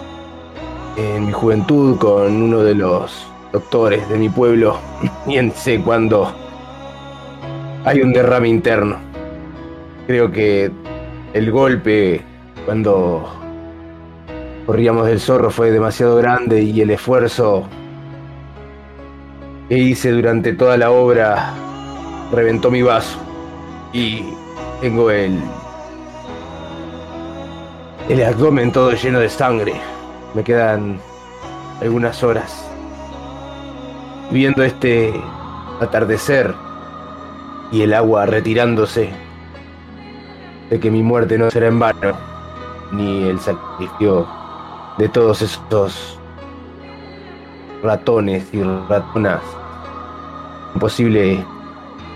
en 0.97 1.27
mi 1.27 1.31
juventud 1.31 1.97
con 1.97 2.41
uno 2.41 2.59
de 2.59 2.75
los 2.75 3.27
doctores 3.51 4.07
de 4.09 4.17
mi 4.17 4.29
pueblo 4.29 4.79
y 5.27 5.49
sé 5.51 5.79
cuando 5.81 6.33
hay 7.85 8.01
un 8.01 8.11
derrame 8.11 8.49
interno. 8.49 8.97
Creo 10.07 10.31
que 10.31 10.71
el 11.33 11.51
golpe 11.51 12.21
cuando 12.65 13.27
corríamos 14.65 15.07
del 15.07 15.19
zorro 15.19 15.49
fue 15.49 15.71
demasiado 15.71 16.15
grande 16.17 16.61
y 16.61 16.81
el 16.81 16.91
esfuerzo 16.91 17.67
que 19.67 19.77
hice 19.77 20.11
durante 20.11 20.53
toda 20.53 20.77
la 20.77 20.91
obra 20.91 21.53
reventó 22.31 22.69
mi 22.69 22.81
vaso 22.81 23.17
y 23.91 24.23
tengo 24.81 25.09
el 25.09 25.39
el 28.09 28.21
abdomen 28.21 28.71
todo 28.71 28.91
lleno 28.91 29.19
de 29.19 29.29
sangre. 29.29 29.73
Me 30.33 30.43
quedan 30.43 30.99
algunas 31.79 32.21
horas 32.21 32.69
viendo 34.29 34.63
este 34.63 35.13
atardecer 35.79 36.53
y 37.71 37.81
el 37.81 37.93
agua 37.93 38.25
retirándose 38.25 39.09
de 40.73 40.79
que 40.79 40.89
mi 40.89 41.03
muerte 41.03 41.37
no 41.37 41.51
será 41.51 41.67
en 41.67 41.77
vano 41.77 42.17
ni 42.91 43.25
el 43.25 43.39
sacrificio 43.39 44.27
de 44.97 45.07
todos 45.07 45.43
estos 45.43 46.17
ratones 47.83 48.51
y 48.51 48.63
ratonas. 48.63 49.41
Imposible 50.73 51.45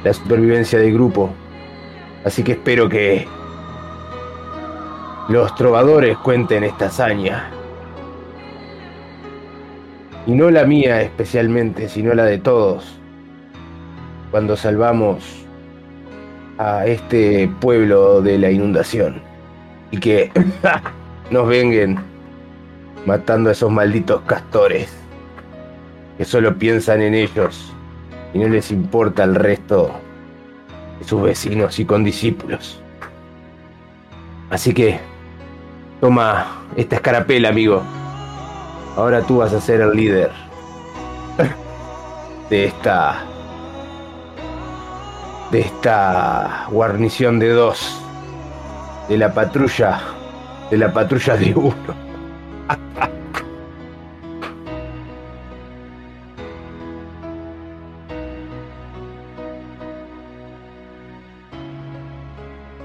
la 0.03 0.11
supervivencia 0.11 0.79
del 0.79 0.91
grupo. 0.91 1.29
Así 2.25 2.43
que 2.43 2.53
espero 2.53 2.89
que 2.89 3.27
los 5.29 5.53
trovadores 5.53 6.17
cuenten 6.17 6.63
esta 6.63 6.87
hazaña. 6.87 7.51
Y 10.25 10.31
no 10.31 10.49
la 10.49 10.63
mía 10.63 11.03
especialmente, 11.03 11.89
sino 11.89 12.15
la 12.15 12.23
de 12.23 12.39
todos. 12.39 12.97
Cuando 14.31 14.57
salvamos 14.57 15.46
a 16.57 16.85
este 16.85 17.49
pueblo 17.59 18.21
de 18.21 18.37
la 18.37 18.51
inundación. 18.51 19.21
Y 19.91 19.99
que 19.99 20.31
nos 21.31 21.47
vengan 21.47 22.03
matando 23.05 23.49
a 23.49 23.53
esos 23.53 23.71
malditos 23.71 24.21
castores 24.21 24.89
que 26.17 26.25
solo 26.25 26.57
piensan 26.57 27.01
en 27.01 27.13
ellos 27.13 27.71
y 28.33 28.39
no 28.39 28.49
les 28.49 28.71
importa 28.71 29.23
el 29.23 29.35
resto 29.35 29.91
de 30.99 31.05
sus 31.05 31.21
vecinos 31.21 31.79
y 31.79 31.85
condiscípulos. 31.85 32.81
Así 34.49 34.73
que 34.73 34.99
toma 36.01 36.63
esta 36.75 36.97
escarapela, 36.97 37.49
amigo. 37.49 37.83
Ahora 38.95 39.21
tú 39.21 39.37
vas 39.37 39.53
a 39.53 39.61
ser 39.61 39.81
el 39.81 39.91
líder 39.91 40.31
de 42.49 42.65
esta 42.65 43.25
de 45.51 45.61
esta 45.61 46.67
guarnición 46.69 47.39
de 47.39 47.49
dos 47.49 48.01
de 49.07 49.17
la 49.17 49.33
patrulla 49.33 49.99
de 50.69 50.77
la 50.77 50.91
patrulla 50.91 51.37
de 51.37 51.53
uno. 51.55 52.07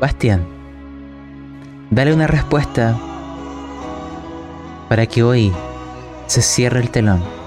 Bastián, 0.01 0.45
dale 1.91 2.13
una 2.13 2.27
respuesta 2.27 2.97
para 4.89 5.07
que 5.07 5.23
hoy 5.23 5.53
se 6.27 6.43
cierre 6.43 6.81
el 6.81 6.91
telón. 6.91 7.42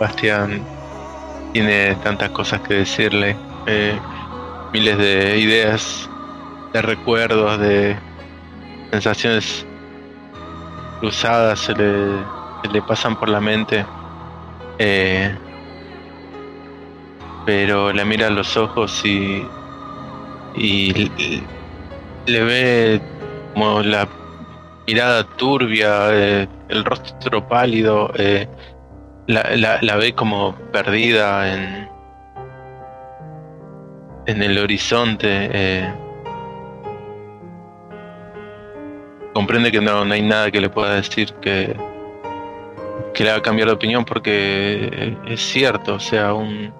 Bastián 0.00 0.64
tiene 1.52 1.94
tantas 1.96 2.30
cosas 2.30 2.60
que 2.62 2.74
decirle, 2.74 3.36
eh, 3.66 3.98
miles 4.72 4.98
de 4.98 5.38
ideas 5.38 6.08
de 6.72 6.82
recuerdos, 6.82 7.60
de 7.60 7.96
sensaciones 8.90 9.66
cruzadas 11.00 11.60
se 11.60 11.74
le, 11.74 12.82
pasan 12.82 13.14
por 13.14 13.28
la 13.28 13.40
mente. 13.40 13.84
Eh, 14.78 15.36
pero 17.44 17.92
le 17.92 18.04
mira 18.04 18.28
a 18.28 18.30
los 18.30 18.56
ojos 18.56 19.04
y, 19.04 19.46
y 20.54 21.10
le 22.26 22.44
ve 22.44 23.00
como 23.54 23.82
la 23.82 24.08
mirada 24.86 25.24
turbia, 25.24 26.08
eh, 26.12 26.48
el 26.68 26.84
rostro 26.84 27.46
pálido, 27.46 28.12
eh, 28.16 28.48
la, 29.30 29.96
ve 29.96 30.12
como 30.14 30.54
perdida 30.72 31.52
en, 31.52 31.88
en 34.26 34.42
el 34.42 34.58
horizonte. 34.58 35.50
Eh, 35.52 35.94
comprende 39.34 39.70
que 39.70 39.80
no, 39.80 40.04
no 40.04 40.14
hay 40.14 40.22
nada 40.22 40.50
que 40.50 40.60
le 40.60 40.68
pueda 40.68 40.94
decir 40.94 41.32
que, 41.34 41.76
que 43.14 43.24
le 43.24 43.30
haga 43.30 43.42
cambiar 43.42 43.68
de 43.68 43.74
opinión 43.74 44.04
porque 44.04 45.16
es 45.26 45.40
cierto, 45.40 45.94
o 45.94 46.00
sea, 46.00 46.34
un, 46.34 46.72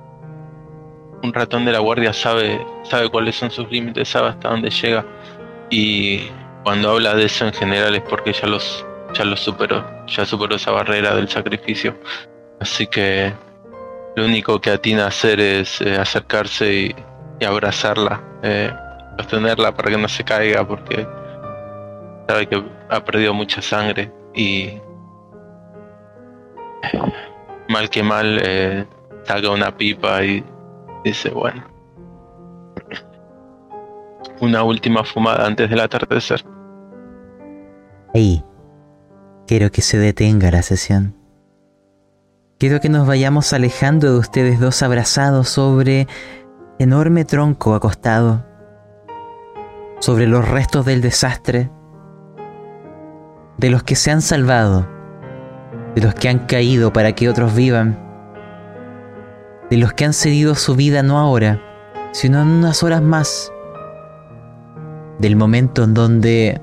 un 1.23 1.33
ratón 1.33 1.65
de 1.65 1.73
la 1.73 1.79
guardia 1.79 2.13
sabe, 2.13 2.61
sabe 2.85 3.09
cuáles 3.09 3.37
son 3.37 3.51
sus 3.51 3.71
límites, 3.71 4.09
sabe 4.09 4.29
hasta 4.29 4.49
dónde 4.49 4.71
llega. 4.71 5.05
Y 5.71 6.23
cuando 6.65 6.91
habla 6.91 7.15
de 7.15 7.25
eso 7.27 7.47
en 7.47 7.53
general 7.53 7.95
es 7.95 8.03
porque 8.03 8.33
ya 8.33 8.47
los, 8.47 8.85
ya 9.15 9.25
los 9.25 9.41
superó, 9.41 9.85
ya 10.07 10.27
superó 10.27 10.57
esa 10.57 10.73
barrera 10.73 11.15
del 11.15 11.29
sacrificio. 11.29 11.95
Así 12.61 12.87
que 12.87 13.33
lo 14.17 14.25
único 14.25 14.61
que 14.61 14.71
atina 14.71 15.05
a 15.05 15.09
hacer 15.09 15.41
es 15.41 15.81
eh, 15.81 15.97
acercarse 15.97 16.73
y, 16.73 16.95
abrazarla, 17.45 18.23
eh, 18.43 18.71
sostenerla 19.19 19.75
para 19.75 19.91
que 19.91 19.97
no 19.97 20.09
se 20.09 20.23
caiga 20.23 20.67
porque 20.67 21.07
sabe 22.29 22.47
que 22.47 22.63
ha 22.91 23.03
perdido 23.03 23.33
mucha 23.33 23.63
sangre 23.63 24.13
y 24.35 24.79
mal 27.69 27.89
que 27.89 28.03
mal 28.03 28.41
eh, 28.45 28.85
saca 29.25 29.51
una 29.51 29.75
pipa 29.75 30.23
y 30.23 30.45
dice 31.03 31.31
bueno 31.31 31.65
una 34.41 34.63
última 34.63 35.05
fumada 35.05 35.47
antes 35.47 35.69
del 35.69 35.81
atardecer. 35.81 36.45
Ahí, 38.15 38.43
quiero 39.47 39.71
que 39.71 39.83
se 39.83 39.99
detenga 39.99 40.51
la 40.51 40.63
sesión. 40.63 41.20
Quiero 42.61 42.79
que 42.79 42.91
nos 42.91 43.07
vayamos 43.07 43.55
alejando 43.55 44.13
de 44.13 44.19
ustedes 44.19 44.61
dos 44.61 44.83
abrazados 44.83 45.49
sobre 45.49 46.07
enorme 46.79 47.25
tronco 47.25 47.75
acostado, 47.75 48.45
sobre 49.99 50.27
los 50.27 50.47
restos 50.47 50.85
del 50.85 51.01
desastre, 51.01 51.71
de 53.57 53.71
los 53.71 53.83
que 53.83 53.97
se 53.97 54.11
han 54.11 54.21
salvado, 54.21 54.87
de 55.95 56.03
los 56.03 56.15
que 56.15 56.29
han 56.29 56.41
caído 56.41 56.93
para 56.93 57.15
que 57.15 57.31
otros 57.31 57.55
vivan, 57.55 57.99
de 59.71 59.79
los 59.79 59.95
que 59.95 60.05
han 60.05 60.13
cedido 60.13 60.55
su 60.55 60.77
vida 60.77 61.03
no 61.03 61.19
ahora, 61.19 61.63
sino 62.13 62.43
en 62.43 62.49
unas 62.49 62.83
horas 62.83 63.01
más 63.01 63.51
del 65.19 65.35
momento 65.35 65.85
en 65.85 65.95
donde 65.95 66.61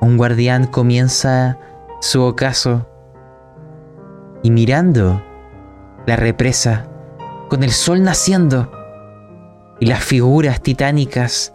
un 0.00 0.16
guardián 0.16 0.68
comienza 0.68 1.58
su 2.00 2.22
ocaso 2.22 2.86
y 4.42 4.50
mirando 4.50 5.22
la 6.06 6.16
represa 6.16 6.86
con 7.48 7.62
el 7.62 7.70
sol 7.70 8.02
naciendo 8.02 8.70
y 9.78 9.86
las 9.86 10.04
figuras 10.04 10.62
titánicas 10.62 11.54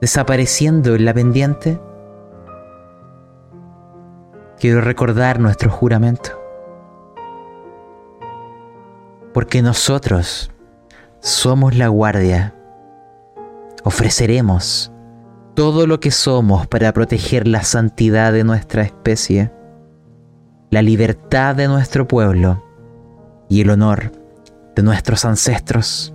desapareciendo 0.00 0.94
en 0.94 1.04
la 1.04 1.14
pendiente, 1.14 1.80
quiero 4.58 4.80
recordar 4.80 5.40
nuestro 5.40 5.70
juramento. 5.70 6.30
Porque 9.32 9.62
nosotros 9.62 10.50
somos 11.20 11.76
la 11.76 11.88
guardia 11.88 12.54
ofreceremos 13.84 14.90
todo 15.54 15.86
lo 15.86 16.00
que 16.00 16.10
somos 16.10 16.66
para 16.66 16.92
proteger 16.92 17.46
la 17.46 17.62
santidad 17.62 18.32
de 18.32 18.42
nuestra 18.42 18.82
especie, 18.82 19.52
la 20.74 20.82
libertad 20.82 21.54
de 21.54 21.68
nuestro 21.68 22.08
pueblo 22.08 22.60
y 23.48 23.60
el 23.60 23.70
honor 23.70 24.10
de 24.74 24.82
nuestros 24.82 25.24
ancestros. 25.24 26.12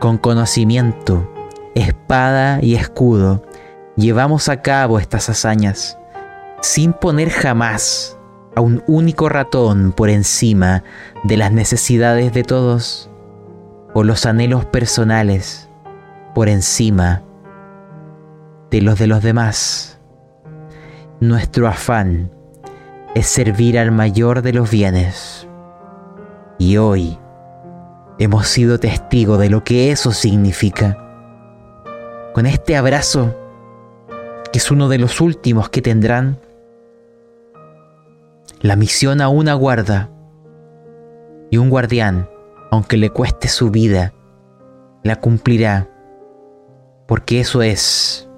Con 0.00 0.16
conocimiento, 0.16 1.30
espada 1.74 2.60
y 2.62 2.76
escudo, 2.76 3.44
llevamos 3.94 4.48
a 4.48 4.62
cabo 4.62 4.98
estas 4.98 5.28
hazañas, 5.28 5.98
sin 6.62 6.94
poner 6.94 7.28
jamás 7.28 8.18
a 8.56 8.62
un 8.62 8.82
único 8.86 9.28
ratón 9.28 9.92
por 9.92 10.08
encima 10.08 10.82
de 11.24 11.36
las 11.36 11.52
necesidades 11.52 12.32
de 12.32 12.42
todos 12.42 13.10
o 13.92 14.02
los 14.02 14.24
anhelos 14.24 14.64
personales 14.64 15.68
por 16.34 16.48
encima 16.48 17.22
de 18.70 18.80
los 18.80 18.98
de 18.98 19.08
los 19.08 19.22
demás. 19.22 20.00
Nuestro 21.20 21.68
afán 21.68 22.30
es 23.14 23.26
servir 23.26 23.78
al 23.78 23.90
mayor 23.90 24.42
de 24.42 24.52
los 24.52 24.70
bienes. 24.70 25.48
Y 26.58 26.76
hoy 26.76 27.18
hemos 28.18 28.46
sido 28.46 28.78
testigos 28.78 29.38
de 29.38 29.50
lo 29.50 29.64
que 29.64 29.90
eso 29.90 30.12
significa. 30.12 30.98
Con 32.32 32.46
este 32.46 32.76
abrazo, 32.76 33.36
que 34.52 34.58
es 34.58 34.70
uno 34.70 34.88
de 34.88 34.98
los 34.98 35.20
últimos 35.20 35.68
que 35.68 35.82
tendrán, 35.82 36.38
la 38.60 38.76
misión 38.76 39.20
aún 39.20 39.48
aguarda. 39.48 40.10
Y 41.50 41.58
un 41.58 41.70
guardián, 41.70 42.28
aunque 42.70 42.96
le 42.96 43.10
cueste 43.10 43.48
su 43.48 43.70
vida, 43.70 44.12
la 45.02 45.20
cumplirá 45.20 45.88
porque 47.06 47.40
eso 47.40 47.62
es 47.62 48.28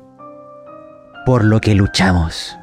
por 1.24 1.44
lo 1.44 1.60
que 1.60 1.74
luchamos. 1.74 2.56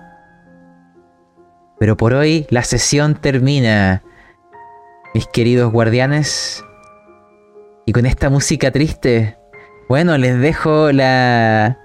Pero 1.83 1.97
por 1.97 2.13
hoy 2.13 2.47
la 2.49 2.63
sesión 2.63 3.13
termina, 3.15 4.03
mis 5.13 5.27
queridos 5.27 5.69
guardianes. 5.69 6.63
Y 7.85 7.91
con 7.91 8.05
esta 8.05 8.29
música 8.29 8.71
triste, 8.71 9.37
bueno, 9.89 10.17
les 10.17 10.39
dejo 10.39 10.93
la... 10.93 11.77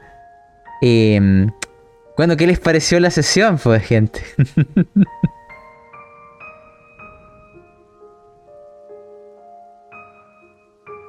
Em, 0.82 1.50
bueno, 2.16 2.36
¿qué 2.36 2.46
les 2.46 2.60
pareció 2.60 3.00
la 3.00 3.10
sesión, 3.10 3.58
pues, 3.58 3.82
gente? 3.82 4.22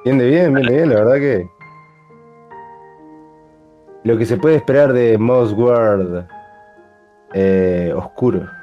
bien 0.04 0.18
de 0.18 0.26
bien, 0.26 0.52
bien 0.52 0.66
bien, 0.66 0.88
la 0.88 0.96
verdad 0.96 1.14
que 1.14 1.46
lo 4.02 4.18
que 4.18 4.26
se 4.26 4.36
puede 4.36 4.56
esperar 4.56 4.92
de 4.92 5.16
Moss 5.16 5.52
World 5.52 6.26
eh, 7.34 7.92
oscuro. 7.94 8.58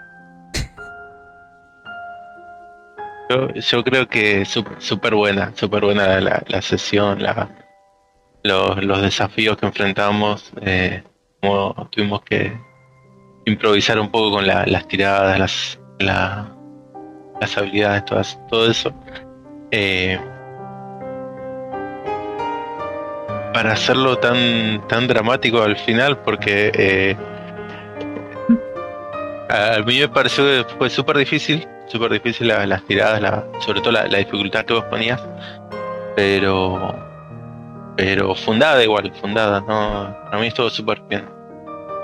Yo, 3.30 3.84
creo 3.84 4.08
que 4.08 4.46
súper 4.46 5.16
buena, 5.16 5.52
súper 5.56 5.84
buena 5.84 6.20
la, 6.22 6.62
sesión, 6.62 7.22
la, 7.22 7.50
los, 8.44 9.02
desafíos 9.02 9.58
que 9.58 9.66
enfrentamos, 9.66 10.54
eh, 10.62 11.04
como 11.42 11.90
tuvimos 11.92 12.22
que 12.22 12.58
improvisar 13.46 14.00
un 14.00 14.10
poco 14.10 14.32
con 14.32 14.48
las 14.48 14.88
tiradas, 14.88 15.38
las, 15.40 15.80
las 16.00 17.58
habilidades, 17.58 18.06
todas, 18.06 18.40
todo 18.50 18.72
eso. 18.72 18.94
Eh, 19.72 20.18
para 23.54 23.74
hacerlo 23.74 24.18
tan, 24.20 24.88
tan 24.88 25.08
dramático 25.08 25.62
al 25.64 25.76
final, 25.76 26.20
porque 26.20 26.72
eh, 26.74 27.18
a 29.50 29.80
mí 29.86 30.00
me 30.00 30.10
pareció 30.10 30.44
que 30.44 30.66
fue 30.78 30.90
súper 30.90 31.18
difícil, 31.18 31.68
súper 31.88 32.12
difícil 32.12 32.48
las, 32.48 32.84
tiradas, 32.84 33.44
sobre 33.60 33.82
todo 33.82 33.92
la, 33.92 34.06
dificultad 34.06 34.66
que 34.66 34.74
vos 34.74 34.86
ponías, 34.86 35.22
pero 36.16 36.96
pero 37.96 38.36
fundada 38.36 38.84
igual, 38.84 39.12
fundada, 39.20 39.62
no, 39.62 40.16
a 40.32 40.38
mí 40.40 40.48
estuvo 40.48 40.70
súper 40.70 41.02
bien, 41.10 41.26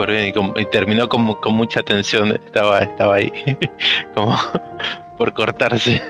bien 0.07 0.33
y, 0.55 0.65
terminó 0.65 1.07
con, 1.07 1.35
con, 1.35 1.53
mucha 1.53 1.83
tensión, 1.83 2.31
estaba, 2.31 2.79
estaba 2.79 3.15
ahí, 3.15 3.31
como 4.15 4.35
por 5.17 5.33
cortarse. 5.33 6.01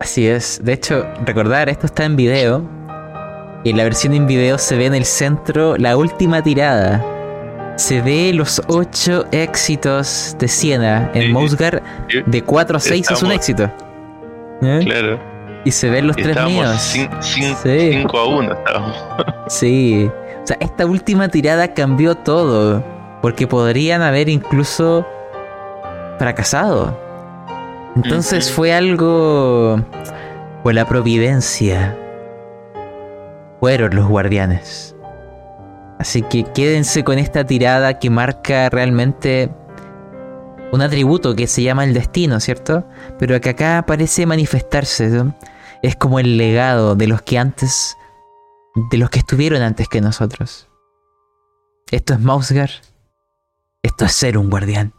Así 0.00 0.26
es, 0.26 0.60
de 0.64 0.72
hecho, 0.72 1.06
recordar, 1.24 1.68
esto 1.68 1.86
está 1.86 2.04
en 2.04 2.16
video, 2.16 2.68
y 3.62 3.70
en 3.70 3.76
la 3.76 3.84
versión 3.84 4.14
en 4.14 4.26
video 4.26 4.58
se 4.58 4.76
ve 4.76 4.86
en 4.86 4.94
el 4.94 5.04
centro 5.04 5.76
la 5.76 5.96
última 5.96 6.42
tirada. 6.42 7.13
Se 7.76 8.00
ve 8.00 8.32
los 8.32 8.62
ocho 8.68 9.24
éxitos 9.32 10.36
de 10.38 10.48
Siena. 10.48 11.10
En 11.14 11.32
Mosgar 11.32 11.82
de 12.26 12.42
4 12.42 12.76
a 12.76 12.80
6 12.80 13.10
es 13.10 13.22
un 13.22 13.32
éxito. 13.32 13.70
¿Eh? 14.62 14.80
Claro. 14.84 15.18
Y 15.64 15.70
se 15.70 15.90
ven 15.90 16.06
los 16.06 16.16
tres 16.16 16.36
míos. 16.44 16.96
5 17.20 18.18
a 18.18 18.28
1 18.28 18.52
estábamos. 18.52 19.04
Sí. 19.48 20.10
O 20.42 20.46
sea, 20.46 20.56
esta 20.60 20.86
última 20.86 21.28
tirada 21.28 21.74
cambió 21.74 22.14
todo. 22.14 22.84
Porque 23.22 23.46
podrían 23.46 24.02
haber 24.02 24.28
incluso 24.28 25.06
fracasado. 26.18 26.98
Entonces 27.96 28.52
fue 28.52 28.72
algo. 28.72 29.80
Fue 30.62 30.74
la 30.74 30.86
providencia 30.86 31.96
fueron 33.64 33.96
los 33.96 34.06
guardianes. 34.06 34.93
Así 36.04 36.20
que 36.20 36.44
quédense 36.44 37.02
con 37.02 37.18
esta 37.18 37.46
tirada 37.46 37.98
que 37.98 38.10
marca 38.10 38.68
realmente 38.68 39.50
un 40.70 40.82
atributo 40.82 41.34
que 41.34 41.46
se 41.46 41.62
llama 41.62 41.82
el 41.84 41.94
destino, 41.94 42.40
¿cierto? 42.40 42.86
Pero 43.18 43.40
que 43.40 43.48
acá 43.48 43.82
parece 43.86 44.26
manifestarse. 44.26 45.10
Es 45.82 45.96
como 45.96 46.18
el 46.18 46.36
legado 46.36 46.94
de 46.94 47.06
los 47.06 47.22
que 47.22 47.38
antes, 47.38 47.96
de 48.90 48.98
los 48.98 49.08
que 49.08 49.20
estuvieron 49.20 49.62
antes 49.62 49.88
que 49.88 50.02
nosotros. 50.02 50.68
Esto 51.90 52.12
es 52.12 52.20
Mausgar. 52.20 52.68
Esto 53.82 54.04
es 54.04 54.12
ser 54.12 54.36
un 54.36 54.50
guardián. 54.50 54.92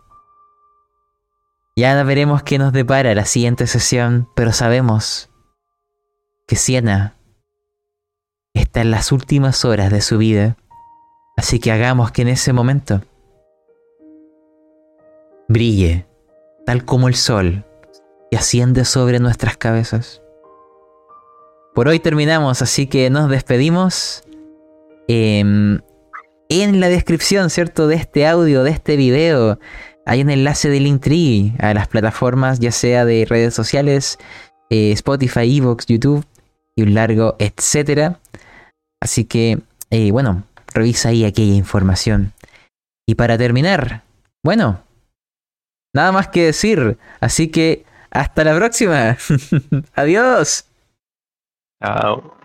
Ya 1.75 2.01
veremos 2.01 2.41
qué 2.41 2.57
nos 2.57 2.73
depara 2.73 3.13
la 3.13 3.25
siguiente 3.25 3.67
sesión, 3.67 4.27
pero 4.35 4.51
sabemos 4.53 5.29
que 6.47 6.55
Siena 6.55 7.15
está 8.55 8.81
en 8.81 8.89
las 8.89 9.11
últimas 9.11 9.65
horas 9.65 9.91
de 9.91 10.01
su 10.01 10.17
vida. 10.17 10.57
Así 11.37 11.59
que 11.59 11.71
hagamos 11.71 12.11
que 12.11 12.21
en 12.21 12.29
ese 12.29 12.53
momento 12.53 13.01
brille, 15.47 16.05
tal 16.65 16.85
como 16.85 17.07
el 17.07 17.15
sol, 17.15 17.65
y 18.31 18.35
asciende 18.35 18.85
sobre 18.85 19.19
nuestras 19.19 19.57
cabezas. 19.57 20.21
Por 21.73 21.87
hoy 21.87 21.99
terminamos, 21.99 22.61
así 22.61 22.87
que 22.87 23.09
nos 23.09 23.29
despedimos. 23.29 24.23
Em, 25.07 25.81
en 26.49 26.79
la 26.79 26.89
descripción, 26.89 27.49
¿cierto? 27.49 27.87
De 27.87 27.95
este 27.95 28.25
audio, 28.25 28.63
de 28.63 28.71
este 28.71 28.95
video, 28.95 29.59
hay 30.05 30.21
un 30.21 30.29
enlace 30.29 30.69
de 30.69 30.79
Linktree 30.79 31.53
a 31.59 31.73
las 31.73 31.87
plataformas, 31.87 32.59
ya 32.59 32.71
sea 32.71 33.05
de 33.05 33.25
redes 33.27 33.53
sociales, 33.53 34.17
eh, 34.69 34.91
Spotify, 34.91 35.57
Evox, 35.57 35.85
YouTube 35.87 36.25
y 36.75 36.83
un 36.83 36.93
largo 36.93 37.35
etcétera. 37.39 38.19
Así 39.01 39.25
que, 39.25 39.59
eh, 39.89 40.11
bueno, 40.11 40.43
revisa 40.75 41.09
ahí 41.09 41.25
aquella 41.25 41.55
información. 41.55 42.33
Y 43.07 43.15
para 43.15 43.37
terminar, 43.37 44.03
bueno, 44.43 44.83
nada 45.95 46.11
más 46.11 46.27
que 46.27 46.45
decir. 46.45 46.97
Así 47.19 47.49
que 47.49 47.85
hasta 48.11 48.43
la 48.43 48.55
próxima. 48.55 49.17
Adiós. 49.95 50.65
Chao. 51.81 52.37